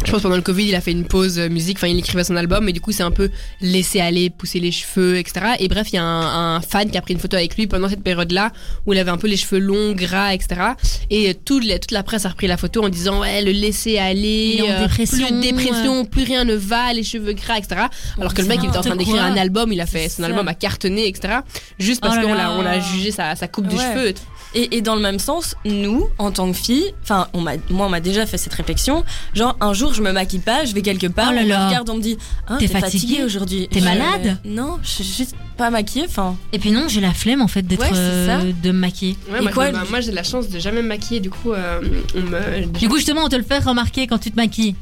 je 0.06 0.12
pense 0.12 0.22
pendant 0.22 0.36
le 0.36 0.41
Covid, 0.41 0.66
il 0.66 0.76
a 0.76 0.82
fait 0.82 0.91
une 0.91 1.06
pause 1.06 1.39
euh, 1.39 1.49
musique, 1.49 1.78
enfin 1.78 1.88
il 1.88 1.97
écrivait 1.97 2.24
son 2.24 2.36
album, 2.36 2.68
et 2.70 2.74
du 2.74 2.82
coup 2.82 2.91
c'est 2.91 3.04
un 3.04 3.12
peu 3.12 3.30
laissé 3.62 3.99
aller, 3.99 4.30
pousser 4.30 4.60
les 4.60 4.72
cheveux, 4.72 5.18
etc. 5.18 5.56
Et 5.60 5.68
bref, 5.68 5.88
il 5.91 5.95
y 5.95 5.99
a 5.99 6.04
un, 6.04 6.56
un 6.56 6.62
fan 6.62 6.89
qui 6.89 6.97
a 6.97 7.01
pris 7.01 7.14
une 7.14 7.20
photo 7.20 7.38
avec 7.38 7.56
lui 7.56 7.68
pendant 7.68 7.89
cette 7.89 8.04
période-là, 8.04 8.51
où 8.86 8.93
il 8.93 8.99
avait 8.99 9.12
un 9.12 9.18
peu 9.18 9.28
les 9.28 9.38
cheveux 9.38 9.60
longs, 9.60 9.93
gras, 9.93 10.34
etc. 10.34 10.62
Et 11.10 11.30
euh, 11.30 11.34
toute, 11.45 11.66
la, 11.66 11.80
toute 11.80 11.91
la 11.91 12.04
presse 12.04 12.26
a 12.26 12.30
repris 12.30 12.47
la 12.47 12.58
photo 12.58 12.84
en 12.84 12.89
disant 12.89 13.22
ouais, 13.22 13.41
le 13.41 13.51
laisser 13.51 13.97
aller, 13.97 14.62
euh, 14.68 14.82
dépression, 14.82 15.28
plus 15.28 15.36
de 15.36 15.41
dépression, 15.41 16.06
plus 16.06 16.24
rien 16.24 16.43
ne 16.43 16.56
va, 16.56 16.93
les 16.93 17.04
cheveux 17.04 17.34
gras, 17.34 17.58
etc. 17.58 17.84
Alors 18.18 18.34
que 18.34 18.41
le 18.41 18.47
mec, 18.47 18.60
il 18.64 18.70
était 18.70 18.78
en 18.78 18.82
train 18.82 18.95
d'écrire 18.95 19.24
un 19.24 19.38
album, 19.38 19.72
il 19.72 19.82
a 19.82 19.86
fait, 19.86 20.10
son 20.10 20.24
album 20.24 20.47
a 20.47 20.54
cartonné, 20.54 21.08
etc. 21.08 21.39
Juste 21.80 22.01
parce 22.01 22.18
Oh 22.20 22.28
qu'on 22.28 22.34
l'a, 22.34 22.51
on 22.51 22.62
l'a 22.62 22.80
jugé 22.80 23.12
sa, 23.12 23.36
sa 23.36 23.47
coupe 23.47 23.68
de 23.68 23.78
cheveux. 23.78 24.14
Et, 24.56 24.78
et 24.78 24.82
dans 24.82 24.95
le 24.95 25.01
même 25.01 25.20
sens, 25.20 25.56
nous, 25.66 26.08
en 26.20 26.32
tant 26.32 26.51
que 26.51 26.58
filles, 26.58 26.93
enfin, 27.01 27.28
on 27.34 27.41
m'a, 27.41 27.54
moi, 27.70 27.88
on 27.88 27.89
m'a 27.89 27.99
déjà 27.99 28.26
fait 28.26 28.38
cette 28.38 28.54
réflexion. 28.54 29.04
Genre, 29.34 29.58
un 29.62 29.74
jour, 29.74 29.93
je 29.93 30.01
me 30.01 30.12
maquille 30.12 30.39
pas, 30.39 30.64
je 30.66 30.74
vais 30.74 30.82
quelque 30.84 31.08
part, 31.08 31.30
Oh 31.32 31.34
là 31.36 31.41
on 31.41 31.43
me 31.45 31.49
là. 31.49 31.68
regarde, 31.68 31.89
on 31.89 31.95
me 31.97 32.01
dit, 32.01 32.18
ah, 32.47 32.58
T'es 32.60 32.68
t'es 32.68 32.74
fatiguée 32.74 32.99
fatiguée 32.99 33.24
aujourd'hui. 33.24 33.68
T'es 33.72 33.80
Je- 33.80 33.86
malade 33.86 34.38
Non, 34.45 34.78
je 34.84 34.89
suis 34.89 35.04
juste 35.04 35.36
pas 35.58 35.70
maquillée. 35.72 36.06
Enfin, 36.08 36.36
Et 36.51 36.60
puis 36.60 36.72
non, 36.72 36.88
j'ai 36.88 37.01
la 37.01 37.14
flemme 37.14 37.41
en 37.41 37.47
fait 37.47 37.64
d'être 37.64 37.82
Ouais, 37.82 37.89
euh, 37.93 38.51
de 38.64 38.72
me 38.72 38.78
maquiller. 38.80 39.18
Ouais, 39.32 39.39
Et 39.39 39.41
moi, 39.41 39.51
quoi, 39.51 39.72
bah, 39.72 39.84
moi, 39.89 40.01
j'ai 40.01 40.12
de 40.12 40.16
la 40.16 40.24
chance 40.24 40.49
de 40.49 40.60
jamais 40.60 40.82
me 40.82 40.88
maquiller, 40.88 41.20
du 41.20 41.30
coup, 41.30 41.51
euh, 41.54 41.82
on 42.16 42.20
me. 42.22 42.66
Du 42.68 42.88
coup 42.89 42.97
justement, 42.97 43.22
on 43.24 43.30
te 43.30 43.36
le 43.36 43.43
fait 43.43 43.60
remarquer 43.60 44.08
quand 44.08 44.20
tu 44.20 44.30
te 44.32 44.36
maquilles. 44.36 44.76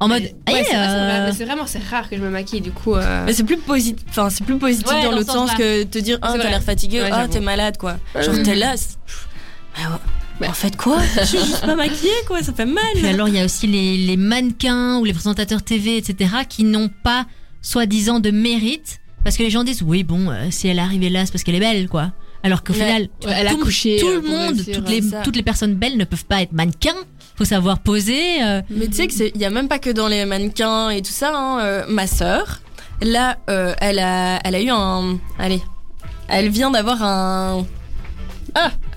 En 0.00 0.08
mode, 0.08 0.22
Ouais, 0.22 0.30
c'est, 0.48 0.64
c'est 0.64 0.74
vrai, 0.76 1.20
euh, 1.20 1.32
c'est 1.36 1.44
vraiment 1.44 1.66
c'est 1.66 1.82
rare 1.82 2.10
que 2.10 2.16
je 2.16 2.20
me 2.22 2.28
maquille, 2.28 2.60
du 2.60 2.72
coup. 2.72 2.94
euh, 2.96 3.24
mais 3.26 3.32
c'est 3.32 3.44
plus 3.44 3.56
positif. 3.58 4.04
Enfin, 4.10 4.28
c'est 4.28 4.44
plus 4.44 4.58
positif 4.58 4.88
Ouais, 4.92 5.04
dans 5.04 5.12
l'autre 5.12 5.32
sens 5.32 5.50
sens-là. 5.50 5.56
que 5.56 5.82
te 5.84 5.98
dire, 5.98 6.18
ah, 6.20 6.32
C'est 6.32 6.42
t'as 6.42 6.50
l'air 6.50 6.62
fatiguée, 6.62 7.00
Ouais, 7.00 7.08
ah, 7.12 7.20
j'avoue. 7.20 7.32
t'es 7.32 7.40
malade, 7.40 7.76
quoi. 7.78 7.96
Genre, 8.20 8.34
t'es 8.42 8.54
là. 8.56 8.74
Bah. 10.40 10.48
En 10.48 10.52
fait, 10.52 10.76
quoi? 10.76 10.98
Je 11.20 11.24
suis 11.26 11.38
juste 11.38 11.60
pas 11.64 11.76
maquillée, 11.76 12.10
quoi. 12.26 12.42
Ça 12.42 12.52
fait 12.52 12.66
mal. 12.66 12.82
Puis 12.94 13.06
alors, 13.06 13.28
il 13.28 13.36
y 13.36 13.38
a 13.38 13.44
aussi 13.44 13.68
les, 13.68 13.96
les 13.96 14.16
mannequins 14.16 14.98
ou 14.98 15.04
les 15.04 15.12
présentateurs 15.12 15.62
TV, 15.62 15.96
etc., 15.96 16.28
qui 16.48 16.64
n'ont 16.64 16.88
pas, 17.04 17.26
soi-disant, 17.62 18.18
de 18.18 18.32
mérite. 18.32 19.00
Parce 19.22 19.36
que 19.36 19.44
les 19.44 19.50
gens 19.50 19.62
disent, 19.62 19.82
oui, 19.82 20.02
bon, 20.02 20.30
euh, 20.30 20.48
si 20.50 20.66
elle 20.66 20.78
est 20.78 20.82
arrivée 20.82 21.08
là, 21.08 21.24
c'est 21.24 21.30
parce 21.30 21.44
qu'elle 21.44 21.54
est 21.54 21.60
belle, 21.60 21.88
quoi. 21.88 22.10
Alors 22.42 22.64
qu'au 22.64 22.72
final, 22.72 23.02
Ouais, 23.24 23.32
elle 23.36 23.46
a 23.46 23.50
tout, 23.52 23.58
couché, 23.60 23.96
tout 24.00 24.08
euh, 24.08 24.16
le 24.16 24.20
pour 24.22 24.30
monde, 24.30 24.56
les, 24.88 25.02
toutes 25.22 25.36
les 25.36 25.42
personnes 25.42 25.74
belles 25.76 25.96
ne 25.96 26.04
peuvent 26.04 26.26
pas 26.26 26.42
être 26.42 26.52
mannequins. 26.52 26.92
Faut 27.36 27.44
savoir 27.44 27.80
poser. 27.80 28.42
euh, 28.42 28.62
Mais 28.70 28.86
tu 28.86 28.94
sais 28.94 29.06
que 29.08 29.14
il 29.34 29.40
y 29.40 29.44
a 29.44 29.50
même 29.50 29.68
pas 29.68 29.78
que 29.78 29.90
dans 29.90 30.06
les 30.08 30.24
mannequins 30.24 30.90
et 30.90 31.02
tout 31.02 31.10
ça. 31.12 31.32
Hein. 31.34 31.58
euh, 31.60 31.84
ma 31.88 32.06
sœur, 32.06 32.60
là, 33.02 33.38
euh, 33.50 33.74
elle 33.80 33.98
a, 33.98 34.38
elle 34.44 34.54
a 34.54 34.60
eu 34.60 34.70
un, 34.70 35.18
allez, 35.38 35.60
elle 36.28 36.48
vient 36.48 36.70
d'avoir 36.70 37.02
un, 37.02 37.66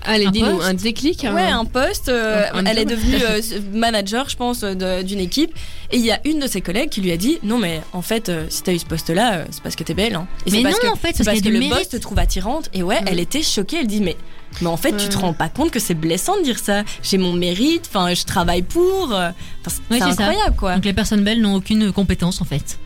Allez, 0.04 0.26
dis-nous, 0.30 0.60
un 0.62 0.74
déclic. 0.74 1.26
ouais, 1.32 1.42
un 1.42 1.64
poste. 1.64 2.08
euh, 2.08 2.44
Un- 2.52 2.60
un 2.60 2.64
elle 2.66 2.78
est 2.78 2.84
devenue 2.84 3.16
euh, 3.22 3.40
manager, 3.72 4.28
je 4.28 4.36
pense, 4.36 4.60
de- 4.60 5.02
d'une 5.02 5.20
équipe. 5.20 5.52
Et 5.90 5.96
il 5.98 6.04
y 6.04 6.10
a 6.10 6.20
une 6.24 6.38
de 6.40 6.46
ses 6.46 6.60
collègues 6.60 6.90
qui 6.90 7.00
lui 7.00 7.12
a 7.12 7.16
dit, 7.16 7.38
non 7.42 7.58
mais 7.58 7.80
en 7.92 8.02
fait, 8.02 8.28
euh, 8.28 8.46
si 8.48 8.62
t'as 8.62 8.72
eu 8.72 8.78
ce 8.78 8.84
poste-là, 8.86 9.34
euh, 9.34 9.44
c'est 9.50 9.62
parce 9.62 9.76
que 9.76 9.84
t'es 9.84 9.94
belle. 9.94 10.14
Hein. 10.14 10.26
Et 10.46 10.50
Mais 10.50 10.58
c'est 10.58 10.62
parce 10.64 10.74
non, 10.76 10.80
que, 10.90 10.92
en 10.92 10.96
fait, 10.96 11.08
c'est 11.14 11.24
parce 11.24 11.38
parce 11.38 11.40
que 11.40 11.48
le 11.58 11.68
boss 11.68 11.88
te 11.88 11.96
trouve 11.96 12.18
attirante. 12.18 12.70
Et 12.74 12.82
ouais, 12.82 12.98
elle 13.06 13.20
était 13.20 13.42
choquée. 13.42 13.78
Elle 13.80 13.86
dit, 13.86 14.00
mais, 14.00 14.16
mais 14.60 14.68
en 14.68 14.76
fait, 14.76 14.96
tu 14.96 15.08
te 15.08 15.18
rends 15.18 15.32
pas 15.34 15.48
compte 15.48 15.70
que 15.70 15.80
c'est 15.80 15.94
blessant 15.94 16.36
de 16.38 16.42
dire 16.42 16.58
ça. 16.58 16.82
J'ai 17.02 17.18
mon 17.18 17.32
mérite. 17.32 17.88
Enfin, 17.88 18.12
je 18.14 18.24
travaille 18.24 18.62
pour. 18.62 19.12
euh, 19.12 19.30
c'est 19.66 19.80
Ouais, 19.90 19.98
ça. 19.98 20.06
incroyable, 20.06 20.56
quoi. 20.56 20.74
Donc 20.74 20.84
les 20.84 20.92
personnes 20.92 21.22
belles 21.22 21.40
n'ont 21.40 21.54
aucune 21.54 21.92
compétence, 21.92 22.40
en 22.40 22.44
fait. 22.44 22.78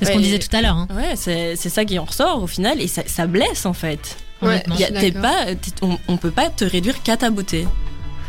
C'est 0.00 0.06
ce 0.08 0.12
qu'on 0.12 0.20
disait 0.20 0.40
tout 0.40 0.54
à 0.56 0.62
l'heure. 0.62 0.76
hein. 0.76 0.88
Ouais, 0.96 1.14
c'est 1.14 1.54
c'est 1.54 1.68
ça 1.68 1.84
qui 1.84 1.96
en 1.98 2.04
ressort 2.04 2.42
au 2.42 2.48
final 2.48 2.80
et 2.80 2.88
ça, 2.88 3.02
ça 3.06 3.28
blesse 3.28 3.66
en 3.66 3.72
fait. 3.72 4.16
Ouais, 4.42 4.62
je 4.78 4.84
t'es 5.00 5.12
pas, 5.12 5.46
t'es- 5.54 5.70
on, 5.82 5.98
on 6.08 6.16
peut 6.16 6.30
pas 6.30 6.48
te 6.50 6.64
réduire 6.64 7.02
qu'à 7.02 7.16
ta 7.16 7.30
beauté. 7.30 7.66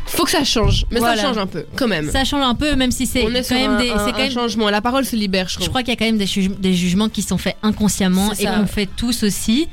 Faut 0.06 0.26
que 0.26 0.32
ça 0.32 0.44
change, 0.44 0.86
mais 0.92 1.00
Voilà. 1.00 1.16
ça 1.16 1.22
change 1.28 1.38
un 1.38 1.48
peu, 1.48 1.66
quand 1.76 1.88
même. 1.88 2.12
Ça 2.12 2.26
change 2.26 2.44
un 2.44 2.56
peu, 2.56 2.76
même 2.76 2.92
si 2.92 3.08
c'est 3.08 3.24
On 3.26 3.34
est 3.34 3.48
quand 3.48 3.56
même 3.56 3.72
un, 3.72 3.78
des. 3.80 3.90
un- 3.90 3.98
c'est 4.00 4.10
un 4.10 4.12
quand 4.12 4.18
même 4.20 4.32
changement. 4.32 4.70
La 4.70 4.82
parole 4.82 5.06
se 5.06 5.16
libère, 5.16 5.48
je 5.48 5.54
Je 5.54 5.56
trouve. 5.60 5.70
crois 5.70 5.82
qu'il 5.82 5.90
y 5.94 5.94
a 5.94 5.96
quand 5.98 6.06
même 6.06 6.18
des, 6.18 6.26
juge- 6.28 6.60
des 6.60 6.74
jugements 6.74 7.08
qui 7.10 7.22
sont 7.22 7.38
faits 7.38 7.56
inconsciemment 7.64 8.32
C'est 8.36 8.44
et 8.44 8.46
ça. 8.48 8.56
qu'on 8.56 8.68
fait 8.68 8.86
tous 8.98 9.24
aussi. 9.24 9.68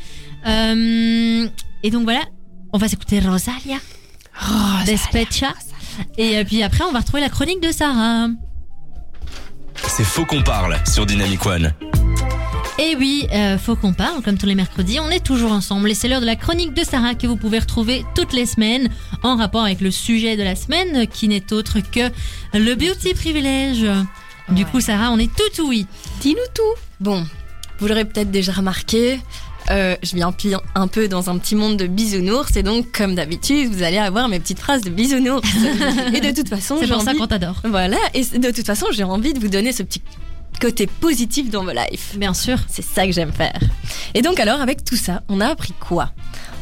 Euh, 0.47 1.47
et 1.83 1.91
donc 1.91 2.05
voilà, 2.05 2.21
on 2.73 2.79
va 2.79 2.89
s'écouter 2.89 3.19
Rosalia, 3.21 3.77
Oh, 4.51 4.55
Despecha. 4.87 5.53
Et 6.17 6.39
euh, 6.39 6.45
puis 6.45 6.63
après, 6.63 6.85
on 6.85 6.93
va 6.93 7.01
retrouver 7.01 7.21
la 7.21 7.29
chronique 7.29 7.61
de 7.61 7.73
Sarah. 7.73 8.29
C'est 9.89 10.05
Faux 10.05 10.25
qu'on 10.25 10.43
parle 10.43 10.79
sur 10.87 11.05
Dynamic 11.05 11.45
One. 11.45 11.75
Et 12.83 12.97
oui, 12.97 13.27
euh, 13.35 13.59
faut 13.59 13.77
qu'on 13.77 13.93
parle, 13.93 14.23
comme 14.23 14.39
tous 14.39 14.47
les 14.47 14.55
mercredis, 14.55 15.01
on 15.01 15.11
est 15.11 15.23
toujours 15.23 15.53
ensemble 15.53 15.91
et 15.91 15.95
c'est 15.95 16.09
l'heure 16.09 16.23
de 16.23 16.27
la 16.27 16.35
chronique 16.35 16.73
de 16.73 16.83
Sarah 16.83 17.15
que 17.15 17.27
vous 17.27 17.37
pouvez 17.37 17.59
retrouver 17.59 18.07
toutes 18.15 18.33
les 18.33 18.47
semaines 18.47 18.89
en 19.23 19.37
rapport 19.37 19.65
avec 19.65 19.83
le 19.83 19.91
sujet 19.91 20.39
de 20.39 20.43
la 20.43 20.57
semaine 20.57 21.07
qui 21.07 21.29
n'est 21.29 21.53
autre 21.53 21.81
que 21.81 22.11
le 22.55 22.75
beauty 22.75 23.13
privilège. 23.13 23.85
Du 24.49 24.65
coup, 24.65 24.81
Sarah, 24.81 25.11
on 25.13 25.19
est 25.19 25.31
tout 25.31 25.63
oui. 25.69 25.87
Dis-nous 26.23 26.37
tout. 26.55 26.81
Bon, 27.01 27.27
vous 27.81 27.87
l'aurez 27.87 28.07
peut-être 28.07 28.31
déjà 28.31 28.53
remarqué. 28.53 29.21
euh, 29.71 29.95
je 30.03 30.17
viens 30.17 30.33
un 30.75 30.89
peu 30.89 31.07
dans 31.07 31.29
un 31.29 31.37
petit 31.37 31.57
monde 31.57 31.77
de 31.77 31.87
bisounours 31.87 32.57
et 32.57 32.63
donc 32.63 32.91
comme 32.93 33.15
d'habitude 33.15 33.71
vous 33.71 33.83
allez 33.83 33.99
avoir 33.99 34.29
mes 34.29 34.41
petites 34.41 34.59
phrases 34.59 34.81
de 34.81 34.91
bisounours 34.91 35.47
et 36.15 36.21
de 36.21 36.35
toute 36.35 36.49
façon 36.49 36.79
C'est 36.81 36.89
pour 36.89 37.03
ça 37.03 37.13
qu'on 37.13 37.27
t'adore. 37.27 37.61
voilà 37.65 37.99
et 38.15 38.25
de 38.25 38.51
toute 38.51 38.67
façon 38.67 38.87
j'ai 38.91 39.05
envie 39.05 39.35
de 39.35 39.39
vous 39.39 39.49
donner 39.49 39.73
ce 39.73 39.83
petit 39.83 40.01
côté 40.59 40.87
positif 40.87 41.51
dans 41.51 41.65
vos 41.65 41.73
lives. 41.73 42.17
Bien 42.17 42.35
sûr. 42.35 42.59
C'est 42.69 42.83
ça 42.83 43.07
que 43.07 43.13
j'aime 43.13 43.33
faire. 43.33 43.59
Et 44.15 44.23
donc 44.23 44.41
alors 44.41 44.61
avec 44.61 44.85
tout 44.85 44.97
ça, 44.97 45.23
on 45.29 45.41
a 45.41 45.47
appris 45.47 45.75
quoi? 45.79 46.11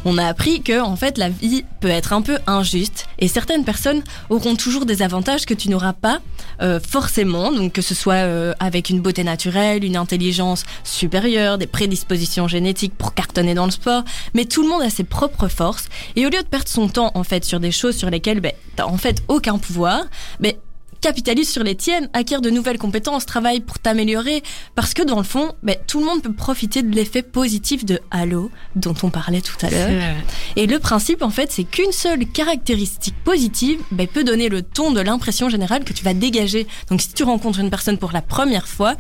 On 0.05 0.17
a 0.17 0.27
appris 0.27 0.63
que 0.63 0.81
en 0.81 0.97
fait 0.97 1.19
la 1.19 1.29
vie 1.29 1.65
peut 1.81 1.89
être 1.89 2.13
un 2.13 2.23
peu 2.23 2.39
injuste 2.47 3.07
et 3.19 3.27
certaines 3.27 3.65
personnes 3.65 4.03
auront 4.31 4.55
toujours 4.55 4.87
des 4.87 5.03
avantages 5.03 5.45
que 5.45 5.55
tu 5.55 5.69
n'auras 5.69 5.93
pas 5.93 6.21
euh, 6.63 6.79
forcément, 6.81 7.53
donc 7.53 7.73
que 7.73 7.83
ce 7.83 7.95
soit 7.95 8.15
euh, 8.15 8.55
avec 8.61 8.91
une 8.91 9.01
beauté 9.01 9.25
naturelle, 9.25 9.85
une 9.85 9.97
intelligence 9.97 10.65
supérieure, 10.85 11.59
des 11.59 11.67
prédispositions 11.67 12.47
génétiques 12.47 12.95
pour 12.97 13.15
cartonner 13.15 13.55
dans 13.55 13.65
le 13.65 13.73
sport, 13.73 14.05
mais 14.35 14.45
tout 14.45 14.63
le 14.63 14.69
monde 14.69 14.83
a 14.83 14.91
ses 14.91 15.05
propres 15.05 15.49
forces. 15.49 15.89
Et 16.15 16.27
au 16.27 16.31
lieu 16.31 16.43
de 16.43 16.49
perdre 16.49 16.69
son 16.69 16.89
temps 16.89 17.11
en 17.15 17.25
fait 17.25 17.45
sur 17.45 17.59
des 17.59 17.73
choses 17.73 17.97
sur 17.97 18.11
lesquelles 18.11 18.41
ben, 18.41 18.53
t'as 18.77 18.87
en 18.87 18.99
fait 18.99 19.23
aucun 19.29 19.59
pouvoir, 19.59 20.05
ben 20.39 20.53
capitalise 21.01 21.49
sur 21.49 21.63
les 21.63 21.75
tiennes, 21.75 22.09
acquiert 22.13 22.41
de 22.41 22.51
nouvelles 22.51 22.79
compétences, 22.79 23.27
travaille 23.27 23.61
pour 23.61 23.79
t'améliorer, 23.79 24.43
parce 24.75 24.95
que 24.95 25.03
dans 25.03 25.19
le 25.19 25.25
fond, 25.25 25.53
ben, 25.63 25.77
tout 25.87 26.01
le 26.01 26.07
monde 26.07 26.23
peut 26.23 26.33
profiter 26.33 26.83
de 26.83 26.95
l'effet 26.95 27.23
positif 27.23 27.85
de 27.85 28.01
Halo 28.11 28.51
dont 28.77 28.95
on 29.03 29.11
parlait 29.11 29.41
tout 29.41 29.57
à 29.65 29.71
l'heure. 29.71 30.17
Et 30.57 30.67
le 30.67 30.79
principe, 30.79 31.23
en 31.23 31.31
fait, 31.31 31.53
c'est 31.53 31.65
qu'une 31.65 31.93
seule 31.93 32.27
caractéristique 32.27 33.15
positive 33.25 33.81
ben, 33.91 34.07
peut 34.07 34.25
donner 34.25 34.49
le 34.49 34.63
ton 34.63 34.93
de 34.93 35.01
l'impression 35.01 35.49
générale 35.49 35.85
que 35.85 35.93
tu 35.93 36.05
vas 36.05 36.15
dégager. 36.15 36.67
Donc, 36.91 37.01
si 37.01 37.13
tu 37.13 37.23
rencontres 37.23 37.61
une 37.61 37.71
personne 37.71 37.99
pour 37.99 38.13
la 38.13 38.23
première 38.23 38.69
fois, 38.69 38.95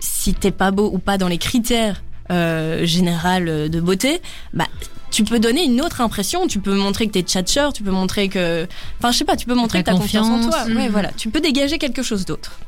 si 0.00 0.34
t'es 0.34 0.50
pas 0.50 0.70
beau 0.70 0.90
ou 0.92 0.98
pas 0.98 1.18
dans 1.18 1.28
les 1.28 1.38
critères 1.38 2.02
euh, 2.30 2.84
générales 2.86 3.68
de 3.68 3.80
beauté, 3.80 4.20
bah 4.52 4.66
tu 5.14 5.24
peux 5.24 5.38
donner 5.38 5.64
une 5.64 5.80
autre 5.80 6.00
impression. 6.00 6.46
Tu 6.48 6.58
peux 6.58 6.74
montrer 6.74 7.06
que 7.06 7.12
t'es 7.12 7.22
tchatcheur, 7.22 7.72
tu 7.72 7.82
peux 7.82 7.90
montrer 7.92 8.28
que, 8.28 8.66
enfin, 8.98 9.12
je 9.12 9.18
sais 9.18 9.24
pas, 9.24 9.36
tu 9.36 9.46
peux 9.46 9.54
montrer 9.54 9.78
que 9.80 9.84
Ta 9.86 9.92
t'as 9.92 9.98
confiance 9.98 10.26
en 10.26 10.36
confiance. 10.40 10.54
toi. 10.54 10.64
Ouais, 10.74 10.86
Mhm. 10.86 10.92
voilà, 10.92 11.10
tu 11.16 11.30
peux 11.30 11.40
dégager 11.40 11.78
quelque 11.78 12.02
chose 12.02 12.24
d'autre. 12.24 12.58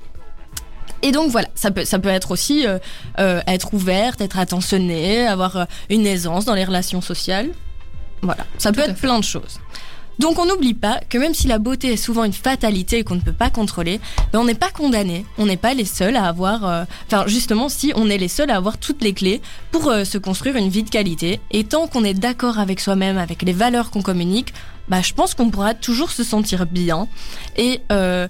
Et 1.02 1.12
donc 1.12 1.30
voilà, 1.30 1.48
ça 1.54 1.70
peut, 1.70 1.84
ça 1.84 1.98
peut 1.98 2.08
être 2.08 2.30
aussi 2.30 2.66
euh, 2.66 2.78
euh, 3.18 3.40
être 3.46 3.74
ouverte, 3.74 4.20
être 4.20 4.38
attentionnée, 4.38 5.26
avoir 5.26 5.56
euh, 5.56 5.64
une 5.90 6.06
aisance 6.06 6.44
dans 6.44 6.54
les 6.54 6.64
relations 6.64 7.00
sociales. 7.00 7.50
Voilà, 8.22 8.46
ça 8.58 8.72
peut 8.72 8.82
Tout 8.82 8.90
être 8.90 8.96
fait. 8.96 9.06
plein 9.06 9.18
de 9.18 9.24
choses. 9.24 9.60
Donc 10.18 10.38
on 10.38 10.46
n'oublie 10.46 10.74
pas 10.74 11.00
que 11.08 11.18
même 11.18 11.34
si 11.34 11.46
la 11.46 11.58
beauté 11.58 11.92
est 11.92 11.96
souvent 11.96 12.24
une 12.24 12.32
fatalité 12.32 13.04
qu'on 13.04 13.16
ne 13.16 13.20
peut 13.20 13.32
pas 13.32 13.50
contrôler, 13.50 14.00
ben 14.32 14.40
on 14.40 14.44
n'est 14.44 14.54
pas 14.54 14.70
condamné, 14.70 15.26
on 15.38 15.46
n'est 15.46 15.56
pas 15.56 15.74
les 15.74 15.84
seuls 15.84 16.16
à 16.16 16.26
avoir, 16.26 16.66
euh, 16.66 16.84
enfin 17.06 17.24
justement 17.26 17.68
si 17.68 17.92
on 17.96 18.08
est 18.08 18.18
les 18.18 18.28
seuls 18.28 18.50
à 18.50 18.56
avoir 18.56 18.78
toutes 18.78 19.02
les 19.02 19.12
clés 19.12 19.42
pour 19.70 19.88
euh, 19.88 20.04
se 20.04 20.18
construire 20.18 20.56
une 20.56 20.68
vie 20.68 20.82
de 20.82 20.90
qualité. 20.90 21.40
Et 21.50 21.64
tant 21.64 21.86
qu'on 21.86 22.04
est 22.04 22.14
d'accord 22.14 22.58
avec 22.58 22.80
soi-même, 22.80 23.18
avec 23.18 23.42
les 23.42 23.52
valeurs 23.52 23.90
qu'on 23.90 24.02
communique, 24.02 24.54
bah 24.88 25.02
je 25.02 25.12
pense 25.12 25.34
qu'on 25.34 25.50
pourra 25.50 25.74
toujours 25.74 26.10
se 26.10 26.22
sentir 26.22 26.64
bien 26.66 27.08
et 27.56 27.80
euh, 27.90 28.28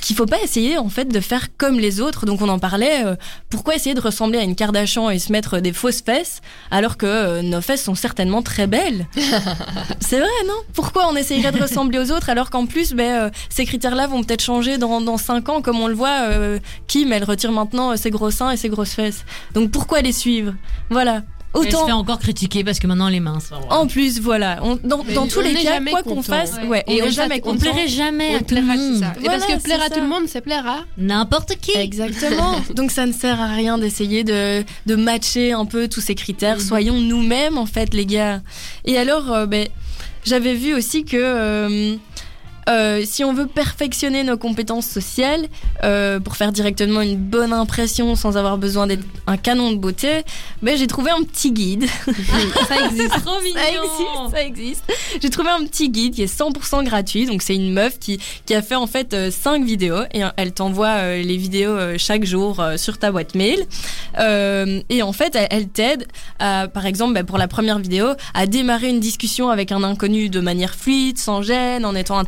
qu'il 0.00 0.16
faut 0.16 0.26
pas 0.26 0.40
essayer 0.42 0.78
en 0.78 0.88
fait 0.88 1.06
de 1.06 1.20
faire 1.20 1.48
comme 1.56 1.78
les 1.78 2.00
autres. 2.00 2.26
Donc 2.26 2.42
on 2.42 2.48
en 2.48 2.58
parlait. 2.58 3.04
euh, 3.04 3.16
pourquoi 3.50 3.74
essayer 3.74 3.94
de 3.94 4.00
ressembler 4.00 4.38
à 4.38 4.42
une 4.42 4.54
Kardashian 4.54 5.10
et 5.10 5.18
se 5.18 5.30
mettre 5.32 5.60
des 5.60 5.72
fausses 5.72 6.02
fesses 6.02 6.40
alors 6.70 6.96
que 6.96 7.06
euh, 7.06 7.42
nos 7.42 7.60
fesses 7.60 7.84
sont 7.84 7.94
certainement 7.94 8.42
très 8.42 8.66
belles? 8.66 9.06
C'est 10.00 10.18
vrai, 10.18 10.28
non? 10.46 10.54
Pourquoi 10.74 11.08
on 11.10 11.16
essayerait 11.16 11.52
de 11.52 11.60
ressembler 11.62 11.98
aux 11.98 12.10
autres 12.12 12.30
alors 12.30 12.50
qu'en 12.50 12.66
plus, 12.66 12.92
ben, 12.92 13.26
euh, 13.26 13.30
ces 13.48 13.64
critères-là 13.64 14.06
vont 14.06 14.22
peut-être 14.22 14.42
changer 14.42 14.78
dans, 14.78 15.00
dans 15.00 15.16
5 15.16 15.48
ans, 15.48 15.62
comme 15.62 15.80
on 15.80 15.88
le 15.88 15.94
voit. 15.94 16.22
euh, 16.30 16.58
Kim, 16.88 17.12
elle 17.12 17.24
retire 17.24 17.52
maintenant 17.52 17.92
euh, 17.92 17.96
ses 17.96 18.10
gros 18.10 18.30
seins 18.30 18.50
et 18.50 18.56
ses 18.56 18.68
grosses 18.68 18.92
fesses. 18.94 19.24
Donc 19.54 19.70
pourquoi 19.70 20.00
les 20.00 20.12
suivre? 20.12 20.54
Voilà. 20.90 21.22
Elle 21.54 21.62
se 21.70 21.76
Autant. 21.76 21.86
fait 21.86 21.92
encore 21.92 22.18
critiquer 22.18 22.64
parce 22.64 22.78
que 22.78 22.86
maintenant 22.86 23.08
elle 23.08 23.14
est 23.16 23.20
mince. 23.20 23.50
En 23.68 23.86
plus, 23.86 24.20
voilà. 24.20 24.58
On- 24.62 24.76
dans, 24.82 25.04
dans 25.14 25.26
tous 25.26 25.40
on 25.40 25.42
les 25.42 25.54
cas, 25.54 25.80
quoi 25.90 26.02
qu'on 26.02 26.22
fasse, 26.22 26.52
Ouais. 26.62 26.66
ouais, 26.68 26.84
on 26.86 26.92
Et 26.92 27.02
on 27.02 27.10
jamais 27.10 27.40
On 27.44 27.56
plairait 27.56 27.88
jamais 27.88 28.30
On 28.34 28.36
à 28.38 28.40
tout 28.42 28.54
le 28.54 28.62
monde. 28.62 28.96
ça. 29.00 29.12
Et 29.18 29.24
Voilà, 29.24 29.38
parce 29.38 29.52
que 29.52 29.62
plaire 29.62 29.80
à 29.82 29.88
ça. 29.88 29.94
tout 29.94 30.00
le 30.00 30.08
monde, 30.08 30.22
c'est 30.28 30.40
plaire 30.40 30.66
à. 30.66 30.80
N'importe 30.96 31.56
qui. 31.60 31.72
Exactement. 31.76 32.56
Donc 32.74 32.90
ça 32.90 33.04
ne 33.04 33.12
sert 33.12 33.40
à 33.40 33.48
rien 33.48 33.76
d'essayer 33.76 34.24
de, 34.24 34.64
de 34.86 34.94
matcher 34.96 35.52
un 35.52 35.66
peu 35.66 35.88
tous 35.88 36.00
ces 36.00 36.14
critères. 36.14 36.56
Mhm. 36.56 36.62
Soyons 36.62 36.98
nous-mêmes 37.00 37.58
en 37.58 37.66
fait 37.66 37.92
les 37.92 38.06
gars. 38.06 38.40
Et 38.86 38.96
alors, 38.96 39.30
euh, 39.30 39.46
ben, 39.46 39.68
j'avais 40.24 40.54
vu 40.54 40.74
aussi 40.74 41.04
que 41.04 41.16
euh, 41.18 41.96
euh, 42.68 43.02
si 43.04 43.24
on 43.24 43.32
veut 43.32 43.46
perfectionner 43.46 44.22
nos 44.24 44.36
compétences 44.36 44.86
sociales 44.86 45.46
euh, 45.82 46.20
pour 46.20 46.36
faire 46.36 46.52
directement 46.52 47.00
une 47.00 47.16
bonne 47.16 47.52
impression 47.52 48.14
sans 48.14 48.36
avoir 48.36 48.58
besoin 48.58 48.86
d'être 48.86 49.04
un 49.26 49.36
canon 49.36 49.72
de 49.72 49.76
beauté, 49.76 50.22
ben, 50.62 50.76
j'ai 50.76 50.86
trouvé 50.86 51.10
un 51.10 51.22
petit 51.22 51.52
guide. 51.52 51.84
Ça 52.68 52.86
existe. 52.86 53.10
Trop 53.24 53.40
mignon. 53.40 53.54
Ça 53.54 53.68
existe, 53.68 54.32
ça 54.32 54.42
existe. 54.42 54.84
J'ai 55.22 55.30
trouvé 55.30 55.50
un 55.50 55.64
petit 55.64 55.90
guide 55.90 56.14
qui 56.14 56.22
est 56.22 56.38
100% 56.38 56.84
gratuit. 56.84 57.26
Donc 57.26 57.42
c'est 57.42 57.54
une 57.54 57.72
meuf 57.72 57.98
qui, 57.98 58.18
qui 58.46 58.54
a 58.54 58.62
fait 58.62 58.74
en 58.74 58.86
fait 58.86 59.30
5 59.30 59.64
vidéos 59.64 60.02
et 60.12 60.24
euh, 60.24 60.28
elle 60.36 60.52
t'envoie 60.52 60.88
euh, 60.88 61.22
les 61.22 61.36
vidéos 61.36 61.70
euh, 61.70 61.96
chaque 61.98 62.24
jour 62.24 62.60
euh, 62.60 62.76
sur 62.76 62.98
ta 62.98 63.10
boîte 63.12 63.34
mail. 63.34 63.60
Euh, 64.18 64.80
et 64.88 65.02
en 65.02 65.12
fait, 65.12 65.34
elle, 65.34 65.48
elle 65.50 65.68
t'aide, 65.68 66.06
par 66.38 66.86
exemple, 66.86 67.14
bah, 67.14 67.24
pour 67.24 67.38
la 67.38 67.48
première 67.48 67.78
vidéo, 67.78 68.08
à 68.34 68.46
démarrer 68.46 68.88
une 68.88 69.00
discussion 69.00 69.50
avec 69.50 69.72
un 69.72 69.82
inconnu 69.82 70.28
de 70.28 70.40
manière 70.40 70.74
fluide, 70.74 71.18
sans 71.18 71.42
gêne, 71.42 71.84
en 71.84 71.94
étant 71.94 72.18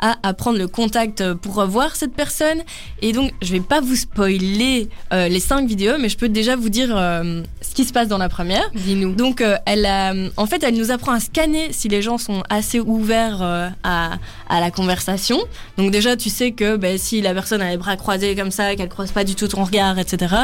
à, 0.00 0.16
à 0.22 0.34
prendre 0.34 0.58
le 0.58 0.68
contact 0.68 1.20
euh, 1.20 1.34
pour 1.34 1.54
revoir 1.54 1.96
cette 1.96 2.14
personne. 2.14 2.62
Et 3.02 3.12
donc, 3.12 3.32
je 3.42 3.52
vais 3.52 3.60
pas 3.60 3.80
vous 3.80 3.96
spoiler 3.96 4.88
euh, 5.12 5.28
les 5.28 5.40
5 5.40 5.66
vidéos, 5.66 5.94
mais 5.98 6.08
je 6.08 6.16
peux 6.16 6.28
déjà 6.28 6.56
vous 6.56 6.68
dire 6.68 6.90
euh, 6.94 7.42
ce 7.60 7.74
qui 7.74 7.84
se 7.84 7.92
passe 7.92 8.08
dans 8.08 8.18
la 8.18 8.28
première. 8.28 8.70
Dis-nous. 8.74 9.14
Donc, 9.14 9.40
euh, 9.40 9.56
elle 9.66 9.86
a, 9.86 10.12
en 10.36 10.46
fait, 10.46 10.62
elle 10.62 10.76
nous 10.76 10.90
apprend 10.90 11.12
à 11.12 11.20
scanner 11.20 11.72
si 11.72 11.88
les 11.88 12.02
gens 12.02 12.18
sont 12.18 12.42
assez 12.48 12.80
ouverts 12.80 13.42
à, 13.82 14.12
à 14.48 14.60
la 14.60 14.70
conversation. 14.70 15.38
Donc 15.76 15.90
déjà, 15.90 16.16
tu 16.16 16.30
sais 16.30 16.52
que 16.52 16.76
ben, 16.76 16.98
si 16.98 17.20
la 17.20 17.34
personne 17.34 17.62
a 17.62 17.70
les 17.70 17.76
bras 17.76 17.96
croisés 17.96 18.34
comme 18.34 18.50
ça, 18.50 18.74
qu'elle 18.76 18.88
croise 18.88 19.12
pas 19.12 19.24
du 19.24 19.34
tout 19.34 19.48
ton 19.48 19.64
regard, 19.64 19.98
etc., 19.98 20.34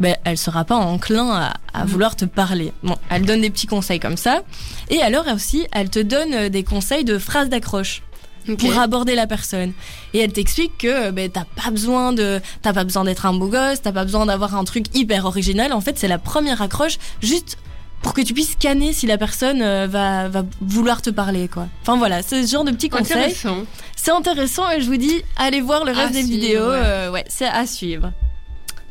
ben, 0.00 0.16
elle 0.24 0.38
sera 0.38 0.64
pas 0.64 0.76
enclin 0.76 1.30
à, 1.30 1.54
à 1.72 1.84
vouloir 1.84 2.16
te 2.16 2.24
parler. 2.24 2.72
Bon, 2.82 2.96
elle 3.10 3.24
donne 3.24 3.40
des 3.40 3.50
petits 3.50 3.66
conseils 3.66 4.00
comme 4.00 4.16
ça. 4.16 4.42
Et 4.88 5.02
alors 5.02 5.26
aussi, 5.34 5.66
elle 5.72 5.90
te 5.90 5.98
donne 5.98 6.48
des 6.48 6.64
conseils 6.64 7.04
de 7.04 7.18
phrases 7.18 7.48
d'accroche 7.48 8.02
Pour 8.58 8.78
aborder 8.78 9.14
la 9.14 9.26
personne. 9.26 9.72
Et 10.14 10.20
elle 10.20 10.32
t'explique 10.32 10.78
que 10.78 11.10
ben, 11.10 11.30
t'as 11.30 11.44
pas 11.62 11.70
besoin 11.70 12.12
de, 12.12 12.40
t'as 12.62 12.72
pas 12.72 12.84
besoin 12.84 13.04
d'être 13.04 13.26
un 13.26 13.32
beau 13.34 13.48
gosse, 13.48 13.82
t'as 13.82 13.92
pas 13.92 14.04
besoin 14.04 14.26
d'avoir 14.26 14.54
un 14.56 14.64
truc 14.64 14.86
hyper 14.94 15.24
original. 15.24 15.72
En 15.72 15.80
fait, 15.80 15.98
c'est 15.98 16.08
la 16.08 16.18
première 16.18 16.62
accroche 16.62 16.98
juste 17.20 17.58
pour 18.02 18.12
que 18.14 18.20
tu 18.20 18.34
puisses 18.34 18.52
scanner 18.52 18.92
si 18.92 19.06
la 19.06 19.18
personne 19.18 19.62
euh, 19.62 19.86
va, 19.88 20.28
va 20.28 20.44
vouloir 20.60 21.02
te 21.02 21.10
parler, 21.10 21.48
quoi. 21.48 21.66
Enfin 21.82 21.96
voilà, 21.96 22.22
c'est 22.22 22.46
ce 22.46 22.52
genre 22.52 22.62
de 22.64 22.70
petits 22.70 22.88
conseils. 22.90 23.16
Intéressant. 23.16 23.64
C'est 23.96 24.12
intéressant 24.12 24.70
et 24.70 24.80
je 24.80 24.86
vous 24.86 24.96
dis, 24.98 25.22
allez 25.36 25.60
voir 25.60 25.84
le 25.84 25.92
reste 25.92 26.10
À 26.10 26.12
des 26.12 26.22
suivre, 26.22 26.40
vidéos. 26.40 26.68
ouais. 26.70 26.80
euh, 26.84 27.10
ouais, 27.10 27.24
c'est 27.28 27.46
à 27.48 27.66
suivre. 27.66 28.12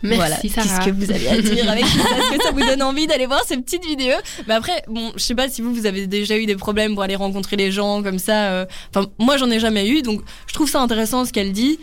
Merci 0.06 0.50
voilà. 0.50 0.64
Qu'est-ce 0.64 0.86
que 0.86 0.92
vous 0.92 1.12
avez 1.12 1.28
à 1.30 1.42
dire 1.42 1.70
avec 1.70 1.86
ça 1.86 2.00
Est-ce 2.18 2.38
que 2.38 2.44
ça 2.44 2.52
vous 2.52 2.60
donne 2.62 2.82
envie 2.84 3.08
d'aller 3.08 3.26
voir 3.26 3.44
ces 3.46 3.58
petites 3.58 3.86
vidéos 3.86 4.16
Mais 4.48 4.54
après, 4.54 4.84
bon, 4.88 5.12
je 5.16 5.22
sais 5.22 5.36
pas 5.36 5.50
si 5.50 5.62
vous, 5.62 5.74
vous 5.74 5.86
avez 5.86 6.08
déjà 6.08 6.38
eu 6.38 6.46
des 6.46 6.56
problèmes 6.56 6.94
pour 6.94 7.04
aller 7.04 7.16
rencontrer 7.16 7.56
les 7.56 7.72
gens 7.72 8.02
comme 8.04 8.20
ça. 8.20 8.52
euh. 8.52 8.66
Enfin, 8.94 9.08
moi, 9.20 9.38
j'en 9.38 9.50
ai 9.50 9.60
jamais 9.60 9.88
eu, 9.88 10.02
donc 10.02 10.22
je 10.48 10.54
trouve 10.54 10.70
ça 10.70 10.82
intéressant 10.82 11.26
ce 11.26 11.32
qu'elle 11.34 11.52
dit. 11.52 11.80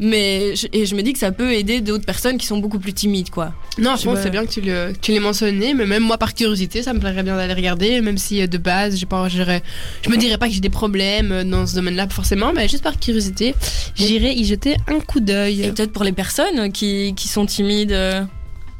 Mais 0.00 0.56
je- 0.56 0.66
et 0.72 0.86
je 0.86 0.94
me 0.96 1.02
dis 1.02 1.12
que 1.12 1.20
ça 1.20 1.30
peut 1.30 1.52
aider 1.52 1.80
d'autres 1.80 2.04
personnes 2.04 2.36
qui 2.36 2.46
sont 2.46 2.58
beaucoup 2.58 2.80
plus 2.80 2.92
timides, 2.92 3.30
quoi. 3.30 3.52
Non, 3.78 3.94
je 3.96 4.04
pense 4.04 4.16
que 4.16 4.22
c'est 4.24 4.30
bien 4.30 4.44
que 4.44 4.50
tu, 4.50 4.60
le, 4.60 4.92
que 4.92 4.98
tu 5.00 5.12
l'aies 5.12 5.20
mentionné, 5.20 5.72
mais 5.72 5.86
même 5.86 6.02
moi 6.02 6.18
par 6.18 6.34
curiosité, 6.34 6.82
ça 6.82 6.92
me 6.92 6.98
plairait 6.98 7.22
bien 7.22 7.36
d'aller 7.36 7.54
regarder, 7.54 8.00
même 8.00 8.18
si 8.18 8.42
euh, 8.42 8.48
de 8.48 8.58
base, 8.58 8.96
j'ai 8.96 9.06
pas, 9.06 9.28
j'irais- 9.28 9.62
je 10.02 10.10
me 10.10 10.16
dirais 10.16 10.36
pas 10.36 10.48
que 10.48 10.52
j'ai 10.54 10.60
des 10.60 10.68
problèmes 10.70 11.30
euh, 11.30 11.44
dans 11.44 11.64
ce 11.66 11.76
domaine-là 11.76 12.08
forcément, 12.08 12.52
mais 12.52 12.68
juste 12.68 12.82
par 12.82 12.98
curiosité, 12.98 13.54
j'irai 13.94 14.32
y 14.32 14.44
jeter 14.44 14.76
un 14.88 14.98
coup 14.98 15.18
Et 15.18 15.22
d'œil. 15.22 15.72
peut-être 15.72 15.92
pour 15.92 16.02
les 16.04 16.12
personnes 16.12 16.72
qui, 16.72 17.14
qui 17.14 17.28
sont 17.28 17.46
timides, 17.46 17.92
euh, 17.92 18.22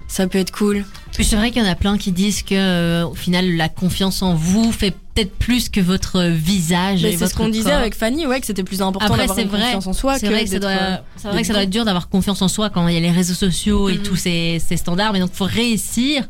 ça 0.08 0.26
peut 0.26 0.38
être 0.38 0.50
cool. 0.50 0.84
Puis 1.12 1.24
c'est 1.24 1.36
vrai 1.36 1.52
qu'il 1.52 1.62
y 1.62 1.64
en 1.66 1.70
a 1.70 1.76
plein 1.76 1.96
qui 1.96 2.10
disent 2.10 2.42
que 2.42 2.54
euh, 2.56 3.06
au 3.06 3.14
final 3.14 3.56
la 3.56 3.68
confiance 3.68 4.20
en 4.22 4.34
vous 4.34 4.72
fait 4.72 4.94
peut-être 5.14 5.34
plus 5.38 5.68
que 5.68 5.80
votre 5.80 6.22
visage 6.24 7.02
Mais 7.02 7.16
c'est 7.16 7.26
ce 7.28 7.34
qu'on 7.34 7.48
disait 7.48 7.70
avec 7.72 7.94
Fanny, 7.94 8.26
ouais, 8.26 8.40
que 8.40 8.46
c'était 8.46 8.64
plus 8.64 8.82
important 8.82 9.06
Après 9.06 9.18
d'avoir 9.18 9.36
c'est 9.36 9.42
une 9.44 9.48
vrai, 9.48 9.60
confiance 9.62 9.86
en 9.86 9.92
soi 9.92 10.18
c'est 10.18 10.26
que 10.26 10.32
vrai 10.32 10.44
que 10.44 10.50
ça 10.50 10.58
doit, 10.58 10.70
euh, 10.70 10.96
c'est 11.16 11.28
vrai 11.28 11.40
que 11.42 11.46
ça 11.46 11.52
doit 11.52 11.62
être 11.62 11.70
dur 11.70 11.84
d'avoir 11.84 12.08
confiance 12.08 12.42
en 12.42 12.48
soi 12.48 12.68
quand 12.70 12.88
il 12.88 12.94
y 12.94 12.96
a 12.96 13.00
les 13.00 13.10
réseaux 13.10 13.34
sociaux 13.34 13.88
et 13.88 13.94
Mhm. 13.94 14.02
tous 14.02 14.16
ces, 14.16 14.60
ces 14.66 14.76
standards, 14.76 15.12
mais 15.12 15.20
donc 15.20 15.32
faut 15.32 15.44
réussir 15.44 16.24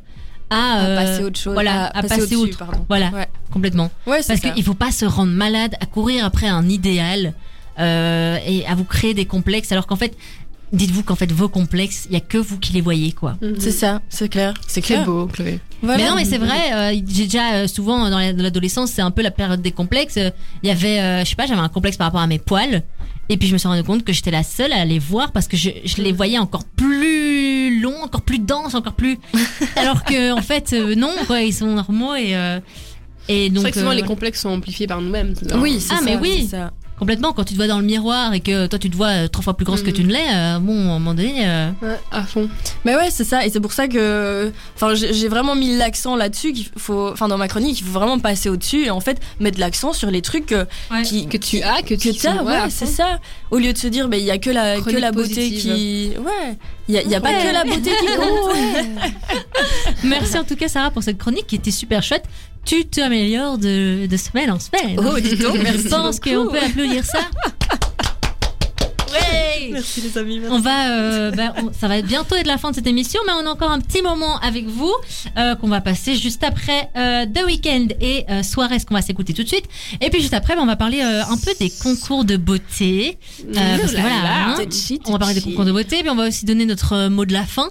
à, 0.50 0.56
à 0.56 0.84
euh, 0.84 0.96
passer 0.96 1.24
autre 1.24 1.40
chose. 1.40 1.54
voilà, 1.54 1.86
à 1.86 2.02
passer 2.02 2.20
au-dessus, 2.22 2.36
outre. 2.36 2.58
pardon. 2.58 2.84
Voilà, 2.88 3.08
Ouais. 3.10 3.26
complètement. 3.52 3.90
Ouais, 4.06 4.22
c'est 4.22 4.38
Parce 4.38 4.54
qu'il 4.54 4.62
faut 4.64 4.74
pas 4.74 4.90
se 4.92 5.06
rendre 5.06 5.32
malade 5.32 5.74
à 5.80 5.86
courir 5.86 6.24
après 6.26 6.46
un 6.48 6.68
idéal 6.68 7.32
euh, 7.80 8.38
et 8.46 8.64
à 8.66 8.74
vous 8.74 8.84
créer 8.84 9.14
des 9.14 9.24
complexes, 9.24 9.72
alors 9.72 9.86
qu'en 9.86 9.96
fait, 9.96 10.14
dites-vous 10.74 11.02
qu'en 11.02 11.14
fait 11.14 11.30
vos 11.32 11.48
complexes, 11.48 12.06
il 12.10 12.12
y 12.14 12.16
a 12.16 12.20
que 12.20 12.38
vous 12.38 12.58
qui 12.58 12.72
les 12.72 12.80
voyez, 12.80 13.12
quoi. 13.12 13.36
Mhm. 13.40 13.54
C'est 13.58 13.70
ça, 13.70 14.00
c'est 14.08 14.28
clair. 14.28 14.54
C'est 14.66 14.74
C'est 14.74 14.80
clair. 14.82 15.04
beau, 15.04 15.26
Chloé. 15.26 15.60
Voilà. 15.82 16.02
Mais 16.04 16.08
non, 16.10 16.16
mais 16.16 16.24
c'est 16.24 16.38
vrai. 16.38 16.72
euh, 16.74 16.92
j'ai 17.08 17.24
déjà 17.24 17.54
euh, 17.54 17.66
souvent 17.66 18.08
dans 18.10 18.18
la- 18.18 18.32
dans 18.32 18.42
l'adolescence, 18.42 18.90
c'est 18.90 19.02
un 19.02 19.10
peu 19.10 19.22
la 19.22 19.30
période 19.30 19.62
des 19.62 19.72
complexes. 19.72 20.16
euh, 20.18 20.30
Il 20.62 20.68
y 20.68 20.72
avait, 20.72 21.00
euh, 21.00 21.24
je 21.24 21.30
sais 21.30 21.36
pas, 21.36 21.46
j'avais 21.46 21.60
un 21.60 21.68
complexe 21.68 21.96
par 21.96 22.06
rapport 22.06 22.20
à 22.20 22.26
mes 22.26 22.38
poils. 22.38 22.82
Et 23.30 23.38
puis 23.38 23.48
je 23.48 23.54
me 23.54 23.58
suis 23.58 23.68
rendu 23.68 23.82
compte 23.82 24.04
que 24.04 24.12
j'étais 24.12 24.30
la 24.30 24.42
seule 24.42 24.72
à 24.72 24.84
les 24.84 24.98
voir 24.98 25.32
parce 25.32 25.48
que 25.48 25.56
je, 25.56 25.70
je 25.84 26.02
les 26.02 26.12
voyais 26.12 26.38
encore 26.38 26.64
plus 26.64 27.80
longs, 27.80 28.02
encore 28.02 28.20
plus 28.20 28.38
denses, 28.38 28.74
encore 28.74 28.92
plus. 28.92 29.18
Alors 29.76 30.04
que 30.04 30.32
en 30.32 30.42
fait, 30.42 30.72
euh, 30.74 30.94
non, 30.94 31.10
quoi, 31.26 31.40
ils 31.40 31.54
sont 31.54 31.66
normaux 31.74 32.14
et 32.14 32.36
euh, 32.36 32.60
et 33.28 33.44
C'est 33.44 33.50
donc 33.50 33.62
vrai 33.62 33.70
que 33.72 33.78
souvent 33.78 33.92
euh, 33.92 33.94
les 33.94 34.02
complexes 34.02 34.42
sont 34.42 34.50
amplifiés 34.50 34.86
par 34.86 35.00
nous-mêmes. 35.00 35.32
Oui, 35.56 35.78
c'est 35.80 35.94
Ah, 35.94 35.98
ça, 36.00 36.04
mais 36.04 36.16
oui. 36.18 36.40
c'est 36.42 36.56
ça. 36.58 36.72
Complètement 36.98 37.32
quand 37.32 37.44
tu 37.44 37.54
te 37.54 37.58
vois 37.58 37.66
dans 37.66 37.78
le 37.80 37.84
miroir 37.84 38.34
et 38.34 38.40
que 38.40 38.66
toi 38.66 38.78
tu 38.78 38.88
te 38.88 38.96
vois 38.96 39.08
euh, 39.24 39.28
trois 39.28 39.42
fois 39.42 39.56
plus 39.56 39.64
grosse 39.64 39.82
que 39.82 39.88
Mhm. 39.90 39.92
tu 39.96 40.04
ne 40.04 40.12
l'es. 40.12 40.26
euh, 40.32 40.58
bon, 40.60 40.72
à 40.90 40.94
un 40.94 40.98
moment 40.98 41.14
donné. 41.14 41.46
euh, 41.46 41.70
Ouais, 41.82 41.98
à 42.12 42.22
fond. 42.22 42.48
Mais 42.84 42.94
ouais, 42.94 43.10
c'est 43.10 43.24
ça. 43.24 43.44
Et 43.44 43.50
c'est 43.50 43.60
pour 43.60 43.72
ça 43.72 43.88
que, 43.88 44.52
enfin, 44.76 44.94
j'ai 44.94 45.28
vraiment 45.28 45.54
mis 45.56 45.76
l'accent 45.76 46.14
là-dessus. 46.16 46.52
Qu'il 46.52 46.68
faut, 46.76 47.08
enfin, 47.12 47.28
dans 47.28 47.36
ma 47.38 47.48
chronique, 47.48 47.80
il 47.80 47.84
faut 47.84 47.98
vraiment 47.98 48.18
passer 48.18 48.48
au-dessus 48.48 48.84
et 48.86 48.90
en 48.90 49.00
fait 49.00 49.20
mettre 49.40 49.58
l'accent 49.58 49.92
sur 49.92 50.10
les 50.10 50.22
trucs 50.22 50.46
que, 50.46 50.66
qui, 51.04 51.26
Que 51.26 51.36
tu 51.36 51.62
as, 51.62 51.82
que 51.82 51.94
que 51.94 51.94
tu 51.94 52.14
t'as, 52.14 52.42
ouais, 52.42 52.70
c'est 52.70 52.86
ça. 52.86 53.18
Au 53.50 53.58
lieu 53.58 53.72
de 53.72 53.78
se 53.78 53.88
dire, 53.88 54.08
ben, 54.08 54.18
il 54.20 54.24
y 54.26 54.30
a 54.30 54.38
que 54.38 54.50
la, 54.50 54.80
que 54.80 54.90
la 54.96 55.10
beauté 55.12 55.28
positive. 55.34 55.60
qui, 55.74 56.12
ouais, 56.18 56.56
il 56.88 56.94
y 56.94 56.98
a, 56.98 57.02
il 57.02 57.08
y 57.10 57.14
a 57.14 57.20
pas 57.20 57.32
que 57.32 57.52
la 57.52 57.64
beauté 57.64 57.90
qui 57.90 58.16
compte. 58.16 59.14
Merci 60.04 60.38
en 60.38 60.44
tout 60.44 60.56
cas 60.56 60.68
Sarah 60.68 60.90
pour 60.90 61.02
cette 61.02 61.18
chronique 61.18 61.46
qui 61.46 61.56
était 61.56 61.70
super 61.70 62.02
chouette. 62.02 62.24
Tu 62.64 62.84
t'améliores 62.86 63.58
de, 63.58 64.06
de 64.06 64.16
semaine 64.16 64.50
en 64.50 64.58
semaine. 64.58 64.98
Oh, 64.98 65.18
dis 65.20 65.36
donc, 65.36 65.58
merci 65.62 65.84
Je 65.84 65.88
pense 65.88 66.18
qu'on 66.20 66.48
peut 66.48 66.58
applaudir 66.58 67.04
ça. 67.04 67.20
Merci 69.70 70.00
les 70.02 70.18
amis. 70.18 70.40
On 70.50 70.60
va, 70.60 70.90
euh, 70.90 71.30
bah, 71.30 71.54
on- 71.62 71.72
ça 71.72 71.88
va 71.88 71.98
être 71.98 72.06
bientôt 72.06 72.36
être 72.36 72.46
la 72.46 72.58
fin 72.58 72.70
de 72.70 72.74
cette 72.74 72.86
émission, 72.86 73.20
mais 73.26 73.32
on 73.32 73.46
a 73.46 73.50
encore 73.50 73.70
un 73.70 73.80
petit 73.80 74.02
moment 74.02 74.38
avec 74.40 74.66
vous 74.66 74.92
euh, 75.38 75.54
qu'on 75.56 75.68
va 75.68 75.80
passer 75.80 76.16
juste 76.16 76.44
après 76.44 76.90
euh, 76.96 77.24
The 77.26 77.44
Weeknd 77.46 77.88
et 78.00 78.24
euh, 78.30 78.42
Suarez 78.42 78.80
qu'on 78.86 78.94
va 78.94 79.02
s'écouter 79.02 79.32
tout 79.32 79.42
de 79.42 79.48
suite. 79.48 79.64
Et 80.00 80.10
puis 80.10 80.20
juste 80.20 80.34
après, 80.34 80.54
bah, 80.54 80.62
on 80.62 80.66
va 80.66 80.76
parler 80.76 81.00
euh, 81.00 81.22
un 81.24 81.36
peu 81.36 81.52
des 81.58 81.70
concours 81.70 82.24
de 82.24 82.36
beauté, 82.36 83.18
parce 83.52 83.92
que 83.92 84.00
voilà, 84.00 84.48
hein, 84.48 84.54
on 85.06 85.12
va 85.12 85.18
parler 85.18 85.34
des 85.34 85.40
concours 85.42 85.64
de 85.64 85.72
beauté, 85.72 86.00
puis 86.00 86.10
on 86.10 86.16
va 86.16 86.28
aussi 86.28 86.44
donner 86.44 86.66
notre 86.66 87.08
mot 87.08 87.24
de 87.24 87.32
la 87.32 87.44
fin. 87.44 87.70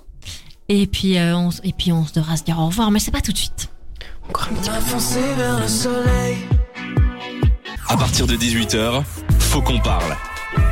Et 0.69 0.87
puis, 0.87 1.17
on, 1.19 1.49
et 1.63 1.73
puis 1.77 1.91
on 1.91 2.05
se 2.07 2.13
devra 2.13 2.37
se 2.37 2.43
dire 2.43 2.57
au 2.59 2.65
revoir, 2.67 2.89
mais 2.89 2.99
c'est 2.99 3.11
pas 3.11 3.21
tout 3.21 3.33
de 3.33 3.37
suite. 3.37 3.69
Encore 4.33 4.47
un 4.51 4.55
petit 4.55 4.69
peu. 4.71 4.79
Foncé 4.79 5.19
vers 5.37 5.59
le 5.59 5.67
soleil. 5.67 6.37
À 7.87 7.95
partir 7.95 8.25
de 8.25 8.35
18h, 8.35 9.03
faut 9.37 9.61
qu'on 9.61 9.79
parle. 9.79 10.15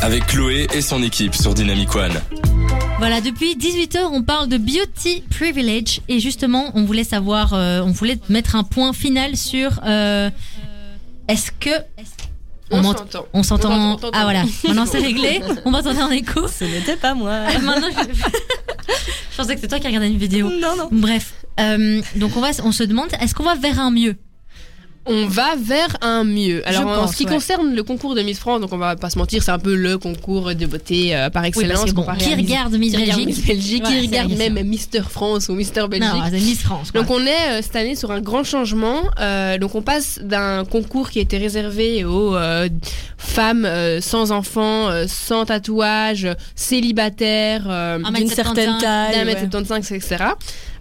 Avec 0.02 0.26
Chloé 0.26 0.66
et 0.74 0.82
son 0.82 1.04
équipe 1.04 1.36
sur 1.36 1.54
Dynamic 1.54 1.96
One. 1.96 2.20
Voilà, 2.98 3.22
depuis 3.22 3.56
18h, 3.56 4.00
on 4.12 4.24
parle 4.24 4.50
de 4.50 4.58
beauty 4.58 5.24
privilege 5.30 6.02
et 6.08 6.20
justement, 6.20 6.72
on 6.74 6.86
voulait 6.86 7.04
savoir, 7.04 7.54
euh, 7.54 7.82
on 7.82 7.92
voulait 7.92 8.18
mettre 8.30 8.56
un 8.56 8.64
point 8.64 8.94
final 8.94 9.38
sur 9.38 9.80
euh, 9.86 10.32
est-ce 11.28 11.52
que 11.52 11.70
On 12.72 12.82
s'entend. 13.44 13.72
on. 13.72 13.98
Ah 14.12 14.24
voilà, 14.24 14.44
maintenant 14.64 14.88
c'est 14.88 15.00
réglé, 15.00 15.40
on 15.66 15.70
m'entendait 15.70 16.02
en 16.02 16.10
écho. 16.10 16.48
Ce 16.48 16.64
n'était 16.64 16.98
pas 16.98 17.14
moi. 17.14 17.42
Maintenant, 17.62 17.90
je... 17.92 18.14
je 19.32 19.38
pensais 19.38 19.54
que 19.54 19.62
c'est 19.62 19.68
toi 19.68 19.80
qui 19.80 19.86
regardais 19.86 20.08
une 20.10 20.18
vidéo. 20.18 20.50
Non, 20.50 20.76
non. 20.78 20.90
Bref, 20.92 21.34
euh, 21.62 22.02
donc 22.16 22.36
on 22.38 22.42
va, 22.42 22.50
on 22.64 22.72
se 22.72 22.84
demande, 22.84 23.10
est-ce 23.22 23.34
qu'on 23.36 23.44
va 23.44 23.56
vers 23.56 23.80
un 23.80 23.92
mieux? 23.92 24.16
On 25.08 25.26
va 25.26 25.56
vers 25.60 25.98
un 26.02 26.24
mieux. 26.24 26.62
Alors, 26.68 26.88
en 26.88 27.08
ce 27.08 27.16
qui 27.16 27.26
ouais. 27.26 27.32
concerne 27.32 27.74
le 27.74 27.82
concours 27.82 28.14
de 28.14 28.22
Miss 28.22 28.38
France, 28.38 28.62
donc 28.62 28.72
on 28.72 28.78
va 28.78 28.96
pas 28.96 29.10
se 29.10 29.18
mentir, 29.18 29.42
c'est 29.42 29.50
un 29.50 29.58
peu 29.58 29.74
le 29.74 29.98
concours 29.98 30.54
de 30.54 30.66
beauté 30.68 31.16
euh, 31.16 31.32
par 31.32 31.42
Oui, 31.42 31.48
excellence. 31.50 31.86
que 31.86 31.92
bon, 31.92 32.06
qui 32.20 32.28
Miss- 32.36 32.36
regarde 32.38 32.74
Miss 32.76 32.92
qui 32.94 32.98
regarde 33.02 33.18
Belgique 33.20 33.36
Miss 33.38 33.46
Belgique, 33.48 33.84
Ouais, 33.84 33.90
qui 34.00 34.02
regarde 34.08 34.32
même 34.34 34.62
Mister 34.64 35.02
France 35.02 35.50
ou 35.50 35.56
Mister 35.56 35.88
Belgique. 35.90 36.08
Non, 36.14 36.22
c'est 36.30 36.40
Miss 36.40 36.62
France. 36.62 36.92
Quoi. 36.92 37.02
Donc 37.02 37.10
on 37.10 37.26
est 37.26 37.32
euh, 37.50 37.62
cette 37.64 37.76
année 37.78 37.96
sur 37.96 38.12
un 38.12 38.22
grand 38.22 38.44
changement. 38.44 39.02
Euh, 39.20 39.58
donc 39.58 39.74
on 39.74 39.82
passe 39.82 40.20
d'un 40.22 40.66
concours 40.66 41.10
qui 41.10 41.20
était 41.20 41.40
réservé 41.40 42.06
aux 42.06 42.36
femmes 43.18 43.68
sans 44.02 44.32
enfants, 44.32 44.90
sans 45.08 45.46
tatouage, 45.46 46.28
célibataires, 46.56 47.68
Un 47.68 48.12
D'une 48.12 48.28
certaine 48.28 48.66
75, 48.78 48.82
taille. 48.84 49.16
d'un 49.16 49.26
mètre 49.26 49.40
75, 49.50 49.92
etc. 49.94 50.24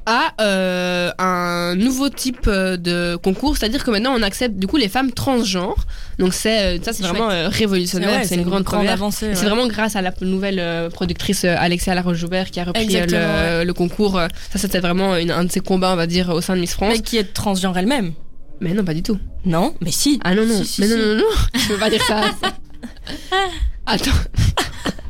à 0.07 0.33
euh, 0.41 1.11
un 1.19 1.75
nouveau 1.77 2.09
type 2.09 2.47
euh, 2.47 2.77
de 2.77 3.17
concours, 3.17 3.57
c'est-à-dire 3.57 3.85
que 3.85 3.91
maintenant 3.91 4.15
on 4.17 4.23
accepte 4.23 4.57
du 4.57 4.67
coup 4.67 4.77
les 4.77 4.89
femmes 4.89 5.13
transgenres. 5.13 5.85
Donc 6.19 6.35
c'est 6.35 6.79
euh, 6.79 6.83
ça 6.83 6.93
c'est 6.93 7.03
vraiment 7.03 7.31
euh, 7.31 7.49
révolutionnaire, 7.49 8.25
c'est 8.25 8.37
une 8.37 8.45
grande 8.45 8.67
avancée. 8.87 9.35
C'est 9.35 9.47
vraiment 9.47 9.67
grâce 9.67 9.97
à 9.97 10.03
la 10.03 10.13
nouvelle 10.21 10.91
productrice 10.91 11.45
Alexia 11.45 11.95
Laroche-Joubert 11.95 12.51
qui 12.51 12.61
a 12.61 12.65
repris 12.65 12.87
le, 12.87 13.73
concours. 13.73 14.21
Ça, 14.51 14.59
c'était 14.59 14.81
vraiment 14.81 15.17
une- 15.17 15.31
un 15.31 15.45
de 15.45 15.51
ses 15.51 15.61
combats, 15.61 15.93
on 15.93 15.97
va 15.97 16.07
dire, 16.07 16.29
au 16.31 16.41
sein 16.41 16.55
de 16.57 16.61
Miss 16.61 16.75
France. 16.75 16.93
Mais 16.93 17.01
qui 17.01 17.17
est 17.17 17.33
transgenre 17.33 17.77
elle-même. 17.79 18.13
Mais 18.61 18.75
non, 18.75 18.85
pas 18.85 18.95
du 18.95 19.03
tout. 19.03 19.19
Non, 19.47 19.75
mais 19.81 19.91
si. 19.91 20.21
Ah 20.23 20.35
non, 20.35 20.45
non. 20.45 20.59
Si, 20.59 20.67
si, 20.67 20.81
mais 20.83 20.89
si. 20.89 20.95
non, 20.95 21.07
non, 21.07 21.15
non. 21.17 21.25
Je 21.55 21.69
peux 21.69 21.79
pas 21.79 21.89
dire 21.89 22.03
ça. 22.03 22.21
Attends. 23.87 24.11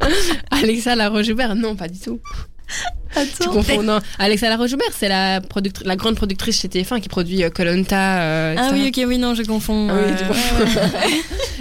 Alexa 0.51 0.95
Laroche-Joubert, 0.95 1.55
non, 1.55 1.75
pas 1.77 1.89
du 1.89 1.99
tout. 1.99 2.21
Tu 3.41 3.49
confonds, 3.49 3.83
non. 3.83 3.99
Alexa 4.21 4.49
Laroche-Joubert, 4.49 4.91
c'est 4.97 5.09
la, 5.09 5.41
la 5.85 5.97
grande 5.97 6.15
productrice 6.15 6.61
chez 6.61 6.69
TF1 6.69 7.01
qui 7.01 7.09
produit 7.09 7.43
euh, 7.43 7.51
Koh-Lanta. 7.51 8.21
euh, 8.21 8.55
Ah 8.57 8.71
oui, 8.73 8.87
ok, 8.95 9.05
oui, 9.09 9.19
non, 9.19 9.35
je 9.35 9.43
confonds. 9.43 9.89
Ah 9.91 9.95
oui, 10.07 10.13
euh. 10.23 11.05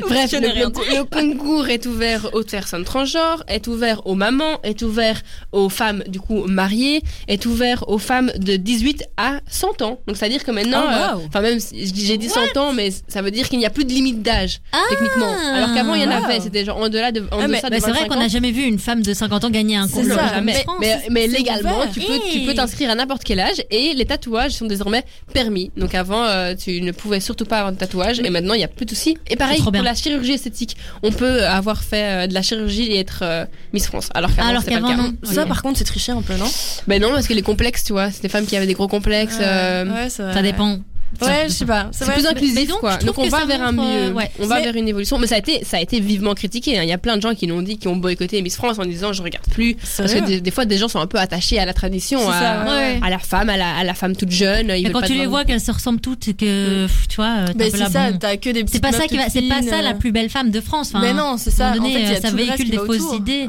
Bref, 0.07 0.31
le, 0.31 0.39
le- 0.39 0.97
le 0.97 1.03
concours 1.03 1.67
est 1.69 1.85
ouvert 1.87 2.29
aux 2.33 2.43
personnes 2.43 2.83
transgenres, 2.83 3.43
est 3.47 3.67
ouvert 3.67 4.05
aux 4.05 4.13
mamans, 4.15 4.59
est 4.63 4.81
ouvert 4.83 5.21
aux 5.51 5.69
femmes 5.69 6.03
du 6.07 6.19
coup 6.19 6.45
mariées, 6.45 7.01
est 7.27 7.45
ouvert 7.47 7.83
aux 7.89 7.97
femmes 7.97 8.31
de 8.37 8.55
18 8.55 9.03
à 9.17 9.39
100 9.49 9.81
ans. 9.81 9.99
Donc 10.07 10.17
c'est-à-dire 10.17 10.43
que 10.43 10.51
maintenant, 10.51 10.83
Ah, 10.87 11.15
euh, 11.15 11.39
wow. 11.39 11.41
même 11.41 11.59
j'ai 11.73 12.17
dit 12.17 12.29
100 12.29 12.57
ans, 12.57 12.73
mais 12.73 12.91
ça 13.07 13.21
veut 13.23 13.31
dire 13.31 13.49
qu'il 13.49 13.59
n'y 13.59 13.65
a 13.65 13.69
plus 13.71 13.85
de 13.85 13.91
limite 13.91 14.21
d'âge 14.21 14.61
Ah, 14.71 14.77
techniquement. 14.89 15.33
Alors 15.53 15.73
qu'avant 15.73 15.95
il 15.95 16.01
y 16.03 16.05
en 16.05 16.09
wow. 16.17 16.25
avait, 16.25 16.39
c'était 16.39 16.63
genre 16.63 16.77
en 16.77 16.89
delà 16.89 17.11
de, 17.11 17.21
en 17.31 17.39
Ah, 17.41 17.47
mais- 17.47 17.57
de 17.57 17.61
c'est 17.61 17.79
vrai 17.79 17.91
25 17.91 18.07
qu'on 18.07 18.19
n'a 18.19 18.27
jamais 18.27 18.51
vu 18.51 18.63
une 18.63 18.79
femme 18.79 19.01
de 19.01 19.13
50 19.13 19.43
ans 19.45 19.49
gagner 19.49 19.75
un 19.77 19.87
C'est 19.87 19.93
concours. 19.95 20.09
Non, 20.09 20.15
ça, 20.15 20.27
jamais. 20.35 20.53
mais- 20.53 20.63
France. 20.63 20.77
Mais, 20.79 20.98
mais 21.09 21.27
légalement, 21.27 21.77
ouvert. 21.77 21.91
tu 21.91 21.99
peux, 22.01 22.19
tu 22.31 22.39
peux 22.41 22.53
t'inscrire 22.53 22.89
à 22.89 22.95
n'importe 22.95 23.23
quel 23.23 23.39
âge 23.39 23.63
et 23.71 23.93
les 23.93 24.05
tatouages 24.05 24.51
sont 24.53 24.65
désormais 24.65 25.03
permis. 25.33 25.71
Donc 25.77 25.95
avant, 25.95 26.23
euh, 26.25 26.55
tu 26.55 26.81
ne 26.81 26.91
pouvais 26.91 27.19
surtout 27.19 27.45
pas 27.45 27.57
avoir 27.59 27.71
de 27.71 27.77
tatouage 27.77 28.19
et 28.19 28.29
maintenant 28.29 28.53
il 28.53 28.57
n'y 28.59 28.63
a 28.63 28.67
plus 28.67 28.85
de 28.85 28.91
soucis. 28.91 29.17
Et 29.29 29.35
pareil 29.35 29.61
pour 29.61 29.71
bien. 29.71 29.83
la 29.83 29.95
chirurgie 29.95 30.33
esthétique, 30.33 30.75
on 31.03 31.11
peut 31.11 31.45
avoir 31.45 31.83
fait 31.83 32.23
euh, 32.23 32.27
de 32.27 32.33
la 32.33 32.41
chirurgie 32.41 32.83
et 32.91 32.99
être 32.99 33.19
euh, 33.23 33.45
Miss 33.73 33.87
France. 33.87 34.09
Alors 34.13 34.33
qu'avant, 34.35 34.49
Alors 34.49 34.61
c'était 34.63 34.75
pas 34.79 34.81
le 34.81 34.87
qu'avant, 34.95 35.03
cas. 35.03 35.11
non. 35.23 35.31
Ça, 35.33 35.45
par 35.45 35.61
contre, 35.61 35.77
c'est 35.77 35.83
tricher 35.85 36.11
un 36.11 36.21
peu, 36.21 36.35
non? 36.35 36.49
Ben 36.87 37.01
non, 37.01 37.11
parce 37.11 37.27
que 37.27 37.33
les 37.33 37.41
complexes, 37.41 37.83
tu 37.83 37.93
vois, 37.93 38.11
c'est 38.11 38.21
des 38.21 38.29
femmes 38.29 38.45
qui 38.45 38.55
avaient 38.57 38.67
des 38.67 38.73
gros 38.73 38.87
complexes. 38.87 39.37
euh, 39.41 39.85
Ouais. 39.85 40.09
Ça 40.09 40.41
dépend. 40.41 40.79
Ouais, 41.21 41.45
je 41.47 41.53
sais 41.53 41.65
pas. 41.65 41.87
C'est 41.91 42.05
plus 42.11 42.25
inclusif, 42.25 42.55
mais 42.55 42.65
donc, 42.65 42.79
quoi. 42.79 42.97
Donc 42.97 43.17
on 43.17 43.27
va 43.27 43.45
vers 43.45 43.61
un 43.63 43.77
euh, 43.77 44.07
mieux, 44.09 44.13
ouais. 44.15 44.31
on 44.39 44.45
va 44.47 44.57
Mais- 44.57 44.63
vers 44.65 44.75
une 44.75 44.87
évolution. 44.87 45.17
Mais 45.17 45.27
ça 45.27 45.35
a 45.35 45.37
été, 45.39 45.63
ça 45.65 45.77
a 45.77 45.81
été 45.81 45.99
vivement 45.99 46.33
critiqué. 46.33 46.77
hein. 46.79 46.83
Il 46.83 46.89
y 46.89 46.93
a 46.93 46.97
plein 46.97 47.17
de 47.17 47.21
gens 47.21 47.33
qui 47.35 47.47
l'ont 47.47 47.61
dit, 47.61 47.77
qui 47.77 47.87
ont 47.87 47.95
boycotté 47.95 48.41
Miss 48.41 48.55
France 48.55 48.77
en 48.79 48.85
disant 48.85 49.11
je 49.13 49.21
regarde 49.23 49.45
plus. 49.51 49.75
Parce 49.97 50.13
que 50.13 50.19
des, 50.25 50.41
des 50.41 50.51
fois, 50.51 50.65
des 50.65 50.77
gens 50.77 50.87
sont 50.87 50.99
un 50.99 51.07
peu 51.07 51.17
attachés 51.17 51.59
à 51.59 51.65
la 51.65 51.73
tradition, 51.73 52.19
à, 52.29 52.33
ça, 52.39 52.63
ouais, 52.65 52.69
ouais. 52.69 52.99
à 53.03 53.09
la 53.09 53.19
femme, 53.19 53.49
à 53.49 53.57
la, 53.57 53.75
à 53.75 53.83
la 53.83 53.93
femme 53.93 54.15
toute 54.15 54.31
jeune. 54.31 54.67
Ils 54.69 54.71
Et 54.71 54.83
veulent 54.83 54.93
quand 54.93 55.01
pas 55.01 55.07
tu 55.07 55.13
les 55.15 55.25
vois 55.25 55.43
qu'elles 55.45 55.61
se 55.61 55.71
ressemblent 55.71 55.99
toutes 56.01 56.27
et 56.27 56.33
que, 56.33 56.85
pff, 56.85 57.07
tu 57.07 57.15
vois, 57.17 57.35
euh, 57.39 57.53
Mais 57.55 57.69
c'est 57.69 57.77
ça, 57.89 58.11
bon. 58.11 58.17
t'as 58.19 58.37
que 58.37 58.49
des 58.49 58.63
petites 58.63 58.75
C'est 58.75 58.79
pas 58.81 58.91
ça 58.91 59.07
qui 59.07 59.17
va, 59.17 59.29
c'est 59.29 59.41
pas 59.43 59.61
ça 59.61 59.81
la 59.81 59.91
euh. 59.91 59.93
plus 59.93 60.11
belle 60.11 60.29
femme 60.29 60.51
de 60.51 60.61
France. 60.61 60.89
Enfin, 60.93 61.01
Mais 61.01 61.13
non, 61.13 61.35
c'est 61.37 61.51
ça. 61.51 61.73
ça 62.21 62.31
véhicule 62.31 62.69
des 62.69 62.77
fausses 62.77 63.15
idées. 63.15 63.47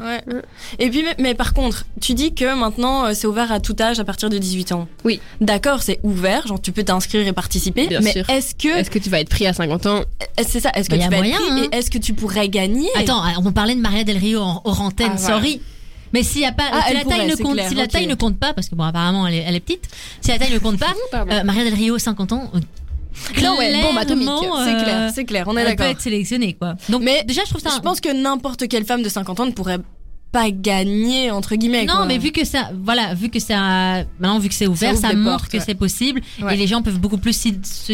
Et 0.79 0.89
puis, 0.89 1.03
mais, 1.03 1.15
mais 1.19 1.33
par 1.35 1.53
contre, 1.53 1.85
tu 1.99 2.13
dis 2.13 2.33
que 2.33 2.53
maintenant 2.55 3.05
euh, 3.05 3.11
c'est 3.13 3.27
ouvert 3.27 3.51
à 3.51 3.59
tout 3.59 3.75
âge 3.79 3.99
à 3.99 4.03
partir 4.03 4.29
de 4.29 4.37
18 4.37 4.71
ans. 4.71 4.87
Oui. 5.03 5.19
D'accord, 5.39 5.81
c'est 5.83 5.99
ouvert, 6.03 6.47
genre 6.47 6.61
tu 6.61 6.71
peux 6.71 6.83
t'inscrire 6.83 7.27
et 7.27 7.33
participer. 7.51 7.87
Bien 7.87 7.99
mais 8.01 8.13
est-ce 8.29 8.55
que 8.55 8.69
Est-ce 8.79 8.89
que 8.89 8.99
tu 8.99 9.09
vas 9.09 9.19
être 9.19 9.29
pris 9.29 9.45
à 9.45 9.53
50 9.53 9.85
ans 9.87 10.01
c'est 10.47 10.59
ça 10.61 10.71
Est-ce 10.75 10.89
que 10.89 10.95
Bah, 10.95 10.97
y 10.97 10.99
tu 11.01 11.07
a 11.07 11.09
vas 11.09 11.17
moyen, 11.17 11.35
être 11.35 11.41
pris 11.51 11.59
hein. 11.61 11.67
et 11.71 11.75
est-ce 11.77 11.91
que 11.91 11.97
tu 11.97 12.13
pourrais 12.13 12.47
gagner? 12.49 12.87
Attends, 12.95 13.21
on 13.43 13.51
parlait 13.51 13.75
de 13.75 13.81
Maria 13.81 14.03
Del 14.03 14.17
Rio 14.17 14.41
en 14.41 14.61
hors 14.63 14.81
antenne, 14.81 15.11
Ah, 15.13 15.17
voilà. 15.17 15.35
sorry. 15.35 15.61
Mais 16.13 16.23
s'il 16.23 16.41
y 16.41 16.45
a 16.45 16.51
pas, 16.51 16.63
Ah, 16.71 16.83
si 16.87 16.93
la 16.93 16.99
taille 17.03 17.03
pourrait, 17.03 17.27
ne 17.27 17.35
compte, 17.35 17.53
clair, 17.53 17.69
si 17.69 17.75
la 17.75 17.83
ok. 17.83 17.89
taille 17.89 18.07
ne 18.07 18.15
compte 18.15 18.37
pas, 18.37 18.53
parce 18.53 18.67
que 18.69 18.75
bon, 18.75 18.83
apparemment 18.83 19.27
elle 19.27 19.35
est, 19.35 19.45
elle 19.47 19.55
est 19.55 19.59
petite. 19.61 19.87
Si 20.21 20.29
la 20.31 20.39
taille 20.39 20.53
ne 20.53 20.59
compte 20.59 20.77
pas, 20.79 20.93
euh, 21.13 21.43
Maria 21.43 21.63
Del 21.65 21.73
Rio, 21.73 21.97
50 21.97 22.31
ans. 22.33 22.51
euh, 22.55 22.59
Non, 23.43 23.57
ouais, 23.57 23.81
bombe 23.81 23.97
atomique, 23.97 24.27
clairement, 24.27 24.57
c'est 24.65 24.75
euh, 24.75 24.83
clair, 24.83 25.11
c'est 25.13 25.25
clair, 25.25 25.43
on 25.47 25.55
est 25.57 25.61
elle 25.61 25.67
peut 25.67 25.75
d'accord. 25.75 25.85
être 25.87 26.01
sélectionnée, 26.01 26.53
quoi. 26.53 26.75
Donc, 26.89 27.01
Mais 27.03 27.23
déjà, 27.25 27.41
je 27.45 27.49
trouve 27.49 27.61
ça. 27.61 27.71
Je 27.75 27.81
pense 27.81 27.99
que 28.01 28.09
n'importe 28.13 28.67
quelle 28.67 28.85
femme 28.85 29.03
de 29.03 29.09
50 29.09 29.39
ans 29.41 29.45
ne 29.45 29.51
pourrait 29.51 29.79
pas 30.31 30.49
gagner 30.51 31.29
entre 31.31 31.55
guillemets. 31.55 31.85
Non, 31.85 31.93
quoi. 31.97 32.05
mais 32.05 32.17
vu 32.17 32.31
que 32.31 32.45
ça, 32.45 32.71
voilà, 32.83 33.13
vu 33.13 33.29
que 33.29 33.39
ça, 33.39 34.05
maintenant 34.19 34.39
vu 34.39 34.47
que 34.49 34.55
c'est 34.55 34.67
ouvert, 34.67 34.95
ça, 34.97 35.13
montre 35.13 35.29
portes, 35.39 35.51
que 35.51 35.57
ouais. 35.57 35.63
c'est 35.65 35.75
possible 35.75 36.21
Ouais. 36.41 36.53
et 36.53 36.57
les 36.57 36.67
gens 36.67 36.81
peuvent 36.81 36.99
beaucoup 36.99 37.17
plus 37.17 37.35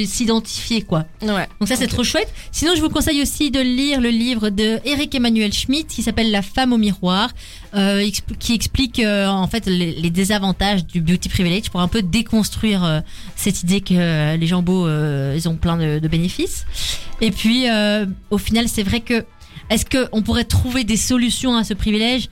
s'identifier, 0.06 0.82
quoi. 0.84 1.06
Ouais. 1.22 1.48
Donc 1.60 1.68
ça, 1.68 1.76
c'est 1.76 1.88
trop 1.88 2.04
chouette. 2.04 2.32
Sinon, 2.52 2.74
je 2.76 2.82
vous 2.82 2.90
conseille 2.90 3.22
aussi 3.22 3.52
de 3.52 3.60
lire 3.60 4.00
le 4.02 4.10
livre 4.10 4.50
de 4.50 4.80
Eric 4.86 5.16
Emmanuel 5.16 5.52
Schmitt 5.54 5.88
qui 5.88 6.04
s'appelle 6.04 6.32
La 6.32 6.42
femme 6.42 6.74
au 6.74 6.78
miroir, 6.78 7.32
euh, 7.74 8.08
qui 8.40 8.54
explique 8.54 9.00
euh, 9.00 9.28
en 9.28 9.48
fait 9.48 9.66
les, 9.66 9.94
les 9.94 10.10
désavantages 10.10 10.86
du 10.86 11.02
beauty 11.02 11.30
privilege 11.30 11.70
pour 11.70 11.82
un 11.82 11.88
peu 11.88 12.02
déconstruire 12.02 12.84
euh, 12.84 13.00
cette 13.36 13.64
idée 13.64 13.82
que 13.82 13.94
euh, 13.94 14.38
les 14.38 14.48
gens 14.48 14.62
beaux, 14.62 14.88
euh, 14.88 15.34
ils 15.36 15.50
ont 15.50 15.56
plein 15.56 15.78
de, 15.78 16.00
de 16.00 16.08
bénéfices. 16.08 16.66
Et 17.22 17.32
puis, 17.32 17.70
euh, 17.70 18.06
au 18.30 18.38
final, 18.38 18.68
c'est 18.70 18.84
vrai 18.84 19.00
que 19.00 19.26
est-ce 19.70 19.86
que 19.86 20.08
on 20.12 20.22
pourrait 20.22 20.44
trouver 20.46 20.84
des 20.84 20.98
solutions 20.98 21.56
à 21.56 21.64
ce 21.64 21.74
privilège? 21.74 22.30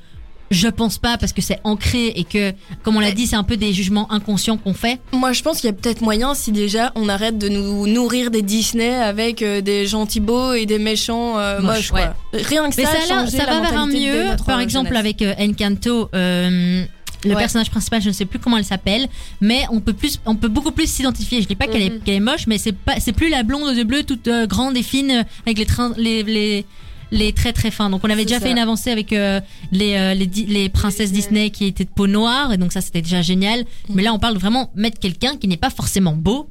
Je 0.52 0.68
pense 0.68 1.00
pas 1.00 1.18
parce 1.18 1.34
que 1.34 1.42
c'est 1.42 1.60
ancré 1.64 2.08
et 2.16 2.24
que, 2.24 2.54
comme 2.84 2.96
on 2.96 3.00
l'a 3.00 3.12
dit, 3.12 3.26
c'est 3.26 3.36
un 3.36 3.44
peu 3.44 3.58
des 3.58 3.74
jugements 3.74 4.12
inconscients 4.12 4.58
qu'on 4.58 4.76
fait. 4.76 5.00
Moi, 5.12 5.34
je 5.34 5.42
pense 5.42 5.60
qu'il 5.60 5.66
y 5.70 5.74
a 5.74 5.76
peut-être 5.76 6.02
moyen 6.02 6.36
si 6.36 6.52
déjà 6.52 6.92
on 6.94 7.10
arrête 7.10 7.40
de 7.40 7.50
nous 7.50 7.88
nourrir 7.88 8.30
des 8.30 8.44
Disney 8.44 8.94
avec 8.94 9.42
euh, 9.42 9.62
des 9.62 9.88
gentils 9.88 10.20
beaux 10.20 10.54
et 10.54 10.68
des 10.68 10.78
méchants 10.78 11.40
euh, 11.40 11.62
Moches, 11.62 11.90
quoi. 11.90 12.14
Rien 12.32 12.70
que 12.70 12.76
Mais 12.78 12.84
ça, 12.86 12.92
ça, 13.08 13.46
va 13.46 13.60
vers 13.62 13.80
un 13.80 13.88
mieux. 13.88 14.26
Par 14.46 14.60
exemple, 14.60 14.90
jeunesse. 14.90 15.00
avec 15.00 15.22
euh, 15.24 15.34
Encanto, 15.40 16.10
euh, 16.14 16.86
le 17.24 17.32
Ouais. 17.32 17.36
personnage 17.38 17.72
principal, 17.72 18.04
je 18.04 18.10
ne 18.10 18.14
sais 18.14 18.26
plus 18.26 18.38
comment 18.38 18.58
elle 18.58 18.66
s'appelle, 18.66 19.08
mais 19.42 19.64
on 19.72 19.80
peut 19.80 19.94
plus, 19.94 20.20
on 20.28 20.36
peut 20.36 20.48
beaucoup 20.48 20.72
plus 20.72 20.88
s'identifier. 20.88 21.42
Je 21.42 21.48
dis 21.48 21.56
pas 21.56 21.66
qu'elle 21.66 21.82
est, 21.82 21.90
Mhm. 21.90 22.00
qu'elle 22.02 22.16
est 22.16 22.20
moche, 22.20 22.46
mais 22.46 22.60
c'est 22.60 22.72
pas, 22.78 23.00
c'est 23.00 23.14
plus 23.14 23.30
la 23.30 23.42
blonde 23.42 23.64
aux 23.64 23.72
yeux 23.74 23.84
bleus, 23.84 24.04
toute 24.04 24.28
euh, 24.28 24.46
grande 24.46 24.78
et 24.78 24.84
fine, 24.84 25.26
avec 25.48 25.58
les 25.58 25.66
trains, 25.66 25.92
les, 25.98 26.22
les 26.22 26.66
les 27.16 27.34
traits 27.34 27.56
très 27.56 27.72
fins. 27.72 27.90
Donc 27.90 28.02
on 28.04 28.10
avait 28.10 28.26
déjà 28.26 28.40
ça. 28.40 28.46
fait 28.46 28.52
une 28.52 28.60
avancée 28.60 28.92
avec 28.92 29.12
euh, 29.14 29.40
les, 29.72 29.96
euh, 29.96 30.14
les, 30.14 30.70
princesses 30.70 31.12
Disney 31.12 31.50
qui 31.50 31.66
étaient 31.66 31.86
de 31.86 31.90
peau 31.90 32.08
noire 32.08 32.54
et 32.54 32.58
donc 32.58 32.72
ça 32.74 32.82
c'était 32.82 33.02
déjà 33.02 33.22
génial. 33.22 33.64
Mais 33.90 34.04
là 34.04 34.14
on 34.14 34.20
parle 34.20 34.38
vraiment 34.38 34.72
mettre 34.76 35.00
quelqu'un 35.00 35.38
qui 35.38 35.48
n'est 35.48 35.58
pas 35.58 35.70
forcément 35.70 36.14
beau. 36.14 36.50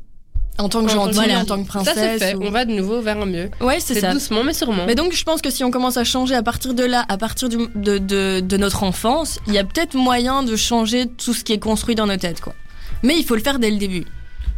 en 0.59 0.69
tant 0.69 0.81
que 0.83 0.87
Ouais, 0.87 0.95
gentil, 0.95 1.15
voilà. 1.15 1.41
en 1.41 1.45
tant 1.45 1.61
que 1.63 1.67
princesse. 1.69 1.95
c'est 1.97 2.19
fait. 2.19 2.35
ou- 2.37 2.43
On 2.45 2.51
va 2.51 2.65
de 2.65 2.73
nouveau 2.73 3.01
vers 3.01 3.21
un 3.21 3.27
mieux. 3.27 3.51
Ouais, 3.61 3.79
c'est 3.81 3.95
C'est 3.95 4.01
ça. 4.03 4.13
doucement 4.13 4.45
mais 4.45 4.55
sûrement. 4.55 4.85
Mais 4.87 4.95
donc, 4.95 5.13
je 5.13 5.25
pense 5.25 5.43
que 5.43 5.51
si 5.51 5.65
on 5.65 5.71
commence 5.73 5.97
à 5.97 6.05
changer 6.05 6.35
à 6.37 6.43
partir 6.45 6.75
de 6.75 6.85
là, 6.85 7.05
à 7.09 7.17
partir 7.19 7.49
du- 7.49 7.57
de, 7.75 7.99
de, 7.99 8.41
de 8.41 8.57
notre 8.57 8.85
enfance, 8.85 9.41
il 9.49 9.53
y 9.55 9.59
a 9.59 9.65
peut-être 9.65 9.95
moyen 9.97 10.43
de 10.45 10.55
changer 10.57 11.07
tout 11.07 11.35
ce 11.35 11.43
qui 11.45 11.53
est 11.53 11.59
construit 11.59 11.95
dans 11.97 12.07
nos 12.07 12.17
têtes, 12.17 12.41
quoi. 12.41 12.55
Mais 13.03 13.19
il 13.19 13.25
faut 13.25 13.35
le 13.35 13.43
faire 13.43 13.59
dès 13.59 13.71
le 13.71 13.77
début. 13.79 14.05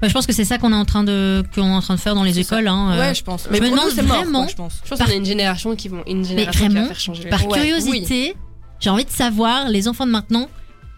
Bah, 0.00 0.08
je 0.08 0.12
pense 0.12 0.26
que 0.26 0.32
c'est 0.32 0.44
ça 0.44 0.58
qu'on 0.58 0.72
est 0.72 0.76
en 0.76 0.84
train 0.84 1.04
de 1.04 1.42
qu'on 1.54 1.62
est 1.66 1.74
en 1.74 1.80
train 1.80 1.94
de 1.94 2.00
faire 2.00 2.14
dans 2.14 2.22
les 2.24 2.38
écoles. 2.38 2.68
Hein, 2.68 2.90
euh. 2.92 3.00
ouais, 3.00 3.14
je 3.14 3.22
pense. 3.24 3.44
je 3.44 3.50
Mais 3.50 3.60
me 3.60 3.70
demande 3.70 3.88
vraiment- 3.90 4.40
quoi, 4.40 4.48
je 4.48 4.54
pense. 4.56 4.80
je 4.84 4.88
pense 4.90 4.98
par- 4.98 5.06
qu'on 5.06 5.12
a 5.14 5.16
une 5.16 5.24
génération 5.24 5.74
qui 5.74 5.88
vont 5.88 6.02
une 6.06 6.24
génération 6.24 6.68
qui 6.68 6.74
va 6.74 6.84
faire 6.84 7.00
changer. 7.00 7.24
les 7.24 7.30
Par. 7.30 7.46
Ouais, 7.46 7.58
curiosité, 7.58 8.34
j'ai 8.80 8.90
envie 8.90 9.04
de 9.06 9.10
savoir, 9.10 9.68
les 9.70 9.88
enfants 9.88 10.06
de 10.06 10.10
maintenant, 10.10 10.48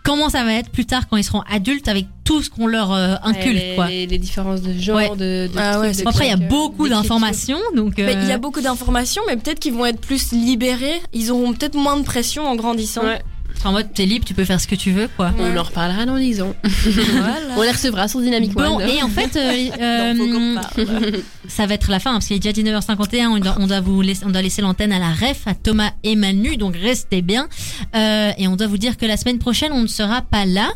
comment 0.04 0.28
ça 0.30 0.42
va 0.42 0.54
être 0.54 0.70
plus 0.70 0.84
tard 0.86 1.06
quand 1.08 1.16
ils 1.16 1.22
seront 1.24 1.42
adultes 1.50 1.86
avec 1.86 2.06
tout 2.24 2.42
ce 2.42 2.50
qu'on 2.50 2.66
leur 2.66 2.92
euh, 2.92 3.14
inculque, 3.22 3.54
les, 3.54 3.74
quoi. 3.76 3.86
les, 3.88 4.06
les 4.06 4.18
différences 4.18 4.62
de 4.62 4.72
genre, 4.78 4.96
Ouais. 4.96 5.10
de, 5.10 5.46
de 5.46 5.50
Ah 5.56 5.72
trucs, 5.72 5.82
ouais, 5.82 5.88
de 5.90 5.92
c'est 5.94 6.02
Bon, 6.04 6.10
Après, 6.10 6.26
il 6.26 6.30
y 6.30 6.32
a 6.32 6.36
euh, 6.36 6.48
beaucoup 6.48 6.88
d'informations, 6.88 7.58
donc. 7.76 7.94
Mais 7.98 8.14
il 8.14 8.28
y 8.28 8.32
euh, 8.32 8.34
a 8.34 8.38
beaucoup 8.38 8.60
d'informations, 8.60 9.22
mais 9.28 9.36
peut-être 9.36 9.60
qu'ils 9.60 9.74
vont 9.74 9.86
être 9.86 10.00
plus 10.00 10.32
libérés. 10.32 11.00
Ils 11.12 11.30
auront 11.30 11.52
peut-être 11.52 11.74
moins 11.76 11.96
de 11.98 12.04
pression 12.04 12.46
en 12.48 12.56
grandissant. 12.56 13.02
Ouais. 13.02 13.22
En 13.64 13.72
mode, 13.72 13.92
t'es 13.92 14.06
libre, 14.06 14.24
tu 14.24 14.34
peux 14.34 14.44
faire 14.44 14.60
ce 14.60 14.68
que 14.68 14.76
tu 14.76 14.92
veux, 14.92 15.08
quoi. 15.16 15.32
On 15.38 15.56
en 15.56 15.62
reparlera 15.64 16.06
dans 16.06 16.16
10 16.16 16.42
ans. 16.42 16.54
Voilà. 16.62 17.36
On 17.56 17.62
les 17.62 17.72
recevra 17.72 18.06
sur 18.06 18.20
Dynamic 18.20 18.52
Bon, 18.52 18.76
One. 18.76 18.88
et 18.88 19.02
en 19.02 19.08
fait, 19.08 19.34
euh, 19.36 19.70
euh, 19.80 20.14
Non, 20.14 20.24
faut 20.24 20.32
qu'on 20.32 20.54
parle. 20.94 21.12
ça 21.48 21.66
va 21.66 21.74
être 21.74 21.90
la 21.90 21.98
fin, 21.98 22.10
hein, 22.10 22.14
parce 22.14 22.26
qu'il 22.28 22.36
est 22.36 22.52
déjà 22.52 22.78
19h51, 22.78 23.26
on 23.26 23.38
doit, 23.38 23.56
on 23.58 23.66
doit 23.66 23.80
vous 23.80 24.00
laisser, 24.00 24.24
on 24.24 24.30
doit 24.30 24.42
laisser 24.42 24.62
l'antenne 24.62 24.92
à 24.92 25.00
la 25.00 25.10
ref, 25.10 25.46
à 25.46 25.54
Thomas 25.54 25.90
et 26.04 26.14
Manu, 26.14 26.56
donc 26.56 26.76
restez 26.76 27.20
bien. 27.20 27.48
Euh, 27.96 28.30
et 28.38 28.46
on 28.46 28.54
doit 28.54 28.68
vous 28.68 28.78
dire 28.78 28.96
que 28.96 29.06
la 29.06 29.16
semaine 29.16 29.38
prochaine, 29.38 29.72
on 29.72 29.82
ne 29.82 29.86
sera 29.88 30.22
pas 30.22 30.44
là. 30.46 30.70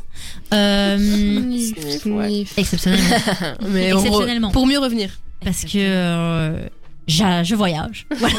Euh, 0.52 0.98
Sniff, 0.98 2.58
exceptionnellement. 2.58 3.16
Mais 3.70 3.92
on 3.92 3.98
re- 3.98 4.00
Exceptionnellement. 4.00 4.50
pour 4.50 4.66
mieux 4.66 4.78
revenir. 4.80 5.10
Parce 5.44 5.62
que 5.64 5.70
euh, 5.76 6.66
je 7.08 7.54
voyage. 7.54 8.06
Voilà. 8.16 8.34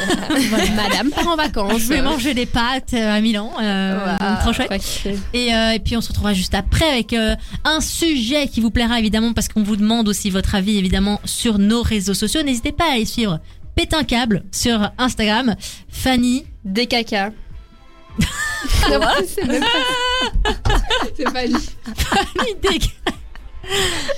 Voilà. 0.50 0.70
Madame 0.72 1.10
part 1.10 1.28
en 1.28 1.36
vacances. 1.36 1.82
Je 1.82 1.88
vais 1.90 2.02
manger 2.02 2.34
des 2.34 2.46
pâtes 2.46 2.94
euh, 2.94 3.16
à 3.18 3.20
Milan. 3.22 3.52
euh, 3.62 4.16
trop 4.42 4.54
chouette. 4.54 4.72
Et, 5.34 5.54
euh, 5.54 5.72
et 5.72 5.80
puis 5.80 5.98
on 5.98 6.02
se 6.02 6.08
retrouvera 6.10 6.34
juste 6.34 6.54
après 6.56 6.90
avec 6.90 7.14
euh, 7.14 7.36
un 7.66 7.82
sujet 7.82 8.48
qui 8.48 8.62
vous 8.62 8.72
plaira 8.72 9.00
évidemment 9.00 9.34
parce 9.34 9.48
qu'on 9.50 9.64
vous 9.64 9.76
demande 9.76 10.08
aussi 10.08 10.30
votre 10.30 10.56
avis 10.56 10.78
évidemment 10.78 11.20
sur 11.26 11.60
nos 11.60 11.82
réseaux 11.82 12.14
sociaux. 12.14 12.44
N'hésitez 12.44 12.72
pas 12.72 12.86
à 12.90 12.94
aller 12.94 13.06
suivre 13.06 13.40
Pète 13.76 13.94
un 13.94 14.04
câble 14.04 14.44
sur 14.52 14.92
Instagram. 14.98 15.56
Fanny. 15.90 16.46
Des 16.64 16.86
caca. 16.86 17.32
c'est 18.84 19.00
pas. 19.00 19.14
C'est 21.18 21.34
pas 21.34 21.46
lui. 21.46 21.58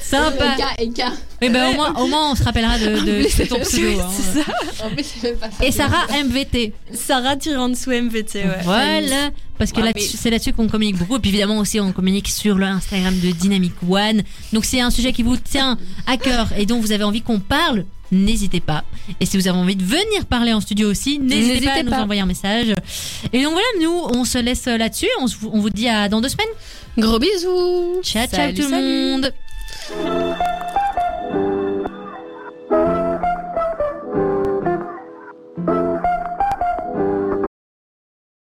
Sympa. 0.02 0.56
Eka, 0.56 0.68
Eka. 0.84 1.12
Et 1.42 1.50
ben 1.50 1.70
au 1.70 1.74
moins, 1.76 1.94
au 1.96 2.08
moins 2.08 2.32
on 2.32 2.36
se 2.36 2.44
rappellera 2.44 2.78
de, 2.80 3.00
de, 3.24 3.28
c'est 3.30 3.48
ton 3.48 3.60
pseudo. 3.60 4.00
hein. 4.00 4.10
En 4.84 4.90
plus, 4.90 5.04
c'est 5.06 5.30
même 5.32 5.38
pas 5.40 5.50
ça. 5.52 5.66
Et 5.66 5.72
Sarah 5.72 6.06
MVT. 6.24 6.74
Sarah 6.94 7.36
tire 7.36 7.60
en 7.60 7.70
dessous 7.70 7.92
MVT, 7.92 8.40
ouais. 8.44 8.46
Voilà, 8.64 9.30
parce 9.58 9.72
que 9.72 9.78
Ouais, 9.82 9.88
là 9.88 9.92
mais- 9.96 10.02
c'est 10.02 10.30
là-dessus 10.30 10.54
qu'on 10.54 10.68
communique 10.68 10.98
beaucoup. 10.98 11.18
Et 11.18 11.20
puis 11.20 11.30
évidemment 11.30 11.60
aussi, 11.60 11.80
on 11.80 11.92
communique 11.92 12.30
sur 12.30 12.56
le 12.56 12.66
Instagram 12.66 13.18
de 13.20 13.32
Dynamic 13.32 13.74
One. 13.88 14.24
Donc 14.54 14.66
c'est 14.66 14.82
un 14.82 14.90
sujet 14.90 15.14
qui 15.14 15.24
vous 15.24 15.38
tient 15.38 15.78
à 16.08 16.18
cœur 16.18 16.48
et 16.58 16.66
dont 16.66 16.80
vous 16.80 16.92
avez 16.92 17.04
envie 17.04 17.22
qu'on 17.22 17.40
parle. 17.40 17.86
N'hésitez 18.12 18.60
pas. 18.60 18.84
Et 19.20 19.26
si 19.26 19.38
vous 19.38 19.48
avez 19.48 19.58
envie 19.58 19.76
de 19.76 19.84
venir 19.84 20.26
parler 20.30 20.54
en 20.54 20.62
studio 20.62 20.90
aussi, 20.90 21.20
n'hésitez 21.20 21.66
pas 21.66 21.74
à 21.74 21.84
nous 21.84 21.92
pas. 21.92 22.04
envoyer 22.04 22.22
un 22.22 22.26
message. 22.26 22.74
Et 23.34 23.44
donc 23.44 23.54
voilà, 23.54 23.68
nous, 23.82 24.02
on 24.14 24.26
se 24.26 24.38
laisse 24.38 24.66
là-dessus. 24.66 25.10
On, 25.22 25.26
on 25.52 25.60
vous 25.60 25.70
dit 25.70 25.88
à 25.90 26.08
dans 26.10 26.22
deux 26.22 26.30
semaines. 26.30 26.46
Gros 26.98 27.20
bisous. 27.20 28.02
Ciao, 28.04 28.28
ciao 28.28 28.30
Salut, 28.30 28.54
tout 28.54 28.70
le 28.70 28.70
monde. 28.70 29.34